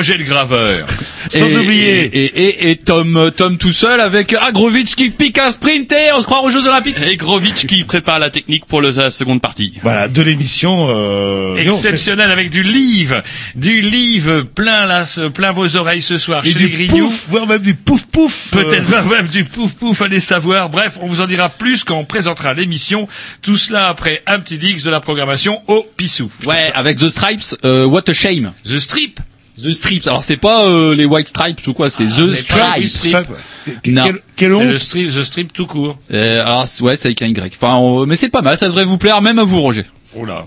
Roger 0.00 0.16
le 0.16 0.24
graveur. 0.24 0.86
Sans 1.30 1.46
Et- 1.46 1.56
oublier. 1.58 2.04
Et, 2.04 2.24
et, 2.24 2.48
et, 2.48 2.70
et 2.70 2.76
Tom, 2.76 3.18
euh, 3.18 3.30
Tom 3.30 3.58
tout 3.58 3.70
seul 3.72 4.00
avec 4.00 4.32
Agrovitch 4.32 4.94
qui 4.94 5.10
pique 5.10 5.36
un 5.36 5.50
sprint 5.50 5.92
et 5.92 6.10
on 6.14 6.22
se 6.22 6.24
croit 6.26 6.42
aux 6.42 6.48
Jeux 6.48 6.66
Olympiques. 6.66 6.96
Et 7.02 7.18
Grovitch 7.18 7.66
qui 7.66 7.84
prépare 7.84 8.18
la 8.18 8.30
technique 8.30 8.64
pour 8.64 8.80
le- 8.80 8.92
la 8.92 9.10
seconde 9.10 9.42
partie. 9.42 9.74
voilà 9.82 10.08
de 10.08 10.22
l'émission 10.22 10.86
euh, 10.88 11.62
non, 11.64 11.74
Exceptionnel 11.74 12.30
avec 12.30 12.48
du 12.48 12.62
livre, 12.62 13.22
du 13.54 13.82
livre 13.82 14.40
plein 14.40 14.86
là, 14.86 15.04
plein 15.34 15.52
vos 15.52 15.76
oreilles 15.76 16.00
ce 16.00 16.16
soir 16.16 16.46
et 16.46 16.50
chez 16.50 16.58
les 16.60 16.68
du 16.68 16.76
Grignoux. 16.76 17.04
pouf, 17.08 17.26
voire 17.28 17.46
même 17.46 17.60
du 17.60 17.74
pouf 17.74 18.06
pouf. 18.06 18.48
Peut-être 18.52 18.90
euh, 18.94 19.02
même 19.04 19.28
du 19.28 19.44
pouf 19.44 19.74
pouf, 19.74 20.00
allez 20.00 20.20
savoir. 20.20 20.70
Bref, 20.70 20.98
on 21.02 21.06
vous 21.06 21.20
en 21.20 21.26
dira 21.26 21.50
plus 21.50 21.84
quand 21.84 21.98
on 21.98 22.06
présentera 22.06 22.54
l'émission. 22.54 23.06
Tout 23.42 23.58
cela 23.58 23.88
après 23.88 24.22
un 24.26 24.40
petit 24.40 24.56
dix 24.56 24.82
de 24.82 24.88
la 24.90 25.00
programmation 25.00 25.60
au 25.68 25.86
Pissou. 25.98 26.30
Ouais, 26.46 26.72
avec 26.74 26.96
The 26.96 27.08
Stripes, 27.10 27.54
euh, 27.66 27.84
What 27.84 28.08
a 28.08 28.14
Shame. 28.14 28.52
The 28.66 28.78
Strip. 28.78 29.20
The 29.62 29.70
Stripes. 29.72 30.06
Alors 30.06 30.22
c'est 30.22 30.36
pas 30.36 30.64
euh, 30.64 30.94
les 30.94 31.04
White 31.04 31.28
Stripes 31.28 31.66
ou 31.66 31.72
quoi, 31.74 31.90
c'est 31.90 32.04
The 32.04 32.08
pas 32.48 32.76
les 32.78 32.86
Stripes. 32.88 33.12
ça, 33.12 33.22
quel, 33.82 33.94
quel- 34.36 34.54
C'est 34.58 34.64
le 34.64 34.78
strip, 34.78 35.08
the 35.14 35.24
strip 35.24 35.52
tout 35.52 35.66
court. 35.66 35.96
Euh, 36.12 36.42
alors 36.44 36.66
c'est- 36.68 36.82
ouais, 36.82 36.96
c'est 36.96 37.08
avec 37.08 37.22
un 37.22 37.26
Y. 37.26 37.52
Enfin, 37.60 37.76
on- 37.76 38.06
mais 38.06 38.16
c'est 38.16 38.28
pas 38.28 38.42
mal, 38.42 38.56
ça 38.56 38.66
devrait 38.66 38.84
vous 38.84 38.98
plaire, 38.98 39.20
même 39.22 39.38
à 39.38 39.44
vous, 39.44 39.60
Roger. 39.60 39.84
Oh 40.16 40.24
là. 40.24 40.46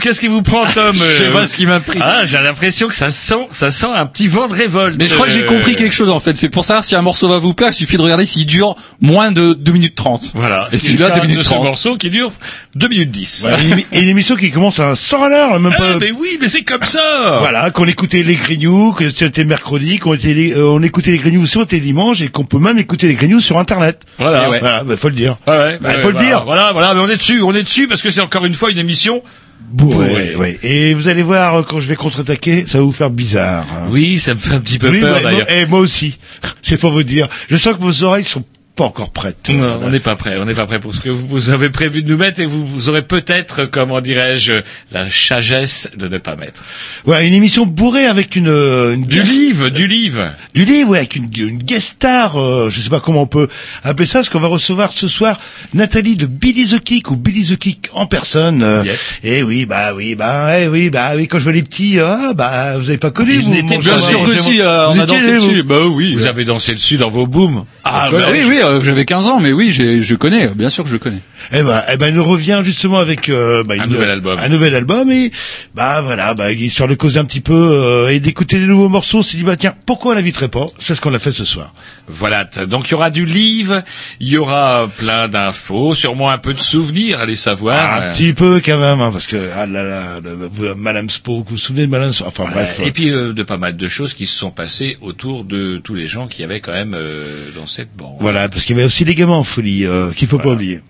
Qu'est-ce 0.00 0.20
qui 0.20 0.28
vous 0.28 0.42
prend, 0.42 0.64
Tom 0.74 0.94
Je 0.96 1.24
sais 1.24 1.30
pas 1.30 1.46
ce 1.46 1.56
qui 1.56 1.66
m'a 1.66 1.80
pris. 1.80 1.98
Ah, 2.02 2.24
j'ai 2.24 2.38
l'impression 2.38 2.88
que 2.88 2.94
ça 2.94 3.10
sent, 3.10 3.46
ça 3.52 3.70
sent 3.70 3.86
un 3.94 4.06
petit 4.06 4.26
vent 4.28 4.48
de 4.48 4.54
révolte. 4.54 4.96
Mais 4.98 5.06
je 5.06 5.14
crois 5.14 5.26
que 5.26 5.32
j'ai 5.32 5.42
Euh, 5.44 5.46
compris 5.46 5.76
quelque 5.76 5.94
chose 5.94 6.10
en 6.10 6.20
fait. 6.20 6.36
C'est 6.36 6.48
pour 6.48 6.64
savoir 6.64 6.84
si 6.84 6.94
un 6.96 7.02
morceau 7.02 7.28
va 7.28 7.38
vous 7.38 7.54
plaire, 7.54 7.70
il 7.70 7.74
suffit 7.74 7.96
de 7.96 8.02
regarder 8.02 8.26
s'il 8.26 8.46
dure 8.46 8.74
moins 9.00 9.30
de 9.30 9.54
2 9.54 9.72
minutes 9.72 9.94
30. 9.94 10.32
Voilà. 10.34 10.68
Et 10.72 10.78
C'est 10.78 10.88
celui-là, 10.88 11.08
le 11.08 11.14
2 11.14 11.20
cas 11.20 11.22
minutes 11.26 11.38
de 11.38 11.42
ce 11.42 11.48
30. 11.50 11.64
morceau 11.64 11.96
qui 11.96 12.10
dure 12.10 12.32
2 12.74 12.88
minutes 12.88 13.10
10. 13.10 13.40
Voilà, 13.42 13.58
et 13.92 14.02
une 14.02 14.08
émission 14.08 14.36
qui 14.36 14.50
commence 14.50 14.80
à 14.80 14.94
100 14.96 15.22
à 15.24 15.28
l'heure, 15.28 15.60
même 15.60 15.72
Ah, 15.76 15.78
pas. 15.80 15.98
mais 16.00 16.10
oui, 16.10 16.38
mais 16.40 16.48
c'est 16.48 16.62
comme 16.62 16.82
ça. 16.82 17.36
Voilà, 17.40 17.70
qu'on 17.70 17.86
écoutait 17.86 18.22
les 18.22 18.34
Grignoux, 18.36 18.92
que 18.92 19.10
c'était 19.10 19.44
mercredi, 19.44 19.98
qu'on 19.98 20.14
était 20.14 20.34
les- 20.34 20.52
euh, 20.52 20.66
on 20.68 20.82
écoutait 20.82 21.10
les 21.12 21.18
Grignoux 21.18 21.46
sur 21.46 21.64
les 21.70 21.80
dimanches 21.80 22.20
et 22.20 22.28
qu'on 22.28 22.44
peut 22.44 22.58
même 22.58 22.78
écouter 22.78 23.06
les 23.08 23.14
Grignoux 23.14 23.40
sur 23.40 23.58
Internet. 23.58 24.00
Voilà. 24.18 24.48
Ouais. 24.50 24.60
Voilà, 24.60 24.84
bah, 24.84 24.96
faut 24.96 25.08
le 25.08 25.14
dire. 25.14 25.36
Ouais, 25.46 25.56
ouais, 25.56 25.78
Bah, 25.80 25.90
faut 26.00 26.08
le 26.08 26.14
voilà, 26.14 26.28
dire. 26.28 26.44
Voilà, 26.44 26.72
voilà, 26.72 26.94
mais 26.94 27.00
on 27.00 27.08
est 27.08 27.16
dessus, 27.16 27.42
on 27.42 27.54
est 27.54 27.62
dessus 27.62 27.88
parce 27.88 28.02
que 28.02 28.10
c'est 28.10 28.20
encore 28.20 28.44
une 28.44 28.54
fois 28.54 28.70
une 28.70 28.78
émission 28.78 29.22
Bourré. 29.70 30.08
Bourré. 30.08 30.36
ouais. 30.36 30.58
Et 30.62 30.94
vous 30.94 31.08
allez 31.08 31.22
voir, 31.22 31.64
quand 31.66 31.80
je 31.80 31.88
vais 31.88 31.96
contre-attaquer, 31.96 32.64
ça 32.66 32.78
va 32.78 32.84
vous 32.84 32.92
faire 32.92 33.10
bizarre. 33.10 33.66
hein. 33.72 33.86
Oui, 33.90 34.18
ça 34.18 34.34
me 34.34 34.38
fait 34.38 34.54
un 34.54 34.60
petit 34.60 34.78
peu 34.78 34.88
Oui, 34.90 35.00
peur 35.00 35.20
d'ailleurs. 35.22 35.50
et 35.50 35.66
moi 35.66 35.80
aussi. 35.80 36.18
C'est 36.62 36.78
pour 36.78 36.90
vous 36.92 37.02
dire. 37.02 37.28
Je 37.50 37.56
sens 37.56 37.74
que 37.74 37.80
vos 37.80 38.02
oreilles 38.04 38.24
sont 38.24 38.44
pas 38.78 38.84
encore 38.84 39.10
prêtes. 39.10 39.48
Non, 39.50 39.56
Voilà. 39.58 39.78
on 39.86 39.90
n'est 39.90 39.98
pas 40.00 40.14
prêt, 40.14 40.36
on 40.40 40.44
n'est 40.44 40.54
pas 40.54 40.66
prêt 40.66 40.78
pour 40.78 40.94
ce 40.94 41.00
que 41.00 41.10
vous, 41.10 41.50
avez 41.50 41.68
prévu 41.68 42.02
de 42.04 42.08
nous 42.10 42.16
mettre 42.16 42.38
et 42.40 42.46
vous, 42.46 42.64
vous 42.64 42.88
aurez 42.88 43.02
peut-être, 43.02 43.64
comment 43.66 44.00
dirais-je, 44.00 44.52
la 44.92 45.10
sagesse 45.10 45.90
de 45.96 46.06
ne 46.06 46.18
pas 46.18 46.36
mettre. 46.36 46.64
Ouais, 47.04 47.26
une 47.26 47.34
émission 47.34 47.66
bourrée 47.66 48.06
avec 48.06 48.36
une, 48.36 48.48
euh, 48.48 48.94
une 48.94 49.02
Du 49.04 49.18
guest- 49.18 49.30
livre, 49.32 49.68
du 49.68 49.88
livre. 49.88 50.30
Du 50.54 50.64
livre, 50.64 50.90
ouais, 50.90 50.98
avec 50.98 51.16
une, 51.16 51.28
une 51.36 51.58
guest 51.58 51.88
star, 51.96 52.40
euh, 52.40 52.70
je 52.70 52.78
sais 52.80 52.88
pas 52.88 53.00
comment 53.00 53.22
on 53.22 53.26
peut 53.26 53.48
appeler 53.82 54.06
ça, 54.06 54.20
parce 54.20 54.28
qu'on 54.28 54.38
va 54.40 54.46
recevoir 54.48 54.92
ce 54.92 55.08
soir 55.08 55.40
Nathalie 55.74 56.14
de 56.16 56.26
Billy 56.26 56.66
the 56.68 56.78
Kick 56.80 57.10
ou 57.10 57.16
Billy 57.16 57.44
the 57.46 57.58
Kick 57.58 57.88
en 57.92 58.06
personne. 58.06 58.62
euh, 58.62 58.84
Yes. 58.84 58.98
Et 59.24 59.42
oui, 59.42 59.66
bah 59.66 59.92
oui, 59.96 60.14
bah 60.14 60.60
eh 60.60 60.68
oui, 60.68 60.88
bah 60.88 61.10
oui, 61.16 61.26
quand 61.26 61.38
je 61.38 61.44
vois 61.44 61.52
les 61.52 61.62
petits, 61.64 61.98
ah, 62.00 62.32
bah 62.34 62.78
vous 62.78 62.88
avez 62.88 62.98
pas 62.98 63.10
connu. 63.10 63.34
Il 63.34 63.42
vous, 63.64 63.78
bien 63.78 63.98
sûr 64.00 64.22
que 64.22 64.38
si, 64.38 64.60
on 64.62 65.00
a 65.00 65.06
dansé 65.06 65.32
dessus. 65.34 65.62
Bah 65.64 65.80
oui. 65.90 66.14
Vous 66.14 66.26
avez 66.26 66.44
dansé 66.44 66.74
dessus 66.74 66.96
dans 66.96 67.10
vos 67.10 67.26
booms. 67.26 67.64
Ah 67.84 68.08
bah 68.12 68.18
oui 68.30 68.38
oui, 68.46 68.58
j'avais 68.82 69.04
15 69.04 69.28
ans 69.28 69.40
mais 69.40 69.52
oui, 69.52 69.72
je 69.72 70.14
connais, 70.14 70.48
bien 70.48 70.68
sûr 70.68 70.84
que 70.84 70.90
je 70.90 70.96
connais. 70.96 71.20
Eh 71.52 71.62
ben, 71.62 71.82
eh 71.92 71.96
ben, 71.96 72.08
il 72.08 72.14
nous 72.14 72.24
revient 72.24 72.60
justement 72.64 72.98
avec 72.98 73.28
euh, 73.28 73.62
bah, 73.64 73.74
Un 73.78 73.84
une- 73.84 73.90
nouvel 73.92 74.10
album. 74.10 74.38
Un 74.38 74.48
nouvel 74.48 74.74
album 74.74 75.10
et 75.10 75.30
bah 75.74 76.00
voilà, 76.00 76.34
bah 76.34 76.52
histoire 76.52 76.88
de 76.88 76.94
causer 76.94 77.18
un 77.20 77.24
petit 77.24 77.40
peu 77.40 77.54
euh, 77.54 78.08
et 78.10 78.20
d'écouter 78.20 78.58
des 78.58 78.66
nouveaux 78.66 78.88
morceaux. 78.88 79.18
On 79.18 79.22
s'est 79.22 79.36
dit 79.36 79.44
bah 79.44 79.56
tiens, 79.56 79.74
pourquoi 79.86 80.12
on 80.12 80.14
l'inviterait 80.16 80.48
pas? 80.48 80.66
C'est 80.78 80.94
ce 80.94 81.00
qu'on 81.00 81.14
a 81.14 81.18
fait 81.18 81.30
ce 81.32 81.44
soir. 81.44 81.72
Voilà, 82.08 82.44
donc 82.44 82.88
il 82.88 82.92
y 82.92 82.94
aura 82.94 83.10
du 83.10 83.24
livre, 83.24 83.82
il 84.20 84.28
y 84.28 84.36
aura 84.36 84.88
plein 84.96 85.28
d'infos, 85.28 85.94
sûrement 85.94 86.30
un 86.30 86.38
peu 86.38 86.54
de 86.54 86.58
souvenirs, 86.58 87.20
allez 87.20 87.36
savoir. 87.36 87.98
un 88.02 88.02
Euh, 88.06 88.10
petit 88.10 88.32
peu 88.32 88.60
quand 88.64 88.78
même, 88.78 89.00
hein, 89.00 89.10
parce 89.12 89.26
que 89.26 89.36
ah 89.56 89.66
là 89.66 89.82
là, 89.82 90.20
le- 90.22 90.74
Madame 90.74 91.08
Spock, 91.10 91.44
vous 91.48 91.50
vous 91.50 91.58
souvenez 91.58 91.86
de 91.86 91.90
Madame 91.90 92.12
Spock? 92.12 92.28
Enfin 92.28 92.44
voilà. 92.44 92.62
bref. 92.62 92.80
Et 92.84 92.90
puis 92.92 93.10
euh, 93.10 93.32
de 93.32 93.42
pas 93.42 93.58
mal 93.58 93.76
de 93.76 93.88
choses 93.88 94.14
qui 94.14 94.26
se 94.26 94.36
sont 94.36 94.50
passées 94.50 94.98
autour 95.00 95.44
de 95.44 95.78
tous 95.82 95.94
les 95.94 96.06
gens 96.06 96.26
qui 96.26 96.42
avaient 96.44 96.60
quand 96.60 96.72
même 96.72 96.94
euh, 96.94 97.50
dans 97.56 97.66
cette 97.66 97.94
bande. 97.96 98.16
Voilà, 98.20 98.48
parce 98.48 98.64
qu'il 98.64 98.74
y 98.76 98.78
avait 98.78 98.86
aussi 98.86 99.04
les 99.04 99.14
gamins 99.14 99.34
en 99.34 99.44
folie, 99.44 99.84
euh, 99.86 100.10
qu'il 100.12 100.26
faut 100.28 100.38
pas 100.38 100.50
oublier. 100.50 100.80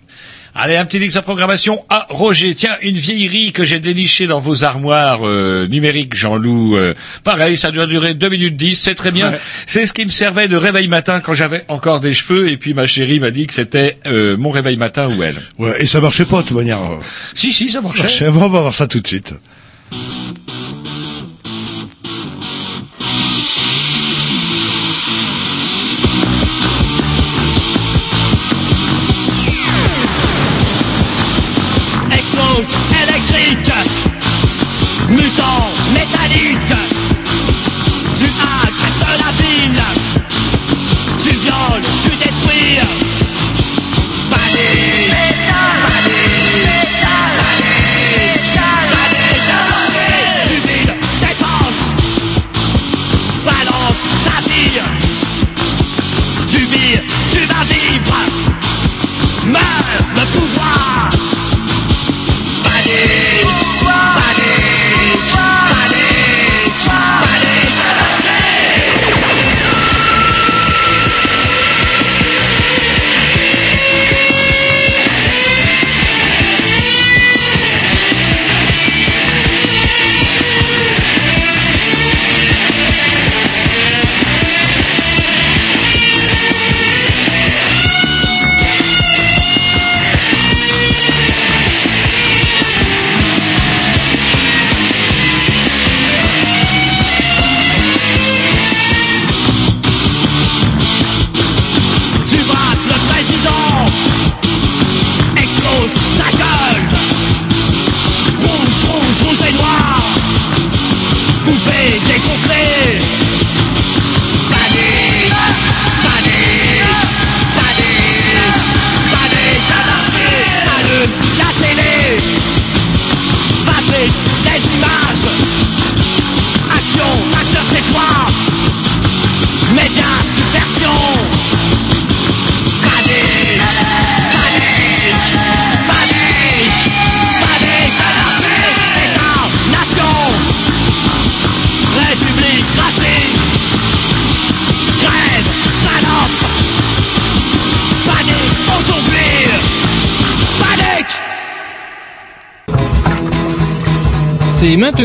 Allez, 0.55 0.75
un 0.77 0.85
petit 0.85 0.99
link 0.99 1.13
de 1.13 1.19
programmation. 1.19 1.83
Ah, 1.89 2.07
Roger, 2.09 2.53
tiens, 2.55 2.75
une 2.81 2.95
vieillerie 2.95 3.51
que 3.51 3.65
j'ai 3.65 3.79
dénichée 3.79 4.27
dans 4.27 4.39
vos 4.39 4.63
armoires 4.63 5.21
euh, 5.23 5.67
numériques, 5.67 6.15
Jean-Loup. 6.15 6.75
euh, 6.75 6.93
pareil, 7.23 7.55
ça 7.57 7.71
doit 7.71 7.85
durer 7.85 8.13
2 8.15 8.29
minutes 8.29 8.57
10, 8.57 8.75
c'est 8.75 8.95
très 8.95 9.11
bien. 9.11 9.33
C'est 9.67 9.85
ce 9.85 9.93
qui 9.93 10.03
me 10.05 10.09
servait 10.09 10.47
de 10.47 10.57
réveil 10.57 10.87
matin 10.87 11.19
quand 11.21 11.33
j'avais 11.33 11.63
encore 11.67 11.99
des 11.99 12.13
cheveux. 12.13 12.49
Et 12.51 12.57
puis 12.57 12.73
ma 12.73 12.87
chérie 12.87 13.19
m'a 13.19 13.31
dit 13.31 13.47
que 13.47 13.53
c'était 13.53 13.97
euh, 14.07 14.37
mon 14.37 14.49
réveil 14.49 14.75
matin 14.77 15.09
ou 15.15 15.23
elle. 15.23 15.41
Ouais, 15.59 15.81
et 15.81 15.85
ça 15.85 16.01
marchait 16.01 16.25
pas 16.25 16.41
de 16.41 16.47
toute 16.47 16.57
manière. 16.57 16.79
Si, 17.35 17.53
si, 17.53 17.69
ça 17.69 17.81
marchait. 17.81 18.03
Marchait. 18.03 18.29
Bon, 18.29 18.45
on 18.45 18.49
va 18.49 18.61
voir 18.61 18.73
ça 18.73 18.87
tout 18.87 18.99
de 18.99 19.07
suite. 19.07 19.33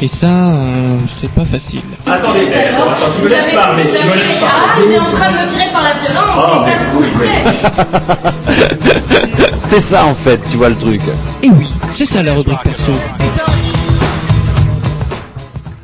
Et 0.00 0.06
ça, 0.06 0.28
euh, 0.28 0.96
c'est 1.10 1.28
pas 1.32 1.44
facile. 1.44 1.80
Attendez, 2.06 2.46
attends, 2.52 3.10
tu 3.16 3.22
me 3.22 3.28
laisses 3.28 3.52
parler, 3.52 3.82
tu 3.82 4.06
me 4.06 4.14
laisses 4.14 4.38
Ah, 4.44 4.76
il 4.86 4.92
est 4.92 4.98
en 5.00 5.04
train 5.04 5.32
de 5.32 5.38
me 5.38 5.48
tirer 5.52 5.72
par 5.72 5.82
la 5.82 5.94
violence, 5.94 6.54
c'est 6.54 6.70
ça 6.70 6.76
que 6.78 6.84
vous 6.94 7.02
faites. 7.18 7.42
C'est 9.64 9.80
ça 9.80 10.04
en 10.06 10.14
fait, 10.14 10.40
tu 10.50 10.56
vois 10.56 10.68
le 10.70 10.76
truc. 10.76 11.02
Et 11.42 11.50
oui, 11.50 11.68
c'est 11.92 12.06
ça 12.06 12.22
la 12.22 12.32
rubrique 12.32 12.62
perso. 12.64 12.92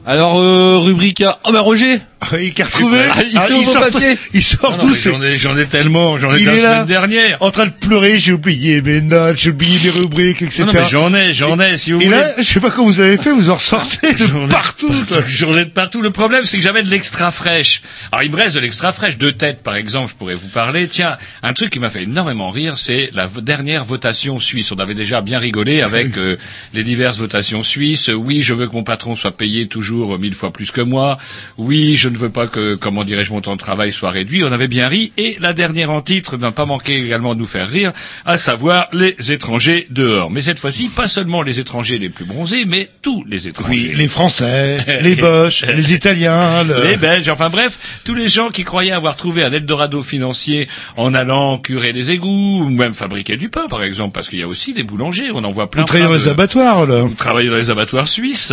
Alors, 0.07 0.39
euh, 0.41 0.79
rubrique. 0.79 1.23
Oh 1.47 1.53
bah 1.53 1.61
Roger 1.61 2.01
Il 2.33 2.63
a 2.63 2.65
retrouvé. 2.65 2.99
Ah, 3.13 3.23
il 3.23 3.39
sort 3.41 3.63
vos 3.63 3.73
sort-. 3.73 4.01
Il 4.33 4.43
sort 4.43 4.79
tout. 4.79 4.89
mais 4.89 4.97
c'est- 4.97 5.11
J'en 5.11 5.23
ai, 5.23 5.37
j'en 5.37 5.57
ai 5.57 5.67
tellement, 5.67 6.19
j'en 6.19 6.35
ai 6.35 6.39
Il 6.41 6.47
de 6.47 6.51
la 6.51 6.57
est 6.57 6.63
là. 6.63 6.73
semaine 6.75 6.87
dernière. 6.87 7.37
En 7.41 7.51
train 7.51 7.67
de 7.67 7.73
pleurer, 7.73 8.19
j'ai 8.19 8.33
oublié 8.33 8.81
mes 8.83 9.01
notes, 9.01 9.37
j'ai 9.39 9.51
oublié 9.51 9.79
mes 9.85 9.91
rubriques, 9.91 10.43
etc. 10.43 10.63
Non, 10.63 10.67
non, 10.67 10.73
mais 10.81 10.89
j'en 10.91 11.15
ai, 11.15 11.33
j'en 11.35 11.61
ai, 11.61 11.77
si 11.79 11.93
vous 11.93 12.01
Et 12.01 12.05
voulez. 12.07 12.17
là, 12.17 12.31
je 12.39 12.43
sais 12.43 12.61
pas 12.61 12.71
comment 12.71 12.87
vous 12.89 13.01
avez 13.01 13.17
fait, 13.17 13.31
vous 13.33 13.51
en 13.51 13.57
ressortez 13.57 14.13
de 14.15 14.45
ai 14.45 14.49
partout. 14.49 14.93
J'en 15.29 15.57
ai 15.57 15.65
de 15.65 15.71
partout. 15.71 16.01
Le 16.03 16.11
problème, 16.11 16.45
c'est 16.45 16.57
que 16.57 16.63
j'avais 16.63 16.83
de 16.83 16.91
l'extra 16.91 17.31
fraîche. 17.31 17.83
Alors, 18.13 18.23
il 18.25 18.31
me 18.31 18.37
reste 18.37 18.55
de 18.55 18.61
l'extra 18.61 18.93
fraîche. 18.93 19.19
Deux 19.19 19.33
têtes, 19.33 19.63
par 19.63 19.77
exemple, 19.77 20.11
je 20.13 20.17
pourrais 20.17 20.35
vous 20.35 20.49
parler. 20.49 20.89
Tiens, 20.89 21.17
un 21.43 21.53
truc 21.53 21.71
qui 21.71 21.79
m'a 21.81 21.91
fait 21.91 22.03
énormément 22.05 22.51
rire, 22.51 22.79
c'est 22.79 23.11
la 23.15 23.27
dernière 23.29 23.85
votation 23.85 24.39
suisse. 24.41 24.73
On 24.73 24.77
avait 24.77 24.95
déjà 24.95 25.21
bien 25.21 25.39
rigolé 25.39 25.81
avec 25.83 26.17
euh, 26.19 26.37
les 26.73 26.83
diverses 26.83 27.19
votations 27.19 27.63
suisses. 27.63 28.09
Oui, 28.09 28.43
je 28.43 28.55
veux 28.55 28.69
que 28.69 28.75
mon 28.75 28.85
patron 28.85 29.17
soit 29.17 29.37
payé 29.37 29.67
toujours 29.67 30.19
mille 30.19 30.35
fois 30.35 30.53
plus 30.53 30.71
que 30.71 30.81
moi. 30.81 31.19
Oui, 31.59 31.97
je 31.97 32.09
ne 32.15 32.19
veux 32.19 32.31
pas 32.31 32.47
que, 32.47 32.75
comment 32.75 33.05
dirais-je, 33.05 33.31
mon 33.33 33.41
temps 33.41 33.55
de 33.55 33.61
travail 33.61 33.93
soit 33.93 34.11
réduit. 34.11 34.45
On 34.45 34.53
avait 34.53 34.69
bien 34.69 34.89
ri. 34.89 35.13
Et 35.19 35.37
la 35.41 35.53
dernière 35.53 35.91
en 35.91 36.01
titre 36.01 36.37
n'a 36.37 36.53
pas 36.53 36.65
manqué 36.67 36.97
également 37.05 37.35
de 37.35 37.41
nous 37.41 37.47
faire 37.47 37.69
rire, 37.69 37.93
à 38.25 38.37
savoir 38.39 38.87
les 38.93 39.15
étrangers 39.33 39.87
dehors. 39.91 40.31
Mais 40.31 40.43
cette 40.43 40.59
fois-ci, 40.59 40.89
pas 40.89 41.09
seulement 41.09 41.43
les 41.43 41.61
étrangers 41.61 41.99
les 41.99 42.09
plus 42.09 42.25
bronzés, 42.25 42.65
mais 42.67 42.89
tous 43.03 43.25
les 43.29 43.49
étrangers. 43.49 43.71
Oui, 43.71 43.93
les 43.97 44.09
Français, 44.09 44.79
les 45.03 45.15
Boches, 45.17 45.65
les 45.67 45.93
Italiens, 45.93 46.65
le- 46.65 46.83
les 46.85 46.97
Belges, 46.97 47.29
enfin 47.29 47.51
bref, 47.51 47.79
tous 48.05 48.15
les 48.15 48.29
gens 48.29 48.51
qui 48.51 48.65
croyaient 48.65 48.93
avoir 48.93 49.17
trouvé 49.17 49.43
un 49.45 49.53
Eldorado 49.53 50.03
financier 50.03 50.69
en 50.97 51.15
allant 51.15 51.59
curer 51.59 51.93
les 51.93 52.11
égouts, 52.11 52.63
ou 52.65 52.69
même 52.71 52.95
fabriquer 52.95 53.37
du 53.37 53.49
pain, 53.49 53.67
par 53.69 53.83
exemple, 53.83 54.13
parce 54.15 54.29
qu'il 54.29 54.39
y 54.39 54.43
a 54.43 54.49
aussi 54.49 54.73
des 54.75 54.83
boulangers, 54.83 55.31
on 55.33 55.45
en 55.45 55.51
voit 55.51 55.71
plein. 55.71 55.83
Ou 55.83 55.87
travailler 55.87 56.09
dans 56.09 56.15
les 56.15 56.25
de- 56.25 56.31
abattoirs, 56.31 56.87
là. 56.87 57.03
ou 57.05 57.09
travailler 57.11 57.51
dans 57.51 57.57
les 57.57 57.71
abattoirs 57.71 58.09
suisses, 58.09 58.53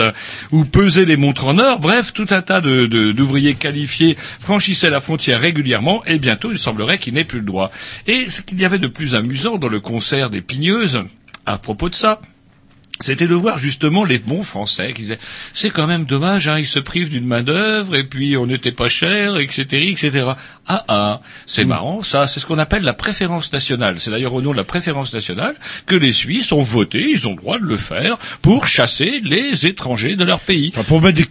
ou 0.52 0.66
peser 0.66 1.06
les 1.06 1.18
montres 1.18 1.48
en 1.48 1.58
or, 1.60 1.80
bref, 1.80 2.14
tout 2.14 2.28
un 2.32 2.42
tas 2.42 2.62
de, 2.62 2.86
de- 2.88 3.12
qualifiés 3.56 4.16
franchissaient 4.18 4.90
la 4.90 5.00
frontière 5.00 5.40
régulièrement, 5.40 6.04
et 6.06 6.20
bientôt 6.20 6.52
il 6.52 6.60
semblerait 6.60 6.98
qu'il 6.98 7.14
n'ait 7.14 7.24
plus 7.24 7.40
le 7.40 7.46
droit. 7.46 7.72
Et 8.08 8.30
ce 8.30 8.42
qu'il 8.42 8.60
y 8.60 8.66
avait 8.66 8.80
de 8.80 8.88
plus 8.88 9.16
amusant 9.16 9.58
dans 9.58 9.70
le 9.70 9.80
concert 9.80 10.30
des 10.30 10.42
Pigneuses, 10.42 11.04
à 11.46 11.58
propos 11.58 11.90
de 11.90 11.96
ça, 11.96 12.22
c'était 13.02 13.28
de 13.28 13.34
voir 13.34 13.58
justement 13.58 14.06
les 14.06 14.20
bons 14.20 14.44
Français 14.44 14.94
qui 14.94 15.02
disaient 15.02 15.20
c'est 15.54 15.72
quand 15.72 15.88
même 15.88 16.06
dommage, 16.06 16.48
hein, 16.48 16.60
ils 16.60 16.68
se 16.68 16.78
privent 16.80 17.10
d'une 17.10 17.26
main 17.26 17.42
d'œuvre 17.42 17.96
et 17.96 18.04
puis 18.04 18.38
on 18.38 18.46
n'était 18.46 18.72
pas 18.72 18.90
cher, 18.90 19.38
etc., 19.38 19.90
etc. 19.90 20.32
Ah 20.68 20.86
ah, 20.88 21.22
c'est 21.48 21.66
marrant, 21.66 22.04
ça, 22.04 22.28
c'est 22.28 22.40
ce 22.40 22.46
qu'on 22.46 22.60
appelle 22.60 22.84
la 22.84 22.94
préférence 22.94 23.52
nationale. 23.52 24.00
C'est 24.00 24.12
d'ailleurs 24.12 24.36
au 24.36 24.42
nom 24.42 24.52
de 24.52 24.58
la 24.58 24.64
préférence 24.64 25.14
nationale 25.14 25.56
que 25.88 25.96
les 25.96 26.12
Suisses 26.12 26.52
ont 26.52 26.62
voté, 26.62 27.10
ils 27.10 27.28
ont 27.28 27.32
le 27.32 27.38
droit 27.38 27.58
de 27.58 27.66
le 27.66 27.78
faire 27.78 28.18
pour 28.42 28.68
chasser 28.68 29.20
les 29.24 29.66
étrangers 29.66 30.16
de 30.16 30.24
leur 30.24 30.40
pays. 30.40 30.72
Enfin, 30.74 30.84
pour 30.84 31.02
mettre 31.02 31.18
des 31.18 31.26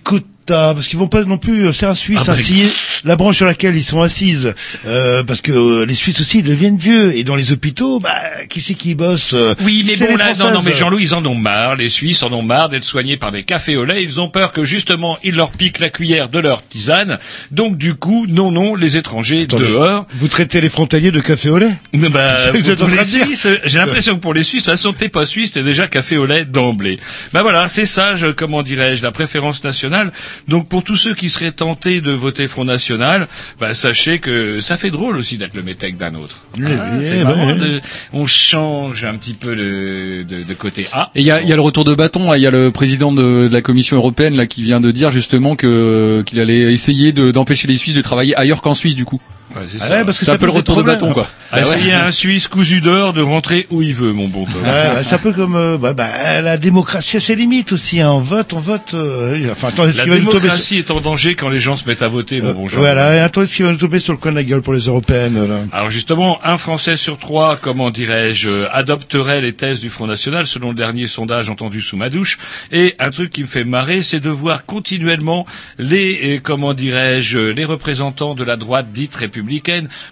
parce 0.51 0.87
qu'ils 0.87 0.99
vont 0.99 1.09
pas 1.09 1.23
non 1.25 1.39
plus, 1.39 1.67
euh, 1.67 1.73
c'est 1.73 1.87
un 1.87 1.95
Suisse, 1.95 2.21
Ah 2.23 2.33
bah, 2.33 2.37
scier 2.37 2.67
la 3.05 3.17
branche 3.17 3.37
sur 3.37 3.47
laquelle 3.47 3.77
ils 3.77 3.85
sont 3.85 4.03
assises, 4.03 4.55
euh, 4.87 5.23
parce 5.23 5.41
que 5.41 5.53
euh, 5.53 5.87
les 5.87 5.95
Suisses 5.95 6.21
aussi 6.21 6.39
ils 6.39 6.45
deviennent 6.45 6.77
vieux, 6.77 7.17
et 7.17 7.25
dans 7.25 7.37
les 7.37 7.53
hôpitaux, 7.53 7.99
bah, 8.01 8.11
qui 8.49 8.61
c'est 8.61 8.75
qui 8.75 8.95
bosse 8.95 9.33
euh, 9.35 9.55
Oui, 9.63 9.85
mais 9.87 10.07
bon, 10.07 10.17
là, 10.17 10.35
non, 10.39 10.53
non, 10.53 10.63
mais 10.65 10.75
Jean-Louis, 10.75 11.05
ils 11.05 11.15
en 11.15 11.25
ont 11.25 11.35
marre. 11.35 11.77
Les 11.77 11.89
Suisses 11.89 12.23
en 12.23 12.33
ont 12.33 12.43
marre 12.43 12.69
d'être 12.69 12.85
soignés 12.85 13.17
par 13.17 13.33
des 13.33 13.43
cafés 13.43 13.77
au 13.77 13.85
lait. 13.85 14.03
Ils 14.03 14.21
ont 14.21 14.29
peur 14.29 14.53
que, 14.53 14.65
justement, 14.65 15.19
ils 15.23 15.35
leur 15.35 15.51
piquent 15.51 15.81
la 15.81 15.91
cuillère 15.91 16.29
de 16.29 16.39
leur 16.39 16.67
tisane. 16.67 17.19
Donc, 17.51 17.77
du 17.79 17.95
coup, 17.95 18.27
non, 18.29 18.51
non, 18.51 18.75
les 18.75 18.97
étrangers 18.97 19.47
dehors. 19.47 20.07
Vous 20.15 20.29
traitez 20.29 20.61
les 20.61 20.69
frontaliers 20.69 21.11
de 21.11 21.21
café 21.21 21.51
au 21.51 21.59
lait 21.59 21.73
Bah, 21.93 22.37
vous 22.55 22.77
pour 22.77 22.89
les. 22.89 23.05
Suisses, 23.05 23.49
j'ai 23.65 23.79
l'impression 23.79 24.15
que 24.15 24.21
pour 24.21 24.35
les 24.35 24.43
Suisses, 24.43 24.67
la 24.67 24.77
santé 24.77 25.09
pas 25.09 25.27
suisse, 25.27 25.53
c'est 25.55 25.63
déjà 25.63 25.89
café 25.89 26.17
au 26.17 26.27
lait 26.27 26.45
d'emblée. 26.45 26.99
Ben 27.33 27.43
voilà, 27.43 27.67
c'est 27.69 27.87
ça, 27.87 28.15
je, 28.15 28.29
comment 28.29 28.63
dirais-je, 28.63 29.03
la 29.03 29.11
préférence 29.11 29.65
nationale. 29.65 30.13
Donc 30.49 30.69
pour 30.69 30.83
tous 30.85 30.97
ceux 30.97 31.15
qui 31.15 31.29
seraient 31.31 31.53
tentés 31.53 32.01
de 32.01 32.11
voter 32.13 32.49
Front 32.49 32.65
National, 32.65 33.29
ben 33.61 33.75
sachez 33.75 34.19
que 34.19 34.61
ça 34.61 34.77
fait 34.77 34.91
drôle 34.91 35.17
aussi 35.17 35.39
d'être 35.39 35.55
le 35.55 35.63
métèque 35.63 35.97
d'un 35.97 36.15
autre. 36.15 36.39
Oui, 36.59 36.65
Ah, 36.71 37.25
marrant, 37.25 37.53
oui. 37.53 37.59
de- 37.59 37.81
on 38.13 38.27
change 38.27 39.05
un 39.05 39.15
petit 39.17 39.35
peu 39.35 39.55
le, 39.55 40.25
de, 40.25 40.43
de 40.43 40.55
côté 40.55 40.87
A. 40.93 41.11
Et 41.15 41.21
il 41.21 41.27
y 41.27 41.31
a, 41.31 41.41
il 41.43 41.49
y 41.49 41.53
a 41.53 41.57
le 41.57 41.63
retour 41.63 41.85
de 41.85 41.95
bâton. 41.95 42.33
hein. 42.33 42.37
Il 42.37 42.43
y 42.43 42.47
a 42.47 42.51
le 42.51 42.71
président 42.71 43.13
de, 43.13 43.49
de 43.49 43.53
la 43.53 43.63
Commission 43.63 43.97
européenne 43.97 44.37
là 44.37 44.47
qui 44.47 44.63
vient 44.63 44.81
de 44.81 44.91
dire 44.91 45.11
justement 45.11 45.57
que 45.57 46.23
qu'il 46.27 46.41
allait 46.41 46.73
essayer 46.73 47.13
de- 47.13 47.31
d'empêcher 47.31 47.69
les 47.69 47.77
Suisses 47.77 47.95
de 47.95 48.03
travailler 48.03 48.35
ailleurs 48.37 48.63
qu'en 48.63 48.75
Suisse 48.75 48.95
du 48.95 49.05
coup. 49.05 49.21
Ouais, 49.57 49.63
c'est 49.69 49.79
Ah 49.83 49.91
ouais, 49.91 50.05
parce 50.05 50.19
que 50.19 50.25
C'est 50.25 50.31
ça 50.31 50.35
un 50.37 50.39
peu 50.39 50.47
le 50.47 50.53
retour 50.53 50.77
de 50.77 50.83
bâton 50.83 51.13
quoi. 51.13 51.27
Ah, 51.53 51.61
essayer 51.61 51.93
à 51.93 52.07
un 52.07 52.13
Suisse 52.13 52.47
cousu 52.47 52.81
d'or 52.81 53.13
de 53.13 53.21
rentrer 53.21 53.67
où 53.71 53.83
il 53.83 53.93
veut, 53.93 54.13
mon 54.13 54.29
bon 54.29 54.45
ouais, 54.45 55.03
c'est 55.03 55.15
un 55.17 55.19
peu 55.19 55.33
comme 55.33 55.57
euh, 55.57 55.77
bah, 55.77 55.93
bah, 55.93 56.41
la 56.41 56.57
démocratie 56.57 57.17
a 57.17 57.21
ses 57.21 57.35
limites 57.35 57.73
aussi. 57.73 58.01
Hein. 58.01 58.13
On 58.13 58.21
vote, 58.21 58.53
on 58.53 58.61
vote. 58.61 58.95
euh, 58.95 59.49
enfin, 59.51 59.71
La 59.77 59.87
va 59.87 59.93
sur... 59.93 60.05
démocratie 60.07 60.77
est 60.79 60.93
en 60.93 61.01
danger 61.01 61.35
quand 61.35 61.49
les 61.49 61.59
gens 61.59 61.75
se 61.75 61.89
mettent 61.89 62.03
à 62.03 62.09
voter, 62.09 62.41
mon 62.41 62.51
Euh, 62.51 62.53
bon 62.53 62.69
Jean. 62.69 62.79
voilà, 62.79 63.17
et 63.17 63.19
attendez 63.19 63.49
ce 63.49 63.57
qui 63.57 63.63
va 63.63 63.73
nous 63.73 63.79
tomber 63.79 63.99
sur 63.99 64.13
le 64.13 64.19
coin 64.19 64.31
de 64.31 64.37
la 64.37 64.45
gueule 64.45 64.63
pour 64.63 64.73
les 64.73 64.83
européennes. 64.87 65.45
Là. 65.49 65.57
Alors 65.73 65.91
justement, 65.91 66.39
un 66.45 66.57
Français 66.57 66.97
sur 66.97 67.19
trois, 67.19 67.57
comment 67.57 67.91
dirais-je, 67.91 68.49
euh, 68.49 68.67
adopterait 68.73 69.41
les 69.41 69.53
thèses 69.53 69.81
du 69.81 69.91
Front 69.91 70.07
National, 70.07 70.47
selon 70.47 70.69
le 70.69 70.77
dernier 70.77 71.09
sondage 71.09 71.51
entendu 71.51 71.81
sous 71.81 71.97
ma 71.97 72.09
douche. 72.11 72.39
Et 72.71 72.95
un 73.01 73.11
truc 73.11 73.31
qui 73.31 73.43
me 73.43 73.49
fait 73.49 73.65
marrer, 73.65 74.03
c'est 74.03 74.21
de 74.21 74.31
voir 74.31 74.65
continuellement 74.67 75.45
les, 75.79 76.39
comment 76.45 76.75
dirais-je, 76.75 77.39
les 77.39 77.65
représentants 77.65 78.37
de 78.37 78.45
la 78.45 78.57
droite 78.57 78.93
dite 78.93 79.17
républicaine 79.17 79.40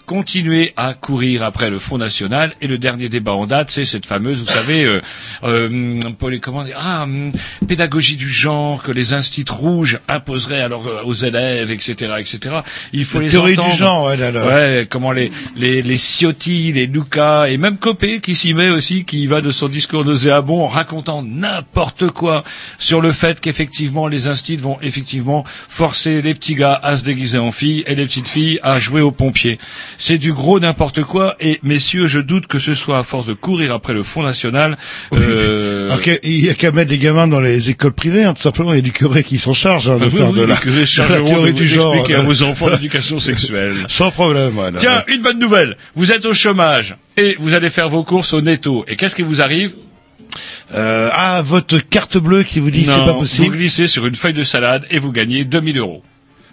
continuer 0.07 0.73
à 0.77 0.95
courir 0.95 1.43
après 1.43 1.71
le 1.71 1.79
Front 1.79 1.99
National. 1.99 2.53
Et 2.61 2.67
le 2.67 2.79
dernier 2.79 3.09
débat 3.09 3.33
en 3.33 3.47
date, 3.47 3.71
c'est 3.71 3.85
cette 3.85 4.07
fameuse, 4.07 4.41
vous 4.41 4.47
savez, 4.47 4.85
euh, 4.85 5.01
euh, 5.45 6.01
les- 6.29 6.41
comment 6.41 6.65
dire, 6.65 6.77
ah, 6.79 7.05
hum, 7.05 7.33
pédagogie 7.67 8.17
du 8.17 8.29
genre 8.29 8.83
que 8.83 8.93
les 8.93 9.13
instituts 9.13 9.51
rouges 9.53 9.99
imposeraient 10.09 10.61
alors 10.61 10.87
euh, 10.87 11.03
aux 11.05 11.15
élèves, 11.15 11.71
etc., 11.71 12.13
etc. 12.19 12.57
Il 12.93 13.05
faut 13.05 13.19
La 13.19 13.25
les 13.25 13.31
théorie 13.31 13.53
entendre. 13.55 13.71
du 13.73 13.77
genre, 13.79 14.07
ouais, 14.07 14.17
là, 14.17 14.31
là. 14.31 14.47
Ouais, 14.47 14.87
comment 14.89 15.13
les 15.13 15.31
les 15.57 15.83
les 15.83 15.97
Ciotti, 15.97 16.73
les 16.73 16.87
Luca 16.87 17.49
et 17.49 17.57
même 17.59 17.79
Copé 17.79 18.21
qui 18.21 18.35
s'y 18.35 18.55
met 18.55 18.69
aussi, 18.69 19.05
qui 19.05 19.27
va 19.27 19.41
de 19.41 19.51
son 19.51 19.69
discours 19.69 20.05
nauséabond 20.05 20.65
en 20.65 20.69
racontant 20.69 21.23
n'importe 21.23 22.11
quoi 22.11 22.45
sur 22.79 23.01
le 23.01 23.13
fait 23.13 23.41
qu'effectivement 23.41 24.07
les 24.09 24.27
instits 24.27 24.57
vont 24.57 24.79
effectivement 24.83 25.45
forcer 25.69 26.23
les 26.23 26.35
petits 26.35 26.55
gars 26.55 26.79
à 26.83 26.97
se 26.97 27.05
déguiser 27.05 27.39
en 27.39 27.53
filles 27.53 27.85
et 27.87 27.95
les 27.95 28.05
petites 28.07 28.29
filles 28.29 28.59
à 28.63 28.79
jouer 28.81 29.01
aux 29.01 29.11
pompiers. 29.19 29.59
C'est 29.99 30.17
du 30.17 30.33
gros 30.33 30.59
n'importe 30.61 31.03
quoi 31.03 31.37
et 31.41 31.59
messieurs, 31.63 32.07
je 32.07 32.21
doute 32.21 32.47
que 32.47 32.59
ce 32.59 32.73
soit 32.73 32.99
à 32.99 33.03
force 33.03 33.27
de 33.27 33.35
courir 33.35 33.75
après 33.75 33.93
le 33.93 34.03
Front 34.03 34.23
National. 34.23 34.79
euh, 35.15 35.95
il 36.23 36.45
y 36.47 36.49
a 36.49 36.55
qu'à 36.55 36.73
mettre 36.73 36.89
des 36.89 36.99
gamins 36.99 37.29
dans 37.29 37.41
les 37.41 37.69
écoles 37.69 37.93
privées, 37.93 38.25
hein, 38.25 38.33
tout 38.33 38.43
simplement. 38.43 38.73
Il 38.73 38.77
y 38.77 38.79
a 38.79 38.83
du 38.83 38.93
curé 38.93 39.23
qui 39.25 39.37
s'en 39.39 39.53
charge 39.53 39.91
hein, 39.91 39.99
de 39.99 40.07
Ah 40.07 40.11
faire 40.11 40.31
oui, 40.31 40.39
de 40.39 40.45
la, 40.45 40.55
de 40.55 41.25
théorie 41.27 41.53
du 41.53 41.67
vous 41.67 41.75
genre. 41.75 41.95
expliquer 41.95 42.21
à 42.21 42.23
vos 42.23 42.43
enfants 42.43 42.69
l'éducation 42.71 43.19
sexuelle. 43.19 43.75
Sans 43.89 44.11
problème. 44.11 44.51
Voilà. 44.55 44.79
Tiens, 44.79 45.05
une 45.09 45.21
bonne 45.21 45.39
nouvelle. 45.39 45.77
Vous 45.95 46.13
êtes 46.13 46.25
au 46.25 46.33
chômage 46.33 46.97
et 47.17 47.37
vous 47.39 47.53
allez 47.55 47.69
faire 47.69 47.89
vos 47.89 48.05
courses 48.05 48.33
au 48.33 48.41
netto. 48.41 48.85
Et 48.89 48.97
qu'est-ce 48.97 49.15
qui 49.17 49.23
vous 49.23 49.43
arrive? 49.43 49.75
Euh, 50.75 51.09
ah, 51.13 51.41
votre 51.43 51.79
carte 51.79 52.19
bleue 52.19 52.43
qui 52.43 52.61
vous 52.61 52.71
dit 52.71 52.85
c'est 52.85 52.95
pas 52.97 53.13
Vous 53.13 53.21
possible. 53.21 53.57
glissez 53.57 53.87
sur 53.87 54.07
une 54.07 54.15
feuille 54.15 54.35
de 54.35 54.45
salade 54.45 54.87
et 54.91 54.99
vous 54.99 55.13
gagnez 55.13 55.45
2000 55.45 55.79
euros. 55.79 56.03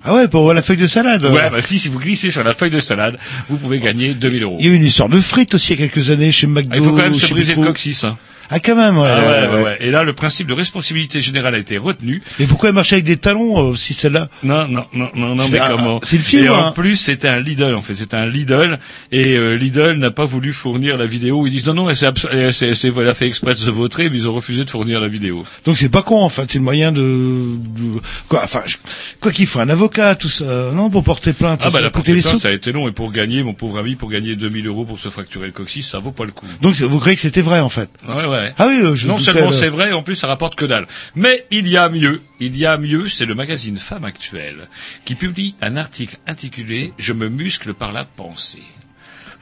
Ah 0.05 0.13
ouais, 0.13 0.27
pour 0.27 0.53
la 0.53 0.61
feuille 0.61 0.77
de 0.77 0.87
salade. 0.87 1.23
Ouais, 1.25 1.49
bah 1.49 1.61
si, 1.61 1.79
si 1.79 1.89
vous 1.89 1.99
glissez 1.99 2.29
sur 2.29 2.43
la 2.43 2.53
feuille 2.53 2.69
de 2.69 2.79
salade, 2.79 3.17
vous 3.49 3.57
pouvez 3.57 3.79
gagner 3.79 4.13
2000 4.13 4.43
euros. 4.43 4.57
Il 4.59 4.65
y 4.67 4.69
a 4.69 4.71
eu 4.71 4.75
une 4.75 4.85
histoire 4.85 5.09
de 5.09 5.19
frites 5.19 5.55
aussi 5.55 5.73
il 5.73 5.79
y 5.79 5.83
a 5.83 5.87
quelques 5.87 6.11
années 6.11 6.31
chez 6.31 6.45
McDo. 6.45 6.69
Ah, 6.71 6.77
il 6.77 6.83
faut 6.83 6.91
quand 6.91 6.97
même 6.97 7.13
se 7.15 7.33
briser 7.33 7.55
le 7.55 7.63
coccyx. 7.63 8.03
Hein. 8.03 8.17
Ah 8.49 8.59
quand 8.59 8.75
même, 8.75 8.97
ouais. 8.97 9.07
Ah 9.09 9.19
ouais, 9.19 9.55
ouais, 9.57 9.63
ouais. 9.63 9.77
Et 9.81 9.91
là, 9.91 10.03
le 10.03 10.13
principe 10.13 10.47
de 10.47 10.53
responsabilité 10.53 11.21
générale 11.21 11.55
a 11.55 11.57
été 11.57 11.77
retenu. 11.77 12.21
Et 12.39 12.45
pourquoi 12.45 12.69
elle 12.69 12.75
marchait 12.75 12.95
avec 12.95 13.05
des 13.05 13.17
talons 13.17 13.71
euh, 13.71 13.75
si 13.75 13.93
celle-là? 13.93 14.29
Non, 14.43 14.67
non, 14.67 14.85
non, 14.93 15.09
non, 15.15 15.35
non, 15.35 15.47
mais 15.49 15.59
un- 15.59 15.67
comment? 15.67 15.99
c'est 16.03 16.17
le 16.17 16.23
film, 16.23 16.45
Et 16.45 16.49
en 16.49 16.67
hein. 16.67 16.71
plus, 16.73 16.95
c'était 16.95 17.27
un 17.27 17.39
Lidl, 17.39 17.73
en 17.75 17.81
fait. 17.81 17.95
C'était 17.95 18.17
un 18.17 18.25
Lidl. 18.27 18.79
Et 19.11 19.35
euh, 19.35 19.55
Lidl 19.57 19.93
n'a 19.93 20.11
pas 20.11 20.25
voulu 20.25 20.53
fournir 20.53 20.97
la 20.97 21.05
vidéo. 21.05 21.47
Ils 21.47 21.51
disent 21.51 21.65
non, 21.67 21.73
non, 21.73 21.89
elle, 21.89 21.95
s'est 21.95 22.07
a 22.07 23.13
fait 23.13 23.27
exprès 23.27 23.53
de 23.53 23.59
se 23.59 23.69
vautrer, 23.69 24.09
mais 24.09 24.17
ils 24.17 24.27
ont 24.27 24.33
refusé 24.33 24.63
de 24.65 24.69
fournir 24.69 24.99
la 24.99 25.07
vidéo. 25.07 25.45
Donc 25.65 25.77
c'est 25.77 25.89
pas 25.89 26.01
con 26.03 26.19
en 26.21 26.29
fait, 26.29 26.51
c'est 26.51 26.57
le 26.57 26.63
moyen 26.63 26.91
de, 26.91 27.01
de- 27.01 28.01
quoi 28.27 28.41
enfin 28.43 28.61
je- 28.65 28.77
quoi 29.21 29.31
qu'il 29.31 29.47
faut 29.47 29.59
un 29.59 29.69
avocat 29.69 30.15
tout 30.15 30.29
ça 30.29 30.45
non 30.73 30.89
pour 30.89 31.03
porter 31.03 31.33
plainte 31.33 31.61
Ah 31.63 31.69
bah 31.69 31.81
la 31.81 31.89
de 31.89 31.93
plainte, 31.93 32.39
ça 32.39 32.47
a 32.47 32.51
été 32.51 32.71
long. 32.71 32.87
Et 32.87 32.91
pour 32.91 33.11
gagner, 33.11 33.43
mon 33.43 33.53
pauvre 33.53 33.79
ami, 33.79 33.95
pour 33.95 34.09
gagner 34.09 34.35
2000 34.35 34.67
euros 34.67 34.85
pour 34.85 34.99
se 34.99 35.09
fracturer 35.09 35.47
le 35.47 35.51
coccyx, 35.51 35.87
ça 35.87 35.99
vaut 35.99 36.11
pas 36.11 36.25
le 36.25 36.31
coup. 36.31 36.45
Donc 36.61 36.75
vous 36.75 36.99
croyez 36.99 37.15
que 37.15 37.21
c'était 37.21 37.41
vrai 37.41 37.59
en 37.59 37.69
fait? 37.69 37.89
Ouais, 38.07 38.25
ouais. 38.39 38.53
Ah 38.57 38.67
oui, 38.67 38.79
euh, 38.81 38.95
je 38.95 39.07
non 39.07 39.17
seulement 39.17 39.51
là. 39.51 39.57
c'est 39.57 39.69
vrai, 39.69 39.91
en 39.91 40.03
plus 40.03 40.15
ça 40.15 40.27
rapporte 40.27 40.55
que 40.55 40.65
dalle. 40.65 40.87
Mais 41.15 41.45
il 41.51 41.67
y 41.67 41.77
a 41.77 41.89
mieux. 41.89 42.21
Il 42.39 42.57
y 42.57 42.65
a 42.65 42.77
mieux, 42.77 43.07
c'est 43.09 43.25
le 43.25 43.35
magazine 43.35 43.77
Femme 43.77 44.05
Actuelle 44.05 44.67
qui 45.05 45.15
publie 45.15 45.55
un 45.61 45.77
article 45.77 46.17
intitulé 46.27 46.93
Je 46.97 47.13
me 47.13 47.29
muscle 47.29 47.73
par 47.73 47.91
la 47.91 48.05
pensée. 48.05 48.63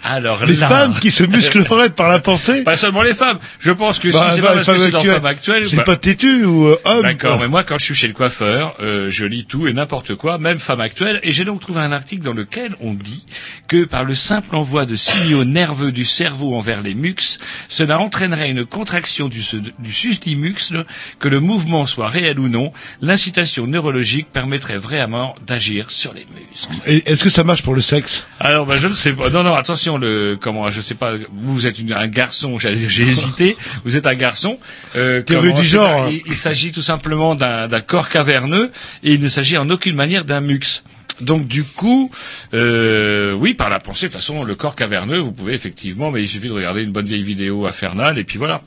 Alors 0.03 0.45
Les 0.45 0.55
là- 0.55 0.67
femmes 0.67 0.99
qui 0.99 1.11
se 1.11 1.23
muscleraient 1.23 1.89
par 1.95 2.09
la 2.09 2.19
pensée 2.19 2.63
Pas 2.63 2.77
seulement 2.77 3.01
les 3.03 3.13
femmes. 3.13 3.39
Je 3.59 3.71
pense 3.71 3.99
que 3.99 4.09
Bah, 4.11 4.27
si 4.29 4.35
c'est 4.35 4.41
bah, 4.41 4.47
pas 4.49 4.53
parce 4.55 4.65
que 4.67 4.71
femme 4.73 4.79
c'est 4.81 4.95
actuelle. 4.95 5.13
Femme 5.15 5.25
Actuelle... 5.25 5.69
C'est 5.69 5.75
bah, 5.77 5.83
pas 5.83 5.95
têtu 5.95 6.43
ou 6.45 6.65
euh, 6.67 6.77
homme 6.85 7.03
D'accord, 7.03 7.31
quoi. 7.37 7.41
mais 7.41 7.47
moi 7.47 7.63
quand 7.63 7.77
je 7.79 7.85
suis 7.85 7.95
chez 7.95 8.07
le 8.07 8.13
coiffeur, 8.13 8.75
euh, 8.81 9.09
je 9.09 9.25
lis 9.25 9.45
tout 9.45 9.67
et 9.67 9.73
n'importe 9.73 10.15
quoi, 10.15 10.37
même 10.37 10.59
femme 10.59 10.81
actuelle, 10.81 11.19
et 11.23 11.31
j'ai 11.31 11.45
donc 11.45 11.61
trouvé 11.61 11.79
un 11.81 11.91
article 11.91 12.23
dans 12.23 12.33
lequel 12.33 12.75
on 12.81 12.93
dit 12.93 13.25
que 13.67 13.85
par 13.85 14.03
le 14.03 14.13
simple 14.15 14.55
envoi 14.55 14.85
de 14.85 14.95
signaux 14.95 15.45
nerveux 15.45 15.91
du 15.91 16.05
cerveau 16.05 16.55
envers 16.55 16.81
les 16.81 16.93
muxes, 16.95 17.39
cela 17.69 17.99
entraînerait 17.99 18.49
une 18.49 18.65
contraction 18.65 19.29
du, 19.29 19.41
du 19.79 19.93
susdimuxle, 19.93 20.85
que 21.19 21.27
le 21.27 21.39
mouvement 21.39 21.85
soit 21.85 22.07
réel 22.07 22.39
ou 22.39 22.49
non, 22.49 22.71
l'incitation 23.01 23.67
neurologique 23.67 24.27
permettrait 24.31 24.77
vraiment 24.77 25.35
d'agir 25.45 25.89
sur 25.89 26.13
les 26.13 26.25
muscles. 26.35 26.73
Et 26.85 27.09
Est-ce 27.11 27.23
que 27.23 27.29
ça 27.29 27.43
marche 27.43 27.61
pour 27.63 27.75
le 27.75 27.81
sexe? 27.81 28.25
Alors, 28.39 28.65
ben, 28.65 28.77
je 28.77 28.87
ne 28.87 28.93
sais 28.93 29.13
pas. 29.13 29.29
Non, 29.29 29.43
non, 29.43 29.55
attention, 29.55 29.92
le, 29.97 30.37
comment, 30.39 30.69
je 30.69 30.81
sais 30.81 30.95
pas, 30.95 31.13
vous, 31.43 31.67
êtes 31.67 31.79
une- 31.79 31.93
un 31.93 32.07
garçon, 32.07 32.57
j'ai 32.59 32.71
hésité, 32.71 33.55
vous 33.85 33.95
êtes 33.95 34.05
un 34.07 34.15
garçon. 34.15 34.57
Euh, 34.95 35.21
comment, 35.27 35.53
du 35.59 35.65
genre. 35.65 36.09
Il, 36.09 36.21
il 36.27 36.35
s'agit 36.35 36.71
tout 36.71 36.81
simplement 36.81 37.35
d'un 37.35 37.81
corps 37.81 38.09
caverneux, 38.09 38.71
et 39.03 39.13
il 39.13 39.19
ne 39.21 39.27
s'agit 39.29 39.57
en 39.57 39.69
aucune 39.69 39.95
manière 39.95 40.25
d'un 40.25 40.41
mux. 40.41 40.83
Donc 41.21 41.47
du 41.47 41.63
coup, 41.63 42.09
euh, 42.53 43.33
oui, 43.33 43.53
par 43.53 43.69
la 43.69 43.79
pensée, 43.79 44.07
de 44.07 44.11
toute 44.11 44.19
façon, 44.19 44.43
le 44.43 44.55
corps 44.55 44.75
caverneux, 44.75 45.19
vous 45.19 45.31
pouvez 45.31 45.53
effectivement, 45.53 46.09
mais 46.11 46.23
il 46.23 46.27
suffit 46.27 46.47
de 46.47 46.53
regarder 46.53 46.81
une 46.81 46.91
bonne 46.91 47.05
vieille 47.05 47.23
vidéo 47.23 47.65
infernale, 47.67 48.17
et 48.17 48.23
puis 48.23 48.37
voilà. 48.37 48.61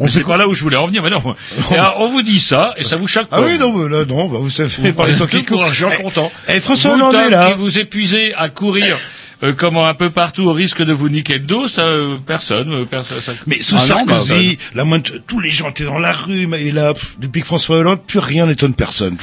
On 0.00 0.08
c'est 0.08 0.24
pas 0.24 0.38
là 0.38 0.48
où 0.48 0.54
je 0.54 0.62
voulais 0.62 0.76
en 0.78 0.86
venir, 0.86 1.02
mais 1.02 1.10
non. 1.10 1.22
Et 1.70 1.74
alors, 1.74 1.96
on 2.00 2.08
vous 2.08 2.22
dit 2.22 2.40
ça, 2.40 2.74
et 2.78 2.84
ça 2.84 2.96
vous 2.96 3.06
choque 3.06 3.28
Ah 3.30 3.42
oui, 3.42 3.58
non, 3.58 3.72
mais 3.76 3.88
là, 3.94 4.04
non, 4.06 4.26
bah, 4.28 4.38
vous 4.40 4.48
savez, 4.50 4.92
par 4.92 5.06
les 5.06 5.14
temps 5.16 5.26
qui 5.26 5.44
courent. 5.44 5.58
courageux, 5.58 5.86
content. 6.00 6.32
Eh, 6.48 6.60
François 6.60 6.92
vous, 6.96 6.96
Hollande 6.96 7.14
est 7.14 7.30
là. 7.30 7.50
qui 7.52 7.58
vous 7.58 7.78
épuisez 7.78 8.34
à 8.34 8.48
courir 8.48 8.98
euh, 9.42 9.52
comment 9.54 9.86
un 9.86 9.94
peu 9.94 10.10
partout 10.10 10.44
au 10.44 10.52
risque 10.52 10.82
de 10.82 10.92
vous 10.92 11.08
niquer 11.08 11.34
le 11.34 11.46
dos, 11.46 11.68
ça, 11.68 11.82
euh, 11.82 12.16
personne, 12.24 12.72
euh, 12.72 12.84
personne. 12.84 13.20
ça- 13.20 13.32
Mais 13.46 13.62
sous 13.62 13.76
Ah 13.76 13.86
non, 13.88 14.04
bah, 14.04 14.20
Sarkozy, 14.20 14.58
la 14.74 14.84
moindre- 14.84 15.12
tous 15.26 15.40
les 15.40 15.50
gens 15.50 15.70
étaient 15.70 15.84
dans 15.84 15.98
la 15.98 16.12
rue, 16.12 16.46
mais 16.46 16.70
là, 16.70 16.94
pff, 16.94 17.14
depuis 17.18 17.40
que 17.42 17.46
François 17.46 17.78
Hollande, 17.78 18.00
plus 18.06 18.18
rien 18.18 18.46
n'étonne 18.46 18.74
personne. 18.74 19.16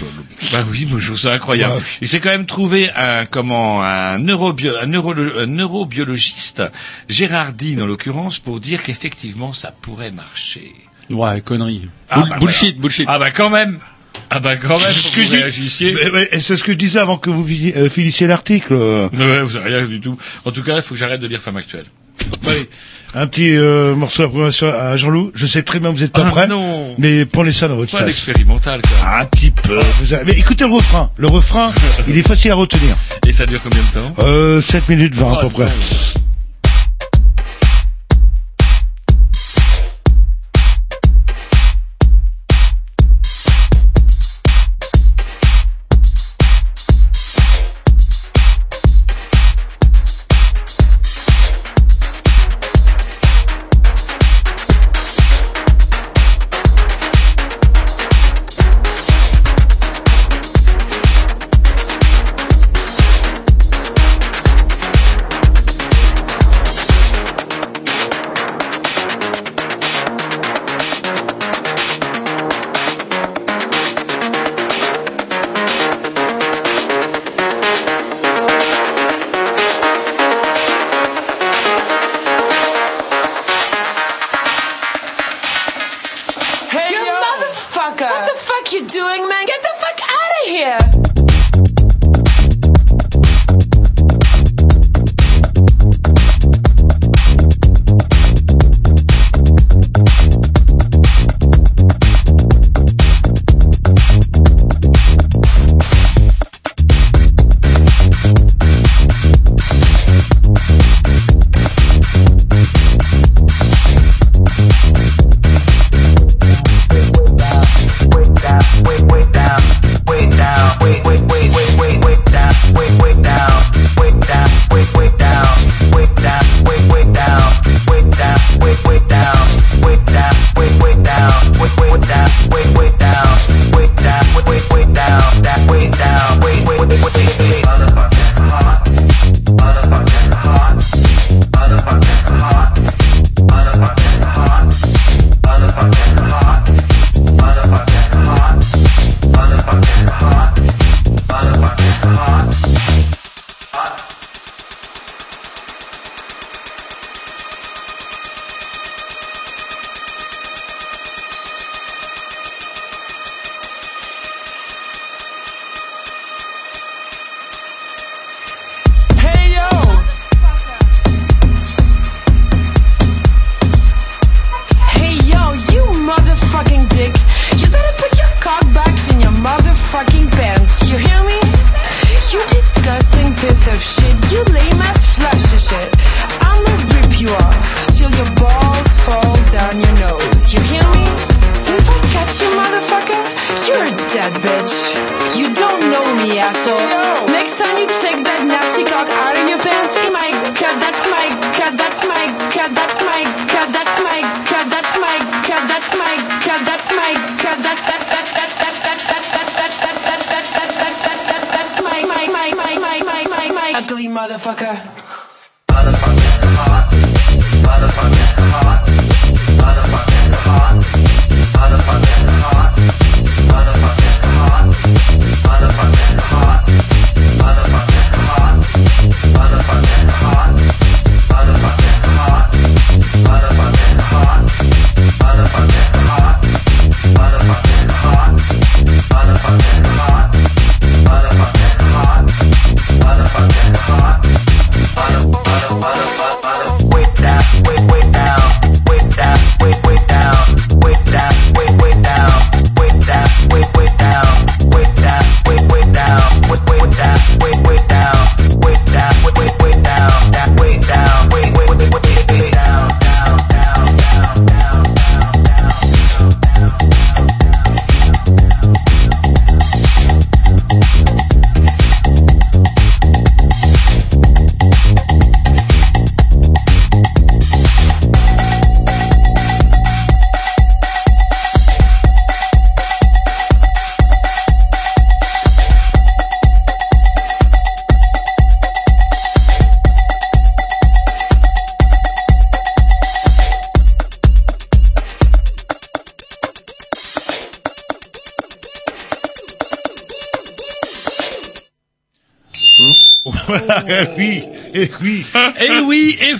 Bah 0.51 0.63
oui, 0.69 0.87
je 0.97 1.05
trouve 1.05 1.17
ça 1.19 1.33
incroyable. 1.33 1.75
Ouais. 1.75 1.81
Il 2.01 2.07
s'est 2.07 2.19
quand 2.19 2.29
même 2.29 2.45
trouvé 2.45 2.89
un 2.95 3.25
comment 3.25 3.83
un, 3.83 4.19
neurobio, 4.19 4.73
un, 4.81 4.87
neurolo- 4.87 5.39
un 5.39 5.45
neurobiologiste, 5.47 6.63
Gérard 7.07 7.53
Dean 7.53 7.81
en 7.81 7.85
l'occurrence, 7.87 8.39
pour 8.39 8.59
dire 8.59 8.83
qu'effectivement 8.83 9.53
ça 9.53 9.73
pourrait 9.81 10.11
marcher. 10.11 10.73
Ouais, 11.11 11.41
connerie. 11.41 11.89
Ah, 12.09 12.19
Bull- 12.19 12.29
bah, 12.29 12.37
bullshit, 12.39 12.79
bullshit. 12.79 13.05
Ah 13.09 13.17
bah 13.19 13.31
quand 13.31 13.49
même. 13.49 13.79
Ah 14.31 14.39
bah 14.39 14.55
quand 14.57 14.77
même, 14.79 14.91
faut 14.93 15.09
que 15.21 15.25
vous 15.25 15.31
réagissiez. 15.31 15.95
C'est 16.39 16.55
ce 16.57 16.63
que 16.63 16.71
je 16.73 16.77
disais 16.77 16.99
avant 16.99 17.17
que 17.17 17.29
vous 17.29 17.45
euh, 17.75 17.89
finissiez 17.89 18.27
l'article. 18.27 18.73
Ouais, 18.73 19.41
vous 19.41 19.55
avez 19.57 19.75
rien 19.77 19.87
du 19.87 19.99
tout. 19.99 20.17
En 20.45 20.51
tout 20.51 20.61
cas, 20.63 20.75
il 20.77 20.81
faut 20.81 20.93
que 20.93 20.99
j'arrête 20.99 21.19
de 21.21 21.27
lire 21.27 21.41
Femme 21.41 21.57
Actuelle. 21.57 21.85
Allez, 22.47 22.69
un 23.15 23.25
petit 23.27 23.55
euh, 23.55 23.95
morceau 23.95 24.23
d'approbation 24.23 24.67
à 24.77 24.95
Jean-Loup. 24.97 25.31
Je 25.33 25.45
sais 25.47 25.63
très 25.63 25.79
bien 25.79 25.89
que 25.91 25.95
vous 25.95 26.01
n'êtes 26.03 26.11
pas 26.11 26.25
Ah, 26.27 26.31
prêt, 26.31 26.47
non. 26.47 26.93
mais 26.99 27.25
prenez 27.25 27.51
ça 27.51 27.67
dans 27.67 27.75
votre 27.77 27.91
Pas 27.91 27.99
face. 27.99 28.07
l'expérimental, 28.07 28.81
quoi. 28.81 29.19
Un 29.21 29.25
petit 29.25 29.51
peu. 29.51 29.79
Vous 30.01 30.13
avez- 30.13 30.25
Mais 30.33 30.37
écoutez 30.39 30.65
le 30.65 30.73
refrain. 30.73 31.09
Le 31.17 31.27
refrain, 31.27 31.71
il 32.07 32.17
est 32.17 32.27
facile 32.27 32.51
à 32.51 32.55
retenir. 32.55 32.95
Et 33.27 33.31
ça 33.31 33.45
dure 33.45 33.61
combien 33.63 33.81
de 33.81 33.93
temps? 33.93 34.13
Euh, 34.19 34.61
7 34.61 34.89
minutes 34.89 35.15
20 35.15 35.31
à 35.31 35.35
Ah, 35.37 35.41
peu 35.41 35.49
près. 35.49 35.63
non. 35.63 35.69
Hey, 35.69 36.28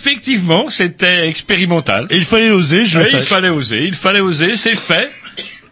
effectivement, 0.09 0.69
c'était 0.69 1.27
expérimental. 1.27 2.07
Et 2.09 2.17
il 2.17 2.25
fallait 2.25 2.49
oser, 2.49 2.85
je 2.85 2.99
Et 2.99 3.09
il 3.11 3.19
fallait 3.19 3.49
oser, 3.49 3.85
il 3.85 3.93
fallait 3.93 4.19
oser, 4.19 4.57
c'est 4.57 4.75
fait. 4.75 5.11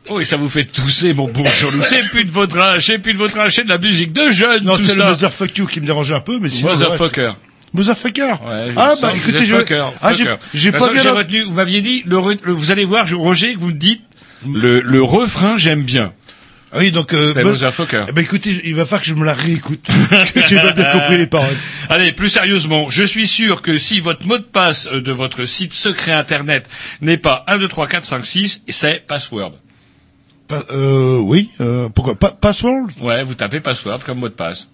Oh, 0.09 0.21
et 0.21 0.25
ça 0.25 0.37
vous 0.37 0.47
fait 0.47 0.63
tousser, 0.63 1.13
mon 1.13 1.27
bon 1.27 1.43
Jean-Loup. 1.43 1.81
C'est 1.85 2.07
plus 2.09 2.23
de 2.23 2.31
votre 2.31 2.57
âge, 2.57 2.85
c'est 2.85 2.99
plus 2.99 3.13
de 3.13 3.17
votre 3.17 3.37
âge, 3.39 3.55
c'est 3.55 3.65
de 3.65 3.69
la 3.69 3.77
musique 3.77 4.13
de 4.13 4.29
jeunes, 4.29 4.63
Non, 4.63 4.77
c'est 4.77 4.95
le. 4.95 5.03
Motherfuck 5.03 5.57
You 5.57 5.67
qui 5.67 5.81
me 5.81 5.85
dérangeait 5.85 6.13
un 6.13 6.21
peu, 6.21 6.39
mais 6.39 6.49
sinon. 6.49 6.75
Motherfucker. 6.75 7.33
Motherfucker. 7.73 8.35
Ouais, 8.45 8.71
ah, 8.77 8.93
bah, 9.01 9.11
écoutez, 9.13 9.45
je, 9.45 9.55
fucker, 9.57 9.85
ah, 10.01 10.11
j'ai, 10.53 10.71
pas 10.71 10.93
bien 10.93 11.11
retenu, 11.11 11.41
vous 11.41 11.53
m'aviez 11.53 11.81
dit, 11.81 12.03
le, 12.05 12.17
vous 12.17 12.71
allez 12.71 12.85
voir, 12.85 13.05
Roger, 13.11 13.55
que 13.55 13.59
vous 13.59 13.67
me 13.67 13.73
dites, 13.73 14.01
le, 14.47 14.79
le 14.81 15.01
refrain, 15.01 15.57
j'aime 15.57 15.83
bien. 15.83 16.13
Ah 16.71 16.79
oui, 16.79 16.91
donc, 16.91 17.13
euh. 17.13 17.33
Eh 17.35 18.11
ben, 18.11 18.21
écoutez, 18.21 18.61
il 18.65 18.75
va 18.75 18.85
falloir 18.85 19.01
que 19.01 19.07
je 19.07 19.13
me 19.13 19.23
la 19.23 19.33
réécoute. 19.33 19.79
que 20.33 20.47
j'ai 20.47 20.57
pas 20.57 20.73
bien 20.73 20.91
compris 20.91 21.17
les 21.17 21.27
paroles. 21.27 21.55
Allez, 21.89 22.11
plus 22.11 22.29
sérieusement, 22.29 22.89
je 22.89 23.03
suis 23.03 23.27
sûr 23.27 23.61
que 23.61 23.77
si 23.77 23.99
votre 23.99 24.25
mot 24.25 24.37
de 24.37 24.43
passe 24.43 24.87
euh, 24.91 25.01
de 25.01 25.11
votre 25.11 25.45
site 25.45 25.73
secret 25.73 26.11
internet 26.11 26.67
n'est 27.01 27.17
pas 27.17 27.43
1, 27.47 27.57
2, 27.59 27.67
3, 27.67 27.87
4, 27.87 28.05
5, 28.05 28.25
6, 28.25 28.61
c'est 28.69 29.05
password. 29.07 29.53
Pa- 30.47 30.63
euh, 30.71 31.17
oui, 31.19 31.49
euh, 31.61 31.89
pourquoi? 31.89 32.15
Pa- 32.15 32.31
password? 32.31 32.87
Ouais, 33.01 33.23
vous 33.23 33.35
tapez 33.35 33.59
password 33.59 33.99
comme 34.05 34.19
mot 34.19 34.29
de 34.29 34.33
passe. 34.33 34.67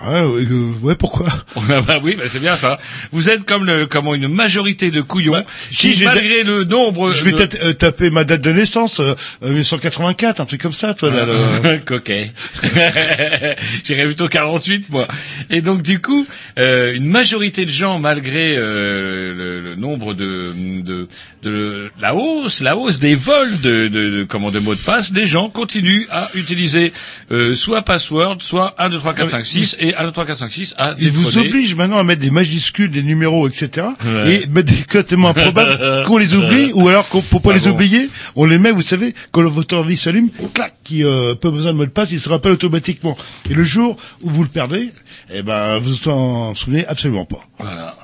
Ah, 0.00 0.26
ouais, 0.28 0.42
euh, 0.48 0.72
ouais, 0.82 0.94
pourquoi? 0.94 1.26
bah 1.86 1.98
oui, 2.02 2.14
bah 2.16 2.24
c'est 2.28 2.38
bien 2.38 2.56
ça. 2.56 2.78
Vous 3.10 3.30
êtes 3.30 3.44
comme 3.44 3.64
le, 3.64 3.86
comment 3.86 4.14
une 4.14 4.28
majorité 4.28 4.90
de 4.92 5.00
couillons 5.00 5.42
si, 5.72 5.76
qui, 5.90 5.94
j'ai- 5.94 6.04
malgré 6.04 6.44
le 6.44 6.62
nombre, 6.64 7.12
Je 7.12 7.24
vais 7.24 7.32
de- 7.32 7.36
peut-être 7.36 7.58
euh, 7.64 7.72
taper 7.72 8.10
ma 8.10 8.22
date 8.24 8.40
de 8.40 8.52
naissance, 8.52 9.00
euh, 9.00 9.14
euh, 9.42 9.48
1984, 9.48 10.40
un 10.40 10.44
truc 10.46 10.62
comme 10.62 10.72
ça, 10.72 10.94
toi, 10.94 11.10
là. 11.10 11.26
le- 11.26 11.78
Coquet. 11.80 12.32
J'irais 13.84 14.04
plutôt 14.04 14.28
48, 14.28 14.88
moi. 14.90 15.08
Et 15.50 15.60
donc, 15.62 15.82
du 15.82 16.00
coup, 16.00 16.26
euh, 16.58 16.92
une 16.94 17.06
majorité 17.06 17.64
de 17.64 17.70
gens, 17.70 17.98
malgré 17.98 18.56
euh, 18.56 19.34
le, 19.34 19.60
le 19.60 19.74
nombre 19.76 20.14
de, 20.14 20.52
de, 20.82 21.08
de 21.42 21.90
la 22.00 22.14
hausse, 22.14 22.60
la 22.60 22.76
hausse 22.76 22.98
des 22.98 23.14
vols 23.14 23.60
de, 23.60 23.88
de, 23.88 24.10
de, 24.18 24.24
comment, 24.24 24.50
de 24.50 24.58
mots 24.58 24.74
de 24.74 24.80
passe, 24.80 25.10
les 25.12 25.26
gens 25.26 25.48
continuent 25.48 26.06
à 26.10 26.30
utiliser 26.34 26.92
euh, 27.30 27.54
soit 27.54 27.82
password, 27.82 28.38
soit 28.40 28.74
1, 28.78 28.90
2, 28.90 28.98
3, 28.98 29.14
4, 29.14 29.30
5, 29.30 29.46
6, 29.46 29.76
et 29.80 29.87
1, 29.96 30.04
2, 30.04 30.10
3, 30.12 30.26
4, 30.26 30.38
5, 30.38 30.52
6 30.52 30.74
à 30.78 30.94
Ils 30.98 31.10
vous 31.10 31.38
obligent 31.38 31.74
maintenant 31.74 31.98
à 31.98 32.04
mettre 32.04 32.20
des 32.22 32.30
majuscules, 32.30 32.90
des 32.90 33.02
numéros, 33.02 33.48
etc. 33.48 33.86
Ouais. 34.04 34.34
Et 34.42 34.46
mettre 34.46 34.72
des 34.72 34.82
codes 34.82 35.06
tellement 35.06 35.28
improbables 35.30 36.04
qu'on 36.06 36.16
les 36.18 36.34
oublie, 36.34 36.72
ou 36.74 36.88
alors 36.88 37.08
qu'on, 37.08 37.20
pour 37.22 37.42
pas 37.42 37.50
Ah 37.52 37.54
les 37.54 37.60
bon. 37.60 37.70
oublier, 37.70 38.10
on 38.36 38.44
les 38.44 38.58
met, 38.58 38.70
vous 38.70 38.82
savez, 38.82 39.14
quand 39.30 39.42
votre 39.48 39.76
ordi 39.76 39.96
s'allume, 39.96 40.30
clac, 40.54 40.74
qui 40.84 41.04
euh, 41.04 41.34
pas 41.34 41.50
besoin 41.50 41.72
de 41.72 41.76
mot 41.78 41.84
de 41.86 41.90
passe, 41.90 42.10
il 42.10 42.20
se 42.20 42.28
rappelle 42.28 42.52
automatiquement. 42.52 43.16
Et 43.50 43.54
le 43.54 43.64
jour 43.64 43.96
où 44.22 44.30
vous 44.30 44.42
le 44.42 44.48
perdez, 44.48 44.90
eh 45.30 45.42
ben, 45.42 45.78
vous 45.78 46.08
en 46.08 46.54
souvenez 46.54 46.86
absolument 46.86 47.24
pas. 47.24 47.40
Voilà. 47.58 47.96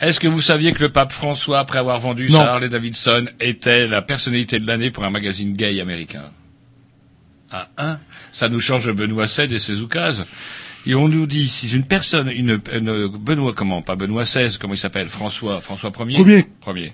Est-ce 0.00 0.20
que 0.20 0.28
vous 0.28 0.40
saviez 0.40 0.72
que 0.72 0.80
le 0.84 0.92
pape 0.92 1.10
François, 1.10 1.58
après 1.58 1.80
avoir 1.80 1.98
vendu 1.98 2.28
Non. 2.30 2.38
sa 2.38 2.52
Harley 2.52 2.68
Davidson, 2.68 3.26
était 3.40 3.88
la 3.88 4.00
personnalité 4.00 4.58
de 4.58 4.66
l'année 4.66 4.90
pour 4.92 5.04
un 5.04 5.10
magazine 5.10 5.54
gay 5.54 5.80
américain? 5.80 6.30
Ah, 7.50 7.68
hein? 7.78 7.98
Ça 8.30 8.48
nous 8.48 8.60
change 8.60 8.90
Benoît 8.92 9.24
XVI 9.24 9.52
et 9.54 9.58
ses 9.58 9.80
oukases. 9.80 10.24
Et 10.86 10.94
on 10.94 11.08
nous 11.08 11.26
dit, 11.26 11.48
si 11.48 11.74
une 11.74 11.84
personne, 11.84 12.30
une, 12.30 12.60
une- 12.72 13.08
Benoît, 13.08 13.52
comment, 13.54 13.82
pas 13.82 13.96
Benoît 13.96 14.24
XVI, 14.24 14.56
comment 14.58 14.74
il 14.74 14.78
s'appelle 14.78 15.08
François, 15.08 15.60
François 15.60 15.90
Ier 15.90 16.14
Premier. 16.14 16.44
Premier. 16.60 16.92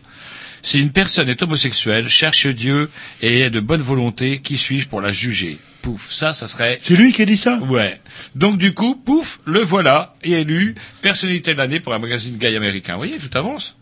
Si 0.63 0.81
une 0.81 0.91
personne 0.93 1.29
est 1.29 1.43
homosexuelle, 1.43 2.09
cherche 2.09 2.47
Dieu 2.47 2.89
et 3.21 3.41
est 3.41 3.51
de 3.51 3.61
bonne 3.61 3.83
volonté, 3.83 4.41
qui 4.41 4.57
suis-je 4.57 4.89
pour 4.89 5.01
la 5.03 5.11
juger? 5.13 5.59
Pouf, 5.83 6.11
ça, 6.11 6.33
ça 6.33 6.47
serait 6.47 6.79
C'est 6.81 6.97
lui 6.97 7.13
qui 7.13 7.21
a 7.21 7.27
dit 7.27 7.37
ça? 7.37 7.59
Ouais. 7.59 8.01
Donc 8.35 8.57
du 8.57 8.73
coup, 8.73 8.97
pouf, 8.97 9.41
le 9.45 9.61
voilà, 9.61 10.15
et 10.25 10.33
élu 10.33 10.75
personnalité 11.03 11.53
de 11.53 11.59
l'année 11.59 11.81
pour 11.81 11.93
un 11.93 11.99
magazine 11.99 12.39
gay 12.39 12.57
américain. 12.57 12.95
Vous 12.95 13.01
voyez, 13.01 13.19
tout 13.19 13.37
avance. 13.37 13.77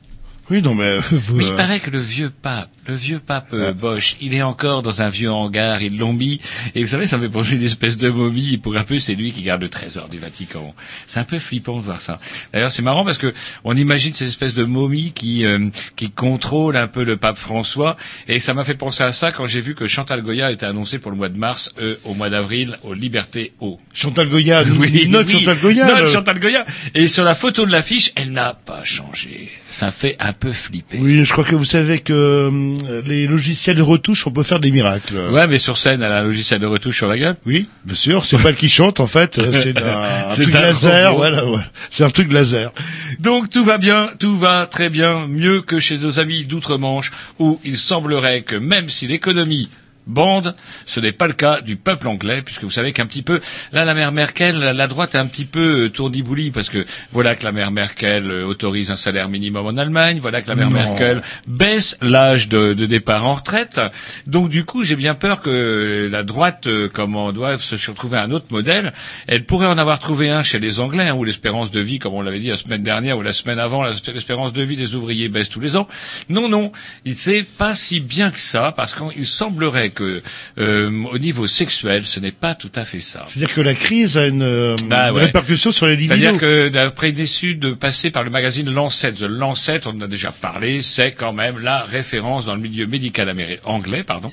Oui, 0.50 0.60
non, 0.60 0.74
mais... 0.74 0.98
vous, 0.98 1.36
Mais 1.36 1.44
il 1.44 1.52
euh, 1.52 1.56
paraît 1.56 1.78
que 1.78 1.90
le 1.90 2.00
vieux 2.00 2.30
pape, 2.30 2.68
le 2.86 2.94
vieux 2.94 3.20
pape 3.20 3.50
euh, 3.52 3.72
Bosch, 3.72 4.16
il 4.20 4.34
est 4.34 4.42
encore 4.42 4.82
dans 4.82 5.02
un 5.02 5.08
vieux 5.08 5.30
hangar, 5.30 5.82
ils 5.82 5.96
l'ont 5.98 6.12
mis, 6.12 6.40
et 6.74 6.82
vous 6.82 6.88
savez, 6.88 7.06
ça 7.06 7.16
me 7.16 7.22
fait 7.22 7.28
penser 7.32 7.54
une 7.56 7.62
espèce 7.62 7.96
de 7.96 8.08
momie, 8.08 8.58
pour 8.58 8.76
un 8.76 8.84
peu, 8.84 8.98
c'est 8.98 9.14
lui 9.14 9.32
qui 9.32 9.42
garde 9.42 9.62
le 9.62 9.68
trésor 9.68 10.08
du 10.08 10.18
Vatican. 10.18 10.74
C'est 11.06 11.20
un 11.20 11.24
peu 11.24 11.38
flippant 11.38 11.76
de 11.76 11.82
voir 11.82 12.00
ça. 12.00 12.18
D'ailleurs, 12.52 12.72
c'est 12.72 12.82
marrant 12.82 13.04
parce 13.04 13.18
que 13.18 13.32
on 13.64 13.76
imagine 13.76 14.12
ces 14.14 14.26
espèces 14.26 14.54
de 14.54 14.64
momies 14.64 15.12
qui, 15.12 15.44
euh, 15.44 15.68
qui 15.96 16.10
contrôlent 16.10 16.76
un 16.76 16.88
peu 16.88 17.04
le 17.04 17.16
pape 17.16 17.36
François, 17.36 17.96
et 18.28 18.40
ça 18.40 18.54
m'a 18.54 18.64
fait 18.64 18.74
penser 18.74 19.04
à 19.04 19.12
ça 19.12 19.30
quand 19.32 19.46
j'ai 19.46 19.60
vu 19.60 19.74
que 19.74 19.86
Chantal 19.86 20.22
Goya 20.22 20.50
était 20.50 20.66
annoncée 20.66 20.98
pour 20.98 21.10
le 21.10 21.16
mois 21.16 21.28
de 21.28 21.38
mars, 21.38 21.72
euh, 21.80 21.96
au 22.04 22.14
mois 22.14 22.30
d'avril, 22.30 22.78
au 22.82 22.94
Liberté 22.94 23.52
Haut. 23.60 23.78
Chantal 23.94 24.28
Goya, 24.28 24.62
Oui, 24.78 25.08
oui. 25.08 25.10
Chantal 25.12 25.58
Goya. 25.60 25.86
Note 25.86 25.98
le- 26.00 26.06
Chantal 26.08 26.40
Goya. 26.40 26.64
Et 26.94 27.06
sur 27.06 27.24
la 27.24 27.34
photo 27.34 27.64
de 27.66 27.70
l'affiche, 27.70 28.10
elle 28.16 28.32
n'a 28.32 28.54
pas 28.54 28.82
changé. 28.84 29.48
Ça 29.70 29.90
fait 29.90 30.16
un 30.20 30.32
peu 30.32 30.52
flipper. 30.52 30.98
Oui, 31.00 31.24
je 31.24 31.32
crois 31.32 31.44
que 31.44 31.54
vous 31.54 31.64
savez 31.64 32.00
que 32.00 32.12
euh, 32.12 32.71
les 33.04 33.26
logiciels 33.26 33.76
de 33.76 33.82
retouche, 33.82 34.26
on 34.26 34.30
peut 34.30 34.42
faire 34.42 34.60
des 34.60 34.70
miracles. 34.70 35.16
Ouais, 35.30 35.46
mais 35.46 35.58
sur 35.58 35.78
scène, 35.78 36.02
elle 36.02 36.12
a 36.12 36.18
un 36.18 36.22
logiciel 36.22 36.60
de 36.60 36.66
retouche 36.66 36.96
sur 36.96 37.06
la 37.06 37.18
gueule? 37.18 37.36
Oui, 37.46 37.68
bien 37.84 37.94
sûr, 37.94 38.24
c'est 38.24 38.38
pas 38.38 38.50
elle 38.50 38.56
qui 38.56 38.68
chante 38.68 39.00
en 39.00 39.06
fait, 39.06 39.38
euh, 39.38 39.50
c'est 39.52 39.76
un, 39.78 40.28
truc 40.30 40.54
un 40.54 40.60
laser, 40.60 41.14
voilà, 41.14 41.42
voilà. 41.42 41.64
c'est 41.90 42.04
un 42.04 42.10
truc 42.10 42.32
laser. 42.32 42.72
Donc 43.20 43.50
tout 43.50 43.64
va 43.64 43.78
bien, 43.78 44.08
tout 44.18 44.36
va 44.36 44.66
très 44.66 44.90
bien, 44.90 45.26
mieux 45.26 45.60
que 45.62 45.78
chez 45.78 45.98
nos 45.98 46.18
amis 46.18 46.44
d'outre-Manche, 46.44 47.10
où 47.38 47.60
il 47.64 47.78
semblerait 47.78 48.42
que 48.42 48.56
même 48.56 48.88
si 48.88 49.06
l'économie 49.06 49.68
bande, 50.06 50.54
ce 50.86 51.00
n'est 51.00 51.12
pas 51.12 51.26
le 51.26 51.32
cas 51.32 51.60
du 51.60 51.76
peuple 51.76 52.08
anglais, 52.08 52.42
puisque 52.42 52.64
vous 52.64 52.70
savez 52.70 52.92
qu'un 52.92 53.06
petit 53.06 53.22
peu, 53.22 53.40
là 53.72 53.84
la 53.84 53.94
mère 53.94 54.12
Merkel, 54.12 54.58
la, 54.58 54.86
droite 54.86 55.14
est 55.14 55.18
un 55.18 55.26
petit 55.26 55.44
peu 55.44 55.84
euh, 55.84 55.88
tournibouli, 55.88 56.50
parce 56.50 56.68
que 56.68 56.84
voilà 57.12 57.34
que 57.34 57.44
la 57.44 57.52
mère 57.52 57.70
Merkel 57.70 58.30
euh, 58.30 58.44
autorise 58.44 58.90
un 58.90 58.96
salaire 58.96 59.28
minimum 59.28 59.66
en 59.66 59.76
Allemagne, 59.76 60.18
voilà 60.20 60.42
que 60.42 60.48
la 60.48 60.54
mère 60.54 60.70
Non. 60.70 60.74
Merkel 60.74 61.22
baisse 61.46 61.96
l'âge 62.02 62.48
de, 62.48 62.74
de 62.74 62.86
départ 62.86 63.24
en 63.24 63.34
retraite, 63.34 63.80
donc 64.26 64.48
du 64.48 64.64
coup 64.64 64.82
j'ai 64.82 64.96
bien 64.96 65.14
peur 65.14 65.40
que 65.40 66.08
la 66.10 66.22
droite, 66.22 66.66
euh, 66.66 66.88
comment 66.92 67.32
doit 67.32 67.56
se 67.58 67.74
retrouver 67.90 68.18
un 68.18 68.30
autre 68.30 68.46
modèle, 68.50 68.92
elle 69.26 69.44
pourrait 69.46 69.66
en 69.66 69.78
avoir 69.78 69.98
trouvé 69.98 70.30
un 70.30 70.42
chez 70.42 70.58
les 70.58 70.80
Anglais, 70.80 71.08
hein, 71.08 71.14
où 71.14 71.24
l'espérance 71.24 71.70
de 71.70 71.80
vie, 71.80 71.98
comme 71.98 72.14
on 72.14 72.22
l'avait 72.22 72.40
dit 72.40 72.48
la 72.48 72.56
semaine 72.56 72.82
dernière 72.82 73.18
ou 73.18 73.22
la 73.22 73.32
semaine 73.32 73.58
avant, 73.58 73.82
l'espérance 73.84 74.52
de 74.52 74.62
vie 74.62 74.76
des 74.76 74.94
ouvriers 74.94 75.28
baisse 75.28 75.48
tous 75.48 75.60
les 75.60 75.76
ans. 75.76 75.88
Non, 76.28 76.48
non, 76.48 76.72
il 77.04 77.14
c'est 77.22 77.44
pas 77.44 77.76
si 77.76 78.00
bien 78.00 78.32
que 78.32 78.38
ça, 78.40 78.72
parce 78.76 78.94
qu'il 78.94 79.26
semblerait 79.26 79.90
que 79.92 80.22
euh, 80.58 81.04
au 81.10 81.18
niveau 81.18 81.46
sexuel, 81.46 82.04
ce 82.04 82.20
n'est 82.20 82.32
pas 82.32 82.54
tout 82.54 82.70
à 82.74 82.84
fait 82.84 83.00
ça. 83.00 83.26
C'est-à-dire 83.28 83.54
que 83.54 83.60
la 83.60 83.74
crise 83.74 84.16
a 84.16 84.26
une, 84.26 84.42
euh, 84.42 84.76
Bah 84.86 85.08
une 85.10 85.16
ouais. 85.16 85.24
répercussion 85.26 85.72
sur 85.72 85.86
les 85.86 85.96
libidos. 85.96 86.16
C'est-à-dire 86.16 86.40
que 86.40 86.68
d'après 86.68 87.10
une 87.10 87.18
étude 87.20 87.60
de 87.60 87.72
passer 87.72 88.10
par 88.10 88.24
le 88.24 88.30
magazine 88.30 88.70
Lancet, 88.70 89.12
The 89.12 89.22
Lancet, 89.22 89.80
on 89.86 89.90
en 89.90 90.00
a 90.02 90.06
déjà 90.06 90.32
parlé, 90.32 90.82
c'est 90.82 91.12
quand 91.12 91.32
même 91.32 91.58
la 91.60 91.78
référence 91.82 92.46
dans 92.46 92.54
le 92.54 92.60
milieu 92.60 92.86
médical 92.86 93.32
anglais, 93.64 94.02
pardon. 94.02 94.30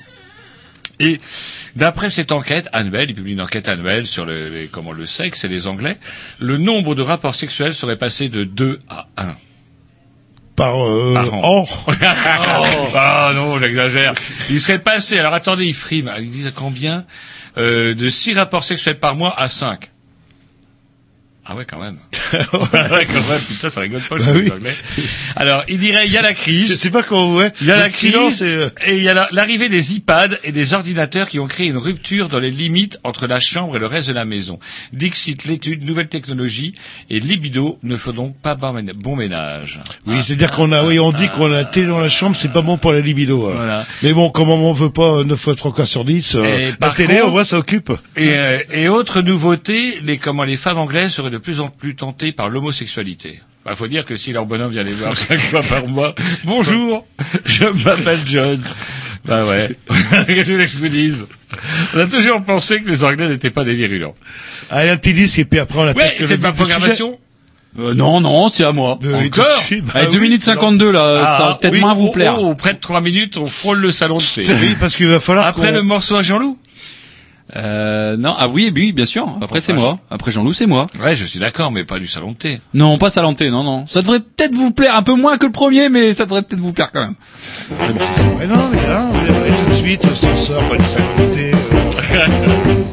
Et 1.02 1.18
d'après 1.76 2.10
cette 2.10 2.30
enquête 2.30 2.68
annuelle, 2.74 3.08
il 3.10 3.14
publie 3.14 3.32
une 3.32 3.40
enquête 3.40 3.68
annuelle 3.68 4.06
sur 4.06 4.26
le, 4.26 4.48
les- 4.50 4.66
comment 4.66 4.92
le 4.92 5.06
sexe 5.06 5.44
et 5.44 5.48
les 5.48 5.66
Anglais, 5.66 5.96
le 6.40 6.58
nombre 6.58 6.94
de 6.94 7.00
rapports 7.00 7.34
sexuels 7.34 7.72
serait 7.74 7.96
passé 7.96 8.28
de 8.28 8.44
2 8.44 8.78
à 8.88 9.06
1. 9.16 9.34
Par, 10.60 10.76
euh, 10.84 11.14
an. 11.16 11.64
an. 11.64 11.66
Ah 12.94 13.32
non, 13.34 13.58
j'exagère. 13.58 14.14
Il 14.50 14.60
serait 14.60 14.78
passé, 14.78 15.18
alors 15.18 15.32
attendez, 15.32 15.64
il 15.64 15.72
frime, 15.72 16.12
ils 16.18 16.30
disent 16.30 16.48
à 16.48 16.50
combien 16.50 17.06
euh, 17.56 17.94
De 17.94 18.10
6 18.10 18.34
rapports 18.34 18.64
sexuels 18.64 18.98
par 18.98 19.14
mois 19.16 19.34
à 19.40 19.48
5. 19.48 19.90
Ah 21.52 21.56
ouais, 21.56 21.64
quand 21.68 21.80
même. 21.80 21.96
ouais, 22.32 22.38
quand 23.06 23.28
même, 23.28 23.40
putain, 23.48 23.70
ça 23.70 23.80
rigole 23.80 24.00
pas, 24.02 24.18
je 24.18 24.22
Bah 24.24 24.34
suis 24.36 24.44
oui. 24.44 24.52
anglais. 24.52 24.76
Alors, 25.34 25.64
il 25.68 25.78
dirait, 25.78 26.06
il 26.06 26.12
y 26.12 26.16
a 26.16 26.22
la 26.22 26.30
Je 26.30 26.34
crise, 26.36 26.78
sais 26.78 26.90
pas 26.90 27.02
comment, 27.02 27.34
ouais. 27.34 27.52
il 27.60 27.66
y 27.66 27.72
a 27.72 27.76
la 27.76 27.88
crise, 27.90 28.42
euh, 28.42 28.70
et 28.86 28.96
il 28.98 29.02
y 29.02 29.08
a 29.08 29.14
la- 29.14 29.28
l'arrivée 29.32 29.68
des 29.68 29.96
iPads 29.96 30.36
et 30.44 30.52
des 30.52 30.74
ordinateurs 30.74 31.28
qui 31.28 31.40
ont 31.40 31.48
créé 31.48 31.66
une 31.66 31.76
rupture 31.76 32.28
dans 32.28 32.38
les 32.38 32.52
limites 32.52 33.00
entre 33.02 33.26
la 33.26 33.40
chambre 33.40 33.74
et 33.74 33.78
le 33.80 33.86
reste 33.86 34.06
de 34.06 34.12
la 34.12 34.24
maison. 34.24 34.60
Dixit 34.92 35.44
l'étude, 35.44 35.84
nouvelle 35.84 36.06
technologie 36.08 36.72
et 37.10 37.18
libido 37.18 37.80
ne 37.82 37.96
font 37.96 38.12
donc 38.12 38.36
pas 38.40 38.54
bon 38.54 38.72
ména- 38.74 38.92
bon 38.94 39.16
ménage. 39.16 39.80
Oui, 40.06 40.22
c'est-à-dire 40.22 40.52
qu'on 40.52 40.70
a, 40.70 40.84
oui, 40.84 41.00
on 41.00 41.10
dit 41.10 41.28
qu'on 41.30 41.46
a 41.46 41.56
la 41.56 41.64
télé 41.64 41.88
dans 41.88 41.98
la 42.00 42.08
chambre, 42.08 42.36
c'est 42.36 42.52
pas 42.52 42.62
bon 42.62 42.78
pour 42.78 42.92
la 42.92 43.00
libido. 43.00 43.48
hein. 43.48 43.54
Voilà. 43.56 43.86
Mais 44.04 44.12
bon, 44.12 44.30
comme 44.30 44.50
on 44.50 44.72
veut 44.72 44.90
pas 44.90 45.24
9 45.24 45.40
fois 45.40 45.56
3 45.56 45.74
quarts 45.74 45.86
sur 45.88 46.04
10, 46.04 46.36
euh, 46.36 46.70
la 46.80 46.90
télé, 46.90 47.16
contre- 47.18 47.30
moins, 47.32 47.44
ça 47.44 47.58
occupe. 47.58 47.90
Et, 48.16 48.28
euh, 48.34 48.58
et 48.72 48.88
autre 48.88 49.20
nouveauté, 49.20 49.98
les, 50.04 50.16
comment 50.18 50.44
les 50.44 50.56
femmes 50.56 50.78
anglaises 50.78 51.12
seraient 51.14 51.30
de 51.30 51.39
plus 51.40 51.60
en 51.60 51.68
plus 51.68 51.96
tentées 51.96 52.32
par 52.32 52.48
l'homosexualité. 52.48 53.40
Il 53.68 53.76
faut 53.76 53.88
dire 53.88 54.04
que 54.04 54.16
si 54.16 54.32
leur 54.32 54.46
bonhomme 54.46 54.70
vient 54.70 54.82
les 54.82 54.92
voir 54.92 55.16
cinq 55.16 55.38
fois 55.38 55.62
par 55.62 55.86
mois, 55.86 56.14
bonjour, 56.44 57.06
je 57.44 57.64
m'appelle 57.84 58.20
John. 58.24 58.60
Bah 59.24 59.44
ouais. 59.44 59.70
Qu'est-ce 60.26 60.26
que 60.26 60.44
vous 60.46 60.52
voulez 60.52 60.66
que 60.66 60.72
je 60.72 60.78
vous 60.78 60.88
dise? 60.88 61.26
On 61.94 61.98
a 61.98 62.06
toujours 62.06 62.42
pensé 62.42 62.80
que 62.80 62.88
les 62.88 63.04
Anglais 63.04 63.28
n'étaient 63.28 63.50
pas 63.50 63.64
des 63.64 63.74
virulents. 63.74 64.14
Allez, 64.70 64.90
un 64.90 64.96
petit 64.96 65.12
disque, 65.12 65.38
et 65.40 65.44
puis 65.44 65.58
après, 65.58 65.78
on 65.78 65.82
attaque 65.82 65.96
Ouais, 65.96 66.16
c'est 66.20 66.40
ma 66.40 66.52
programmation. 66.52 67.18
Euh, 67.78 67.94
non, 67.94 68.20
non, 68.20 68.48
c'est 68.48 68.64
à 68.64 68.72
moi. 68.72 68.98
De- 69.00 69.12
Encore 69.12 69.44
de 69.70 69.80
bah 69.80 69.92
Allez, 69.94 70.06
2 70.08 70.12
oui. 70.14 70.20
minutes 70.20 70.42
52 70.42 70.90
là, 70.90 71.36
ça 71.38 71.46
va 71.46 71.54
peut-être 71.54 71.74
oui, 71.74 71.80
moins 71.80 71.94
vous 71.94 72.08
oh, 72.08 72.12
plaire. 72.12 72.42
Oh, 72.42 72.54
près 72.54 72.74
de 72.74 72.80
trois 72.80 73.00
minutes, 73.00 73.36
on 73.36 73.46
frôle 73.46 73.78
le 73.78 73.92
salon 73.92 74.16
de 74.16 74.22
thé. 74.22 74.42
Oui, 74.60 74.74
parce 74.80 74.96
qu'il 74.96 75.06
va 75.06 75.20
falloir 75.20 75.46
Après 75.46 75.70
le 75.70 75.82
morceau 75.82 76.16
à 76.16 76.22
Jean-Loup 76.22 76.58
Euh, 77.56 78.16
non, 78.16 78.34
ah 78.38 78.48
oui, 78.48 78.72
oui, 78.74 78.92
bien 78.92 79.06
sûr. 79.06 79.28
Après 79.40 79.60
c'est 79.60 79.72
moi. 79.72 79.98
Après 80.10 80.30
Jean-Loup, 80.30 80.52
c'est 80.52 80.66
moi. 80.66 80.86
Ouais, 81.02 81.16
je 81.16 81.24
suis 81.24 81.38
d'accord, 81.38 81.72
mais 81.72 81.84
pas 81.84 81.98
du 81.98 82.06
salon 82.06 82.32
de 82.32 82.36
thé. 82.36 82.60
Non, 82.74 82.98
pas 82.98 83.10
Salanté, 83.10 83.50
non, 83.50 83.64
non. 83.64 83.86
Ça 83.86 84.02
devrait 84.02 84.20
peut-être 84.20 84.54
vous 84.54 84.70
plaire 84.70 84.94
un 84.94 85.02
peu 85.02 85.14
moins 85.14 85.36
que 85.36 85.46
le 85.46 85.52
premier, 85.52 85.88
mais 85.88 86.14
ça 86.14 86.24
devrait 86.24 86.42
peut-être 86.42 86.60
vous 86.60 86.72
plaire 86.72 86.90
quand 86.92 87.00
même. 87.00 87.14
Mais 88.38 88.46
non, 88.46 88.54
mais 88.72 88.86
là, 88.86 89.08
vous 89.10 89.20
verrez 89.26 89.50
tout 89.50 89.70
de 89.70 89.74
suite, 89.74 90.00
on 90.04 90.14
s'en 90.14 90.36
sort, 90.36 90.62
pas 90.68 90.76
du 90.76 90.84
saluté. 90.84 91.50
Well, 92.12 92.89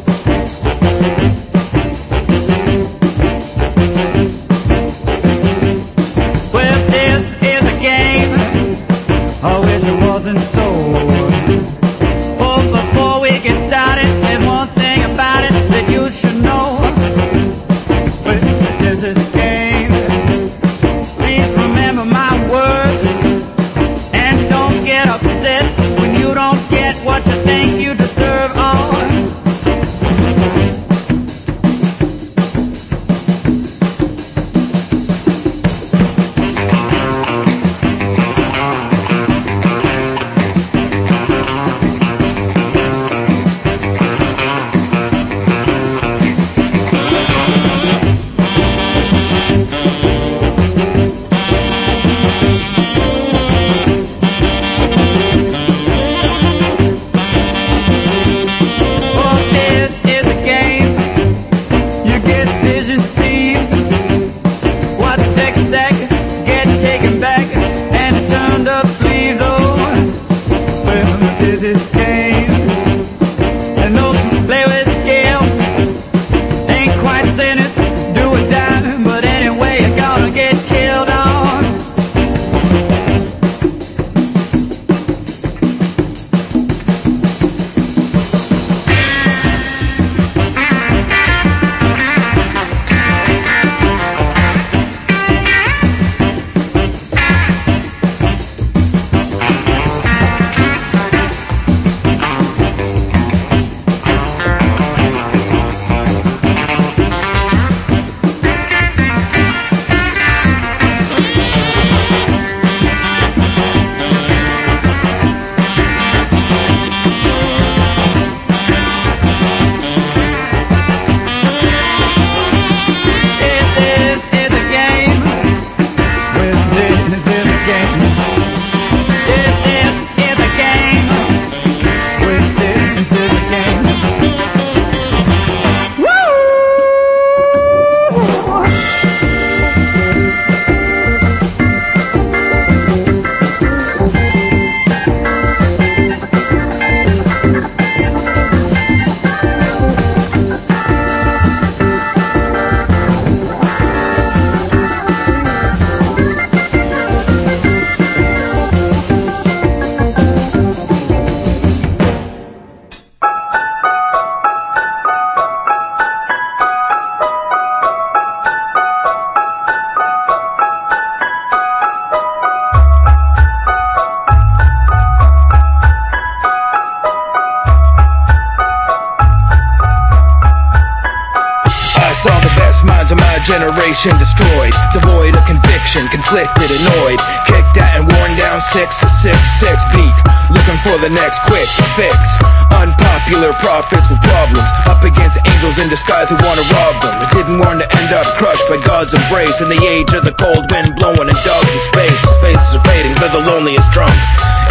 end 198.07 198.15
up 198.15 198.27
crushed 198.37 198.63
by 198.69 198.79
God's 198.85 199.13
embrace 199.13 199.59
in 199.59 199.67
the 199.67 199.83
age 199.83 200.13
of 200.15 200.23
the 200.23 200.31
cold 200.31 200.71
wind 200.71 200.95
blowing 200.95 201.27
and 201.27 201.41
dogs 201.43 201.71
in 201.71 201.81
space. 201.91 202.19
Faces 202.39 202.75
are 202.75 202.83
fading, 202.87 203.11
they're 203.19 203.35
the 203.35 203.43
loneliest 203.43 203.91
drunk. 203.91 204.15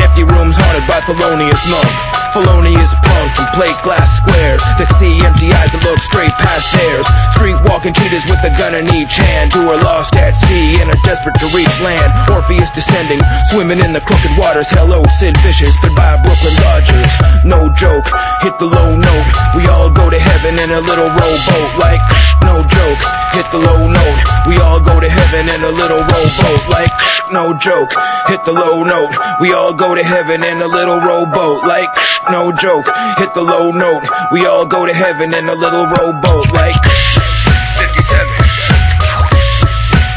Empty 0.00 0.24
rooms 0.24 0.56
haunted 0.56 0.84
by 0.88 1.00
felonious 1.04 1.60
monk. 1.68 1.90
Felonious 2.32 2.92
punks 3.00 3.40
and 3.40 3.48
plate 3.56 3.76
glass 3.80 4.20
squares 4.20 4.60
that 4.76 4.92
see 5.00 5.16
empty 5.24 5.48
eyes 5.56 5.72
that 5.72 5.80
look 5.88 5.96
straight 6.04 6.32
past 6.36 6.68
theirs. 6.76 7.08
Street 7.32 7.56
walking 7.64 7.96
cheaters 7.96 8.28
with 8.28 8.40
a 8.44 8.52
gun 8.60 8.76
in 8.76 8.84
each 8.92 9.16
hand 9.16 9.48
who 9.56 9.64
are 9.72 9.80
lost 9.80 10.12
at 10.20 10.36
sea 10.36 10.76
and 10.84 10.92
are 10.92 11.00
desperate 11.00 11.36
to 11.40 11.48
reach 11.56 11.72
land. 11.80 12.04
Orpheus 12.28 12.68
descending, 12.76 13.20
swimming 13.52 13.80
in 13.80 13.96
the 13.96 14.04
crooked 14.04 14.32
waters. 14.36 14.68
Hello, 14.68 15.00
Sid 15.16 15.32
Vicious. 15.40 15.72
Goodbye, 15.80 16.20
Brooklyn 16.20 16.56
Dodgers. 16.60 17.12
No 17.40 17.72
joke, 17.72 18.04
hit 18.44 18.52
the 18.60 18.68
low 18.68 18.92
note. 18.92 19.28
We 19.56 19.64
all 19.72 19.88
go 19.88 20.12
to 20.12 20.20
heaven 20.20 20.60
in 20.60 20.76
a 20.76 20.80
little 20.84 21.08
rowboat. 21.08 21.70
Like, 21.80 22.04
no 22.46 22.62
joke, 22.62 23.02
hit 23.34 23.46
the 23.50 23.58
low 23.58 23.90
note. 23.90 24.20
We 24.46 24.56
all 24.62 24.78
go 24.78 25.00
to 25.00 25.10
heaven 25.10 25.50
in 25.50 25.60
a 25.66 25.72
little 25.74 25.98
rowboat. 25.98 26.62
Like, 26.70 26.94
no 27.32 27.52
joke, 27.58 27.90
hit 28.30 28.44
the 28.44 28.52
low 28.52 28.84
note. 28.84 29.10
We 29.40 29.52
all 29.52 29.74
go 29.74 29.94
to 29.94 30.02
heaven 30.02 30.44
in 30.44 30.62
a 30.62 30.68
little 30.68 30.98
rowboat. 30.98 31.66
Like, 31.66 31.90
no 32.30 32.52
joke, 32.52 32.86
hit 33.18 33.34
the 33.34 33.42
low 33.42 33.72
note. 33.72 34.06
We 34.30 34.46
all 34.46 34.64
go 34.66 34.86
to 34.86 34.94
heaven 34.94 35.34
in 35.34 35.48
a 35.48 35.54
little 35.54 35.86
rowboat. 35.86 36.52
Like, 36.52 36.78
57. 37.82 38.46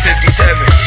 57. 0.06 0.80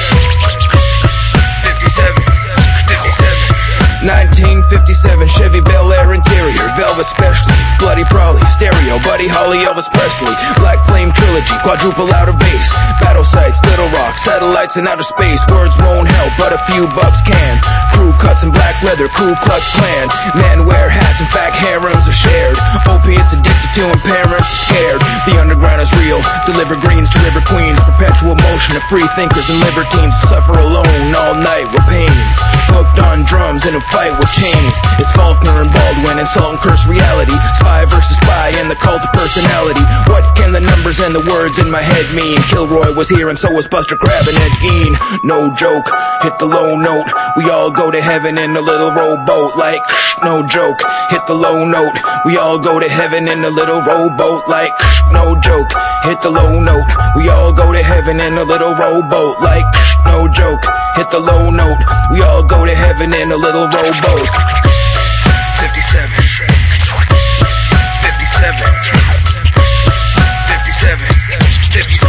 1957 4.03 5.29
Chevy 5.29 5.61
Bel 5.61 5.93
Air 5.93 6.13
interior, 6.13 6.67
velvet 6.75 7.07
specialty, 7.07 7.52
bloody 7.83 8.07
Prolly, 8.07 8.41
stereo, 8.55 9.03
buddy 9.03 9.27
Holly, 9.27 9.67
Elvis 9.67 9.91
Presley. 9.91 10.31
Black 10.63 10.79
Flame 10.87 11.11
Trilogy, 11.11 11.51
quadruple 11.67 12.07
outer 12.15 12.33
bass. 12.33 12.71
Battle 13.03 13.27
sites, 13.27 13.59
little 13.67 13.91
rock, 13.99 14.15
satellites 14.23 14.79
in 14.79 14.87
outer 14.87 15.03
space. 15.03 15.43
Words 15.51 15.75
won't 15.83 16.07
help, 16.07 16.33
but 16.39 16.55
a 16.55 16.61
few 16.71 16.87
bucks 16.95 17.19
can. 17.27 17.59
Crew 17.91 18.15
cuts 18.23 18.47
and 18.47 18.55
black 18.55 18.79
leather, 18.87 19.11
Ku 19.11 19.35
Klux 19.43 19.67
Klan. 19.75 20.07
Men 20.39 20.63
wear 20.63 20.87
hats, 20.87 21.19
in 21.19 21.27
fact, 21.35 21.59
harems 21.59 22.07
are 22.07 22.15
shared. 22.15 22.57
Opiates 22.87 23.35
addicted 23.35 23.71
to 23.75 23.91
and 23.91 24.01
parents 24.07 24.47
are 24.47 24.63
scared. 24.71 25.03
The 25.27 25.43
underground 25.43 25.83
is 25.83 25.91
real. 25.99 26.23
Deliver 26.47 26.79
greens 26.79 27.11
to 27.11 27.19
river 27.27 27.43
queens. 27.51 27.83
Perpetual 27.83 28.39
motion 28.39 28.79
of 28.79 28.83
free 28.87 29.07
thinkers 29.19 29.51
and 29.51 29.59
libertines. 29.59 30.15
Suffer 30.31 30.55
alone 30.55 31.11
all 31.19 31.35
night 31.35 31.67
with 31.75 31.83
pains. 31.91 32.52
Hooked 32.73 32.99
on 33.05 33.29
drums 33.29 33.69
in 33.69 33.77
a 33.77 33.83
fight 33.93 34.17
with 34.17 34.33
chains. 34.33 34.75
It's 34.97 35.13
Faulkner 35.13 35.61
and 35.61 35.69
Baldwin 35.69 36.17
and 36.19 36.27
salt 36.27 36.57
and 36.57 36.61
curse 36.65 36.89
reality. 36.89 37.37
Spy 37.61 37.85
versus 37.85 38.17
spy 38.17 38.57
and 38.57 38.71
the 38.71 38.79
cult 38.81 39.05
of 39.05 39.13
personality. 39.13 39.85
What 40.09 40.25
can 40.35 40.53
the 40.57 40.65
numbers 40.65 40.99
and 41.01 41.15
the 41.15 41.21
words 41.29 41.61
in 41.61 41.71
my 41.71 41.83
head 41.83 42.09
mean? 42.17 42.41
Kilroy 42.49 42.97
was 42.97 43.09
here 43.09 43.29
and 43.29 43.39
so 43.39 43.53
was 43.53 43.69
Buster 43.69 43.97
Crab 43.97 44.25
and 44.27 44.37
Ed 44.37 44.55
Gein. 44.65 44.93
No 45.23 45.53
joke, 45.55 45.85
hit 46.25 46.39
the 46.39 46.49
low 46.49 46.77
note. 46.77 47.07
We 47.37 47.51
all 47.51 47.71
go 47.71 47.91
to 47.91 48.01
heaven 48.01 48.39
in 48.39 48.57
a 48.57 48.61
little 48.61 48.91
rowboat. 48.91 49.57
Like, 49.57 49.83
no 50.23 50.47
joke, 50.47 50.81
hit 51.11 51.27
the 51.27 51.35
low 51.35 51.65
note. 51.65 51.97
We 52.25 52.39
all 52.39 52.59
go 52.59 52.81
to 52.81 52.89
heaven 52.89 53.29
in 53.29 53.45
a 53.45 53.51
little 53.51 53.81
rowboat. 53.83 54.49
Like, 54.49 54.73
no 55.13 55.39
joke, 55.41 55.73
hit 56.05 56.23
the 56.23 56.31
low 56.31 56.61
note. 56.61 56.89
We 57.17 57.29
all 57.29 57.53
go 57.53 57.73
to 57.73 57.83
heaven 57.83 58.21
in 58.21 58.39
a 58.39 58.45
little 58.45 58.75
rowboat. 58.75 59.41
Like, 59.41 59.67
no 60.07 60.29
joke, 60.29 60.65
hit 60.97 61.11
the 61.11 61.21
low 61.21 61.51
note. 61.51 61.79
We 62.13 62.23
all 62.23 62.43
go 62.43 62.62
to 62.67 62.75
heaven 62.75 63.13
in 63.15 63.33
a 63.33 63.37
little 63.37 63.67
rowboat. 63.67 64.29
57. 65.59 66.11
57. 66.11 66.53
57. 70.47 71.07
57. 71.73 72.03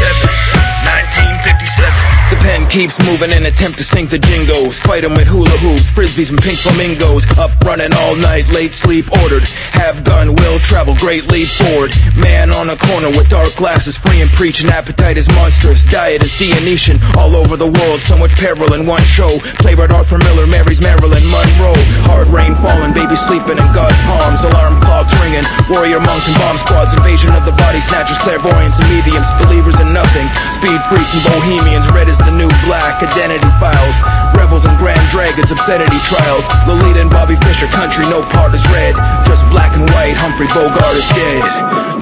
1957. 0.84 2.34
The 2.34 2.38
pen 2.44 2.63
keeps 2.74 2.98
moving 3.06 3.30
in 3.30 3.46
attempt 3.46 3.78
to 3.78 3.86
sink 3.86 4.10
the 4.10 4.18
jingos. 4.18 4.82
Fight 4.82 5.06
with 5.06 5.30
hula 5.30 5.54
hoops, 5.62 5.86
frisbees 5.94 6.34
and 6.34 6.42
pink 6.42 6.58
flamingos. 6.58 7.22
Up 7.38 7.54
running 7.62 7.94
all 7.94 8.18
night, 8.18 8.50
late 8.50 8.74
sleep 8.74 9.06
ordered. 9.22 9.46
Have 9.78 10.02
gun, 10.02 10.34
will 10.34 10.58
travel, 10.66 10.98
great 10.98 11.30
leap 11.30 11.46
forward. 11.46 11.94
Man 12.18 12.50
on 12.50 12.74
a 12.74 12.78
corner 12.90 13.14
with 13.14 13.30
dark 13.30 13.54
glasses, 13.62 13.94
free 13.94 14.26
and 14.26 14.32
preaching. 14.34 14.74
Appetite 14.74 15.22
is 15.22 15.30
monstrous, 15.38 15.86
diet 15.86 16.26
is 16.26 16.34
Dionysian. 16.42 16.98
All 17.14 17.38
over 17.38 17.54
the 17.54 17.70
world, 17.70 18.02
so 18.02 18.18
much 18.18 18.34
peril 18.42 18.74
in 18.74 18.90
one 18.90 19.06
show. 19.06 19.30
Playwright 19.62 19.94
Arthur 19.94 20.18
Miller 20.18 20.50
marries 20.50 20.82
Marilyn 20.82 21.22
Monroe. 21.30 21.78
Hard 22.10 22.26
rain 22.34 22.58
falling, 22.58 22.98
baby 22.98 23.14
sleeping 23.14 23.62
in 23.62 23.70
God's 23.78 24.02
palms. 24.10 24.42
Alarm 24.50 24.82
clocks 24.82 25.14
ringing, 25.22 25.46
warrior 25.70 26.02
monks 26.02 26.26
and 26.26 26.38
bomb 26.42 26.58
squads. 26.58 26.98
Invasion 26.98 27.30
of 27.38 27.46
the 27.46 27.54
body 27.54 27.86
snatchers, 27.86 28.18
clairvoyants 28.26 28.82
and 28.82 28.90
mediums. 28.90 29.30
Believers 29.46 29.78
in 29.78 29.94
nothing, 29.94 30.26
speed 30.50 30.82
freaks 30.90 31.14
and 31.14 31.22
bohemians. 31.30 31.86
Red 31.94 32.10
is 32.10 32.18
the 32.18 32.34
new 32.34 32.50
black, 32.66 33.02
identity 33.04 33.50
files. 33.60 33.96
Rebels 34.36 34.66
and 34.66 34.76
grand 34.78 35.04
dragons, 35.10 35.52
obscenity 35.52 36.00
trials. 36.08 36.46
Lolita 36.68 37.02
and 37.02 37.12
Bobby 37.12 37.36
Fischer, 37.44 37.68
country, 37.68 38.04
no 38.10 38.22
part 38.34 38.54
is 38.54 38.64
red. 38.72 38.96
Just 39.28 39.46
black 39.50 39.76
and 39.76 39.88
white, 39.92 40.16
Humphrey 40.18 40.48
Bogart 40.52 40.96
is 40.96 41.08
dead. 41.14 41.44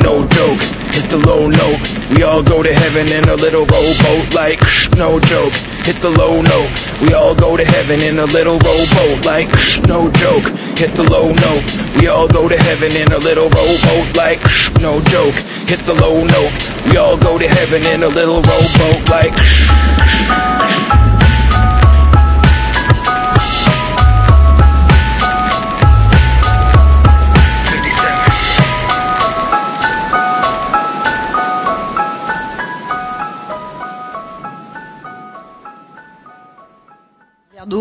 No 0.02 0.26
joke, 0.28 0.62
hit 0.93 1.06
the 1.10 1.21
low 1.28 1.50
note. 1.50 1.82
We 2.15 2.24
all 2.24 2.43
go 2.43 2.63
to 2.63 2.74
heaven 2.74 3.08
in 3.12 3.30
a 3.30 3.36
little 3.36 3.65
rowboat, 3.65 4.34
like, 4.34 4.60
no 4.97 5.19
joke. 5.19 5.54
Hit 5.86 5.97
the 6.02 6.10
low 6.10 6.41
note. 6.41 6.71
We 7.02 7.13
all 7.13 7.36
go 7.36 7.58
to 7.58 7.65
heaven 7.65 8.02
in 8.02 8.19
a 8.19 8.26
little 8.26 8.58
rowboat, 8.60 9.26
like, 9.26 9.50
no 9.88 10.10
joke. 10.21 10.45
Hit 10.78 10.93
the 10.95 11.06
low 11.10 11.34
note. 11.34 11.65
We 12.00 12.08
all 12.08 12.28
go 12.28 12.47
to 12.50 12.58
heaven 12.58 12.91
in 12.95 13.12
a 13.12 13.17
little 13.17 13.50
rowboat, 13.50 14.15
like, 14.17 14.41
no 14.82 15.02
joke. 15.10 15.36
Hit 15.69 15.80
the 15.86 15.93
low 15.93 16.24
note. 16.24 16.54
We 16.89 16.97
all 16.97 17.17
go 17.17 17.38
to 17.38 17.47
heaven 17.47 17.84
in 17.93 18.04
a 18.04 18.08
little 18.08 18.41
rowboat, 18.41 19.10
like. 19.10 19.90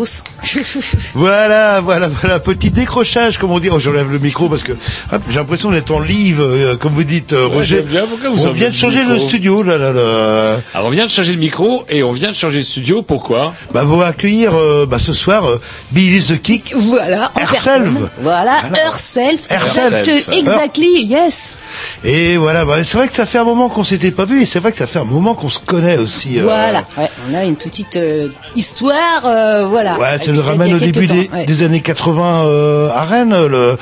Voilà, 1.15 1.81
voilà, 1.81 2.07
voilà, 2.07 2.39
petit 2.39 2.71
décrochage, 2.71 3.37
comme 3.37 3.51
on 3.51 3.59
dit. 3.59 3.69
Oh, 3.71 3.79
j'enlève 3.79 4.11
le 4.11 4.19
micro 4.19 4.49
parce 4.49 4.63
que 4.63 4.71
hop, 4.73 5.21
j'ai 5.29 5.39
l'impression 5.39 5.71
d'être 5.71 5.91
en 5.91 5.99
live, 5.99 6.39
euh, 6.41 6.75
comme 6.77 6.93
vous 6.93 7.03
dites, 7.03 7.33
euh, 7.33 7.47
Ouais, 7.47 7.55
Roger. 7.57 7.77
j'aime 7.77 7.85
bien. 7.85 8.03
Pourquoi 8.07 8.29
vous 8.29 8.47
on 8.47 8.51
vient 8.51 8.69
de 8.69 8.73
changer 8.75 9.03
le 9.03 9.17
studio, 9.19 9.63
là, 9.63 9.77
là, 9.77 9.91
là. 9.93 10.59
Alors 10.73 10.87
on 10.87 10.89
vient 10.91 11.05
de 11.05 11.09
changer 11.11 11.33
le 11.33 11.39
micro 11.39 11.83
et 11.89 12.03
on 12.03 12.11
vient 12.11 12.29
de 12.31 12.35
changer 12.35 12.57
le 12.59 12.63
studio. 12.63 13.01
Pourquoi? 13.01 13.53
Bah, 13.73 13.83
vous 13.83 14.01
accueillir 14.01 14.51
euh, 14.55 14.85
bah, 14.85 14.99
ce 14.99 15.13
soir 15.13 15.45
euh, 15.45 15.59
Billy 15.91 16.21
the 16.23 16.41
Kick. 16.41 16.73
Voilà, 16.75 17.31
en 17.35 17.39
Herself. 17.39 17.51
personne. 17.63 18.09
Voilà, 18.21 18.59
herself. 18.85 19.39
Herself. 19.49 20.07
Exact- 20.07 20.33
Exactly, 20.37 21.03
yes. 21.05 21.57
Et 22.03 22.37
voilà, 22.37 22.65
bah, 22.65 22.83
c'est 22.83 22.97
vrai 22.97 23.07
que 23.07 23.13
ça 23.13 23.25
fait 23.25 23.37
un 23.37 23.43
moment 23.43 23.69
qu'on 23.69 23.83
s'était 23.83 24.11
pas 24.11 24.25
vu 24.25 24.41
et 24.41 24.45
c'est 24.45 24.59
vrai 24.59 24.71
que 24.71 24.77
ça 24.77 24.87
fait 24.87 24.99
un 24.99 25.03
moment 25.03 25.33
qu'on 25.35 25.49
se 25.49 25.59
connaît 25.59 25.97
aussi. 25.97 26.39
euh. 26.39 26.43
Voilà, 26.43 26.83
ouais, 26.97 27.09
on 27.29 27.33
a 27.35 27.43
une 27.43 27.55
petite 27.55 27.97
euh, 27.97 28.27
histoire, 28.55 29.23
euh, 29.25 29.65
voilà. 29.69 29.97
Ouais, 29.97 30.17
ça 30.21 30.31
nous 30.31 30.41
ramène 30.41 30.73
au 30.73 30.79
début 30.79 31.07
temps, 31.07 31.13
des, 31.13 31.29
ouais. 31.33 31.45
des 31.45 31.63
années 31.63 31.81
80 31.81 32.45
euh, 32.45 32.89
à 32.95 33.03
Rennes. 33.03 33.35
Le, 33.47 33.77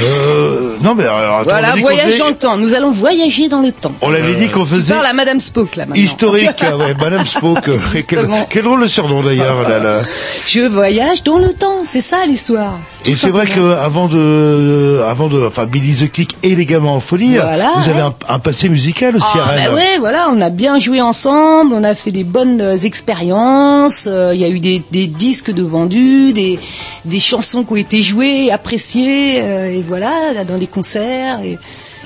euh, 0.00 0.76
non, 0.82 0.94
mais 0.94 1.04
alors, 1.04 1.38
attends, 1.40 1.50
Voilà, 1.50 1.74
voyage 1.76 2.18
dans 2.18 2.28
le 2.28 2.34
temps. 2.34 2.56
Nous 2.56 2.74
allons 2.74 2.90
voyager 2.90 3.48
dans 3.48 3.60
le 3.62 3.72
temps. 3.72 3.92
On 4.02 4.10
l'avait 4.10 4.34
dit 4.34 4.48
qu'on 4.48 4.64
Tu 4.64 4.74
faisait 4.74 4.94
parles 4.94 5.06
à 5.06 5.12
Madame 5.12 5.40
Spock, 5.40 5.76
là, 5.76 5.86
maintenant. 5.86 6.02
historique, 6.02 6.48
ah 6.62 6.76
ouais, 6.76 6.94
Madame 7.00 7.26
Spock. 7.26 7.68
euh, 7.68 7.78
quel, 8.06 8.28
quel 8.48 8.62
drôle 8.64 8.82
de 8.82 8.88
surnom 8.88 9.22
d'ailleurs. 9.22 9.68
là, 9.68 9.78
là. 9.78 10.00
Je 10.46 10.60
voyage 10.60 11.22
dans 11.24 11.38
le 11.38 11.52
temps, 11.52 11.82
c'est 11.84 12.00
ça 12.00 12.18
l'histoire. 12.26 12.78
Et 13.06 13.14
c'est 13.14 13.30
vrai 13.30 13.46
que 13.46 13.74
avant 13.76 14.08
de, 14.08 15.00
avant 15.08 15.28
de, 15.28 15.46
enfin 15.46 15.64
Billy 15.66 15.94
the 16.06 16.12
Kick 16.12 16.36
et 16.42 16.54
les 16.54 16.66
gamins 16.66 16.90
en 16.90 17.00
folie, 17.00 17.36
Voilà, 17.36 17.70
vous 17.76 17.88
avez 17.88 18.02
ouais. 18.02 18.08
un, 18.28 18.34
un 18.34 18.38
passé 18.38 18.68
musical 18.68 19.16
aussi 19.16 19.38
à 19.38 19.42
Ah, 19.46 19.50
Rennes. 19.52 19.64
bah 19.70 19.74
ouais, 19.74 19.98
voilà, 19.98 20.28
on 20.30 20.40
a 20.40 20.50
bien 20.50 20.78
joué 20.78 21.00
ensemble, 21.00 21.72
on 21.74 21.82
a 21.82 21.94
fait 21.94 22.10
des 22.12 22.24
bonnes 22.24 22.76
expériences, 22.84 24.06
euh, 24.10 24.34
il 24.34 24.40
y 24.40 24.44
a 24.44 24.48
eu 24.48 24.60
des, 24.60 24.80
disques 25.06 25.52
de 25.52 25.62
vendus, 25.62 26.32
des, 26.32 26.58
des 27.04 27.20
chansons 27.20 27.64
qui 27.64 27.72
ont 27.72 27.76
été 27.76 28.02
jouées, 28.02 28.50
appréciées, 28.50 29.40
euh, 29.40 29.74
et 29.74 29.82
voilà, 29.82 30.32
là, 30.34 30.44
dans 30.44 30.58
des 30.58 30.66
concerts. 30.66 31.40
Et, 31.44 31.58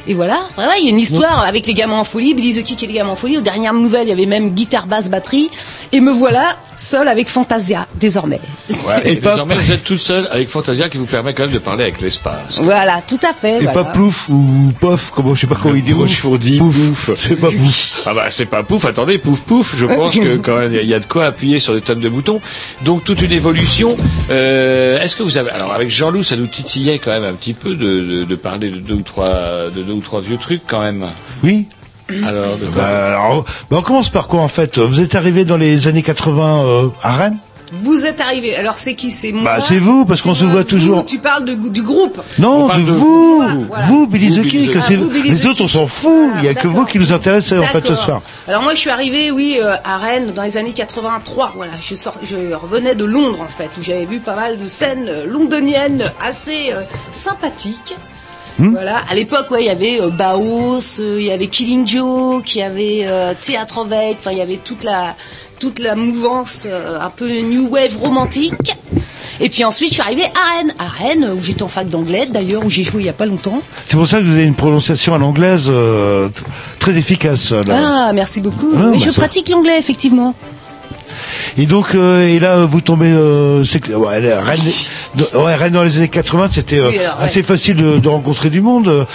et 0.06 0.14
voilà, 0.14 0.38
voilà, 0.56 0.76
il 0.78 0.84
y 0.84 0.88
a 0.88 0.90
une 0.90 1.00
histoire 1.00 1.46
avec 1.46 1.66
les 1.66 1.72
gamins 1.72 1.98
en 1.98 2.04
folie, 2.04 2.34
Billy 2.34 2.54
the 2.54 2.62
Kick 2.62 2.82
et 2.82 2.86
les 2.86 2.92
gamins 2.92 3.12
en 3.12 3.16
folie. 3.16 3.38
Aux 3.38 3.42
dernières 3.42 3.72
nouvelles, 3.72 4.06
il 4.06 4.10
y 4.10 4.12
avait 4.12 4.26
même 4.26 4.50
guitare, 4.50 4.86
basse, 4.86 5.10
batterie. 5.10 5.48
Et 5.92 6.00
me 6.00 6.12
voilà 6.12 6.44
seul 6.76 7.08
avec 7.08 7.28
Fantasia, 7.28 7.86
désormais. 7.98 8.40
Ouais, 8.70 9.00
et 9.04 9.16
désormais, 9.16 9.54
vous 9.54 9.72
êtes 9.72 9.84
tout 9.84 9.98
seul 9.98 10.26
avec 10.30 10.48
Fantasia 10.48 10.88
qui 10.88 10.96
vous 10.98 11.06
permet 11.06 11.34
quand 11.34 11.44
même 11.44 11.52
de 11.52 11.58
parler 11.58 11.84
avec 11.84 12.00
l'espace. 12.00 12.60
Voilà, 12.62 13.02
tout 13.06 13.20
à 13.28 13.32
fait. 13.32 13.56
Et 13.58 13.64
voilà. 13.64 13.72
pas 13.72 13.84
plouf 13.84 14.28
ou 14.28 14.72
pof, 14.80 15.12
comment 15.14 15.34
je 15.34 15.42
sais 15.42 15.46
pas 15.46 15.56
comment 15.60 15.74
il 15.74 15.82
dit. 15.84 15.92
Pouf, 15.94 16.24
on 16.24 16.36
dit 16.36 16.58
pouf. 16.58 17.10
C'est 17.16 17.36
pas 17.36 17.50
pouf. 17.50 18.02
Ah 18.06 18.14
bah 18.14 18.26
c'est 18.30 18.46
pas 18.46 18.62
pouf, 18.62 18.84
attendez, 18.84 19.18
pouf 19.18 19.40
pouf, 19.42 19.74
je 19.76 19.86
pense 19.86 20.14
que 20.14 20.36
quand 20.38 20.56
même 20.58 20.72
il 20.72 20.76
y 20.76 20.78
a- 20.78 20.82
il 20.82 20.88
y 20.88 20.94
a 20.94 21.00
de 21.00 21.06
quoi 21.06 21.26
appuyer 21.26 21.58
sur 21.60 21.74
des 21.74 21.80
tonnes 21.80 22.00
de 22.00 22.08
boutons. 22.08 22.40
Donc 22.84 23.04
toute 23.04 23.20
une 23.22 23.32
évolution. 23.32 23.96
Euh, 24.30 25.00
Est-ce 25.00 25.16
que 25.16 25.22
vous 25.22 25.38
avez 25.38 25.50
alors 25.50 25.72
avec 25.72 25.90
Jean-Loup 25.90 26.22
ça 26.24 26.36
nous 26.36 26.46
titillait 26.46 26.98
quand 26.98 27.10
même 27.10 27.24
un 27.24 27.34
petit 27.34 27.54
peu 27.54 27.74
de, 27.74 28.00
de, 28.00 28.24
de 28.24 28.34
parler 28.36 28.70
de 28.70 28.76
deux 28.78 28.94
ou 28.94 29.02
trois 29.02 29.70
de 29.74 29.82
deux 29.82 29.92
ou 29.92 30.00
trois 30.00 30.20
vieux 30.20 30.36
trucs 30.38 30.62
quand 30.66 30.80
même. 30.80 31.06
Oui. 31.42 31.66
Alors 32.24 32.56
de 32.58 32.66
quoi 32.66 32.82
Bah, 32.82 33.06
alors, 33.06 33.44
bah, 33.70 33.76
on 33.78 33.82
commence 33.82 34.08
par 34.10 34.28
quoi 34.28 34.40
en 34.40 34.48
fait? 34.48 34.78
Vous 34.78 35.00
êtes 35.00 35.14
arrivé 35.14 35.44
dans 35.44 35.56
les 35.56 35.88
années 35.88 36.02
80 36.02 36.64
euh, 36.64 36.88
à 37.02 37.12
Rennes? 37.16 37.38
Vous 37.76 38.06
êtes 38.06 38.20
arrivé. 38.20 38.54
Alors 38.54 38.78
c'est 38.78 38.94
qui? 38.94 39.10
C'est 39.10 39.32
moi. 39.32 39.42
Bah 39.42 39.56
c'est 39.60 39.78
vous 39.80 40.04
parce 40.04 40.20
qu'on 40.20 40.34
se 40.34 40.44
voit 40.44 40.60
Vous, 40.60 40.64
toujours. 40.68 41.04
Tu 41.06 41.18
parles 41.18 41.44
de- 41.44 41.54
du 41.70 41.82
groupe. 41.82 42.20
Non, 42.38 42.68
de 42.68 42.74
de 42.74 42.80
vous, 42.82 43.42
vous. 43.42 43.64
Voilà. 43.68 43.86
vous, 43.86 44.06
Billy 44.06 44.28
Vous, 44.28 44.36
the 44.36 44.42
Billy 44.42 44.68
the. 44.68 44.76
Ah, 44.76 44.94
vous, 44.96 45.10
Billy 45.10 45.30
les 45.30 45.40
the 45.40 45.46
autres, 45.46 45.62
on 45.64 45.68
s'en 45.68 45.86
fout. 45.88 46.30
Il 46.38 46.44
y 46.44 46.48
a 46.48 46.54
que 46.54 46.68
vous 46.68 46.84
qui 46.84 46.98
nous 47.00 47.12
intéressez 47.12 47.58
en 47.58 47.62
fait 47.62 47.84
ce 47.84 47.96
soir. 47.96 48.20
Alors 48.46 48.62
moi 48.62 48.74
je 48.74 48.78
suis 48.80 48.90
arrivée, 48.90 49.32
oui, 49.32 49.58
euh, 49.60 49.74
à 49.82 49.96
Rennes 49.96 50.32
dans 50.32 50.42
les 50.42 50.56
années 50.56 50.72
83. 50.72 51.54
Voilà, 51.56 51.72
je 51.80 51.94
sors, 51.96 52.14
je 52.22 52.36
revenais 52.54 52.94
de 52.94 53.04
Londres 53.04 53.40
en 53.40 53.48
fait, 53.48 53.70
où 53.78 53.82
j'avais 53.82 54.04
vu 54.06 54.18
pas 54.20 54.36
mal 54.36 54.56
de 54.56 54.68
scènes 54.68 55.08
euh, 55.08 55.26
londoniennes 55.26 56.12
assez 56.20 56.70
euh, 56.72 56.82
sympathiques. 57.10 57.96
Hmm? 58.58 58.70
Voilà, 58.70 58.98
à 59.10 59.14
l'époque, 59.16 59.50
ouais, 59.50 59.62
il 59.64 59.66
y 59.66 59.70
avait 59.70 60.00
euh, 60.00 60.10
Baos, 60.10 61.00
euh, 61.00 61.16
il 61.18 61.26
y 61.26 61.32
avait 61.32 61.48
Killing 61.48 61.86
Joke, 61.88 62.54
il 62.54 62.58
y 62.58 62.62
avait 62.62 63.00
euh, 63.04 63.34
Théâtre 63.40 63.84
Veille, 63.84 64.14
enfin 64.18 64.30
il 64.30 64.38
y 64.38 64.42
avait 64.42 64.58
toute 64.58 64.84
la 64.84 65.16
toute 65.58 65.78
la 65.80 65.94
mouvance 65.96 66.64
euh, 66.68 67.00
un 67.00 67.10
peu 67.10 67.28
new 67.40 67.68
wave 67.68 67.96
romantique. 68.00 68.54
Et 69.40 69.48
puis 69.48 69.64
ensuite, 69.64 69.88
je 69.88 69.94
suis 69.94 70.02
arrivée 70.02 70.22
à 70.26 70.56
Rennes, 70.58 70.74
à 70.78 70.86
Rennes 70.86 71.28
où 71.36 71.40
j'étais 71.42 71.64
en 71.64 71.68
fac 71.68 71.88
d'anglais 71.88 72.26
d'ailleurs, 72.30 72.64
où 72.64 72.70
j'ai 72.70 72.84
joué 72.84 73.00
il 73.02 73.06
y 73.06 73.08
a 73.08 73.12
pas 73.12 73.26
longtemps. 73.26 73.60
C'est 73.88 73.96
pour 73.96 74.06
ça 74.06 74.18
que 74.18 74.24
vous 74.24 74.34
avez 74.34 74.44
une 74.44 74.54
prononciation 74.54 75.14
à 75.14 75.18
l'anglaise 75.18 75.64
euh, 75.68 76.28
très 76.78 76.96
efficace. 76.96 77.50
là. 77.50 78.06
Ah, 78.08 78.12
merci 78.12 78.40
beaucoup. 78.40 78.70
Ah, 78.76 78.90
Et 78.94 78.98
bah, 78.98 79.04
je 79.04 79.10
ça- 79.10 79.20
pratique 79.20 79.48
l'anglais 79.48 79.76
effectivement. 79.78 80.34
Et 81.58 81.66
donc, 81.66 81.94
euh, 81.94 82.26
et 82.28 82.38
là, 82.38 82.64
vous 82.64 82.80
tombez, 82.80 83.10
euh, 83.10 83.62
ouais, 83.90 84.34
Rennes, 84.38 84.58
de- 85.14 85.38
ouais, 85.38 85.54
Rennes 85.54 85.72
dans 85.72 85.84
les 85.84 85.96
années 85.98 86.08
80, 86.08 86.48
c'était 86.52 86.78
euh, 86.78 86.88
Oui, 86.90 86.98
alors, 86.98 87.18
ouais. 87.18 87.24
assez 87.24 87.42
facile 87.42 87.76
de, 87.76 87.98
de 87.98 88.08
rencontrer 88.08 88.50
du 88.50 88.60
monde. 88.60 89.06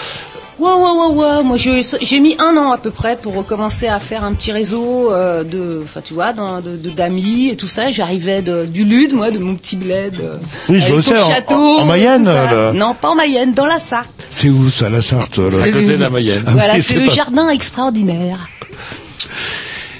Ouais, 0.59 0.67
ouais, 0.67 0.73
ouais, 0.75 1.15
ouais. 1.37 1.43
Moi, 1.43 1.55
je- 1.55 1.97
j'ai 2.01 2.19
mis 2.19 2.35
un 2.37 2.57
an 2.57 2.71
à 2.73 2.77
peu 2.77 2.91
près 2.91 3.15
pour 3.15 3.45
commencer 3.45 3.87
à 3.87 3.97
faire 4.01 4.25
un 4.25 4.33
petit 4.33 4.51
réseau 4.51 5.09
euh, 5.09 5.45
de, 5.45 5.81
enfin, 5.85 6.01
tu 6.03 6.13
vois, 6.13 6.33
dans- 6.33 6.59
de 6.59 6.75
de- 6.75 6.89
d'amis 6.89 7.47
et 7.49 7.55
tout 7.55 7.67
ça. 7.67 7.91
J'arrivais 7.91 8.41
de- 8.41 8.65
du 8.65 8.83
Lude, 8.83 9.13
moi, 9.13 9.31
de 9.31 9.39
mon 9.39 9.55
petit 9.55 9.77
bled. 9.77 10.21
Oui, 10.67 10.81
je 10.81 10.99
ça, 10.99 11.13
en- 11.25 11.29
château. 11.31 11.55
en- 11.55 11.83
en 11.83 11.85
Mayenne, 11.85 12.25
là. 12.25 12.73
Non, 12.73 12.93
pas 12.93 13.07
en 13.11 13.15
Mayenne, 13.15 13.53
dans 13.53 13.65
la 13.67 13.79
Sarthe. 13.79 14.27
C'est 14.29 14.49
où 14.49 14.69
ça, 14.69 14.89
la 14.89 15.01
Sarthe 15.01 15.37
là 15.37 15.63
à 15.63 15.67
côté 15.71 15.85
de 15.85 15.93
la 15.95 16.09
Mayenne. 16.09 16.43
Ah 16.45 16.51
voilà, 16.51 16.79
c'est 16.81 16.95
le 16.99 17.07
pas- 17.07 17.13
jardin 17.13 17.47
extraordinaire. 17.49 18.49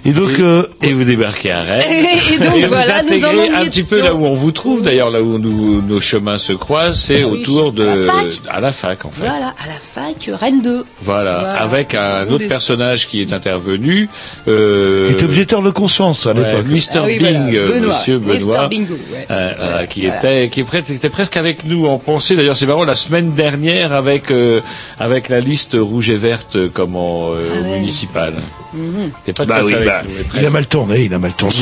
Et 0.05 0.11
donc, 0.11 0.31
euh, 0.39 0.63
Et 0.81 0.93
vous 0.93 1.03
débarquez 1.03 1.51
à 1.51 1.61
Rennes. 1.61 1.83
Et- 1.91 2.33
et 2.35 2.37
donc, 2.37 2.55
vous 2.61 2.67
voilà, 2.67 3.03
nous 3.03 3.09
intégrez 3.09 3.49
en 3.49 3.61
un 3.61 3.65
petit 3.65 3.83
peu 3.83 3.99
là 4.01 4.13
où 4.13 4.25
on 4.25 4.33
vous 4.33 4.51
trouve, 4.51 4.81
d'ailleurs 4.81 5.09
là 5.09 5.21
où 5.21 5.37
nous, 5.37 5.81
nos 5.81 5.99
chemins 5.99 6.37
se 6.37 6.53
croisent, 6.53 6.97
c'est 6.99 7.23
oui, 7.23 7.41
autour 7.41 7.73
de 7.73 7.85
à 7.85 7.95
la 7.95 8.05
fac. 8.13 8.25
à 8.49 8.59
la 8.61 8.71
fac 8.71 9.05
en 9.05 9.09
fait. 9.09 9.19
Voilà, 9.25 9.47
à 9.61 9.67
la 9.67 9.73
fac, 9.83 10.29
Rennes 10.39 10.61
2. 10.61 10.85
Voilà, 11.01 11.39
Voilà. 11.39 11.53
avec 11.61 11.95
un 11.95 12.23
autre 12.27 12.37
des- 12.37 12.47
personnage 12.47 13.07
qui 13.07 13.21
est 13.21 13.33
intervenu. 13.33 14.09
Euh, 14.47 15.07
qui 15.07 15.13
était 15.13 15.25
objecteur 15.25 15.61
de 15.61 15.69
conscience 15.71 16.25
à 16.27 16.31
ouais, 16.33 16.35
l'époque. 16.43 16.65
Mr. 16.67 16.79
Ah 16.95 17.03
oui, 17.05 17.17
voilà, 17.19 17.39
Bing, 17.39 17.55
euh, 17.55 17.67
Benoît. 17.79 17.97
Monsieur 17.99 18.17
Benoît, 18.19 18.63
Mr. 18.63 18.67
Bingo, 18.69 18.93
ouais. 19.11 19.27
euh, 19.29 19.53
voilà, 19.59 19.87
qui 19.87 20.01
Voilà. 20.01 20.17
était 20.17 20.49
qui 20.49 20.59
est 20.61 20.63
prêt- 20.63 20.93
était 20.93 21.09
presque 21.09 21.35
avec 21.37 21.65
nous 21.65 21.85
en 21.87 21.97
pensée. 21.97 22.35
D'ailleurs, 22.37 22.55
c'est 22.57 22.65
marrant 22.65 22.85
la 22.85 22.95
semaine 22.95 23.33
dernière 23.33 23.91
avec 23.93 24.31
euh, 24.31 24.61
avec 24.99 25.27
la 25.29 25.41
liste 25.41 25.75
rouge 25.79 26.09
et 26.09 26.15
verte 26.15 26.55
euh, 26.55 26.69
comment 26.73 27.31
euh, 27.31 27.47
Ah 27.53 27.61
ouais. 27.67 27.79
municipale. 27.79 28.33
Mhm. 28.73 29.11
Pas 29.35 29.45
Bah 29.45 29.59
oui, 29.63 29.73
bah, 29.85 30.01
il 30.35 30.45
a 30.45 30.49
mal 30.49 30.67
tourné, 30.67 31.03
il 31.03 31.13
a 31.13 31.19
mal 31.19 31.33
tourné. 31.33 31.55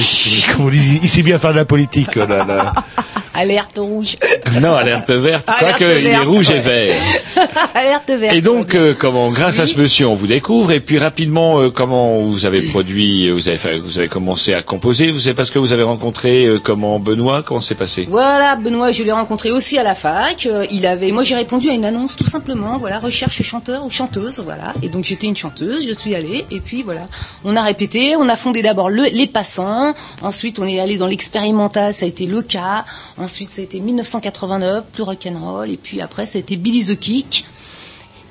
Comme 0.51 0.65
on 0.65 0.69
dit, 0.69 0.99
il 1.01 1.09
sait 1.09 1.23
bien 1.23 1.39
faire 1.39 1.51
de 1.51 1.57
la 1.57 1.65
politique. 1.65 2.15
Là, 2.15 2.25
là. 2.25 2.73
Alerte 3.37 3.77
rouge. 3.77 4.17
Non, 4.59 4.73
alerte 4.73 5.11
verte. 5.11 5.47
Quoique, 5.59 5.83
il 5.99 6.07
est 6.07 6.17
rouge 6.17 6.49
et 6.49 6.57
vert. 6.57 6.95
Alerte 7.75 8.09
verte. 8.09 8.35
Et 8.35 8.41
donc, 8.41 8.73
euh, 8.73 8.95
comment, 8.97 9.29
grâce 9.29 9.59
à 9.59 9.67
ce 9.67 9.77
monsieur, 9.79 10.07
on 10.07 10.15
vous 10.15 10.25
découvre. 10.25 10.71
Et 10.71 10.79
puis 10.79 10.97
rapidement, 10.97 11.59
euh, 11.59 11.69
comment 11.69 12.21
vous 12.21 12.47
avez 12.47 12.63
produit, 12.63 13.27
euh, 13.27 13.33
vous 13.33 13.47
avez, 13.47 13.59
fait, 13.59 13.77
vous 13.77 13.99
avez 13.99 14.07
commencé 14.07 14.55
à 14.55 14.63
composer. 14.63 15.11
Vous 15.11 15.19
savez 15.19 15.35
parce 15.35 15.51
que 15.51 15.59
vous 15.59 15.71
avez 15.71 15.83
rencontré 15.83 16.45
euh, 16.45 16.59
comment 16.59 16.99
Benoît. 16.99 17.43
Comment 17.43 17.61
c'est 17.61 17.75
passé? 17.75 18.07
Voilà, 18.09 18.55
Benoît, 18.55 18.91
je 18.91 19.03
l'ai 19.03 19.11
rencontré 19.11 19.51
aussi 19.51 19.77
à 19.77 19.83
la 19.83 19.93
fac. 19.93 20.47
Il 20.71 20.87
avait, 20.87 21.11
moi, 21.11 21.21
j'ai 21.21 21.35
répondu 21.35 21.69
à 21.69 21.73
une 21.73 21.85
annonce 21.85 22.15
tout 22.15 22.25
simplement. 22.25 22.79
Voilà, 22.79 22.97
recherche 22.97 23.43
chanteur 23.43 23.85
ou 23.85 23.91
chanteuse. 23.91 24.41
Voilà. 24.43 24.73
Et 24.81 24.89
donc 24.89 25.05
j'étais 25.05 25.27
une 25.27 25.35
chanteuse. 25.35 25.85
Je 25.85 25.93
suis 25.93 26.15
allée. 26.15 26.43
Et 26.49 26.59
puis 26.59 26.81
voilà, 26.81 27.07
on 27.45 27.55
a 27.55 27.61
répété. 27.61 28.15
On 28.15 28.27
a 28.29 28.35
fondé 28.35 28.63
d'abord 28.63 28.89
le, 28.89 29.03
les 29.13 29.27
passants. 29.27 29.93
Ensuite, 30.23 30.57
on 30.57 30.65
est 30.65 30.79
allé 30.79 30.97
dans 30.97 31.07
l'expérimental. 31.07 31.93
Ça 31.93 32.05
a 32.05 32.09
été 32.09 32.25
le 32.25 32.41
cas. 32.41 32.83
Ensuite, 33.27 33.49
ça 33.49 33.59
a 33.61 33.65
été 33.65 33.81
1989, 33.81 34.85
plus 34.93 35.03
rock'n'roll. 35.03 35.69
Et 35.69 35.75
puis 35.75 35.99
après, 35.99 36.25
ça 36.25 36.37
a 36.37 36.39
été 36.39 36.55
Billy 36.55 36.85
the 36.85 36.97
Kick. 36.97 37.43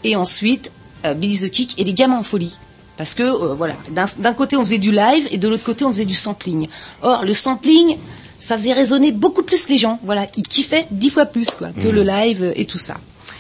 Et 0.05 0.17
ensuite, 0.17 0.73
euh, 1.05 1.13
Billy 1.13 1.39
the 1.39 1.51
Kick 1.51 1.75
et 1.77 1.85
les 1.85 1.93
gamins 1.93 2.17
en 2.17 2.23
folie. 2.23 2.57
Parce 2.97 3.13
que 3.13 3.23
euh, 3.23 3.53
voilà, 3.55 3.75
d'un 3.91 4.33
côté 4.33 4.57
on 4.57 4.65
faisait 4.65 4.79
du 4.79 4.91
live 4.93 5.29
et 5.31 5.37
de 5.37 5.49
l'autre 5.49 5.65
côté 5.65 5.85
on 5.85 5.91
faisait 5.93 6.07
du 6.07 6.15
sampling. 6.15 6.67
Or 7.03 7.27
le 7.27 7.35
sampling, 7.35 7.99
ça 8.39 8.57
faisait 8.57 8.73
résonner 8.73 9.13
beaucoup 9.13 9.43
plus 9.43 9.69
les 9.69 9.77
gens. 9.77 9.99
Voilà, 10.03 10.27
ils 10.39 10.49
kiffaient 10.49 10.87
dix 10.91 11.11
fois 11.11 11.27
plus 11.27 11.51
quoi 11.51 11.69
que 11.73 11.89
Mhm. 11.89 11.95
le 11.95 12.03
live 12.03 12.53
et 12.57 12.65
tout 12.65 12.79
ça. 12.79 12.97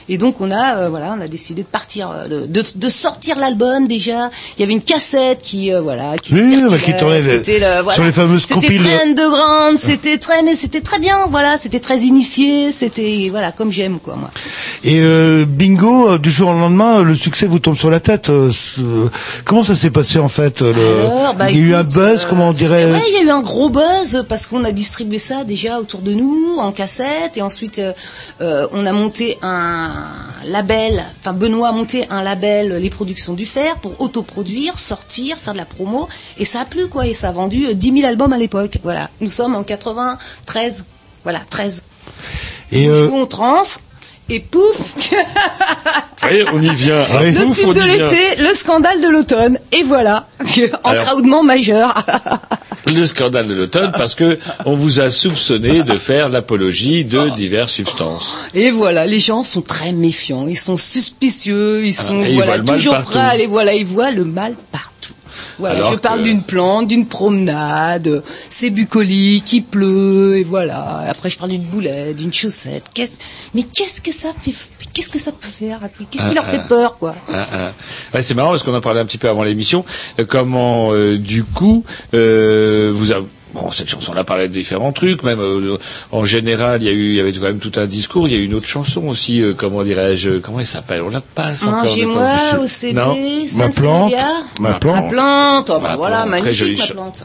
Et 0.09 0.19
donc 0.19 0.41
on 0.41 0.51
a 0.51 0.77
euh, 0.79 0.89
voilà, 0.89 1.15
on 1.19 1.21
a 1.21 1.29
décidé 1.29 1.63
de 1.63 1.67
partir, 1.67 2.11
euh, 2.11 2.29
de, 2.29 2.47
de, 2.47 2.63
de 2.75 2.89
sortir 2.89 3.39
l'album 3.39 3.87
déjà. 3.89 4.31
Il 4.57 4.61
y 4.61 4.63
avait 4.63 4.73
une 4.73 4.83
cassette 4.83 5.41
qui 5.43 5.73
euh, 5.73 5.81
voilà, 5.81 6.17
qui 6.19 6.35
Oui, 6.35 6.63
bah, 6.71 6.79
qui 6.79 6.97
tournait 6.97 7.21
les- 7.23 7.29
C'était 7.39 7.59
le- 7.59 7.83
voilà. 7.83 7.95
sur 7.95 8.05
les 8.05 8.13
fameuses 8.13 8.43
C'était 8.43 8.55
compiles. 8.55 8.83
très 8.85 9.03
underground, 9.09 9.79
c'était 9.79 10.19
très 10.19 10.43
mais 10.43 10.55
c'était 10.55 10.81
très 10.81 10.99
bien. 10.99 11.27
Voilà, 11.31 11.57
c'était 11.59 11.81
très 11.81 11.99
initié, 12.01 12.71
c'était 12.71 13.29
voilà 13.31 13.53
comme 13.53 13.73
j'aime 13.73 13.99
quoi 13.99 14.17
moi. 14.17 14.31
Et 14.85 15.01
euh, 15.01 15.45
bingo, 15.47 16.11
euh, 16.13 16.19
du 16.19 16.31
jour 16.31 16.51
au 16.51 16.55
lendemain, 16.55 17.03
le 17.03 17.15
succès 17.15 17.47
vous 17.47 17.59
tombe 17.59 17.77
sur 17.77 17.91
la 17.91 18.01
tête. 18.01 18.31
euh, 18.31 18.51
comment 19.45 19.65
ça 19.65 19.75
s'est 19.75 19.91
passé 19.91 20.19
en 20.19 20.29
fait 20.29 20.61
le... 20.61 20.75
Alors, 20.75 21.35
bah, 21.35 21.51
Il 21.51 21.59
y 21.59 21.63
a 21.65 21.67
eu 21.69 21.75
un 21.75 21.83
buzz, 21.85 22.25
euh, 22.25 22.27
comment 22.29 22.49
on 22.51 22.53
dirait 22.53 22.85
Ouais, 22.91 23.03
il 23.09 23.15
y 23.15 23.19
a 23.19 23.23
eu 23.25 23.31
un 23.31 23.41
gros 23.41 23.69
buzz 23.71 24.25
parce 24.29 24.47
qu'on 24.47 24.65
a 24.65 24.73
distribué 24.73 25.19
ça 25.19 25.45
déjà 25.45 25.79
autour 25.81 26.01
de 26.01 26.13
nous 26.13 26.57
en 26.59 26.71
cassette 26.73 27.37
et 27.37 27.43
ensuite 27.43 27.79
euh, 27.81 27.93
euh, 28.41 28.67
on 28.73 28.87
a 28.87 28.93
monté 28.93 29.39
un 29.43 29.96
label. 30.45 31.05
Enfin, 31.21 31.33
Benoît 31.33 31.69
a 31.69 31.73
monté 31.73 32.07
un 32.11 32.23
label, 32.23 32.75
les 32.77 32.91
productions 32.91 33.35
du 33.35 33.47
fer, 33.47 33.77
pour 33.77 34.01
autoproduire, 34.01 34.79
sortir, 34.79 35.37
faire 35.37 35.53
de 35.53 35.59
la 35.59 35.65
promo 35.65 36.09
et 36.39 36.45
ça 36.45 36.61
a 36.61 36.65
plu 36.65 36.89
quoi 36.89 37.07
et 37.07 37.15
ça 37.15 37.29
a 37.29 37.33
vendu 37.33 37.67
euh, 37.67 37.75
10 37.75 37.93
000 38.01 38.07
albums 38.07 38.33
à 38.33 38.39
l'époque. 38.39 38.79
Voilà, 38.83 39.11
nous 39.21 39.31
sommes 39.31 39.55
en 39.55 39.63
93. 39.63 40.85
Voilà, 41.25 41.41
13. 41.51 41.83
Et 42.73 42.89
euh, 42.89 43.09
au 43.11 43.27
trans 43.27 43.63
et 44.29 44.41
pouf 44.41 44.95
Allez, 46.23 46.45
on 46.53 46.61
y 46.61 46.75
vient. 46.75 47.05
Ah 47.09 47.19
hein. 47.19 47.31
Le 47.31 47.45
Pouf, 47.45 47.59
tube 47.59 47.73
de 47.73 47.83
l'été, 47.83 48.43
le 48.43 48.55
scandale 48.55 49.01
de 49.01 49.09
l'automne 49.09 49.59
et 49.73 49.85
voilà, 49.85 50.27
Alors- 50.83 51.03
encraoudement 51.03 51.43
majeur. 51.43 51.95
Le 52.87 53.05
scandale 53.05 53.49
de 53.49 53.55
l'automne 53.55 53.91
parce 53.97 54.15
que 54.15 54.39
on 54.65 54.77
vous 54.77 55.01
a 55.01 55.11
soupçonné 55.11 55.83
de 55.83 55.99
faire 55.99 56.29
l'apologie 56.29 57.05
de 57.05 57.31
diverses 57.31 57.73
substances. 57.73 58.39
Et 58.55 58.71
voilà, 58.71 59.07
les 59.07 59.19
gens 59.19 59.43
sont 59.43 59.61
très 59.63 59.91
méfiants, 59.91 60.47
ils 60.47 60.57
sont 60.59 60.77
suspicieux, 60.77 61.85
ils 61.85 61.93
sont 61.93 62.23
et 62.23 62.35
voilà 62.35 62.59
mal 62.59 62.77
toujours 62.77 62.99
prêts 62.99 63.19
à 63.19 63.31
aller 63.31 63.49
voilà, 63.49 63.75
ils 63.75 63.85
voient 63.85 64.13
le 64.13 64.25
mal 64.25 64.55
partout. 64.71 64.96
Voilà, 65.59 65.77
Alors 65.77 65.93
je 65.93 65.97
parle 65.99 66.19
que- 66.19 66.25
d'une 66.25 66.43
plante, 66.43 66.87
d'une 66.89 67.07
promenade, 67.07 68.23
c'est 68.51 68.71
bucolique, 68.71 69.53
il 69.53 69.65
pleut 69.65 70.37
et 70.37 70.45
voilà. 70.45 71.05
Après 71.09 71.31
je 71.31 71.39
parle 71.39 71.51
d'une 71.51 71.65
boulette, 71.65 72.17
d'une 72.17 72.33
chaussette. 72.33 72.85
Qu'est-ce 72.93 73.19
mais 73.55 73.63
qu'est-ce 73.63 74.01
que 74.03 74.13
ça 74.13 74.29
fait 74.39 74.53
qu'est-ce 74.93 75.09
que 75.09 75.19
ça 75.19 75.33
peut 75.33 75.49
faire 75.49 75.81
Qu'est-ce 76.11 76.25
qui 76.25 76.31
Ah, 76.31 76.35
leur 76.35 76.45
ah. 76.47 76.51
fait 76.53 76.69
peur 76.69 76.99
quoi? 76.99 77.15
Ah, 77.33 77.47
ah. 77.53 77.73
Ouais, 78.15 78.23
c'est 78.23 78.35
marrant 78.35 78.51
parce 78.51 78.63
qu'on 78.63 78.75
en 78.75 78.81
parlait 78.81 79.01
un 79.01 79.07
petit 79.07 79.19
peu 79.19 79.29
avant 79.29 79.43
l'émission. 79.45 79.85
Euh, 80.21 80.25
comment, 80.29 80.93
euh, 80.93 81.17
du 81.19 81.45
coup, 81.45 81.85
euh, 82.15 82.93
vous 82.95 83.13
avez 83.13 83.27
Bon, 83.59 83.71
cette 83.71 83.89
chanson-là 83.89 84.23
parlait 84.23 84.49
de 84.49 84.53
différents 84.53 84.93
trucs, 84.93 85.23
même 85.23 85.41
euh, 85.41 85.79
en 86.13 86.25
général, 86.27 86.83
il 86.83 86.87
y 86.87 86.89
a 86.91 86.93
eu, 86.93 87.09
il 87.11 87.15
y 87.15 87.21
avait 87.21 87.33
quand 87.33 87.41
même 87.43 87.59
tout 87.59 87.73
un 87.77 87.87
discours. 87.87 88.29
Il 88.29 88.35
y 88.35 88.37
a 88.37 88.39
eu 88.39 88.45
une 88.45 88.55
autre 88.55 88.67
chanson 88.67 89.05
aussi, 89.09 89.41
euh, 89.41 89.55
comment 89.57 89.83
dirais-je, 89.83 90.39
comment 90.39 90.61
elle 90.61 90.67
s'appelle 90.67 91.01
On 91.03 91.09
la 91.09 91.23
passe 91.23 91.65
encore. 91.65 91.85
temps. 91.85 92.63
au 92.63 92.67
CB, 92.67 92.93
Non. 92.93 93.17
sainte 93.47 93.75
plante, 93.77 94.13
ma 94.61 94.69
Ma 94.73 94.79
plante. 94.79 95.09
plante, 95.11 95.71
oh, 95.71 95.79
bah 95.81 95.89
Ma 95.91 95.97
voilà, 95.97 96.17
plante, 96.25 96.31
très 96.33 96.41
magnifique 96.43 96.59
jolie 96.67 96.77
ma 96.79 96.87
plante. 96.87 97.25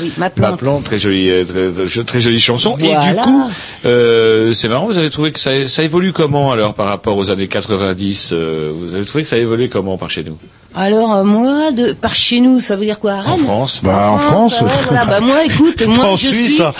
Oui, 0.00 0.12
ma 0.16 0.24
Ma 0.26 0.30
plante. 0.30 0.58
plante, 0.60 0.84
très 0.84 0.98
jolie, 0.98 1.30
euh, 1.30 1.44
très, 1.44 1.86
très, 1.86 2.04
très 2.04 2.20
jolie 2.20 2.40
chanson. 2.40 2.74
Et 2.78 2.88
du 2.88 3.16
coup, 3.20 3.50
euh, 3.84 4.52
c'est 4.54 4.68
marrant. 4.68 4.86
Vous 4.86 4.98
avez 4.98 5.10
trouvé 5.10 5.32
que 5.32 5.40
ça, 5.40 5.68
ça 5.68 5.82
évolue 5.82 6.12
comment 6.12 6.52
alors 6.52 6.74
par 6.74 6.86
rapport 6.86 7.16
aux 7.16 7.30
années 7.30 7.48
90 7.48 8.30
euh, 8.32 8.72
Vous 8.74 8.94
avez 8.94 9.04
trouvé 9.04 9.24
que 9.24 9.28
ça 9.28 9.36
a 9.36 9.38
évolué 9.40 9.68
comment 9.68 9.98
par 9.98 10.08
chez 10.10 10.22
nous? 10.22 10.38
Alors 10.74 11.14
euh, 11.14 11.24
moi, 11.24 11.70
de 11.72 11.92
par 11.92 12.14
chez 12.14 12.40
nous, 12.40 12.58
ça 12.60 12.76
veut 12.76 12.84
dire 12.84 12.98
quoi 12.98 13.12
à 13.12 13.16
En 13.28 13.34
Rennes 13.36 13.44
France 13.44 13.80
Bah, 13.82 14.10
en 14.10 14.18
France. 14.18 14.60
ouais, 14.60 14.68
voilà. 14.88 15.04
Bah 15.04 15.20
moi, 15.20 15.44
écoute, 15.44 15.82
moi 15.86 16.06
En 16.06 16.16
je 16.16 16.28
suis, 16.28 16.50
ça. 16.52 16.74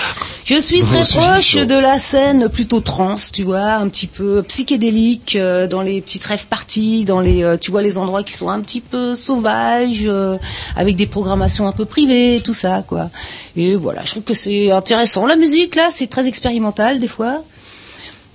je 0.46 0.54
suis 0.58 0.82
En 0.82 0.86
très 0.86 1.04
proche 1.04 1.56
de 1.56 1.74
la 1.78 1.98
scène 1.98 2.48
plutôt 2.48 2.80
trans, 2.80 3.14
tu 3.32 3.42
vois, 3.42 3.72
un 3.74 3.88
petit 3.88 4.06
peu 4.06 4.42
psychédélique, 4.44 5.36
euh, 5.36 5.66
dans 5.66 5.82
les 5.82 6.00
petites 6.00 6.24
rêves 6.24 6.46
parties, 6.48 7.04
dans 7.04 7.20
les, 7.20 7.42
euh, 7.44 7.56
tu 7.58 7.70
vois, 7.70 7.82
les 7.82 7.98
endroits 7.98 8.22
qui 8.22 8.32
sont 8.32 8.48
un 8.48 8.60
petit 8.60 8.80
peu 8.80 9.14
sauvages, 9.14 10.04
euh, 10.06 10.38
avec 10.76 10.96
des 10.96 11.06
programmations 11.06 11.66
un 11.68 11.72
peu 11.72 11.84
privées, 11.84 12.40
tout 12.42 12.54
ça, 12.54 12.82
quoi. 12.86 13.10
Et 13.56 13.76
voilà, 13.76 14.02
je 14.04 14.12
trouve 14.12 14.24
que 14.24 14.34
c'est 14.34 14.70
intéressant. 14.70 15.26
La 15.26 15.36
musique 15.36 15.74
là, 15.74 15.88
c'est 15.90 16.06
très 16.08 16.26
expérimental 16.28 16.98
des 16.98 17.08
fois. 17.08 17.42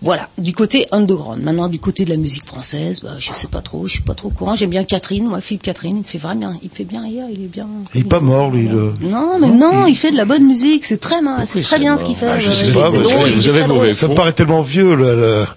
Voilà, 0.01 0.29
du 0.37 0.53
côté 0.53 0.85
underground. 0.91 1.41
Maintenant, 1.41 1.69
du 1.69 1.79
côté 1.79 2.05
de 2.05 2.11
la 2.11 2.17
musique 2.17 2.45
française, 2.45 3.01
bah, 3.03 3.13
je 3.19 3.33
sais 3.33 3.47
pas 3.47 3.61
trop, 3.61 3.87
je 3.87 3.93
suis 3.93 4.03
pas 4.03 4.13
trop 4.13 4.27
au 4.27 4.31
courant. 4.31 4.55
J'aime 4.55 4.69
bien 4.69 4.83
Catherine, 4.83 5.25
moi, 5.25 5.41
Philippe 5.41 5.63
Catherine, 5.63 5.95
il 5.95 5.99
me 5.99 6.03
fait 6.03 6.19
vraiment, 6.19 6.53
il 6.61 6.69
me 6.69 6.75
fait 6.75 6.83
bien 6.83 7.01
rire, 7.03 7.25
il 7.31 7.43
est 7.43 7.47
bien. 7.47 7.67
il 7.95 8.01
est 8.01 8.03
pas 8.03 8.19
mort 8.19 8.51
lui. 8.51 8.67
Le... 8.67 8.93
Non, 9.01 9.39
mais 9.39 9.49
non, 9.49 9.87
il 9.87 9.95
fait 9.95 10.11
de 10.11 10.17
la 10.17 10.25
bonne 10.25 10.45
musique, 10.45 10.85
c'est 10.85 10.99
très 10.99 11.15
c'est 11.45 11.61
très 11.61 11.79
bien 11.79 11.91
mort 11.91 11.99
ce 11.99 12.05
qu'il 12.05 12.15
fait. 12.15 12.27
Ah, 12.27 12.39
je 12.39 12.47
ouais, 12.47 12.53
sais 12.53 12.71
pas, 12.71 12.89
vous 12.89 13.01
vous 13.01 13.49
avez 13.49 13.65
mauvais. 13.65 13.95
Ça 13.95 14.07
me 14.07 14.13
paraît 14.13 14.33
tellement 14.33 14.61
vieux 14.61 14.95
là. 14.95 15.15
là. 15.15 15.47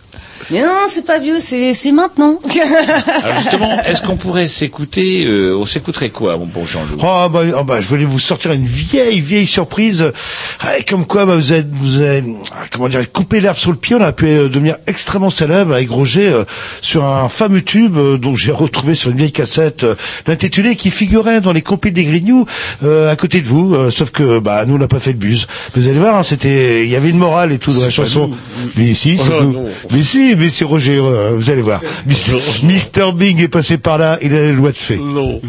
Mais 0.51 0.63
non, 0.63 0.69
c'est 0.89 1.07
pas 1.07 1.19
vieux, 1.19 1.39
c'est 1.41 1.75
c'est 1.75 1.93
maintenant. 1.93 2.39
Alors 3.23 3.41
justement, 3.41 3.83
est-ce 3.85 4.03
qu'on 4.03 4.17
pourrait 4.17 4.49
s'écouter 4.49 5.25
euh, 5.27 5.57
On 5.57 5.67
s'écouterait 5.67 6.11
quoi, 6.11 6.37
mon 6.37 6.47
bon 6.47 6.67
Jean-Loup 6.67 6.97
Oh 6.99 7.29
bah, 7.29 7.43
oh, 7.59 7.65
bah, 7.65 7.81
je 7.81 7.87
voulais 7.89 8.05
vous 8.05 8.19
sortir 8.19 8.53
une 8.53 8.65
vieille 8.65 9.21
vieille 9.21 9.47
surprise, 9.47 10.13
Ah, 10.61 10.73
comme 10.89 11.07
quoi 11.07 11.25
bah, 11.27 11.37
vous 11.37 11.53
êtes 11.53 11.69
vous 11.73 12.01
avez 12.01 12.25
ah, 12.53 12.65
comment 12.71 12.89
dire 12.89 13.11
coupé 13.13 13.41
l'herbe 13.41 13.57
sur 13.57 13.71
le 13.71 13.77
pied. 13.77 13.97
On 13.97 14.03
a 14.03 14.13
pu 14.13 14.27
euh, 14.27 14.49
devenir 14.49 14.77
extrêmement 14.87 15.31
célèbre 15.31 15.73
avec 15.75 15.89
Roger 15.91 16.27
euh, 16.29 16.45
sur 16.81 17.05
un 17.05 17.29
fameux 17.29 17.63
tube 17.63 17.97
euh, 17.97 18.19
dont 18.19 18.35
j'ai 18.35 18.53
retrouvé 18.53 18.95
sur 18.95 19.11
une 19.11 19.17
vieille 19.19 19.33
cassette 19.33 19.85
euh, 19.85 19.95
l'intitulé 20.27 20.75
qui 20.77 20.91
figurait 20.91 21.41
dans 21.41 21.53
les 21.53 21.63
compiles 21.63 21.93
des 21.93 22.05
Grignoux 22.05 22.45
euh, 22.83 23.11
à 23.11 23.17
côté 23.17 23.41
de 23.41 23.47
vous. 23.47 23.75
euh, 23.75 23.91
sauf 23.91 24.11
que 24.11 24.39
bah 24.41 24.65
nous 24.67 24.75
on 24.75 24.79
n'a 24.79 24.89
pas 24.89 24.99
fait 25.01 25.13
le 25.13 25.19
buzz. 25.19 25.47
Vous 25.77 25.89
allez 25.89 25.99
voir, 25.99 26.17
hein, 26.17 26.23
c'était 26.23 26.85
il 26.85 26.91
y 26.91 26.97
avait 26.97 27.11
une 27.11 27.19
morale 27.19 27.53
et 27.53 27.59
tout 27.59 27.73
dans 27.73 27.83
la 27.83 27.91
chanson. 27.91 28.29
nous. 28.29 28.37
Mais 28.77 28.95
si, 28.95 29.17
c'est 29.19 29.31
Oh, 29.33 29.43
nous. 29.45 29.53
non. 29.53 29.69
Mais 29.93 30.03
si, 30.03 30.35
c'est 30.49 30.65
Roger. 30.65 30.97
euh, 30.99 31.33
vous 31.37 31.51
allez 31.51 31.61
voir. 31.63 31.81
Mister, 32.07 32.37
Mr. 32.63 33.13
Bing 33.13 33.39
est 33.41 33.49
passé 33.49 33.77
par 33.79 33.99
là. 33.99 34.19
Il 34.23 34.35
a 34.35 34.41
les 34.41 34.53
lois 34.53 34.71
de 34.73 34.77
fait. 34.77 34.97
Non. 34.97 35.41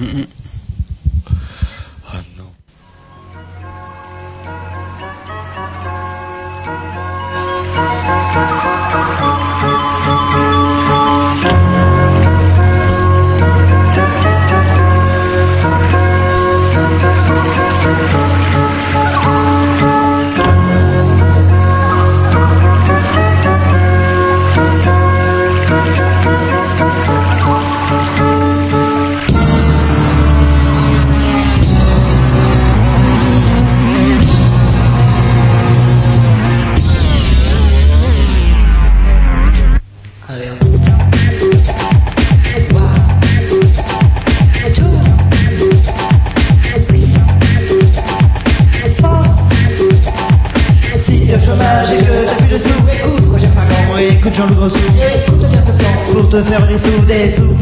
Te 56.29 56.41
faire 56.43 56.65
des 56.67 56.77
sous, 56.77 57.05
des 57.05 57.29
sous. 57.29 57.57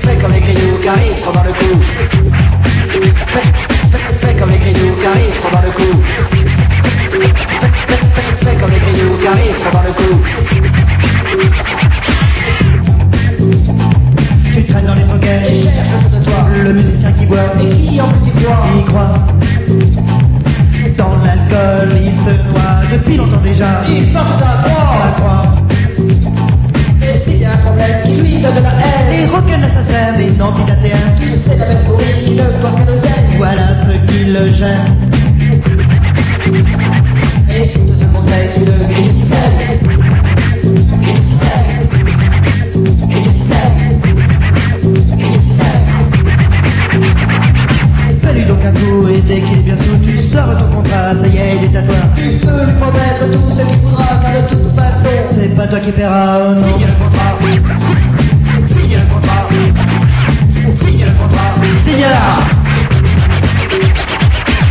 Fais 0.00 0.16
comme 0.20 0.32
les 0.32 0.40
grillous 0.40 0.78
car 0.82 0.94
ils 1.04 1.22
sont 1.22 1.32
dans 1.32 1.42
le 1.42 1.52
coup. 1.52 1.78
Fais, 3.26 3.42
fais- 3.90 4.18
fais 4.18 4.34
comme 4.36 4.50
les 4.50 4.58
grillous 4.58 4.94
car 5.02 5.12
ils 5.18 5.40
sont 5.40 5.50
dans 5.52 5.62
le 5.62 5.70
coup. 5.70 6.00
Fais, 7.10 7.98
fais- 8.40 8.56
comme 8.60 8.70
les 8.70 8.78
grillous 8.78 9.16
car 9.22 9.34
ils 9.38 9.62
sont 9.62 9.70
dans 9.72 9.82
le 9.82 9.92
coup. 9.92 10.22
Tu 14.54 14.64
traînes 14.64 14.86
dans 14.86 14.94
les 14.94 15.04
troquets 15.04 15.40
Et 15.50 15.62
cherche 15.62 15.88
autour 16.06 16.18
de 16.18 16.24
toi. 16.24 16.46
Le 16.64 16.72
musicien 16.72 17.12
qui 17.12 17.26
boit 17.26 17.38
Et 17.62 17.68
qui 17.76 18.00
en 18.00 18.08
plus 18.08 18.26
y 18.26 18.30
croit 18.42 18.66
y 18.78 18.84
croit 18.84 19.14
Dans 20.98 21.16
l'alcool 21.24 21.96
il 22.02 22.18
se 22.18 22.30
noie 22.50 22.82
Depuis 22.92 23.16
longtemps 23.16 23.40
déjà 23.40 23.82
Il 23.88 24.10
porte 24.10 24.32
sa 24.38 24.38
Ça 24.38 24.62
croix. 24.64 25.12
croit 25.16 25.54
Et 27.00 27.16
s'il 27.18 27.38
y 27.38 27.44
a 27.44 27.52
un 27.52 27.56
problème 27.58 28.02
qui 28.04 28.12
lui 28.20 28.42
donne 28.42 28.54
de 28.56 28.60
la 28.60 28.70
Les 29.08 29.22
haine, 29.22 29.30
rock'n'roll 29.30 29.64
assassins, 29.64 30.16
les 30.18 30.30
nantidatéens 30.32 30.98
tous 31.16 31.50
ces 31.50 31.56
labels 31.56 31.84
pourris 31.84 32.34
ne 32.34 32.42
pensent 32.60 32.74
qu'à 32.74 32.84
nos 32.84 32.98
ailes. 32.98 33.28
Voilà 33.36 33.76
ce 33.76 33.92
qui 34.06 34.24
le 34.32 34.50
gêne 34.50 34.96
Et 37.54 37.68
tout 37.72 37.94
ce 37.94 38.04
conseil 38.04 38.48
sous 38.52 38.64
le 38.64 38.72
grille 38.92 39.08
du 39.08 39.14
système. 39.14 39.38
Grille 41.00 41.20
du 41.20 41.24
système. 41.24 41.66
Grille 43.08 43.22
du 43.22 43.30
système. 43.30 43.74
Grille 45.16 45.32
du 45.32 45.38
système. 45.38 45.84
Fais-lui 48.22 48.44
donc 48.44 48.64
un 48.64 48.72
coup 48.72 49.08
et 49.08 49.20
dès 49.22 49.40
qu'il 49.40 49.58
est 49.58 49.62
bien 49.62 49.76
sous 49.76 50.07
Ton 50.38 50.68
contrat, 50.76 51.16
ça 51.16 51.26
y 51.26 51.36
est, 51.36 51.56
il 51.56 51.64
est 51.64 51.76
à 51.76 51.82
toi 51.82 51.96
Tu 52.14 52.22
peux 52.38 52.64
lui 52.64 52.72
promettre 52.74 53.26
tout 53.32 53.50
ce 53.50 53.62
qu'il 53.62 53.78
voudra, 53.78 54.06
car 54.22 54.32
de 54.32 54.54
toute 54.54 54.74
façon, 54.74 55.08
C'est 55.30 55.54
pas 55.56 55.66
toi 55.66 55.80
qui 55.80 55.90
paieras, 55.90 56.38
oh 56.38 56.50
non 56.50 56.56
signe 56.56 56.86
le 56.86 56.94
contrat. 57.04 57.32
Signe 58.68 58.98
le 58.98 59.06
contrat. 59.12 59.48
Signe 60.48 61.04
le 61.06 61.12
contrat. 61.20 61.50
Signe-la 61.82 62.24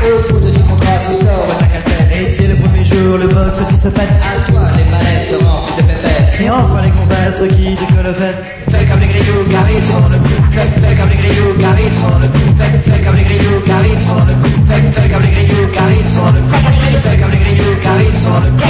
Au 0.08 0.34
bout 0.34 0.40
de 0.40 0.50
dix 0.52 0.64
contrats, 0.64 1.00
tu 1.06 1.14
sors 1.26 1.48
de 1.48 1.60
ta 1.60 1.66
cassette. 1.66 2.12
Et 2.16 2.38
dès 2.40 2.48
le 2.48 2.56
premier 2.56 2.84
jour, 2.86 3.18
le 3.18 3.28
box 3.28 3.60
office 3.60 3.82
se 3.82 3.90
pète 3.90 4.10
À 4.24 4.50
toi, 4.50 4.62
les 4.78 4.86
manettes 4.86 5.36
remplies 5.42 5.84
de 5.84 5.88
pépettes. 5.88 6.27
Et 6.40 6.50
enfin 6.52 6.82
les 6.84 6.92
gonzesses 6.92 7.44
qui 7.56 7.74
décollent 7.74 8.06
aux 8.06 8.14
fesses 8.14 8.48
Fais 8.70 8.86
comme 8.86 9.00
les 9.00 9.08
grillous, 9.08 9.44
car 9.50 9.66
ils 9.72 9.88
sont 9.88 10.08
le 10.10 10.20
coup. 10.20 10.38
Fais 10.52 10.96
comme 10.96 11.10
les 11.10 11.18
grillous, 11.18 11.54
car 11.60 11.80
ils 11.80 11.98
sont 11.98 12.20
le 12.20 12.28
coup. 12.28 12.54
Fais 12.54 13.02
comme 13.04 13.16
les 13.16 13.24
grillous, 13.24 13.62
car 13.66 13.82
ils 13.82 14.04
sont 14.06 14.26
le 14.28 14.34
coup. 14.36 14.52
Comme 14.68 15.22
les 15.24 15.32
grillous, 15.34 15.68
car 15.74 15.92
ils 15.92 16.10
sont 16.14 16.30
le 16.30 16.42
coup. 16.46 16.52
Comme 17.18 17.32
les 17.32 17.42
grillous, 17.42 17.78
car 17.82 17.98
ils 17.98 18.20
sont 18.22 18.38
le 18.38 18.50
coup. 18.54 18.62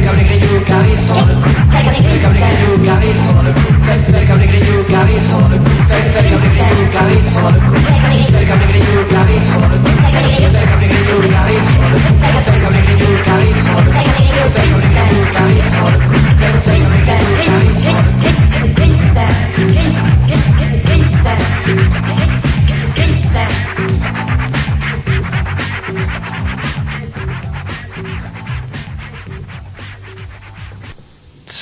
Comme 0.00 0.18
les 0.18 0.24
grillous, 0.24 0.60
car 0.66 0.86
ils 0.86 1.02
sont 1.02 1.26
le 1.26 1.34
coup. 1.34 1.50
Comme 1.70 1.90
les 1.90 2.00
grillous, 2.00 2.34
car 2.38 3.02
ils 3.02 3.18
sont 3.18 3.42
le 3.42 3.50
coup. 3.50 3.70
Comme 4.28 4.38
les 4.38 4.46
grillous, 4.46 4.84
car 4.86 5.10
ils 5.10 5.26
sont 5.26 5.40
le 5.40 5.58
coup. 5.58 5.70
Comme 5.70 5.78
les 5.80 5.80
grillous, 5.80 6.54
car 6.60 6.96
ils 7.00 7.26
sont 7.26 7.50
le 7.50 7.58
coup. 7.60 7.80
Comme 8.46 8.60
les 8.60 8.70
grillous, 8.70 9.04
car 9.10 9.26
ils 9.30 9.46
sont 9.50 9.66
le 9.66 9.78
coup. 9.78 9.98
Comme 9.98 10.80
les 10.80 10.88
grillous, 10.88 11.26
car 11.30 11.50
ils 11.50 11.66
sont 11.66 11.86
le 11.90 11.98
coup. 12.00 12.14
Comme 12.62 12.74
les 12.74 12.82
grillous, 12.86 13.18
car 13.24 13.40
ils 13.40 13.62
sont 13.62 13.80
le 13.84 13.90
coup. 13.90 14.39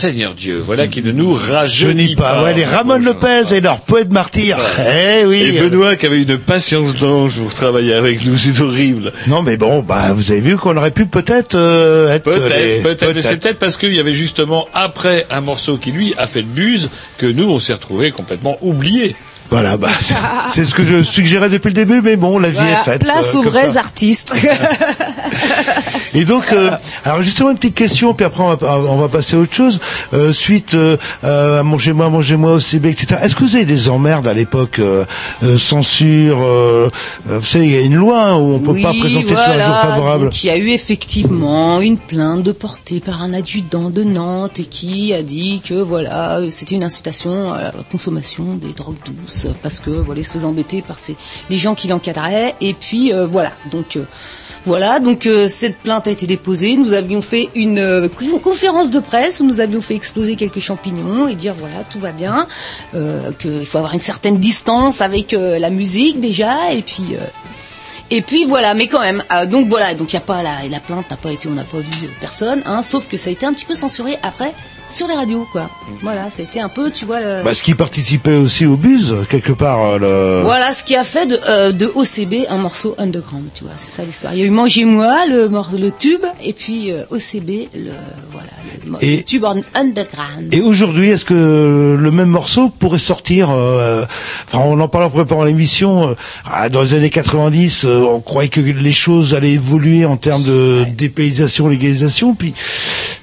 Seigneur 0.00 0.34
Dieu, 0.34 0.62
voilà 0.64 0.86
qui 0.86 1.02
ne 1.02 1.10
nous 1.10 1.34
Je 1.36 1.50
rajeunit 1.52 2.10
nie 2.10 2.14
pas. 2.14 2.44
Ouais, 2.44 2.54
les 2.54 2.64
Ramon 2.64 2.98
Lopez 2.98 3.52
et 3.52 3.60
leur 3.60 3.80
poète 3.80 4.12
martyr. 4.12 4.56
Eh 4.78 5.24
oui. 5.26 5.42
Et 5.42 5.60
Benoît 5.60 5.96
qui 5.96 6.06
avait 6.06 6.22
une 6.22 6.38
patience 6.38 6.94
d'ange 6.94 7.32
pour 7.40 7.52
travailler 7.52 7.94
avec 7.94 8.24
nous, 8.24 8.36
c'est 8.36 8.60
horrible. 8.60 9.12
Non, 9.26 9.42
mais 9.42 9.56
bon, 9.56 9.82
bah, 9.82 10.12
vous 10.14 10.30
avez 10.30 10.40
vu 10.40 10.56
qu'on 10.56 10.76
aurait 10.76 10.92
pu 10.92 11.06
peut-être 11.06 11.56
euh, 11.56 12.14
être. 12.14 12.22
Peut-être, 12.22 12.56
les- 12.56 12.78
peut-être, 12.78 13.12
mais 13.12 13.22
c'est 13.22 13.38
peut-être 13.38 13.58
parce 13.58 13.76
qu'il 13.76 13.92
y 13.92 13.98
avait 13.98 14.12
justement 14.12 14.68
après 14.72 15.26
un 15.30 15.40
morceau 15.40 15.78
qui 15.78 15.90
lui 15.90 16.14
a 16.16 16.28
fait 16.28 16.42
de 16.42 16.46
buse 16.46 16.90
que 17.18 17.26
nous 17.26 17.50
on 17.50 17.58
s'est 17.58 17.72
retrouvés 17.72 18.12
complètement 18.12 18.56
oubliés. 18.62 19.16
Voilà, 19.50 19.78
bah, 19.78 19.88
c'est- 20.48 20.64
ce 20.64 20.74
que 20.74 20.84
je 20.84 21.02
suggérais 21.02 21.48
depuis 21.48 21.68
le 21.70 21.74
début, 21.74 22.02
mais 22.02 22.14
bon, 22.16 22.38
la 22.38 22.50
vie 22.50 22.54
Voilà, 22.56 22.80
est 22.82 22.84
faite. 22.84 23.00
place 23.02 23.34
euh, 23.34 23.38
aux 23.38 23.42
vrais 23.42 23.70
ça. 23.70 23.80
artistes. 23.80 24.32
Et 26.18 26.24
donc, 26.24 26.52
euh, 26.52 26.72
alors 27.04 27.22
justement 27.22 27.50
une 27.50 27.56
petite 27.56 27.76
question, 27.76 28.12
puis 28.12 28.26
après 28.26 28.42
on 28.42 28.52
va, 28.56 28.78
on 28.80 28.96
va 28.96 29.06
passer 29.06 29.36
à 29.36 29.38
autre 29.38 29.54
chose. 29.54 29.78
Euh, 30.12 30.32
suite 30.32 30.74
euh, 30.74 30.96
euh, 31.22 31.60
à 31.60 31.62
Mangez-moi, 31.62 32.10
Mangez-moi, 32.10 32.54
OCB, 32.54 32.86
etc. 32.86 33.20
Est-ce 33.22 33.36
que 33.36 33.44
vous 33.44 33.54
avez 33.54 33.64
des 33.64 33.88
emmerdes 33.88 34.26
à 34.26 34.34
l'époque 34.34 34.80
euh, 34.80 35.04
euh, 35.44 35.56
Censure 35.58 36.38
Vous 37.24 37.44
savez, 37.44 37.66
il 37.66 37.72
y 37.72 37.76
a 37.76 37.82
une 37.82 37.94
loi 37.94 38.20
hein, 38.20 38.36
où 38.36 38.54
on 38.54 38.58
peut 38.58 38.72
Oui, 38.72 38.82
pas 38.82 38.92
présenter 38.92 39.28
sur 39.28 39.38
un 39.38 39.44
voilà. 39.46 39.64
jour 39.64 39.76
favorable. 39.76 40.24
Donc, 40.24 40.42
il 40.42 40.48
y 40.48 40.50
a 40.50 40.56
eu 40.56 40.70
effectivement 40.70 41.80
une 41.80 41.98
plainte 41.98 42.42
de 42.42 42.50
portée 42.50 42.98
par 42.98 43.22
un 43.22 43.32
adjudant 43.32 43.90
de 43.90 44.02
Nantes 44.02 44.58
et 44.58 44.64
qui 44.64 45.14
a 45.14 45.22
dit 45.22 45.60
que 45.64 45.74
voilà, 45.74 46.40
c'était 46.50 46.74
une 46.74 46.82
incitation 46.82 47.52
à 47.54 47.62
la 47.62 47.72
consommation 47.92 48.56
des 48.56 48.72
drogues 48.72 48.96
douces 49.06 49.46
parce 49.62 49.78
que 49.78 49.90
voilà, 49.90 50.20
il 50.20 50.24
se 50.24 50.32
faisait 50.32 50.46
embêter 50.46 50.82
par 50.82 50.98
ces, 50.98 51.14
les 51.48 51.56
gens 51.56 51.76
qui 51.76 51.86
l'encadraient 51.86 52.56
et 52.60 52.74
puis 52.74 53.12
euh, 53.12 53.24
voilà. 53.24 53.52
Donc 53.70 53.96
euh, 53.96 54.02
voilà, 54.68 55.00
donc 55.00 55.26
euh, 55.26 55.48
cette 55.48 55.78
plainte 55.78 56.06
a 56.06 56.10
été 56.10 56.26
déposée. 56.26 56.76
Nous 56.76 56.92
avions 56.92 57.22
fait 57.22 57.48
une 57.54 57.78
euh, 57.78 58.08
con- 58.08 58.38
conférence 58.38 58.90
de 58.90 59.00
presse 59.00 59.40
où 59.40 59.44
nous 59.44 59.60
avions 59.60 59.80
fait 59.80 59.94
exploser 59.96 60.36
quelques 60.36 60.60
champignons 60.60 61.26
et 61.26 61.34
dire 61.34 61.54
voilà 61.58 61.82
tout 61.90 61.98
va 61.98 62.12
bien, 62.12 62.46
euh, 62.94 63.32
qu'il 63.40 63.66
faut 63.66 63.78
avoir 63.78 63.94
une 63.94 64.00
certaine 64.00 64.38
distance 64.38 65.00
avec 65.00 65.32
la 65.32 65.70
musique 65.70 66.20
déjà 66.20 66.54
et 66.74 66.82
puis 68.22 68.44
voilà, 68.46 68.74
mais 68.74 68.86
quand 68.86 69.00
même, 69.00 69.22
donc 69.50 69.68
voilà, 69.68 69.94
donc 69.94 70.12
il 70.12 70.14
y 70.14 70.16
a 70.16 70.20
pas 70.20 70.42
la, 70.42 70.54
la 70.70 70.80
plainte 70.80 71.10
n'a 71.10 71.16
pas 71.16 71.30
été, 71.32 71.48
on 71.48 71.52
n'a 71.52 71.64
pas 71.64 71.78
vu 71.78 72.08
personne, 72.20 72.62
hein, 72.64 72.80
sauf 72.82 73.08
que 73.08 73.16
ça 73.16 73.28
a 73.30 73.32
été 73.32 73.44
un 73.46 73.52
petit 73.52 73.66
peu 73.66 73.74
censuré 73.74 74.18
après 74.22 74.54
sur 74.88 75.06
les 75.06 75.14
radios, 75.14 75.46
quoi. 75.52 75.68
Voilà, 76.02 76.30
ça 76.30 76.42
a 76.42 76.44
été 76.44 76.60
un 76.60 76.68
peu, 76.68 76.90
tu 76.90 77.04
vois, 77.04 77.20
le, 77.20 77.42
Bah, 77.44 77.52
ce 77.54 77.62
qui 77.62 77.74
participait 77.74 78.36
aussi 78.36 78.64
au 78.66 78.76
buzz, 78.76 79.16
quelque 79.28 79.52
part. 79.52 79.82
euh, 79.82 79.98
Le... 80.38 80.42
voilà 80.42 80.72
ce 80.72 80.82
qui 80.84 80.96
a 80.96 81.04
fait 81.04 81.26
de, 81.26 81.38
euh, 81.48 81.72
de 81.72 81.86
OCB 81.94 82.46
un 82.48 82.56
morceau 82.58 82.94
underground, 82.98 83.44
tu 83.54 83.64
vois, 83.64 83.72
c'est 83.76 83.90
ça 83.90 84.02
l'histoire. 84.02 84.32
Il 84.34 84.40
y 84.40 84.42
a 84.42 84.46
eu 84.46 84.50
Mangez-moi, 84.50 85.26
le, 85.28 85.48
mor- 85.48 85.70
le 85.78 85.90
tube, 85.92 86.24
et 86.42 86.52
puis 86.52 86.90
euh, 86.92 87.02
OCB, 87.10 87.68
le 87.74 87.92
voilà, 88.30 88.48
le, 88.86 89.06
Et- 89.06 89.16
le 89.18 89.22
tube 89.24 89.44
un- 89.44 89.60
underground. 89.74 90.52
Et 90.52 90.60
aujourd'hui, 90.60 91.10
est-ce 91.10 91.24
que 91.24 91.96
le 91.98 92.10
même 92.10 92.28
morceau 92.28 92.70
pourrait 92.70 92.98
sortir 92.98 93.50
euh, 93.50 94.04
Enfin, 94.46 94.64
on 94.64 94.80
en 94.80 94.88
parlait 94.88 95.06
en 95.06 95.10
préparant 95.10 95.44
l'émission. 95.44 96.08
euh, 96.10 96.14
ah, 96.46 96.68
dans 96.68 96.82
les 96.82 96.94
années 96.94 97.10
90, 97.10 97.84
euh, 97.84 97.98
on 98.00 98.20
croyait 98.20 98.48
que 98.48 98.60
les 98.60 98.92
choses 98.92 99.34
allaient 99.34 99.52
évoluer 99.52 100.04
en 100.06 100.16
termes 100.16 100.42
de 100.44 100.84
dépaysation, 100.96 101.68
légalisation. 101.68 102.34
Puis 102.34 102.54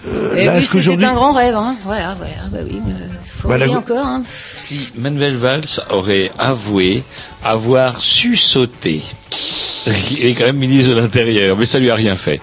euh, 0.07 0.35
Et 0.35 0.45
là, 0.45 0.53
oui, 0.57 0.61
c'était 0.63 1.03
un 1.03 1.15
grand 1.15 1.33
rêve, 1.33 1.54
hein. 1.63 1.77
Voilà, 1.83 2.15
voilà, 2.15 2.33
bah 2.51 2.59
oui, 2.65 2.81
mais 2.85 2.93
faut 3.25 3.47
Bah, 3.47 3.57
la 3.57 3.69
encore, 3.69 4.05
hein. 4.05 4.23
Si 4.25 4.91
Manuel 4.95 5.37
Valls 5.37 5.81
aurait 5.89 6.31
avoué 6.37 7.03
avoir 7.43 8.01
su 8.01 8.35
sauter, 8.35 9.03
il 10.11 10.25
est 10.25 10.33
quand 10.33 10.45
même 10.45 10.57
ministre 10.57 10.93
de 10.93 10.99
l'Intérieur, 10.99 11.57
mais 11.57 11.65
ça 11.65 11.79
lui 11.79 11.89
a 11.89 11.95
rien 11.95 12.15
fait. 12.15 12.41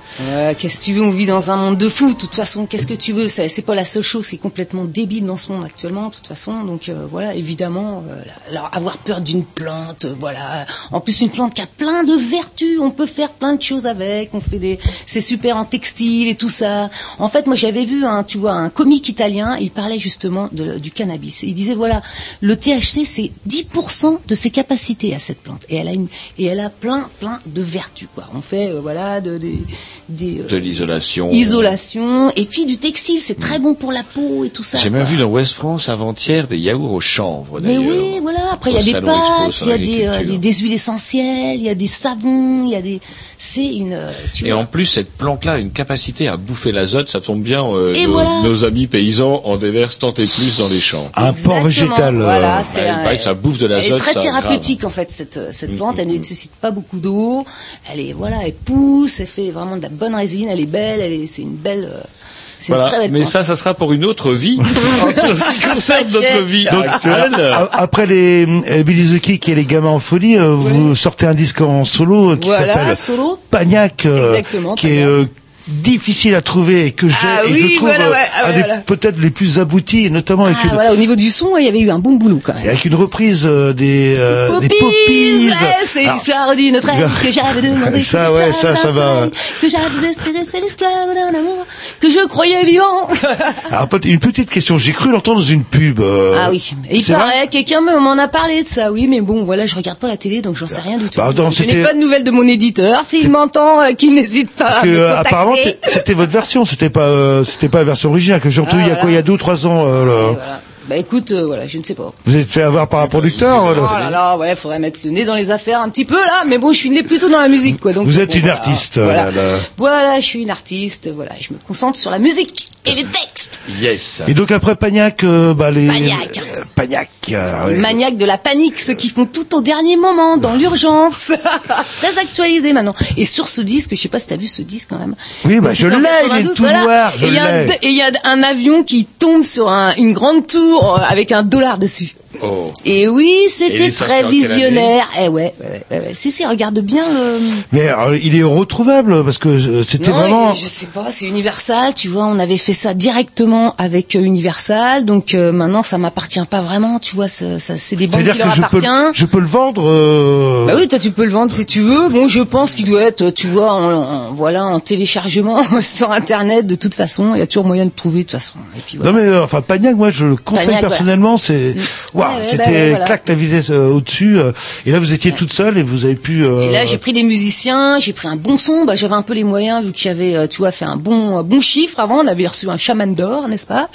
Qu'est-ce 0.59 0.81
que 0.81 0.85
tu 0.85 0.93
veux 0.95 1.03
On 1.03 1.11
vit 1.11 1.27
dans 1.27 1.51
un 1.51 1.57
monde 1.57 1.79
de 1.79 1.89
fous. 1.89 2.13
De 2.13 2.19
toute 2.19 2.35
façon, 2.35 2.67
qu'est-ce 2.67 2.87
que 2.87 2.95
tu 2.95 3.13
veux 3.13 3.29
C'est 3.29 3.63
pas 3.63 3.75
la 3.75 3.85
seule 3.85 4.03
chose 4.03 4.29
qui 4.29 4.37
est 4.37 4.39
complètement 4.39 4.85
débile 4.85 5.27
dans 5.27 5.37
ce 5.37 5.53
monde 5.53 5.65
actuellement. 5.65 6.09
De 6.09 6.15
toute 6.15 6.27
façon, 6.27 6.65
donc 6.65 6.89
euh, 6.89 7.07
voilà, 7.11 7.35
évidemment, 7.35 8.05
euh, 8.09 8.23
alors 8.51 8.71
avoir 8.73 8.99
peur 8.99 9.21
d'une 9.21 9.45
plante, 9.45 10.05
euh, 10.05 10.15
voilà. 10.19 10.67
En 10.91 11.01
plus, 11.01 11.21
une 11.21 11.31
plante 11.31 11.55
qui 11.55 11.63
a 11.63 11.67
plein 11.67 12.05
de 12.05 12.15
vertus. 12.15 12.79
On 12.81 12.91
peut 12.91 13.07
faire 13.07 13.31
plein 13.31 13.55
de 13.55 13.63
choses 13.63 13.87
avec. 13.87 14.31
On 14.35 14.41
fait 14.41 14.59
des, 14.59 14.79
c'est 15.07 15.21
super 15.21 15.57
en 15.57 15.65
textile 15.65 16.29
et 16.29 16.35
tout 16.35 16.49
ça. 16.49 16.91
En 17.19 17.29
fait, 17.29 17.47
moi, 17.47 17.57
j'avais 17.57 17.85
vu, 17.85 18.05
un, 18.05 18.25
tu 18.25 18.39
vois, 18.39 18.53
un 18.53 18.69
comique 18.69 19.09
italien. 19.09 19.57
Il 19.61 19.71
parlait 19.71 19.99
justement 19.99 20.49
du 20.53 20.91
cannabis. 20.91 21.43
Il 21.43 21.55
disait 21.55 21.75
voilà, 21.75 22.03
le 22.41 22.57
THC, 22.57 23.05
c'est 23.05 23.31
10% 23.49 24.19
de 24.27 24.35
ses 24.35 24.51
capacités 24.51 25.15
à 25.15 25.19
cette 25.19 25.41
plante, 25.41 25.63
et 25.69 25.77
elle 25.77 25.89
a 25.89 25.93
une, 25.93 26.09
et 26.39 26.45
elle 26.45 26.61
a 26.61 26.71
plein, 26.71 27.09
plein 27.21 27.32
de 27.47 27.63
vertus 27.63 28.09
quoi. 28.15 28.25
On 28.35 28.41
fait 28.41 28.69
euh, 28.71 28.81
voilà 28.81 29.21
de, 29.21 29.39
des 29.39 30.41
euh, 30.41 30.47
De 30.49 30.57
l'isolation. 30.57 31.31
isolation 31.31 32.31
et 32.37 32.47
puis 32.47 32.67
du 32.67 32.77
textile, 32.79 33.21
c'est 33.21 33.39
très 33.39 33.59
bon 33.59 33.75
pour 33.75 33.93
la 33.93 34.03
peau 34.03 34.45
et 34.45 34.51
tout 34.51 34.63
ça. 34.63 34.79
J'ai 34.79 34.91
même 34.91 35.07
vu 35.07 35.17
dans 35.17 35.27
West 35.27 35.53
France 35.55 35.89
avant-hier 35.89 36.49
des 36.49 36.59
yaourts 36.59 36.93
au 36.93 37.01
chanvre 37.01 37.61
Mais 37.61 37.79
oui, 37.79 38.19
voilà. 38.21 38.41
Après, 38.53 38.71
il 38.71 38.77
y 38.77 38.81
a 38.95 39.01
des 39.01 39.07
pâtes, 39.07 39.61
il 39.63 39.69
y 39.69 39.73
a 39.73 39.79
des, 39.79 40.07
euh, 40.07 40.25
des, 40.25 40.39
des 40.39 40.53
huiles 40.53 40.73
essentielles, 40.73 41.57
il 41.57 41.63
y 41.63 41.69
a 41.69 41.75
des 41.75 41.87
savons, 41.87 42.65
il 42.65 42.71
y 42.71 42.77
a 42.77 42.83
des. 42.83 43.01
C'est 43.45 43.75
une. 43.75 43.93
euh, 43.95 44.13
Tu 44.33 44.47
Et 44.47 44.53
vois. 44.53 44.61
en 44.61 44.67
plus, 44.67 44.87
cette 44.87 45.11
plante-là 45.17 45.55
a 45.55 45.59
une 45.59 45.73
capacité 45.73 46.29
à 46.29 46.37
bouffer 46.37 46.71
l'azote, 46.71 47.09
ça 47.09 47.21
tombe 47.21 47.43
bien, 47.43 47.65
euh, 47.67 47.93
Et 47.93 48.07
nos, 48.07 48.13
voilà. 48.13 48.41
nos 48.45 48.63
amis 48.65 48.87
paysans 48.87 49.43
en 49.45 49.57
déversent 49.57 49.99
tant 49.99 50.11
et 50.15 50.27
plus 50.27 50.59
dans 50.59 50.69
les 50.69 50.79
champs. 50.81 51.11
un 51.17 51.33
Exactement, 51.33 51.65
végétal 51.65 52.17
euh, 52.21 52.23
Voilà, 52.25 52.63
c'est 52.65 52.83
il 52.85 52.89
un- 52.89 53.03
paraît 53.03 53.17
que 53.17 53.23
ça 53.25 53.35
bouffe 53.35 53.59
de 53.59 53.67
Elle 53.67 53.73
est 53.73 53.77
l'azote, 53.91 53.99
très 53.99 54.15
thérapeutique 54.15 54.85
en 54.85 54.91
fait 54.91 55.11
cette 55.11 55.53
cette 55.53 55.73
Mm, 55.73 55.77
plante. 55.77 55.99
Elle 55.99 56.07
mm, 56.07 56.13
ne 56.13 56.19
nécessite 56.19 56.53
pas 56.55 56.71
beaucoup 56.71 57.01
d'eau. 57.01 57.45
Elle 57.93 57.99
est 57.99 58.13
voilà, 58.13 58.37
elle 58.47 58.55
pousse, 58.55 59.19
elle 59.19 59.27
fait 59.27 59.51
vraiment 59.51 59.77
de 59.77 59.83
la 59.83 59.89
bonne 59.89 60.15
résine. 60.15 60.49
Elle 60.49 60.61
est 60.61 60.67
belle. 60.67 61.01
Elle 61.01 61.13
est 61.13 61.27
c'est 61.27 61.43
une 61.43 61.57
belle. 61.57 61.91
euh, 61.93 62.01
C'est 62.01 62.22
Voilà. 62.69 62.89
très 62.89 62.99
belle 63.01 63.11
Mais 63.13 63.25
ça, 63.25 63.45
ça 63.45 63.57
sera 63.57 63.75
pour 63.75 63.93
une 63.93 64.05
autre 64.05 64.33
vie. 64.33 64.59
en 64.61 65.11
ce 65.11 65.53
qui 65.53 65.61
concerne 65.67 66.07
notre 66.13 66.43
vie 66.45 66.67
Donc, 66.71 66.87
actuelle. 66.87 67.33
après 67.73 68.07
les 68.07 68.47
euh, 68.71 68.83
Billy 68.83 69.19
the 69.19 69.21
Kick 69.21 69.49
et 69.49 69.55
les 69.55 69.65
gamins 69.65 69.89
en 69.91 69.99
folie, 69.99 70.37
euh, 70.37 70.53
vous 70.55 70.95
sortez 70.95 71.27
un 71.27 71.35
disque 71.35 71.61
en 71.61 71.85
solo 71.85 72.33
euh, 72.33 72.37
qui 72.37 72.49
Voilà, 72.49 72.95
s'appelle. 72.95 73.19
Pagnac, 73.51 74.07
euh, 74.07 74.35
Exactement, 74.35 74.75
qui 74.75 74.89
est 74.89 75.03
euh, 75.05 75.25
difficile 75.69 76.35
à 76.35 76.41
trouver 76.43 76.87
et 76.87 76.91
que 76.93 77.09
j'ai 77.09 77.15
Ah 77.23 77.43
oui, 77.47 77.55
je 77.71 77.77
trouve 77.77 77.89
voilà, 77.89 78.07
euh, 78.07 78.11
ouais, 78.11 78.17
ah 78.43 78.47
ouais, 78.49 78.59
voilà. 78.59 78.77
peut-être 78.79 79.19
les 79.21 79.31
plus 79.31 79.59
aboutis, 79.59 80.11
notamment 80.11 80.45
avec 80.47 80.57
Ah, 80.61 80.67
une 80.67 80.75
voilà, 80.75 80.93
au 80.93 80.97
niveau 80.97 81.15
du 81.17 81.31
son, 81.31 81.57
il 81.57 81.65
y 81.65 81.69
avait 81.69 81.81
eu 81.81 81.91
un 81.91 81.99
bon 81.99 82.13
boulot 82.15 82.41
quand 82.43 82.55
même. 82.55 82.65
et 82.65 82.69
avec 82.69 82.85
une 82.85 82.95
reprise 82.95 83.43
euh, 83.47 83.73
des 83.73 84.15
euh, 84.19 84.59
des 84.61 84.69
Poppies, 84.69 85.51
c'est 85.85 86.05
l'histoire 86.05 86.55
d'une 86.57 86.77
reine 86.77 87.09
que 87.23 87.31
j'avais 87.31 87.63
demandé. 87.63 88.01
Ça, 88.13 88.33
ouais, 88.33 88.53
ça, 88.53 88.75
ça 88.77 88.91
va. 88.91 89.29
Que 89.61 89.69
j'avais 89.69 90.09
espéré, 90.11 90.39
c'est 90.47 90.61
l'histoire 90.61 90.91
d'un 91.15 91.39
amour 91.39 91.65
que 92.01 92.11
je 92.11 92.27
croyais 92.27 92.65
vivant. 92.65 93.09
alors, 93.71 93.89
une 94.05 94.19
petite 94.19 94.51
question, 94.51 94.79
j'ai 94.79 94.93
cru 94.93 95.11
l'entendre 95.11 95.39
dans 95.41 95.47
une 95.47 95.65
pub. 95.65 96.01
euh, 96.01 96.37
Ah 96.39 96.49
oui, 96.51 96.73
Et 96.91 96.97
il 96.99 97.05
paraît, 97.05 97.47
quelqu'un 97.49 97.81
me- 97.81 97.99
m'en 98.01 98.19
a 98.19 98.29
parlé 98.29 98.63
de 98.63 98.69
ça, 98.69 98.91
oui, 98.93 99.07
mais 99.09 99.21
bon, 99.21 99.45
voilà, 99.45 99.67
je 99.67 99.75
regarde 99.77 99.99
pas 99.99 100.09
la 100.09 100.17
télé, 100.17 100.43
donc 100.43 100.57
j'en 100.57 100.67
sais 100.67 100.81
rien 100.81 100.99
du 100.99 101.09
tout. 101.09 101.21
Bah, 101.21 101.31
je 101.51 101.63
n'ai 101.65 101.83
pas 101.83 101.93
de 101.95 101.99
nouvelles 101.99 102.25
de 102.25 102.31
mon 102.31 102.47
éditeur. 102.47 103.05
S'il 103.05 103.31
m'entend, 103.31 103.81
qu'il 103.97 104.15
n'hésite 104.15 104.51
pas 104.51 104.65
Parce 104.65 104.77
à 104.79 104.81
contacter. 104.81 105.31
Apparemment 105.55 105.93
c'était 105.93 106.15
votre 106.15 106.33
version, 106.33 106.65
c'était 106.65 106.91
pas 106.91 107.01
euh, 107.03 107.45
c'était 107.45 107.69
pas 107.69 107.79
la 107.79 107.85
version 107.85 108.11
originale 108.11 108.41
que 108.41 108.51
j'ai 108.51 108.61
entendue 108.61 108.83
Ah, 108.85 108.87
il 108.87 108.91
y 108.91 108.93
a 108.93 108.97
quoi 108.97 109.11
il 109.11 109.15
y 109.15 109.17
a 109.19 109.23
deux 109.23 109.33
ou 109.33 109.39
trois 109.39 109.67
ans. 109.67 109.87
euh, 109.87 110.05
Voilà. 110.35 110.61
Bah 110.89 110.97
écoute, 110.97 111.31
euh, 111.31 111.47
voilà, 111.47 111.69
je 111.69 111.79
ne 111.79 111.85
sais 111.85 111.95
pas. 111.95 112.13
Vous 112.25 112.37
êtes 112.37 112.49
fait 112.49 112.61
avoir 112.63 112.89
par 112.89 113.01
un 113.03 113.07
producteur. 113.07 113.67
euh, 113.69 113.75
Oh 113.79 113.99
là 114.01 114.11
là, 114.11 114.37
ouais, 114.37 114.57
faudrait 114.57 114.81
mettre 114.81 114.99
le 115.05 115.13
nez 115.13 115.25
dans 115.25 115.37
les 115.37 115.53
affaires 115.53 115.81
un 115.81 115.89
petit 115.89 116.05
peu 116.05 116.17
là, 116.21 116.43
mais 116.45 116.59
bon, 116.59 116.73
je 116.73 116.79
suis 116.79 116.91
née 116.91 117.05
plutôt 117.05 117.29
dans 117.29 117.39
la 117.39 117.47
musique, 117.47 117.79
quoi. 117.79 117.93
Donc 117.93 118.05
Vous 118.09 118.15
bon, 118.15 118.21
êtes 118.21 118.35
une 118.35 118.41
voilà. 118.41 118.57
artiste. 118.57 118.99
Voilà. 118.99 119.31
là, 119.31 119.53
là. 119.53 119.59
Voilà, 119.77 120.19
je 120.19 120.25
suis 120.27 120.43
une 120.43 120.51
artiste. 120.51 121.09
Voilà, 121.15 121.31
je 121.39 121.53
me 121.55 121.59
concentre 121.69 121.97
sur 121.97 122.11
la 122.11 122.19
musique 122.19 122.69
et 122.85 122.97
les 122.97 123.05
textes. 123.05 123.63
Yes. 123.81 124.23
Et 124.27 124.35
donc 124.35 124.51
après 124.51 124.75
Pagnac, 124.75 125.23
euh, 125.23 125.55
bah 125.55 125.71
les 125.71 125.87
Pagnac. 125.87 126.39
euh, 126.39 126.65
Pagnac. 126.75 127.09
Euh, 127.31 127.67
ouais. 127.67 127.77
Maniaque 127.77 128.17
de 128.17 128.25
la 128.25 128.39
panique, 128.39 128.79
ceux 128.81 128.95
qui 128.95 129.09
font 129.09 129.27
tout 129.27 129.55
au 129.55 129.61
dernier 129.61 129.97
moment, 129.97 130.37
dans 130.37 130.55
l'urgence. 130.55 131.33
Très 131.99 132.19
actualisé 132.19 132.73
maintenant. 132.73 132.95
Et 133.17 133.25
sur 133.25 133.49
ce 133.49 133.61
disque, 133.61 133.91
je 133.93 133.97
sais 134.01 134.09
pas 134.09 134.19
si 134.19 134.27
t'as 134.29 134.37
vu 134.37 134.47
ce 134.49 134.63
disque 134.63 134.89
quand 134.91 134.99
même. 134.99 135.15
Oui, 135.45 135.61
bah, 135.61 135.71
je 135.73 135.87
l'ai, 135.87 135.97
il 135.97 136.01
est 136.01 136.43
92, 136.45 136.55
tout 136.55 136.63
noir, 136.65 137.13
je 137.19 137.25
et 137.25 137.29
il 137.29 137.95
y 137.95 138.03
a 138.03 138.11
un- 138.25 138.43
avion 138.43 138.83
qui 138.83 139.05
tombe 139.05 139.43
sur 139.43 139.69
un- 139.71 139.95
une 139.97 140.13
grande 140.13 140.47
tour 140.47 140.97
euh, 140.99 141.03
avec 141.09 141.31
un 141.33 141.43
dollar 141.43 141.79
dessus. 141.79 142.15
Oh. 142.43 142.65
Et 142.85 143.09
oui, 143.09 143.31
c'était 143.49 143.91
très 143.91 144.27
visionnaire. 144.27 145.09
Eh 145.21 145.29
ouais, 145.29 145.55
ouais, 145.61 145.83
ouais, 145.91 145.99
ouais. 145.99 146.13
Si, 146.15 146.31
si, 146.31 146.45
regarde 146.47 146.79
bien 146.81 147.05
le... 147.13 147.39
Mais 147.73 147.89
alors, 147.89 148.15
il 148.15 148.35
est 148.35 148.43
retrouvable 148.43 149.23
parce 149.23 149.39
que 149.39 149.49
euh, 149.49 149.83
c'était 149.83 150.11
vraiment. 150.11 150.55
je 150.55 150.67
sais 150.67 150.87
pas, 150.87 151.11
c'est 151.11 151.27
Universal, 151.27 151.95
tu 151.95 152.09
vois, 152.09 152.25
on 152.25 152.39
avait 152.39 152.57
fait 152.57 152.73
ça 152.73 152.95
directement 152.95 153.75
avec 153.79 154.17
euh, 154.17 154.21
Universal, 154.21 155.05
donc 155.05 155.35
euh, 155.35 155.53
maintenant 155.53 155.83
ça 155.83 155.99
m'appartient 155.99 156.41
pas 156.49 156.63
vraiment, 156.63 156.99
tu 156.99 157.15
vois, 157.15 157.22
ça, 157.29 157.59
ça- 157.59 157.77
c'est 157.77 157.97
des 157.97 158.07
banques 158.07 158.21
qui 158.23 158.39
leur 158.39 158.49
que 158.49 158.55
je 158.55 158.61
peux, 158.61 158.67
appartiennent. 158.79 159.13
je 159.15 159.27
peux 159.27 159.41
le 159.41 159.47
vendre. 159.47 159.83
euh, 159.89 160.67
Bah 160.67 160.75
oui, 160.77 160.89
toi 160.89 160.99
tu 160.99 161.11
peux 161.11 161.25
le 161.25 161.31
vendre 161.31 161.51
si 161.53 161.67
tu 161.67 161.81
veux. 161.81 162.09
Bon, 162.09 162.29
je 162.29 162.41
pense 162.41 162.75
qu'il 162.75 162.87
doit 162.87 163.03
être, 163.03 163.31
tu 163.31 163.47
vois, 163.49 163.73
en, 163.73 163.93
en- 163.93 164.33
voilà, 164.33 164.65
en 164.67 164.81
téléchargement 164.81 165.63
sur 165.81 166.11
Internet. 166.13 166.67
De 166.67 166.75
toute 166.75 166.95
façon, 166.95 167.35
il 167.35 167.39
y 167.39 167.43
a 167.43 167.47
toujours 167.47 167.65
moyen 167.65 167.85
de 167.87 167.91
trouver 167.91 168.19
de 168.21 168.23
toute 168.25 168.33
façon. 168.33 168.59
Et 168.77 168.81
puis 168.87 168.97
voilà. 168.99 169.13
Non 169.13 169.19
mais 169.19 169.27
euh, 169.27 169.45
enfin 169.45 169.61
Pagnac, 169.63 169.97
moi 169.97 170.11
je 170.11 170.25
le 170.27 170.37
conseille 170.37 170.67
Pagnac, 170.67 170.81
personnellement, 170.83 171.37
c'est 171.37 171.75
waouh, 172.15 172.29
Ouais, 172.31 172.37
ouais, 172.37 172.43
c'était 172.51 172.57
bah 172.65 172.71
ouais, 172.71 172.89
voilà. 172.91 173.05
claque 173.05 173.29
la 173.29 173.35
vitesse 173.35 173.71
euh, 173.71 173.89
au-dessus. 173.89 174.39
euh, 174.39 174.53
et 174.87 174.93
là 174.93 174.99
vous 174.99 175.13
étiez 175.13 175.33
toute 175.33 175.53
seule 175.53 175.79
et 175.79 175.83
vous 175.83 176.05
avez 176.05 176.15
pu. 176.15 176.45
Et 176.45 176.71
là, 176.71 176.85
j'ai 176.87 176.99
pris 176.99 177.13
des 177.13 177.23
musiciens, 177.23 177.99
j'ai 178.01 178.13
pris 178.13 178.29
un 178.29 178.37
bon 178.37 178.59
son. 178.59 178.85
Bah, 178.85 178.95
j'avais 178.95 179.15
un 179.15 179.23
peu 179.23 179.35
les 179.35 179.45
moyens 179.45 179.85
vu 179.85 179.93
que 179.93 179.99
j'avais, 179.99 180.35
euh, 180.37 180.47
tu 180.47 180.59
vois, 180.59 180.71
fait 180.71 180.85
un 180.85 180.97
bon 180.97 181.39
un 181.39 181.43
bon 181.43 181.61
chiffre 181.61 182.01
avant. 182.01 182.21
On 182.23 182.27
avait 182.27 182.47
reçu 182.47 182.69
un 182.69 182.77
chaman 182.77 183.15
d'or, 183.15 183.49
n'est-ce 183.49 183.67
pas? 183.67 183.89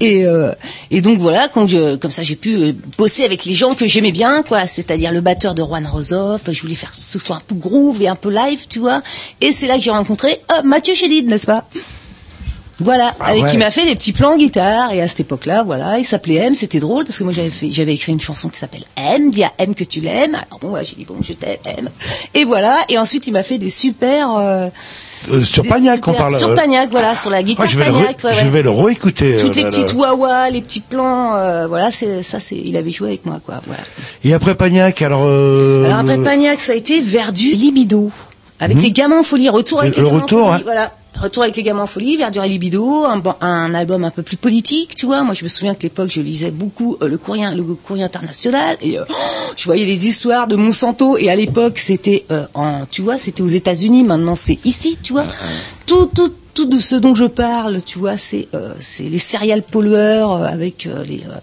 Et 0.00 0.24
et 0.90 1.00
donc 1.00 1.18
voilà, 1.18 1.48
quand 1.52 1.66
je- 1.66 1.96
comme 1.96 2.10
ça, 2.10 2.22
j'ai 2.22 2.36
pu 2.36 2.61
bosser 2.96 3.24
avec 3.24 3.44
les 3.44 3.54
gens 3.54 3.74
que 3.74 3.86
j'aimais 3.86 4.12
bien, 4.12 4.42
quoi. 4.42 4.66
C'est-à-dire 4.66 5.10
le 5.10 5.20
batteur 5.20 5.54
de 5.54 5.62
Juan 5.62 5.86
Rosoff. 5.86 6.42
Je 6.50 6.60
voulais 6.62 6.74
faire 6.74 6.94
ce 6.94 7.18
soit 7.18 7.36
un 7.36 7.42
peu 7.46 7.54
groove 7.54 8.00
et 8.00 8.08
un 8.08 8.16
peu 8.16 8.30
live, 8.30 8.66
tu 8.68 8.78
vois. 8.78 9.02
Et 9.40 9.50
c'est 9.52 9.66
là 9.66 9.76
que 9.76 9.82
j'ai 9.82 9.90
rencontré 9.90 10.40
euh, 10.52 10.62
Mathieu 10.62 10.94
Chédid, 10.94 11.28
n'est-ce 11.28 11.46
pas? 11.46 11.64
Voilà, 12.80 13.14
Ah 13.20 13.36
et 13.36 13.42
ouais. 13.42 13.50
qui 13.50 13.58
m'a 13.58 13.70
fait 13.70 13.84
des 13.84 13.94
petits 13.94 14.12
plans 14.12 14.32
en 14.32 14.36
guitare. 14.36 14.92
Et 14.92 15.00
à 15.02 15.08
cette 15.08 15.20
époque-là, 15.20 15.62
voilà, 15.62 15.98
il 15.98 16.04
s'appelait 16.04 16.36
M. 16.36 16.54
C'était 16.54 16.80
drôle 16.80 17.04
parce 17.04 17.18
que 17.18 17.24
moi 17.24 17.32
j'avais 17.32 17.50
fait, 17.50 17.70
j'avais 17.70 17.94
écrit 17.94 18.12
une 18.12 18.20
chanson 18.20 18.48
qui 18.48 18.58
s'appelle 18.58 18.82
M. 18.96 19.30
Dis 19.30 19.44
à 19.44 19.52
M 19.58 19.74
que 19.74 19.84
tu 19.84 20.00
l'aimes. 20.00 20.34
Alors 20.34 20.58
bon, 20.60 20.70
ouais, 20.70 20.84
j'ai 20.84 20.96
dit 20.96 21.04
bon, 21.04 21.16
je 21.22 21.32
t'aime 21.34 21.56
M. 21.64 21.88
Et 22.34 22.44
voilà. 22.44 22.78
Et 22.88 22.98
ensuite, 22.98 23.26
il 23.26 23.32
m'a 23.32 23.42
fait 23.42 23.58
des 23.58 23.70
super. 23.70 24.36
euh, 24.36 24.68
euh, 25.30 25.42
sur 25.44 25.62
des 25.62 25.68
Pagnac 25.68 25.96
super- 25.96 26.14
on 26.14 26.16
parle. 26.16 26.36
Sur 26.36 26.48
euh, 26.50 26.54
Pagnac, 26.56 26.90
voilà, 26.90 27.14
sur 27.14 27.30
la 27.30 27.42
guitare 27.44 27.66
ouais, 27.66 27.70
je 27.70 27.78
vais 27.78 27.86
le, 27.86 27.92
Pagnac. 27.92 28.24
ouais, 28.24 28.34
je 28.34 28.48
vais 28.48 28.62
le 28.62 28.70
réécouter. 28.70 29.36
Toutes 29.36 29.50
euh, 29.52 29.54
les 29.54 29.62
là, 29.62 29.70
petites 29.70 29.92
wah 29.94 30.50
les 30.50 30.60
petits 30.62 30.80
plans, 30.80 31.36
euh, 31.36 31.66
voilà, 31.68 31.90
c'est 31.92 32.24
ça, 32.24 32.40
c'est, 32.40 32.56
il 32.56 32.76
avait 32.76 32.90
joué 32.90 33.08
avec 33.08 33.24
moi, 33.26 33.38
quoi. 33.44 33.60
Voilà. 33.66 33.82
Et 34.24 34.34
après 34.34 34.56
Pagnac, 34.56 35.00
alors. 35.02 35.22
euh, 35.24 35.84
Alors 35.84 35.98
après 35.98 36.18
Pagnac, 36.18 36.58
ça 36.58 36.72
a 36.72 36.76
été 36.76 37.00
Verdu 37.00 37.52
Libido. 37.52 38.10
Avec 38.58 38.80
les 38.80 38.90
gamins 38.92 39.20
en 39.20 39.22
folie, 39.24 39.48
retour 39.48 39.80
avec 39.80 39.94
C'est 39.94 40.00
les 40.00 40.06
le 40.06 40.10
gamins 40.10 40.22
retour, 40.22 40.46
en 40.46 40.50
folie. 40.52 40.60
hein. 40.60 40.64
Voilà. 40.64 40.92
Retour 41.20 41.42
avec 41.42 41.56
les 41.56 41.62
gamins 41.62 41.82
en 41.82 41.86
folie, 41.86 42.16
Verdure 42.16 42.44
et 42.44 42.48
Libido, 42.48 43.04
un, 43.04 43.22
un 43.40 43.74
album 43.74 44.02
un 44.04 44.10
peu 44.10 44.22
plus 44.22 44.36
politique, 44.36 44.94
tu 44.94 45.06
vois. 45.06 45.22
Moi, 45.22 45.34
je 45.34 45.44
me 45.44 45.48
souviens 45.48 45.74
que 45.74 45.82
l'époque, 45.82 46.08
je 46.10 46.20
lisais 46.20 46.50
beaucoup 46.50 46.96
euh, 47.02 47.06
le 47.08 47.18
courrier, 47.18 47.46
le 47.54 47.62
courrier 47.62 48.02
international, 48.02 48.76
et 48.80 48.98
euh, 48.98 49.04
je 49.56 49.64
voyais 49.64 49.84
les 49.84 50.06
histoires 50.08 50.46
de 50.48 50.56
Monsanto. 50.56 51.18
Et 51.18 51.28
à 51.30 51.36
l'époque, 51.36 51.78
c'était, 51.78 52.24
euh, 52.30 52.46
en, 52.54 52.86
tu 52.90 53.02
vois, 53.02 53.18
c'était 53.18 53.42
aux 53.42 53.46
États-Unis. 53.46 54.02
Maintenant, 54.02 54.36
c'est 54.36 54.58
ici, 54.64 54.98
tu 55.02 55.12
vois. 55.12 55.26
Tout, 55.86 56.06
tout, 56.14 56.32
tout 56.54 56.66
de 56.66 56.78
ce 56.78 56.96
dont 56.96 57.14
je 57.14 57.24
parle, 57.24 57.82
tu 57.82 57.98
vois, 57.98 58.16
c'est, 58.16 58.48
euh, 58.54 58.74
c'est 58.80 59.04
les 59.04 59.18
céréales 59.18 59.62
pollueurs 59.62 60.32
euh, 60.32 60.44
avec 60.46 60.86
euh, 60.86 61.04
les 61.04 61.20
euh, 61.20 61.36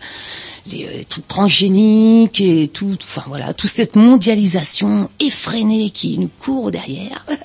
les, 0.72 0.88
les 0.98 1.04
trucs 1.04 1.28
transgéniques 1.28 2.42
et 2.42 2.68
tout, 2.68 2.96
enfin 3.02 3.24
voilà, 3.28 3.54
toute 3.54 3.70
cette 3.70 3.96
mondialisation 3.96 5.10
effrénée 5.20 5.90
qui 5.90 6.18
nous 6.18 6.30
court 6.40 6.70
derrière. 6.72 7.26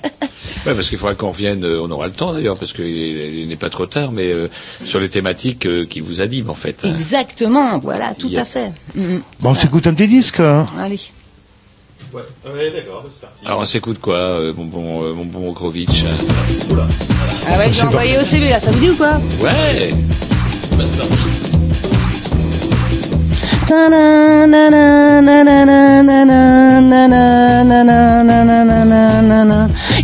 Ouais, 0.65 0.73
parce 0.73 0.89
qu'il 0.89 0.97
faudra 0.97 1.15
qu'on 1.15 1.29
revienne, 1.29 1.63
euh, 1.63 1.81
on 1.81 1.91
aura 1.91 2.07
le 2.07 2.13
temps 2.13 2.33
d'ailleurs, 2.33 2.57
parce 2.57 2.73
qu'il 2.73 2.85
il 2.85 3.47
n'est 3.47 3.55
pas 3.55 3.69
trop 3.69 3.85
tard, 3.85 4.11
mais 4.11 4.31
euh, 4.31 4.47
sur 4.83 4.99
les 4.99 5.09
thématiques 5.09 5.65
euh, 5.65 5.85
qui 5.85 5.99
vous 5.99 6.21
animent 6.21 6.49
en 6.49 6.55
fait. 6.55 6.77
hein. 6.83 6.93
Exactement, 6.93 7.77
voilà, 7.79 8.13
tout 8.15 8.29
Yeah. 8.29 8.41
à 8.41 8.45
fait. 8.45 8.71
Mhm. 8.95 9.21
Bon, 9.41 9.49
on 9.51 9.53
s'écoute 9.55 9.85
un 9.87 9.93
petit 9.93 10.07
disque. 10.07 10.39
Hein. 10.39 10.63
Allez. 10.79 10.99
Ouais, 12.13 12.21
ouais 12.45 12.71
d'accord, 12.71 13.03
c'est 13.09 13.21
parti. 13.21 13.45
Alors 13.45 13.59
on 13.59 13.65
s'écoute 13.65 13.99
quoi, 13.99 14.15
euh, 14.15 14.53
mon 14.55 14.65
bon, 14.65 15.03
euh, 15.03 15.13
mon 15.13 15.25
bon 15.25 15.51
Grovitch 15.51 16.03
Oula. 16.71 16.87
Ah 17.47 17.57
ouais, 17.57 17.71
j'ai 17.71 17.81
envoyé 17.83 18.17
au 18.17 18.23
CV 18.23 18.49
là, 18.49 18.59
ça 18.59 18.71
vous 18.71 18.79
dit 18.79 18.89
ou 18.89 18.95
quoi 18.95 19.19
Ouais 19.41 19.91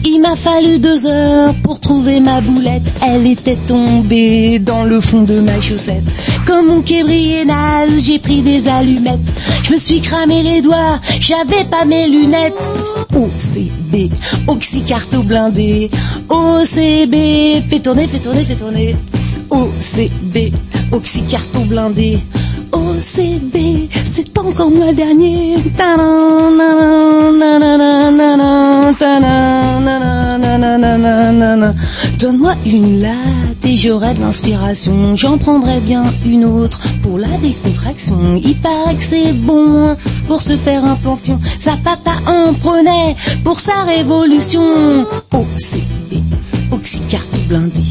Il 0.03 0.19
m'a 0.19 0.35
fallu 0.35 0.79
deux 0.79 1.05
heures 1.05 1.53
pour 1.63 1.79
trouver 1.79 2.19
ma 2.21 2.41
boulette. 2.41 2.81
Elle 3.05 3.27
était 3.27 3.57
tombée 3.67 4.57
dans 4.57 4.83
le 4.83 4.99
fond 4.99 5.21
de 5.21 5.39
ma 5.41 5.61
chaussette. 5.61 6.03
Comme 6.47 6.67
mon 6.67 6.81
quai 6.81 7.03
naze, 7.45 8.01
j'ai 8.03 8.17
pris 8.17 8.41
des 8.41 8.67
allumettes. 8.67 9.19
Je 9.63 9.73
me 9.73 9.77
suis 9.77 10.01
cramé 10.01 10.41
les 10.41 10.61
doigts, 10.61 10.99
j'avais 11.19 11.63
pas 11.65 11.85
mes 11.85 12.07
lunettes. 12.07 12.67
OCB, 13.13 14.11
oxycarto 14.47 15.21
blindé. 15.21 15.91
OCB, 16.29 17.61
fais 17.69 17.79
tourner, 17.79 18.07
fais 18.07 18.19
tourner, 18.19 18.43
fais 18.43 18.55
tourner. 18.55 18.95
OCB, 19.51 20.51
oxycarto 20.91 21.59
blindé. 21.59 22.19
OCB, 22.73 23.89
c'est 24.05 24.37
encore 24.37 24.71
moi 24.71 24.93
dernier. 24.93 25.57
Donne-moi 32.19 32.55
une 32.65 33.01
latte 33.01 33.65
et 33.65 33.77
j'aurai 33.77 34.13
de 34.13 34.19
l'inspiration. 34.21 35.15
J'en 35.15 35.37
prendrai 35.37 35.79
bien 35.79 36.03
une 36.25 36.45
autre 36.45 36.81
pour 37.01 37.17
la 37.17 37.35
décontraction. 37.37 38.39
Il 38.43 38.57
paraît 38.57 38.95
que 38.95 39.03
c'est 39.03 39.33
bon 39.33 39.95
pour 40.27 40.41
se 40.41 40.55
faire 40.57 40.85
un 40.85 40.95
planfion. 40.95 41.39
Zapata 41.59 42.13
en 42.27 42.53
prenait 42.53 43.15
pour 43.43 43.59
sa 43.59 43.83
révolution. 43.83 45.05
OCB, 45.33 46.21
oxycarto 46.71 47.39
blindé. 47.47 47.81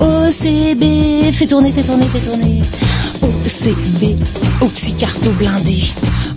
OCB, 0.00 1.32
fais 1.32 1.46
tourner, 1.46 1.72
fais 1.72 1.82
tourner, 1.82 2.06
fais 2.06 2.20
tourner. 2.20 2.62
OCB, 3.22 4.16
oxycarto 4.60 5.30
blindé. 5.32 5.82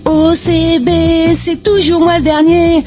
OCB, 0.05 1.34
c'est 1.34 1.61
toujours 1.61 2.01
moi 2.01 2.17
le 2.17 2.23
dernier. 2.23 2.84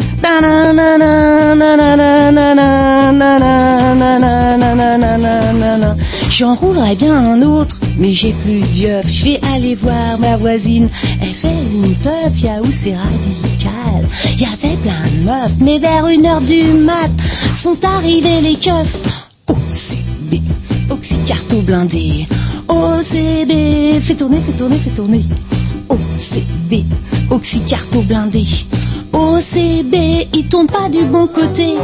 J'en 6.30 6.54
roulerais 6.54 6.96
bien 6.96 7.14
un 7.14 7.42
autre, 7.42 7.78
mais 7.98 8.10
j'ai 8.10 8.32
plus 8.32 8.60
d'œuf. 8.60 9.06
Je 9.06 9.24
vais 9.24 9.40
aller 9.54 9.74
voir 9.74 10.18
ma 10.18 10.36
voisine. 10.36 10.88
Elle 11.22 11.28
fait 11.28 11.48
une 11.48 11.94
teuf, 11.96 12.40
y'a 12.42 12.60
où 12.60 12.70
c'est 12.70 12.96
radical. 12.96 14.08
Y 14.38 14.44
avait 14.44 14.76
plein 14.76 15.10
de 15.12 15.24
meufs, 15.24 15.58
mais 15.60 15.78
vers 15.78 16.06
une 16.08 16.26
heure 16.26 16.40
du 16.40 16.64
mat, 16.84 17.10
sont 17.52 17.78
arrivés 17.84 18.40
les 18.40 18.56
keufs. 18.56 19.02
OCB, 19.48 20.40
oxycarto 20.90 21.26
carto 21.26 21.62
blindé. 21.62 22.26
OCB, 22.68 24.00
fais 24.00 24.14
tourner, 24.14 24.40
fais 24.40 24.52
tourner, 24.52 24.78
fais 24.78 24.90
tourner. 24.90 25.24
OCB, 25.88 26.84
oxycarto 27.30 28.02
blindé. 28.02 28.44
OCB, 29.12 30.28
il 30.34 30.48
tourne 30.48 30.66
pas 30.66 30.88
du 30.88 31.04
bon 31.04 31.26
côté. 31.26 31.76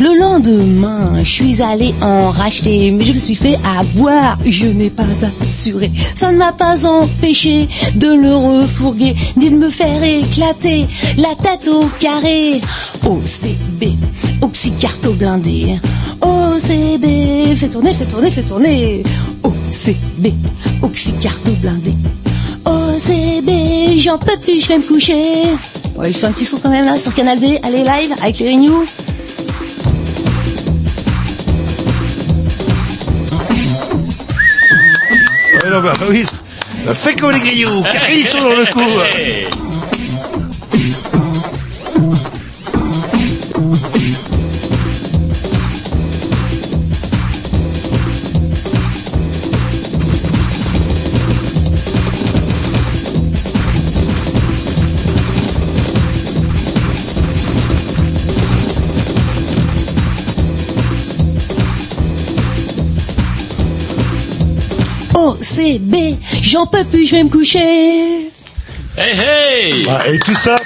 Le 0.00 0.18
lendemain, 0.18 1.22
je 1.22 1.30
suis 1.30 1.62
allé 1.62 1.94
en 2.02 2.30
racheter, 2.32 2.90
mais 2.90 3.04
je 3.04 3.12
me 3.12 3.18
suis 3.18 3.36
fait 3.36 3.56
avoir, 3.78 4.38
je 4.44 4.66
n'ai 4.66 4.90
pas 4.90 5.04
assuré. 5.46 5.92
Ça 6.16 6.32
ne 6.32 6.36
m'a 6.36 6.52
pas 6.52 6.84
empêché 6.84 7.68
de 7.94 8.08
le 8.08 8.34
refourguer, 8.34 9.14
ni 9.36 9.50
de 9.50 9.56
me 9.56 9.70
faire 9.70 10.02
éclater 10.02 10.86
la 11.16 11.34
tête 11.36 11.68
au 11.68 11.86
carré. 12.00 12.60
OCB, 13.04 13.96
oxycarto 14.42 15.12
blindé. 15.12 15.78
OCB, 16.20 17.54
fais 17.54 17.68
tourner, 17.68 17.94
fais 17.94 18.06
tourner, 18.06 18.30
fais 18.32 18.42
tourner. 18.42 19.02
OCB, 19.44 20.32
oxycarto 20.82 21.52
blindé. 21.60 21.92
OCB, 22.66 23.98
j'en 23.98 24.18
peux 24.18 24.36
plus, 24.42 24.60
je 24.60 24.68
vais 24.68 24.78
me 24.78 24.82
coucher. 24.82 25.44
Ouais, 25.96 26.10
il 26.10 26.14
fait 26.14 26.26
un 26.26 26.32
petit 26.32 26.44
son 26.46 26.58
quand 26.58 26.70
même 26.70 26.84
là 26.84 26.98
sur 26.98 27.14
Canal 27.14 27.38
D, 27.38 27.60
allez 27.62 27.84
live 27.84 28.12
avec 28.20 28.40
les 28.40 28.50
Renew. 28.50 28.84
Non, 35.70 35.80
bah 35.80 35.92
oui. 36.08 36.24
Bah, 36.84 36.94
Fais 36.94 37.14
comme 37.14 37.32
les 37.32 37.40
grillons, 37.40 37.82
car 37.82 38.08
ils 38.10 38.26
sont 38.26 38.40
dans 38.40 38.54
le 38.56 38.66
coup. 38.72 38.80
OCB, 65.58 66.16
j'en 66.42 66.66
peux 66.66 66.84
plus, 66.84 67.06
je 67.06 67.16
vais 67.16 67.24
me 67.24 67.28
coucher. 67.30 67.58
Hey 68.96 69.18
hey 69.18 69.86
Ah, 69.88 70.08
et 70.08 70.18
tout 70.18 70.34
ça 70.34 70.56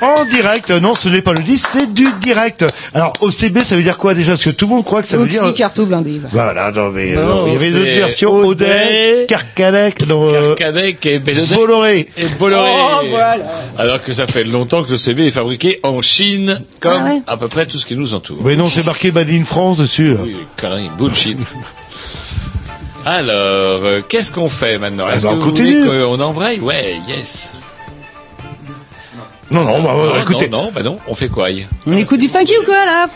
en 0.00 0.24
direct. 0.26 0.70
Non, 0.70 0.94
ce 0.94 1.08
n'est 1.08 1.22
pas 1.22 1.32
le 1.32 1.42
disque, 1.42 1.68
c'est 1.72 1.92
du 1.92 2.06
direct. 2.20 2.64
Alors, 2.94 3.12
OCB, 3.20 3.64
ça 3.64 3.74
veut 3.74 3.82
dire 3.82 3.98
quoi 3.98 4.14
déjà? 4.14 4.32
Parce 4.32 4.44
que 4.44 4.50
tout 4.50 4.66
le 4.66 4.74
monde 4.76 4.84
croit 4.84 5.02
que 5.02 5.08
ça 5.08 5.16
veut 5.16 5.26
dire... 5.26 5.42
Oxycarto 5.42 5.86
blindé. 5.86 6.20
Voilà, 6.32 6.70
non, 6.70 6.90
mais 6.90 7.14
Non, 7.16 7.22
non, 7.26 7.46
il 7.48 7.54
y 7.54 7.56
avait 7.56 7.70
d'autres 7.72 7.84
versions. 7.96 8.32
Audet, 8.32 9.26
Carcadec, 9.28 10.06
non, 10.06 10.28
euh, 10.32 10.54
Carcadec 10.54 11.04
et 11.06 11.18
Bellodec. 11.18 11.52
Bolloré. 11.56 12.08
Et 12.16 12.26
Bolloré. 12.38 12.70
Oh, 12.72 13.06
voilà. 13.10 13.36
Alors 13.76 14.02
que 14.02 14.12
ça 14.12 14.28
fait 14.28 14.44
longtemps 14.44 14.84
que 14.84 14.92
le 14.92 14.98
CB 14.98 15.26
est 15.26 15.30
fabriqué 15.32 15.80
en 15.82 16.00
Chine, 16.00 16.62
comme 16.78 17.00
Ah 17.04 17.08
ouais. 17.08 17.22
à 17.26 17.36
peu 17.36 17.48
près 17.48 17.66
tout 17.66 17.78
ce 17.78 17.86
qui 17.86 17.96
nous 17.96 18.14
entoure. 18.14 18.38
Mais 18.44 18.54
non, 18.54 18.64
c'est 18.64 18.86
marqué 18.86 19.10
Made 19.10 19.30
in 19.30 19.44
France 19.44 19.78
dessus. 19.78 20.14
Oui, 20.22 20.36
connerie, 20.56 20.90
bullshit. 20.96 21.38
Alors, 23.06 23.84
euh, 23.84 24.00
qu'est-ce 24.06 24.32
qu'on 24.32 24.48
fait 24.48 24.78
maintenant? 24.78 25.06
Ah 25.08 25.14
Est-ce 25.14 25.22
bah, 25.24 25.30
que 25.30 25.34
on 25.36 25.38
vous 25.38 25.48
continue. 25.50 25.84
voulez 25.84 26.02
qu'on 26.04 26.20
embraye? 26.20 26.60
Ouais, 26.60 26.96
yes. 27.08 27.52
Non, 29.50 29.64
non, 29.64 29.82
bah, 29.82 29.92
non, 29.94 30.20
écoutez. 30.20 30.48
non, 30.48 30.64
non, 30.64 30.72
bah 30.74 30.82
non, 30.82 30.98
on 31.08 31.14
fait 31.14 31.28
quoi? 31.28 31.50
Eh 31.50 31.66
On 31.86 31.96
écoute 31.96 32.20
du 32.20 32.28
funky 32.28 32.52
ou 32.60 32.64
quoi 32.64 32.84
là? 32.84 33.06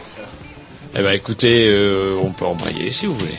Ben 0.95 1.11
écoutez, 1.13 1.67
euh, 1.69 2.17
on 2.23 2.31
peut 2.31 2.47
embrayer 2.47 2.91
si 2.91 3.07
vous 3.07 3.15
voulez. 3.17 3.37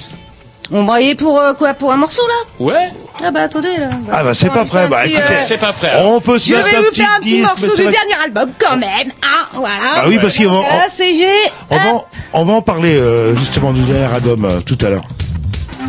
On 0.72 0.84
braillait 0.84 1.16
pour 1.16 1.40
euh, 1.40 1.54
quoi? 1.54 1.74
Pour 1.74 1.92
un 1.92 1.98
morceau 1.98 2.22
là? 2.28 2.34
Ouais 2.66 2.92
Ah 3.24 3.32
bah 3.32 3.42
attendez 3.42 3.76
là. 3.78 3.90
Ah 4.12 4.24
bah 4.24 4.34
c'est 4.34 4.50
pas 4.50 4.64
prêt. 4.66 4.88
Bah 4.90 5.02
petit, 5.04 5.14
écoutez, 5.16 5.34
euh, 5.34 5.44
C'est 5.48 5.58
pas 5.58 5.74
prêt. 5.74 5.90
alors. 5.90 6.14
on 6.14 6.22
peut 6.22 6.40
se 6.40 6.50
Je 6.50 6.56
mettre 6.56 6.70
vais 6.70 6.76
un 6.78 6.82
vous 6.82 6.90
petit 6.90 7.02
faire 7.02 7.12
un 7.16 7.20
petit 7.20 7.30
disque, 7.30 7.48
morceau 7.48 7.76
du 7.76 7.82
dernier 7.84 8.14
album 8.26 8.50
quand 8.60 8.78
même. 8.78 9.12
Ah 9.22 9.50
voilà. 9.54 9.76
Ah 9.98 10.04
oui, 10.08 10.18
parce 10.22 10.36
qu'on 10.38 10.50
va, 10.62 10.68
Ah, 10.70 10.86
c'est 10.96 11.14
G. 11.16 11.26
on, 11.70 11.76
va, 11.78 11.94
en- 11.94 12.06
on 12.34 12.46
va 12.46 12.54
en 12.54 12.62
parler 12.62 12.96
euh, 13.00 13.36
justement 13.36 13.72
du 13.74 13.82
dernier 13.82 14.06
album 14.14 14.46
euh, 14.46 14.62
tout 14.62 14.78
à 14.82 14.90
l'heure. 14.90 15.06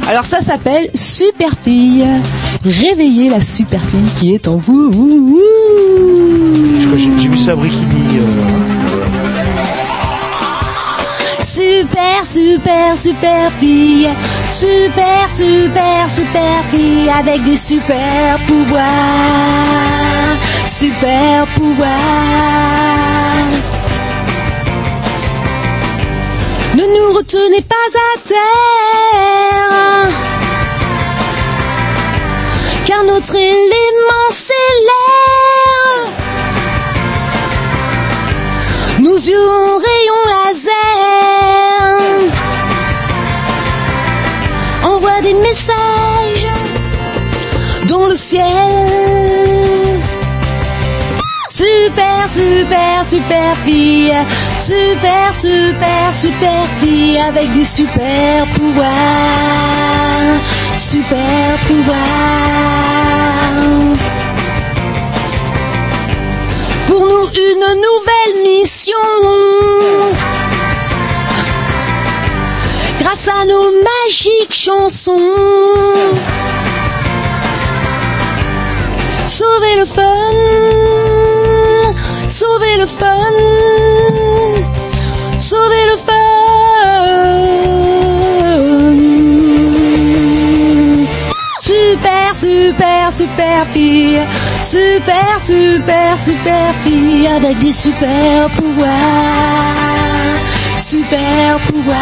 Alors 0.08 0.24
ça 0.24 0.40
s'appelle 0.40 0.90
Super 0.94 1.50
Fille. 1.62 2.04
Réveillez 2.64 3.30
la 3.30 3.40
super 3.40 3.80
fille 3.80 4.10
qui 4.18 4.34
est 4.34 4.48
en 4.48 4.56
vous. 4.56 5.40
J'ai 6.96 7.28
vu 7.28 7.38
ça 7.38 7.52
à 7.52 7.56
Brikini. 7.56 8.18
euh, 8.18 8.22
Super, 11.40 12.24
super, 12.24 12.96
super 12.96 13.50
fille. 13.58 14.08
Super, 14.50 15.30
super, 15.30 16.10
super 16.10 16.64
fille 16.70 17.08
avec 17.10 17.42
des 17.44 17.56
super 17.56 18.38
pouvoirs. 18.46 18.82
Super 20.66 21.46
pouvoirs. 21.56 23.13
Ne 26.86 26.90
nous 26.90 27.12
retenez 27.14 27.62
pas 27.62 27.74
à 27.74 28.18
terre. 28.28 30.08
Car 32.84 33.04
notre 33.04 33.34
élément 33.34 34.28
c'est 34.30 34.52
l'air. 34.86 36.08
Nos 39.00 39.16
yeux 39.16 39.63
Super, 52.26 53.04
super, 53.04 53.04
super 53.04 53.56
fille, 53.64 54.14
super, 54.58 55.36
super, 55.36 56.14
super 56.14 56.66
fille 56.80 57.18
avec 57.18 57.52
des 57.52 57.64
super 57.64 58.46
pouvoirs, 58.54 58.88
super 60.74 61.58
pouvoirs. 61.66 61.98
Pour 66.86 67.00
nous 67.06 67.28
une 67.28 67.66
nouvelle 67.82 68.42
mission. 68.42 68.96
Grâce 73.00 73.28
à 73.28 73.44
nos 73.44 73.70
magiques 73.70 74.54
chansons. 74.54 75.20
Sauver 79.26 79.76
le 79.76 79.84
fun, 79.84 80.93
le 82.78 82.86
fun, 82.86 83.32
sauver 85.38 85.84
le 85.90 85.96
fun. 85.96 86.14
Super, 91.60 92.34
super, 92.34 93.12
super 93.16 93.66
fille, 93.72 94.20
super, 94.62 95.40
super, 95.40 96.18
super 96.18 96.74
fille 96.82 97.26
avec 97.26 97.58
des 97.58 97.72
super 97.72 98.50
pouvoirs, 98.56 98.88
super 100.78 101.58
pouvoirs. 101.66 101.98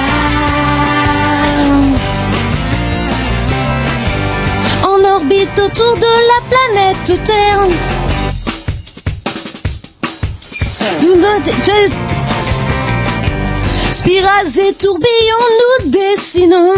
En 4.84 5.04
orbite 5.16 5.58
autour 5.58 5.96
de 5.96 6.12
la 6.30 6.40
planète 6.50 7.24
Terre. 7.24 7.91
Spirales 13.90 14.58
et 14.66 14.72
tourbillons 14.74 15.48
nous 15.60 15.90
dessinons 15.90 16.72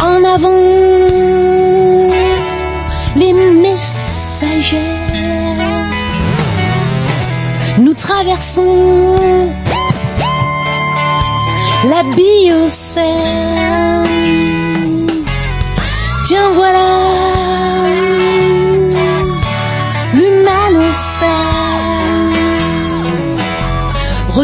en 0.00 0.24
avant 0.24 0.50
les 3.16 3.32
messagères. 3.32 4.80
Nous 7.78 7.94
traversons 7.94 9.52
la 11.84 12.02
biosphère. 12.14 13.83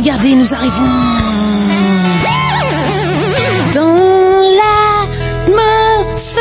Regardez, 0.02 0.34
nous 0.34 0.54
arrivons 0.54 0.88
dans 3.74 3.96
l'atmosphère. 5.46 6.40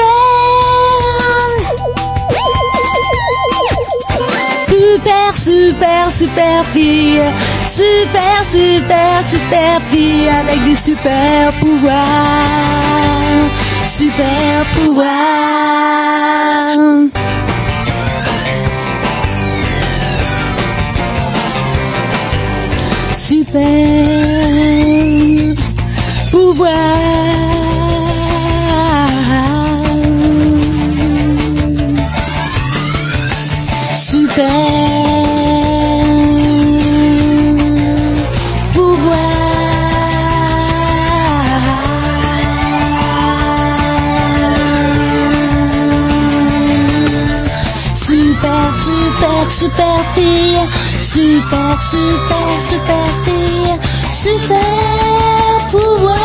Super, 4.70 5.36
super, 5.36 6.10
super 6.10 6.66
fille, 6.68 7.22
super, 7.68 8.46
super, 8.50 9.24
super 9.28 9.82
fille 9.92 10.30
avec 10.30 10.64
des 10.64 10.76
super 10.76 11.52
pouvoirs, 11.60 11.94
super 13.84 14.64
pouvoirs. 14.74 15.10
Pouvoir. 26.32 26.70
Super. 33.94 34.90
Super, 48.80 49.50
super. 49.50 50.09
Super, 51.20 51.76
super, 51.84 52.62
super 52.62 53.08
fille. 53.26 53.76
Super 54.10 55.68
pouvoir. 55.70 56.18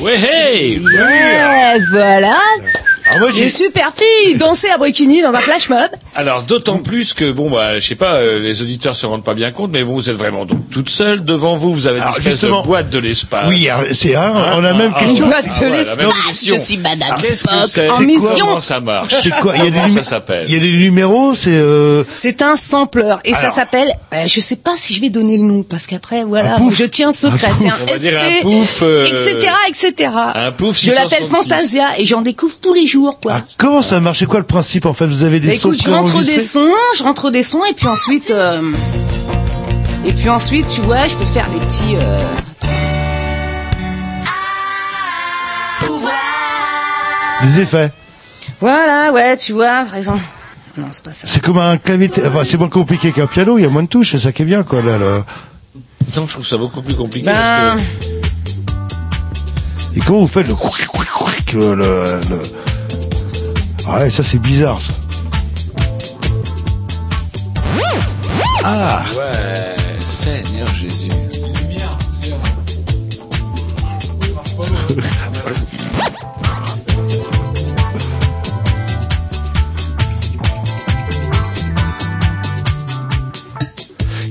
Ouais, 0.00 0.18
hey 0.18 0.80
Yes, 0.82 1.84
voilà. 1.92 2.36
Les 3.34 3.50
super 3.50 3.92
filles 3.94 4.36
danser 4.36 4.70
à 4.70 4.78
Bréquigny 4.78 5.22
dans 5.22 5.32
un 5.32 5.40
flash 5.40 5.68
mob. 5.68 5.90
Alors 6.14 6.42
d'autant 6.42 6.78
plus 6.78 7.14
que 7.14 7.32
bon 7.32 7.50
bah 7.50 7.78
je 7.78 7.86
sais 7.88 7.94
pas 7.94 8.14
euh, 8.16 8.38
les 8.38 8.60
auditeurs 8.60 8.94
se 8.94 9.06
rendent 9.06 9.24
pas 9.24 9.32
bien 9.34 9.50
compte 9.50 9.70
mais 9.72 9.82
bon 9.82 9.94
vous 9.94 10.10
êtes 10.10 10.16
vraiment 10.16 10.44
donc 10.44 10.68
toute 10.70 10.90
seule 10.90 11.24
devant 11.24 11.56
vous 11.56 11.72
vous 11.72 11.86
avez 11.86 11.96
une 11.98 12.02
Alors, 12.02 12.18
espèce 12.18 12.32
justement- 12.34 12.60
de 12.60 12.66
boîte 12.66 12.90
de 12.90 12.98
l'espace. 12.98 13.46
Oui, 13.48 13.66
c'est 13.94 14.14
un, 14.14 14.30
on 14.30 14.58
a 14.58 14.60
la 14.60 14.74
même 14.74 14.92
Ah, 14.94 15.00
question. 15.00 15.26
ah, 15.32 15.36
ah, 15.42 15.60
la 15.62 15.96
même 15.96 16.10
question. 16.28 16.54
Je 16.54 16.60
suis 16.60 16.76
Madame 16.76 17.08
Ah, 17.12 17.18
Spock 17.18 17.68
c'est 17.68 17.88
en 17.90 18.00
mission. 18.00 18.28
Comment 18.46 18.60
ça 18.60 18.80
marche 18.80 19.14
C'est 19.22 19.30
quoi 19.40 19.56
Il 19.56 19.58
y 19.58 19.62
a 19.62 19.64
des 19.64 19.70
Comment 19.72 19.86
numé- 19.86 19.94
ça 19.94 20.04
s'appelle 20.04 20.44
Il 20.48 20.54
y 20.54 20.56
a 20.56 20.60
des 20.60 20.70
numéros, 20.72 21.34
c'est 21.34 21.50
euh, 21.50 22.04
C'est 22.14 22.42
un 22.42 22.56
sampleur 22.56 23.20
et 23.24 23.32
ça 23.32 23.48
s'appelle. 23.50 23.90
euh, 24.12 24.24
je 24.26 24.40
sais 24.40 24.56
pas 24.56 24.72
si 24.76 24.94
je 24.94 25.00
vais 25.00 25.08
donner 25.10 25.38
le 25.38 25.44
nom 25.44 25.62
parce 25.62 25.86
qu'après 25.86 26.24
voilà, 26.24 26.56
Un 26.56 26.58
pouf. 26.58 26.76
je 26.76 26.84
tiens 26.84 27.10
secret. 27.12 27.48
Un 27.48 27.54
C'est 27.54 27.68
un 27.68 27.74
On 27.82 27.86
va 27.86 27.96
SP, 27.96 28.00
dire 28.02 28.20
un 28.20 28.42
pouf, 28.42 28.80
euh, 28.82 29.06
etc., 29.06 29.48
etc. 29.68 30.10
un 30.34 30.52
pouf 30.52 30.78
Je 30.78 30.90
l'appelle 30.90 31.24
666. 31.24 31.32
Fantasia 31.48 31.84
et 31.98 32.04
j'en 32.04 32.20
découvre 32.20 32.56
tous 32.60 32.74
les 32.74 32.86
jours 32.86 33.18
quoi. 33.20 33.36
ah, 33.38 33.42
comment 33.56 33.80
ça 33.82 33.98
marche? 34.00 34.18
C'est 34.18 34.26
quoi 34.26 34.40
le 34.40 34.46
principe 34.46 34.84
en 34.86 34.92
fait? 34.92 35.06
Vous 35.06 35.24
avez 35.24 35.40
des 35.40 35.48
Bah, 35.48 35.54
je 35.54 35.60
rentre 36.02 36.22
des 36.24 36.40
sons, 36.40 36.70
je 36.96 37.02
rentre 37.02 37.30
des 37.30 37.42
sons 37.42 37.62
et 37.68 37.74
puis 37.74 37.88
ensuite, 37.88 38.30
euh, 38.30 38.72
et 40.04 40.12
puis 40.12 40.28
ensuite, 40.28 40.68
tu 40.68 40.80
vois, 40.82 41.06
je 41.08 41.14
peux 41.14 41.24
faire 41.26 41.48
des 41.50 41.58
petits. 41.60 41.96
euh, 41.96 42.22
Des 47.42 47.60
effets. 47.60 47.90
Voilà, 48.60 49.10
ouais, 49.12 49.36
tu 49.36 49.52
vois, 49.52 49.84
par 49.84 49.96
exemple. 49.96 50.22
Non, 50.76 50.86
c'est 50.92 51.02
pas 51.04 51.10
ça. 51.12 51.26
C'est 51.28 51.42
comme 51.42 51.58
un 51.58 51.76
clavier. 51.76 52.08
t- 52.08 52.24
enfin, 52.24 52.42
c'est 52.44 52.56
moins 52.56 52.68
compliqué 52.68 53.10
qu'un 53.12 53.26
piano. 53.26 53.58
Il 53.58 53.62
y 53.62 53.66
a 53.66 53.68
moins 53.68 53.82
de 53.82 53.88
touches. 53.88 54.12
C'est 54.12 54.18
ça 54.18 54.30
qui 54.32 54.42
est 54.42 54.44
bien, 54.44 54.62
quoi. 54.62 54.80
Là, 54.80 54.96
là. 54.96 55.24
Non, 56.16 56.26
je 56.26 56.32
trouve 56.32 56.46
ça 56.46 56.56
beaucoup 56.56 56.80
plus 56.82 56.94
compliqué. 56.94 57.26
Ben, 57.26 57.34
parce 57.34 57.82
que- 57.82 57.86
Et 59.96 60.00
comment 60.00 60.20
vous 60.20 60.26
faites 60.28 60.46
le 60.48 60.54
couic, 60.54 60.86
couic, 60.86 61.08
couic, 61.10 61.52
le, 61.54 61.74
le, 61.74 62.20
le- 62.30 62.42
Ah 63.88 63.98
ouais, 64.00 64.10
ça 64.10 64.22
c'est 64.22 64.38
bizarre, 64.38 64.80
ça. 64.80 64.92
Ah 68.64 69.02
Ouais, 69.16 69.74
Seigneur 70.00 70.66
Jésus. 70.74 71.08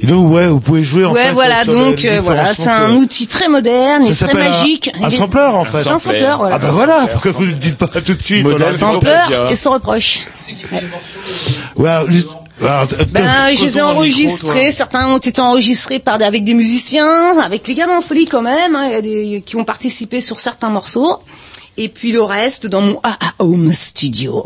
Et 0.04 0.08
donc, 0.08 0.32
ouais, 0.34 0.48
vous 0.48 0.60
pouvez 0.60 0.84
jouer 0.84 1.06
en 1.06 1.12
ouais, 1.14 1.26
fait. 1.26 1.32
voilà, 1.34 1.64
sur 1.64 1.74
donc 1.74 2.04
euh, 2.06 2.20
voilà, 2.24 2.54
c'est 2.56 2.70
un 2.70 2.94
outil 2.96 3.28
très 3.28 3.48
moderne 3.48 4.04
et 4.04 4.12
très 4.16 4.32
un- 4.32 4.34
magique. 4.50 4.90
Un, 5.00 5.10
Et- 5.10 5.16
sampleur 5.16 5.56
en 5.56 5.64
fait. 5.66 5.84
C'est 5.84 5.90
un 5.90 6.00
sampleur, 6.00 6.40
voilà. 6.40 6.56
Ah 6.56 6.60
bah 6.60 6.72
voilà, 6.72 7.08
pourquoi 7.12 7.32
vous 7.34 7.44
ne 7.44 7.52
le 7.52 7.56
dites 7.58 7.78
pas 7.78 7.88
tout 7.88 8.14
de 8.16 8.22
suite 8.24 8.48
Sampleur 8.74 9.52
et 9.52 9.56
sans 9.56 9.74
reproche. 9.74 10.22
Ouais, 11.76 11.90
alors, 11.90 12.10
juste- 12.10 12.30
alors, 12.68 12.88
Ben, 13.12 13.26
je 13.56 13.64
les 13.64 13.78
ai 13.78 13.82
micro, 13.82 13.98
enregistrés. 13.98 14.72
Certains 14.72 15.08
ont 15.10 15.18
été 15.18 15.42
enregistrés 15.42 16.00
par 16.00 16.18
des- 16.18 16.26
avec 16.26 16.44
des 16.44 16.54
musiciens, 16.54 17.40
avec 17.40 17.68
les 17.68 17.76
gamins 17.76 17.98
en 17.98 18.02
folie 18.02 18.26
quand 18.26 18.42
même. 18.42 18.76
hein, 18.76 18.88
Il 18.88 18.92
y 18.94 18.96
a 18.96 19.02
des 19.02 19.44
qui 19.46 19.56
ont 19.56 19.64
participé 19.66 20.22
sur 20.22 20.40
certains 20.40 20.70
morceaux. 20.70 21.18
Et 21.78 21.88
puis 21.88 22.12
le 22.12 22.22
reste 22.22 22.68
dans 22.68 22.82
mon 22.82 23.00
AA 23.02 23.34
Home 23.40 23.72
Studio. 23.72 24.46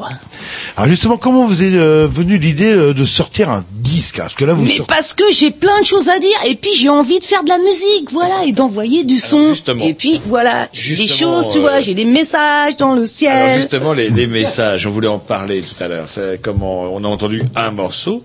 alors 0.78 0.88
justement, 0.90 1.18
comment 1.18 1.46
vous 1.46 1.64
est 1.64 1.74
euh, 1.74 2.08
venue 2.10 2.38
l'idée 2.38 2.72
euh, 2.72 2.94
de 2.94 3.04
sortir 3.04 3.50
un 3.50 3.66
disque? 3.72 4.18
Parce 4.18 4.36
que 4.36 4.46
là, 4.46 4.54
vous 4.54 4.64
Mais 4.64 4.70
sortez. 4.70 4.94
parce 4.94 5.14
que 5.14 5.24
j'ai 5.32 5.50
plein 5.50 5.80
de 5.82 5.86
choses 5.86 6.08
à 6.08 6.20
dire 6.20 6.38
et 6.48 6.56
puis 6.56 6.70
j'ai 6.78 6.88
envie 6.88 7.18
de 7.20 7.24
faire 7.24 7.44
de 7.44 7.50
la 7.50 7.58
musique, 7.58 8.12
voilà, 8.12 8.44
et 8.46 8.52
d'envoyer 8.52 9.04
du 9.04 9.18
son. 9.20 9.50
justement. 9.50 9.84
et 9.84 9.96
puis 9.96 10.22
voilà, 10.28 10.70
j'ai 10.72 10.96
des 10.96 11.08
choses, 11.08 11.50
tu 11.50 11.58
euh, 11.58 11.62
vois, 11.62 11.82
j'ai 11.82 11.96
des 11.96 12.06
messages 12.06 12.78
dans 12.78 12.92
le 12.94 12.98
Alors 13.02 13.08
ciel. 13.08 13.58
justement, 13.60 13.94
les, 13.94 14.10
les 14.10 14.28
messages, 14.28 14.86
on 14.86 14.92
voulait 14.92 15.08
en 15.08 15.20
parler 15.20 15.62
tout 15.64 15.84
à 15.84 15.88
l'heure. 15.88 16.06
Comment 16.44 16.84
on 16.94 17.04
a 17.04 17.08
entendu 17.08 17.42
un 17.56 17.72
morceau 17.72 18.24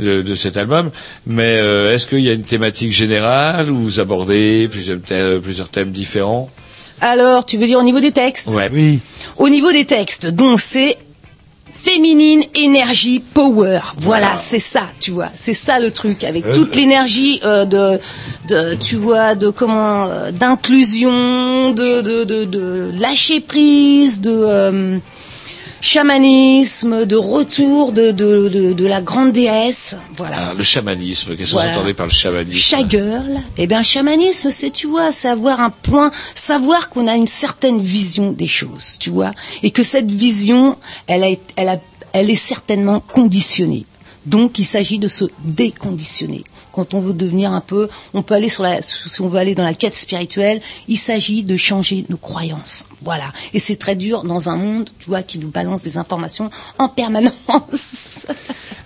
de, 0.00 0.22
de 0.22 0.34
cet 0.34 0.56
album, 0.56 0.90
mais 1.26 1.58
euh, 1.58 1.94
est-ce 1.94 2.06
qu'il 2.06 2.20
y 2.20 2.30
a 2.30 2.32
une 2.32 2.42
thématique 2.44 2.92
générale 2.92 3.70
où 3.70 3.76
vous 3.76 4.00
abordez 4.00 4.68
plusieurs 4.68 5.02
thèmes, 5.02 5.40
plusieurs 5.42 5.68
thèmes 5.68 5.92
différents? 5.92 6.48
Alors, 7.00 7.44
tu 7.46 7.56
veux 7.58 7.66
dire 7.66 7.78
au 7.78 7.82
niveau 7.82 8.00
des 8.00 8.12
textes 8.12 8.48
Ouais. 8.48 8.68
Oui. 8.72 8.98
Au 9.36 9.48
niveau 9.48 9.70
des 9.72 9.84
textes, 9.84 10.26
donc 10.26 10.60
c'est 10.60 10.96
féminine, 11.80 12.42
énergie, 12.56 13.20
power. 13.20 13.80
Voilà, 13.98 14.36
c'est 14.36 14.58
ça, 14.58 14.82
tu 15.00 15.12
vois. 15.12 15.28
C'est 15.34 15.52
ça 15.52 15.78
le 15.78 15.90
truc, 15.92 16.24
avec 16.24 16.44
Euh, 16.44 16.54
toute 16.54 16.74
l'énergie 16.74 17.40
euh, 17.44 17.64
de, 17.64 18.00
de, 18.48 18.74
tu 18.74 18.96
vois, 18.96 19.34
de 19.36 19.48
comment, 19.50 20.06
euh, 20.06 20.32
d'inclusion, 20.32 21.70
de, 21.70 22.00
de, 22.02 22.24
de, 22.24 22.44
de 22.44 22.90
lâcher 22.98 23.40
prise, 23.40 24.20
de 24.20 24.30
euh, 24.34 24.98
chamanisme, 25.80 27.06
de 27.06 27.16
retour 27.16 27.92
de, 27.92 28.10
de, 28.10 28.48
de, 28.48 28.72
de 28.72 28.86
la 28.86 29.00
grande 29.02 29.32
déesse. 29.32 29.98
Voilà. 30.16 30.36
Alors, 30.38 30.54
le 30.54 30.64
chamanisme, 30.64 31.36
qu'est-ce 31.36 31.48
que 31.50 31.52
Voilà. 31.54 31.72
vous 31.72 31.78
entendez 31.78 31.94
par 31.94 32.06
le 32.06 32.12
chamanisme? 32.12 32.58
Shagirl, 32.58 33.40
eh 33.56 33.66
bien, 33.66 33.82
chamanisme, 33.82 34.50
c'est, 34.50 34.70
tu 34.70 34.86
vois, 34.86 35.12
c'est 35.12 35.28
avoir 35.28 35.60
un 35.60 35.70
point, 35.70 36.10
savoir 36.34 36.88
qu'on 36.90 37.06
a 37.06 37.16
une 37.16 37.26
certaine 37.26 37.80
vision 37.80 38.32
des 38.32 38.46
choses, 38.46 38.96
tu 38.98 39.10
vois, 39.10 39.32
et 39.62 39.70
que 39.70 39.82
cette 39.82 40.10
vision, 40.10 40.76
elle 41.06 41.24
a, 41.24 41.28
elle 41.56 41.68
a, 41.68 41.78
elle 42.12 42.30
est 42.30 42.36
certainement 42.36 43.00
conditionnée. 43.00 43.84
Donc, 44.26 44.58
il 44.58 44.64
s'agit 44.64 44.98
de 44.98 45.08
se 45.08 45.24
déconditionner. 45.44 46.44
Quand 46.78 46.94
on 46.94 47.00
veut 47.00 47.12
devenir 47.12 47.52
un 47.52 47.60
peu, 47.60 47.88
on 48.14 48.22
peut 48.22 48.34
aller 48.34 48.48
sur 48.48 48.62
la, 48.62 48.80
si 48.82 49.20
on 49.20 49.26
veut 49.26 49.40
aller 49.40 49.56
dans 49.56 49.64
la 49.64 49.74
quête 49.74 49.94
spirituelle, 49.96 50.60
il 50.86 50.96
s'agit 50.96 51.42
de 51.42 51.56
changer 51.56 52.04
nos 52.08 52.16
croyances. 52.16 52.86
Voilà. 53.02 53.24
Et 53.52 53.58
c'est 53.58 53.74
très 53.74 53.96
dur 53.96 54.22
dans 54.22 54.48
un 54.48 54.54
monde, 54.54 54.88
tu 55.00 55.06
vois, 55.10 55.22
qui 55.22 55.40
nous 55.40 55.48
balance 55.48 55.82
des 55.82 55.98
informations 55.98 56.52
en 56.78 56.88
permanence. 56.88 58.26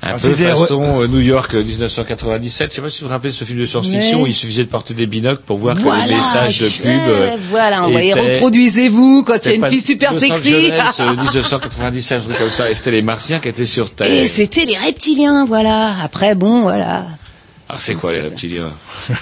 Un 0.05 0.15
Ah, 0.15 0.17
peu 0.19 0.35
façon 0.35 1.03
euh, 1.03 1.07
New 1.07 1.21
York 1.21 1.55
euh, 1.55 1.63
1997. 1.63 2.71
Je 2.71 2.77
sais 2.77 2.83
pas 2.83 2.89
si 2.89 3.01
vous 3.03 3.07
vous 3.09 3.13
rappelez 3.13 3.31
ce 3.31 3.45
film 3.45 3.61
de 3.61 3.67
science-fiction 3.67 4.23
où 4.23 4.27
il 4.27 4.35
suffisait 4.35 4.65
de 4.65 4.69
porter 4.71 4.95
des 4.95 5.07
binocles 5.07 5.43
pour 5.43 5.59
voir 5.59 5.77
que 5.77 5.83
Voilà, 5.83 6.07
les 6.07 6.15
messages 6.17 6.61
de 6.61 6.69
pub. 6.69 6.87
euh, 6.87 7.37
voilà, 7.51 7.85
on 7.87 7.91
va 7.93 8.03
y 8.03 8.11
étaient- 8.11 8.33
reproduisez-vous 8.35 9.23
quand 9.25 9.37
il 9.45 9.49
y 9.49 9.53
a 9.53 9.55
une 9.57 9.67
fille 9.67 9.81
super 9.81 10.15
sexy. 10.15 10.55
Angeles, 10.55 10.97
euh, 11.01 11.11
1997, 11.17 12.19
un 12.19 12.25
truc 12.25 12.39
comme 12.39 12.51
ça. 12.51 12.71
Et 12.71 12.75
c'était 12.75 12.91
les 12.93 13.03
Martiens 13.03 13.39
qui 13.39 13.49
étaient 13.49 13.67
sur 13.67 13.91
Terre. 13.91 14.11
Et 14.11 14.27
c'était 14.27 14.65
les 14.65 14.77
reptiliens, 14.79 15.45
voilà. 15.45 15.95
Après, 16.03 16.35
bon, 16.35 16.63
voilà. 16.63 17.05
Ah, 17.75 17.77
c'est 17.79 17.95
quoi 17.95 18.13
les 18.13 18.21
reptiliens? 18.21 18.73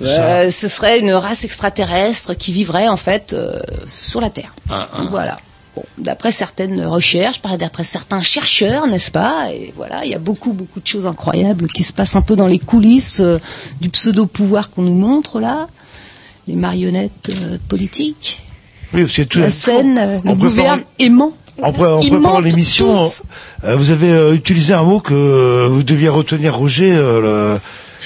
Euh, 0.00 0.50
ce 0.50 0.68
serait 0.68 1.00
une 1.00 1.10
race 1.12 1.42
extraterrestre 1.44 2.34
qui 2.34 2.52
vivrait 2.52 2.86
en 2.86 2.96
fait 2.96 3.32
euh, 3.32 3.58
sur 3.88 4.20
la 4.20 4.30
Terre. 4.30 4.54
Ah, 4.70 4.88
ah. 4.92 5.02
Voilà. 5.10 5.36
Bon, 5.74 5.82
d'après 5.98 6.30
certaines 6.30 6.84
recherches, 6.86 7.40
par- 7.40 7.58
d'après 7.58 7.82
certains 7.82 8.20
chercheurs, 8.20 8.86
n'est-ce 8.86 9.10
pas? 9.10 9.48
Et 9.52 9.72
voilà, 9.76 10.04
il 10.04 10.10
y 10.10 10.14
a 10.14 10.18
beaucoup, 10.20 10.52
beaucoup 10.52 10.80
de 10.80 10.86
choses 10.86 11.06
incroyables 11.06 11.66
qui 11.66 11.82
se 11.82 11.92
passent 11.92 12.14
un 12.14 12.22
peu 12.22 12.36
dans 12.36 12.46
les 12.46 12.60
coulisses 12.60 13.18
euh, 13.20 13.38
du 13.80 13.88
pseudo-pouvoir 13.90 14.70
qu'on 14.70 14.82
nous 14.82 14.94
montre 14.94 15.40
là, 15.40 15.66
les 16.46 16.54
marionnettes 16.54 17.30
euh, 17.30 17.58
politiques. 17.68 18.42
Oui, 18.94 19.02
parce 19.02 19.28
tout 19.28 19.40
La 19.40 19.50
scène, 19.50 19.98
euh, 19.98 20.18
on 20.24 20.34
le 20.34 20.38
peut 20.38 20.48
gouverne 20.48 20.78
faire- 20.80 20.88
aimant. 21.00 21.32
En, 21.62 21.72
pré- 21.72 21.86
en 21.86 22.00
Ils 22.00 22.10
préparant 22.10 22.40
l'émission, 22.40 22.86
tous. 22.86 23.22
euh, 23.64 23.76
vous 23.76 23.90
avez 23.90 24.10
euh, 24.10 24.32
utilisé 24.34 24.72
un 24.74 24.82
mot 24.82 25.00
que 25.00 25.12
euh, 25.14 25.66
vous 25.68 25.82
deviez 25.82 26.08
retenir, 26.08 26.54
Roger. 26.56 26.92
euh, 26.92 27.54
le- 27.54 27.60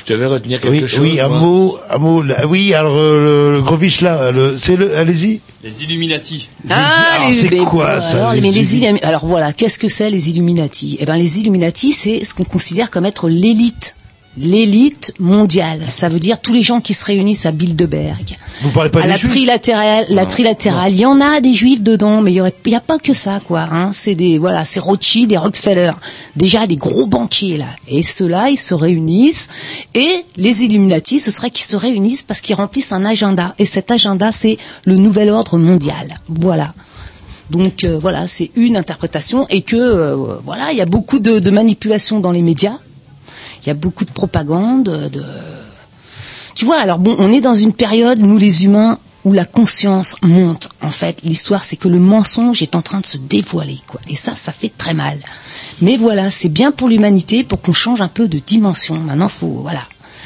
Je 0.07 0.13
devais 0.13 0.25
retenir 0.27 0.59
quelque 0.61 0.83
oui, 0.85 0.89
chose. 0.89 1.01
oui, 1.01 1.21
un 1.21 1.29
moi. 1.29 1.39
mot, 1.39 1.79
un 1.91 1.99
mot. 1.99 2.23
là- 2.23 2.47
oui, 2.47 2.73
alors 2.73 2.97
euh, 2.97 3.51
le, 3.51 3.53
le 3.57 3.63
Grovitch 3.63 4.01
là, 4.01 4.33
le, 4.33 4.57
c'est 4.57 4.77
le, 4.77 4.97
allez-y. 4.97 5.41
Les 5.63 5.85
Illuminati. 5.85 6.49
Ah, 6.71 7.29
c'est 7.33 7.51
quoi, 7.59 8.01
ça, 8.01 8.17
alors, 8.17 8.33
les 8.33 8.41
mais 8.41 8.51
les 8.51 8.75
Illumi- 8.75 8.95
Illumi- 8.95 9.05
alors 9.05 9.27
voilà, 9.27 9.53
qu'est-ce 9.53 9.79
que 9.79 9.89
c'est 9.89 10.11
les 10.11 10.31
Illuminati? 10.31 10.97
Eh 10.99 11.05
ben 11.05 11.17
les 11.17 11.39
Illuminati, 11.41 11.93
c'est 11.93 12.25
ce 12.25 12.35
qu'on 12.35 12.45
considère 12.45 12.91
comme 12.91 13.05
être 13.05 13.29
l'élite, 13.29 13.97
l'élite 14.39 15.13
mondiale. 15.19 15.81
Ça 15.89 16.09
veut 16.09 16.19
dire 16.19 16.41
tous 16.41 16.53
les 16.53 16.63
gens 16.63 16.81
qui 16.81 16.95
se 16.95 17.05
réunissent 17.05 17.47
à 17.47 17.53
Bilderberg. 17.53 18.37
Vous 18.63 18.71
parlez 18.71 18.91
pas 18.91 19.01
à 19.01 19.03
des 19.03 19.09
la 19.09 19.17
Juifs 19.17 19.31
trilatérale, 19.31 20.07
la 20.09 20.27
trilatérale, 20.27 20.93
il 20.93 21.01
y 21.01 21.07
en 21.07 21.21
a 21.21 21.41
des 21.41 21.53
juifs 21.53 21.83
dedans, 21.83 22.23
mais 22.23 22.33
il 22.33 22.37
y 22.37 22.41
aurait, 22.41 22.55
il 22.65 22.73
y 22.73 22.77
a 22.77 22.81
pas 22.81 22.99
que 22.99 23.13
ça, 23.13 23.41
quoi. 23.47 23.67
Hein. 23.71 23.91
C'est 23.93 24.15
des, 24.15 24.39
voilà, 24.39 24.65
c'est 24.65 24.81
Rothschild, 24.81 25.29
des 25.29 25.37
Rockefeller, 25.37 25.93
déjà 26.37 26.67
des 26.67 26.77
gros 26.77 27.07
banquiers 27.07 27.59
là. 27.59 27.67
Et 27.89 28.03
ceux-là, 28.03 28.49
ils 28.49 28.59
se 28.59 28.75
réunissent. 28.75 29.49
Et 29.95 30.25
les 30.37 30.65
Illuminati, 30.65 31.19
ce 31.19 31.31
serait 31.31 31.51
qu'ils 31.51 31.67
se 31.67 31.77
réunissent 31.77 32.23
parce 32.23 32.41
qu'ils 32.41 32.57
remplissent 32.57 32.93
un 32.93 33.05
agenda. 33.05 33.55
Et 33.59 33.65
cet 33.65 33.91
agenda, 33.91 34.33
c'est 34.33 34.59
le 34.85 34.97
nouvel 34.97 35.31
ordre 35.31 35.59
mondial. 35.59 36.15
Voilà. 36.29 36.73
Donc 37.51 37.85
euh, 37.85 37.99
voilà, 37.99 38.29
c'est 38.29 38.51
une 38.57 38.79
interprétation 38.79 39.47
et 39.51 39.61
que 39.61 39.77
euh, 39.77 40.17
voilà, 40.43 40.73
il 40.73 40.79
y 40.79 40.81
a 40.81 40.87
beaucoup 40.87 41.19
de, 41.19 41.39
de 41.39 41.51
manipulation 41.51 42.19
dans 42.19 42.33
les 42.33 42.41
médias. 42.41 42.79
Il 43.63 43.69
y 43.69 43.71
a 43.71 43.75
beaucoup 43.75 44.05
de 44.05 44.13
propagande, 44.13 44.85
de 44.85 45.25
tu 46.55 46.65
vois, 46.65 46.79
alors 46.79 46.99
bon, 46.99 47.17
on 47.19 47.33
est 47.33 47.41
dans 47.41 47.55
une 47.55 47.73
période, 47.73 48.19
nous 48.21 48.39
les 48.39 48.65
humains, 48.65 48.99
où 49.25 49.33
la 49.33 49.45
conscience 49.45 50.17
monte. 50.23 50.69
En 50.83 50.91
fait, 50.91 51.21
l'histoire, 51.23 51.65
c'est 51.65 51.77
que 51.77 51.89
le 51.89 51.99
mensonge 51.99 52.63
est 52.63 52.75
en 52.75 52.83
train 52.83 53.01
de 53.01 53.07
se 53.07 53.17
dévoiler, 53.17 53.79
quoi. 53.87 54.01
Et 54.09 54.17
ça, 54.17 54.35
ça 54.35 54.53
fait 54.53 54.73
très 54.77 54.95
mal. 54.95 55.19
Mais 55.81 55.97
voilà, 55.97 56.31
c'est 56.31 56.49
bien 56.49 56.73
pour 56.73 56.89
l'humanité, 56.89 57.45
pour 57.45 57.61
qu'on 57.61 57.73
change 57.73 58.01
un 58.01 58.09
peu 58.09 58.29
de 58.29 58.39
dimension. 58.39 58.97
Maintenant, 58.97 59.29
faut, 59.29 59.61
voilà, 59.63 59.83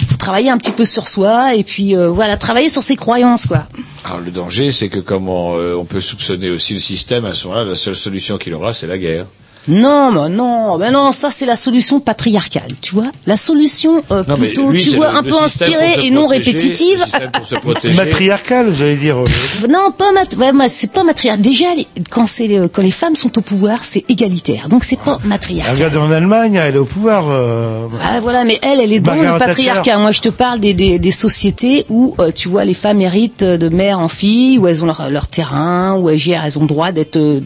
faut 0.08 0.16
travailler 0.16 0.50
un 0.50 0.58
petit 0.58 0.72
peu 0.72 0.84
sur 0.84 1.08
soi 1.08 1.54
et 1.54 1.64
puis 1.64 1.94
euh, 1.94 2.08
voilà, 2.08 2.36
travailler 2.36 2.68
sur 2.68 2.82
ses 2.82 2.96
croyances, 2.96 3.46
quoi. 3.46 3.66
Alors 4.04 4.20
le 4.20 4.30
danger, 4.30 4.72
c'est 4.72 4.88
que 4.88 5.00
comme 5.00 5.28
euh, 5.28 5.76
on 5.76 5.84
peut 5.84 6.00
soupçonner 6.00 6.50
aussi 6.50 6.74
le 6.74 6.80
système, 6.80 7.24
à 7.26 7.34
ce 7.34 7.46
moment-là, 7.46 7.64
la 7.64 7.76
seule 7.76 7.96
solution 7.96 8.38
qu'il 8.38 8.54
aura, 8.54 8.72
c'est 8.72 8.86
la 8.86 8.98
guerre. 8.98 9.26
Non, 9.68 10.12
mais 10.12 10.28
non, 10.28 10.78
mais 10.78 10.90
non, 10.90 11.10
ça 11.12 11.28
c'est 11.30 11.46
la 11.46 11.56
solution 11.56 11.98
patriarcale, 12.00 12.72
tu 12.80 12.94
vois. 12.94 13.10
La 13.26 13.36
solution 13.36 14.02
euh, 14.12 14.22
Non, 14.28 14.36
plutôt, 14.36 14.70
lui, 14.70 14.82
tu 14.82 14.94
vois, 14.96 15.10
le- 15.10 15.16
un 15.18 15.22
le 15.22 15.28
peu 15.28 15.36
inspirée 15.42 15.94
et 16.04 16.10
non 16.10 16.26
protéger, 16.26 16.52
répétitive. 16.52 16.98
le 17.00 17.04
système 17.04 17.30
pour 17.32 17.46
se 17.46 17.54
protéger. 17.56 17.94
Matriarcal, 17.96 18.68
vous 18.68 18.82
allez 18.82 18.96
dire. 18.96 19.16
euh, 19.18 19.66
Non, 19.68 19.90
pas 19.96 20.12
mat 20.12 20.36
ouais, 20.36 20.52
moi, 20.52 20.68
c'est 20.68 20.92
pas 20.92 21.02
matriarcal. 21.04 21.42
Déjà, 21.42 21.74
les- 21.74 21.88
quand 22.10 22.26
c'est 22.26 22.46
les- 22.46 22.68
quand 22.72 22.82
les 22.82 22.90
femmes 22.90 23.16
sont 23.16 23.36
au 23.38 23.40
pouvoir, 23.40 23.80
c'est 23.84 24.04
égalitaire. 24.08 24.68
Donc 24.68 24.84
c'est 24.84 24.98
pas 25.00 25.18
matriarcal. 25.24 25.74
Regardez 25.74 25.96
en 25.98 26.10
Allemagne, 26.12 26.54
elle 26.62 26.76
est 26.76 26.78
au 26.78 26.84
pouvoir. 26.84 27.24
euh, 27.28 27.86
Ah 28.04 28.20
voilà, 28.20 28.44
mais 28.44 28.58
elle, 28.62 28.78
elle 28.80 28.92
est 28.92 29.00
dans 29.00 29.14
Margaret 29.16 29.32
le 29.32 29.38
patriarcat. 29.46 29.82
Thatcher. 29.82 29.98
Moi, 30.00 30.12
je 30.12 30.20
te 30.20 30.28
parle 30.28 30.60
des, 30.60 30.74
des, 30.74 30.98
des 30.98 31.10
sociétés 31.10 31.86
où, 31.88 32.14
euh, 32.20 32.30
tu 32.32 32.48
vois, 32.48 32.64
les 32.64 32.74
femmes 32.74 33.00
héritent 33.00 33.42
de 33.42 33.68
mère 33.68 33.98
en 33.98 34.08
fille, 34.08 34.58
où 34.58 34.68
elles 34.68 34.82
ont 34.82 34.86
leur, 34.86 35.10
leur 35.10 35.26
terrain, 35.26 35.96
où 35.98 36.08
elles 36.08 36.18
gèrent, 36.18 36.44
elles 36.44 36.56
ont 36.58 36.62
le 36.62 36.68
droit 36.68 36.92
d'être 36.92 37.16
euh, 37.16 37.40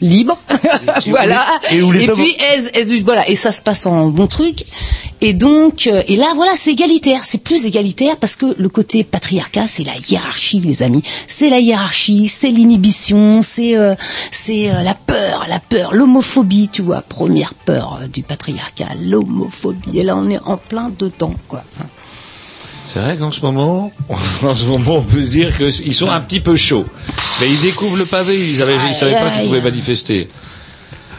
libres. 0.00 0.38
voilà. 1.06 1.46
et 1.70 1.82
où 1.82 1.92
les 1.92 2.08
hommes- 2.08 2.18
puis, 2.18 2.36
elles, 2.52 2.70
elles- 2.74 3.02
voilà, 3.04 3.28
et 3.28 3.34
ça 3.34 3.52
se 3.52 3.62
passe 3.62 3.86
en 3.86 4.08
bon 4.08 4.26
truc. 4.26 4.64
Et 5.22 5.34
donc, 5.34 5.86
euh, 5.86 6.02
et 6.08 6.16
là, 6.16 6.32
voilà, 6.34 6.52
c'est 6.56 6.70
égalitaire. 6.70 7.24
C'est 7.24 7.42
plus 7.44 7.66
égalitaire 7.66 8.16
parce 8.16 8.36
que 8.36 8.54
le 8.58 8.68
côté 8.70 9.04
patriarcat, 9.04 9.66
c'est 9.66 9.84
la 9.84 9.92
hiérarchie, 10.08 10.60
les 10.60 10.82
amis. 10.82 11.02
C'est 11.28 11.50
la 11.50 11.58
hiérarchie, 11.60 12.26
c'est 12.28 12.48
l'inhibition, 12.50 13.42
c'est 13.42 13.76
euh, 13.76 13.94
c'est 14.30 14.70
euh, 14.70 14.82
la 14.82 14.94
peur, 14.94 15.44
la 15.48 15.60
peur, 15.60 15.92
l'homophobie, 15.92 16.70
tu 16.72 16.80
vois. 16.82 17.02
Première 17.02 17.52
peur 17.52 17.98
euh, 18.02 18.06
du 18.06 18.22
patriarcat, 18.22 18.88
l'homophobie. 19.02 19.98
Et 19.98 20.04
là, 20.04 20.16
on 20.16 20.28
est 20.30 20.40
en 20.44 20.56
plein 20.56 20.90
dedans, 20.98 21.34
quoi. 21.48 21.62
C'est 22.92 22.98
vrai 22.98 23.16
qu'en 23.16 23.30
ce 23.30 23.40
moment, 23.42 23.92
en 24.42 24.54
ce 24.56 24.64
moment, 24.64 24.96
on 24.96 25.02
peut 25.02 25.24
se 25.24 25.30
dire 25.30 25.56
qu'ils 25.56 25.94
sont 25.94 26.10
un 26.10 26.20
petit 26.20 26.40
peu 26.40 26.56
chauds. 26.56 26.86
Mais 27.40 27.46
ils 27.48 27.60
découvrent 27.60 27.98
le 27.98 28.04
pavé, 28.04 28.34
ils 28.34 28.40
ils 28.50 28.94
savaient 28.94 29.12
pas 29.12 29.30
qu'ils 29.30 29.46
pouvaient 29.46 29.60
manifester. 29.60 30.28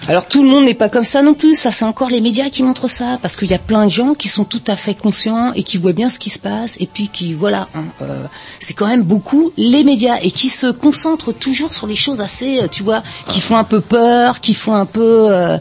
Alors 0.08 0.28
tout 0.28 0.44
le 0.44 0.50
monde 0.50 0.66
n'est 0.66 0.74
pas 0.74 0.90
comme 0.90 1.04
ça 1.04 1.22
non 1.22 1.34
plus, 1.36 1.56
ça 1.56 1.72
c'est 1.72 1.86
encore 1.86 2.10
les 2.10 2.22
médias 2.22 2.50
qui 2.50 2.64
montrent 2.64 2.90
ça, 2.90 3.20
parce 3.22 3.38
qu'il 3.38 3.50
y 3.50 3.54
a 3.54 3.60
plein 3.60 3.86
de 3.86 3.92
gens 3.92 4.14
qui 4.14 4.28
sont 4.28 4.44
tout 4.46 4.62
à 4.68 4.76
fait 4.76 4.96
conscients 4.96 5.54
et 5.54 5.64
qui 5.64 5.78
voient 5.78 5.94
bien 5.94 6.10
ce 6.10 6.18
qui 6.20 6.30
se 6.32 6.40
passe, 6.40 6.76
et 6.80 6.88
puis 6.88 7.08
qui, 7.10 7.34
voilà, 7.34 7.68
hein, 7.76 7.84
euh, 8.02 8.24
c'est 8.60 8.74
quand 8.74 8.88
même 8.88 9.04
beaucoup 9.04 9.52
les 9.58 9.84
médias, 9.84 10.18
et 10.22 10.32
qui 10.32 10.50
se 10.50 10.68
concentrent 10.68 11.32
toujours 11.34 11.74
sur 11.74 11.86
les 11.88 11.96
choses 11.96 12.20
assez, 12.20 12.60
euh, 12.60 12.68
tu 12.70 12.82
vois, 12.84 13.04
qui 13.30 13.42
font 13.42 13.56
un 13.58 13.64
peu 13.64 13.80
peur, 13.80 14.40
qui 14.42 14.54
font 14.56 14.74
un 14.74 14.86
peu, 14.88 15.28
euh, 15.32 15.58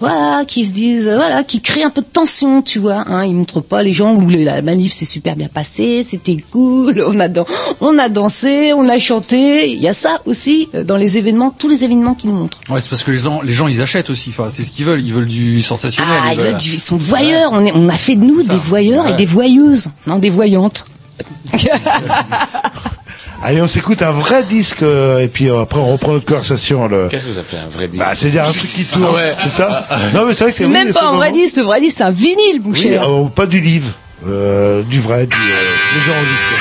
voilà, 0.00 0.44
qui 0.44 0.66
se 0.66 0.72
disent, 0.72 1.08
voilà, 1.08 1.44
qui 1.44 1.60
créent 1.60 1.84
un 1.84 1.90
peu 1.90 2.00
de 2.02 2.06
tension, 2.06 2.62
tu 2.62 2.80
vois, 2.80 3.04
hein, 3.08 3.24
ils 3.24 3.34
montrent 3.34 3.60
pas 3.62 3.82
les 3.82 3.92
gens 3.92 4.12
où 4.14 4.28
la 4.28 4.60
manif 4.60 4.92
s'est 4.92 5.04
super 5.04 5.36
bien 5.36 5.48
passée, 5.48 6.02
c'était 6.02 6.36
cool, 6.50 7.02
on 7.06 7.20
a, 7.20 7.28
dan- 7.28 7.46
on 7.80 7.96
a 7.98 8.08
dansé, 8.08 8.72
on 8.74 8.88
a 8.88 8.98
chanté, 8.98 9.70
il 9.70 9.80
y 9.80 9.88
a 9.88 9.92
ça 9.92 10.20
aussi 10.26 10.68
dans 10.84 10.96
les 10.96 11.16
événements, 11.16 11.50
tous 11.56 11.68
les 11.68 11.84
événements 11.84 12.14
qu'ils 12.14 12.30
nous 12.30 12.36
montrent. 12.36 12.60
Ouais, 12.68 12.80
c'est 12.80 12.90
parce 12.90 13.04
que 13.04 13.12
les 13.12 13.18
gens, 13.18 13.40
les 13.40 13.52
gens, 13.52 13.68
ils 13.68 13.80
achètent 13.84 14.10
aussi. 14.10 14.30
Enfin, 14.30 14.48
c'est 14.50 14.64
ce 14.64 14.72
qu'ils 14.72 14.84
veulent. 14.84 15.00
Ils 15.00 15.12
veulent 15.14 15.28
du 15.28 15.62
sensationnel. 15.62 16.12
Ah, 16.22 16.32
ils 16.34 16.40
veulent- 16.40 16.56
du- 16.56 16.70
ils 16.74 16.78
sont 16.80 16.96
voyeurs. 16.96 17.50
On, 17.52 17.64
est, 17.64 17.72
on 17.72 17.88
a 17.88 17.94
fait 17.96 18.16
de 18.16 18.24
nous 18.24 18.42
des 18.42 18.56
voyeurs 18.56 19.06
et 19.08 19.12
des 19.12 19.24
voyeuses, 19.26 19.90
non 20.06 20.18
des 20.18 20.30
voyantes. 20.30 20.86
Allez, 23.42 23.60
on 23.60 23.68
s'écoute 23.68 24.00
un 24.00 24.10
vrai 24.10 24.42
disque 24.44 24.82
euh, 24.82 25.18
et 25.20 25.28
puis 25.28 25.50
euh, 25.50 25.60
après 25.60 25.78
on 25.78 25.92
reprend 25.92 26.12
notre 26.12 26.24
conversation. 26.24 26.88
Le... 26.88 27.08
Qu'est-ce 27.08 27.26
que 27.26 27.32
vous 27.32 27.38
appelez 27.38 27.58
un 27.58 27.68
vrai 27.68 27.88
disque 27.88 28.02
Bah, 28.02 28.12
c'est-à-dire 28.16 28.44
un 28.48 28.52
truc 28.52 28.70
qui 28.70 28.84
tourne, 28.86 29.04
Ah 29.10 29.14
ouais. 29.16 29.32
c'est 29.42 29.48
ça 29.48 29.68
Ah, 29.70 29.84
ah. 29.90 29.98
Non, 30.14 30.24
mais 30.26 30.32
c'est 30.34 30.44
vrai 30.44 30.52
que 30.52 30.58
C'est 30.58 30.66
même 30.66 30.92
pas 30.94 31.08
un 31.08 31.12
vrai 31.16 31.30
disque. 31.30 31.56
Le 31.56 31.62
vrai 31.62 31.80
disque, 31.80 31.98
c'est 31.98 32.04
un 32.04 32.10
vinyle, 32.10 32.62
mon 32.64 32.70
Oui, 32.70 32.86
euh, 32.92 33.24
pas 33.28 33.44
du 33.44 33.60
livre, 33.60 33.90
euh, 34.26 34.82
du 34.84 34.98
vrai, 34.98 35.26
du, 35.26 35.36
euh, 35.36 35.94
des 35.94 36.10
enregistrés. 36.10 36.56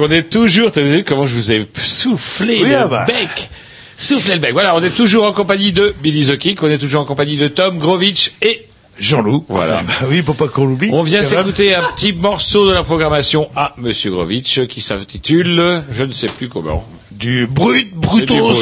Qu'on 0.00 0.10
est 0.10 0.30
toujours, 0.30 0.72
t'as 0.72 0.80
vu 0.80 1.04
comment 1.04 1.26
je 1.26 1.34
vous 1.34 1.52
ai 1.52 1.66
soufflé 1.74 2.62
Oui, 2.62 2.70
le 2.70 2.76
ah 2.76 2.86
bah. 2.86 3.04
bec 3.06 3.50
Soufflé 3.96 4.34
le 4.34 4.40
bec. 4.40 4.52
Voilà, 4.52 4.74
on 4.74 4.82
est 4.82 4.94
toujours 4.96 5.24
en 5.24 5.32
compagnie 5.32 5.72
de 5.72 5.94
Billy 6.02 6.26
the 6.26 6.38
Kick, 6.38 6.62
on 6.62 6.70
est 6.70 6.78
toujours 6.78 7.02
en 7.02 7.04
compagnie 7.04 7.36
de 7.36 7.48
Tom 7.48 7.78
Grovitch 7.78 8.32
et 8.40 8.66
Jean-Loup. 8.98 9.44
Voilà. 9.48 9.82
Bah 9.82 9.92
oui, 10.08 10.22
pour 10.22 10.36
pas 10.36 10.48
qu'on 10.48 10.64
l'oublie. 10.64 10.90
On 10.92 11.02
vient 11.02 11.22
s'écouter 11.22 11.74
un 11.74 11.82
petit 11.94 12.12
morceau 12.12 12.66
de 12.68 12.72
la 12.72 12.82
programmation 12.82 13.50
à 13.56 13.74
Monsieur 13.76 14.10
Grovitch 14.10 14.66
qui 14.66 14.80
s'intitule, 14.80 15.82
je 15.90 16.04
ne 16.04 16.12
sais 16.12 16.28
plus 16.28 16.48
comment. 16.48 16.86
Du 17.20 17.46
brut, 17.46 17.76
C'est 17.76 17.84
du 17.84 18.34
brutos. 18.34 18.52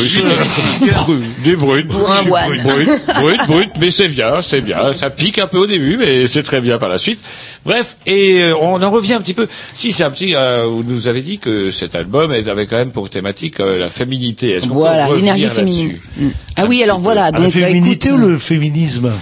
brut. 1.06 1.22
Du 1.44 1.56
brut. 1.56 1.86
Pour 1.86 2.10
un 2.10 2.24
Du 2.24 2.30
one. 2.32 2.62
Brut, 2.62 2.88
brut, 3.20 3.40
brut, 3.46 3.70
mais 3.78 3.90
c'est 3.92 4.08
bien, 4.08 4.42
c'est 4.42 4.60
bien. 4.60 4.92
Ça 4.92 5.10
pique 5.10 5.38
un 5.38 5.46
peu 5.46 5.58
au 5.58 5.66
début, 5.66 5.96
mais 5.96 6.26
c'est 6.26 6.42
très 6.42 6.60
bien 6.60 6.76
par 6.78 6.88
la 6.88 6.98
suite. 6.98 7.20
Bref, 7.64 7.96
et 8.06 8.42
euh, 8.42 8.54
on 8.60 8.82
en 8.82 8.90
revient 8.90 9.14
un 9.14 9.20
petit 9.20 9.34
peu. 9.34 9.46
Si 9.74 9.92
c'est 9.92 10.02
un 10.02 10.10
petit, 10.10 10.34
euh, 10.34 10.66
vous 10.68 10.82
nous 10.82 11.06
avez 11.06 11.22
dit 11.22 11.38
que 11.38 11.70
cet 11.70 11.94
album 11.94 12.32
avait 12.32 12.66
quand 12.66 12.76
même 12.76 12.90
pour 12.90 13.08
thématique 13.10 13.60
euh, 13.60 13.78
la 13.78 13.88
féminité. 13.88 14.50
Est-ce 14.50 14.62
qu'on 14.62 14.70
peut 14.70 14.74
Voilà, 14.80 15.06
revenir 15.06 15.34
l'énergie 15.34 15.42
là-dessus 15.44 15.56
féminine. 15.60 15.92
Mm. 16.16 16.28
Ah 16.56 16.64
oui, 16.68 16.82
alors 16.82 16.98
voilà. 16.98 17.26
Ah, 17.26 17.30
la 17.30 17.38
Donc, 17.38 17.54
bah, 17.54 17.66
féminité 17.66 18.08
écoute, 18.08 18.20
ou 18.20 18.28
le 18.28 18.38
féminisme? 18.38 19.12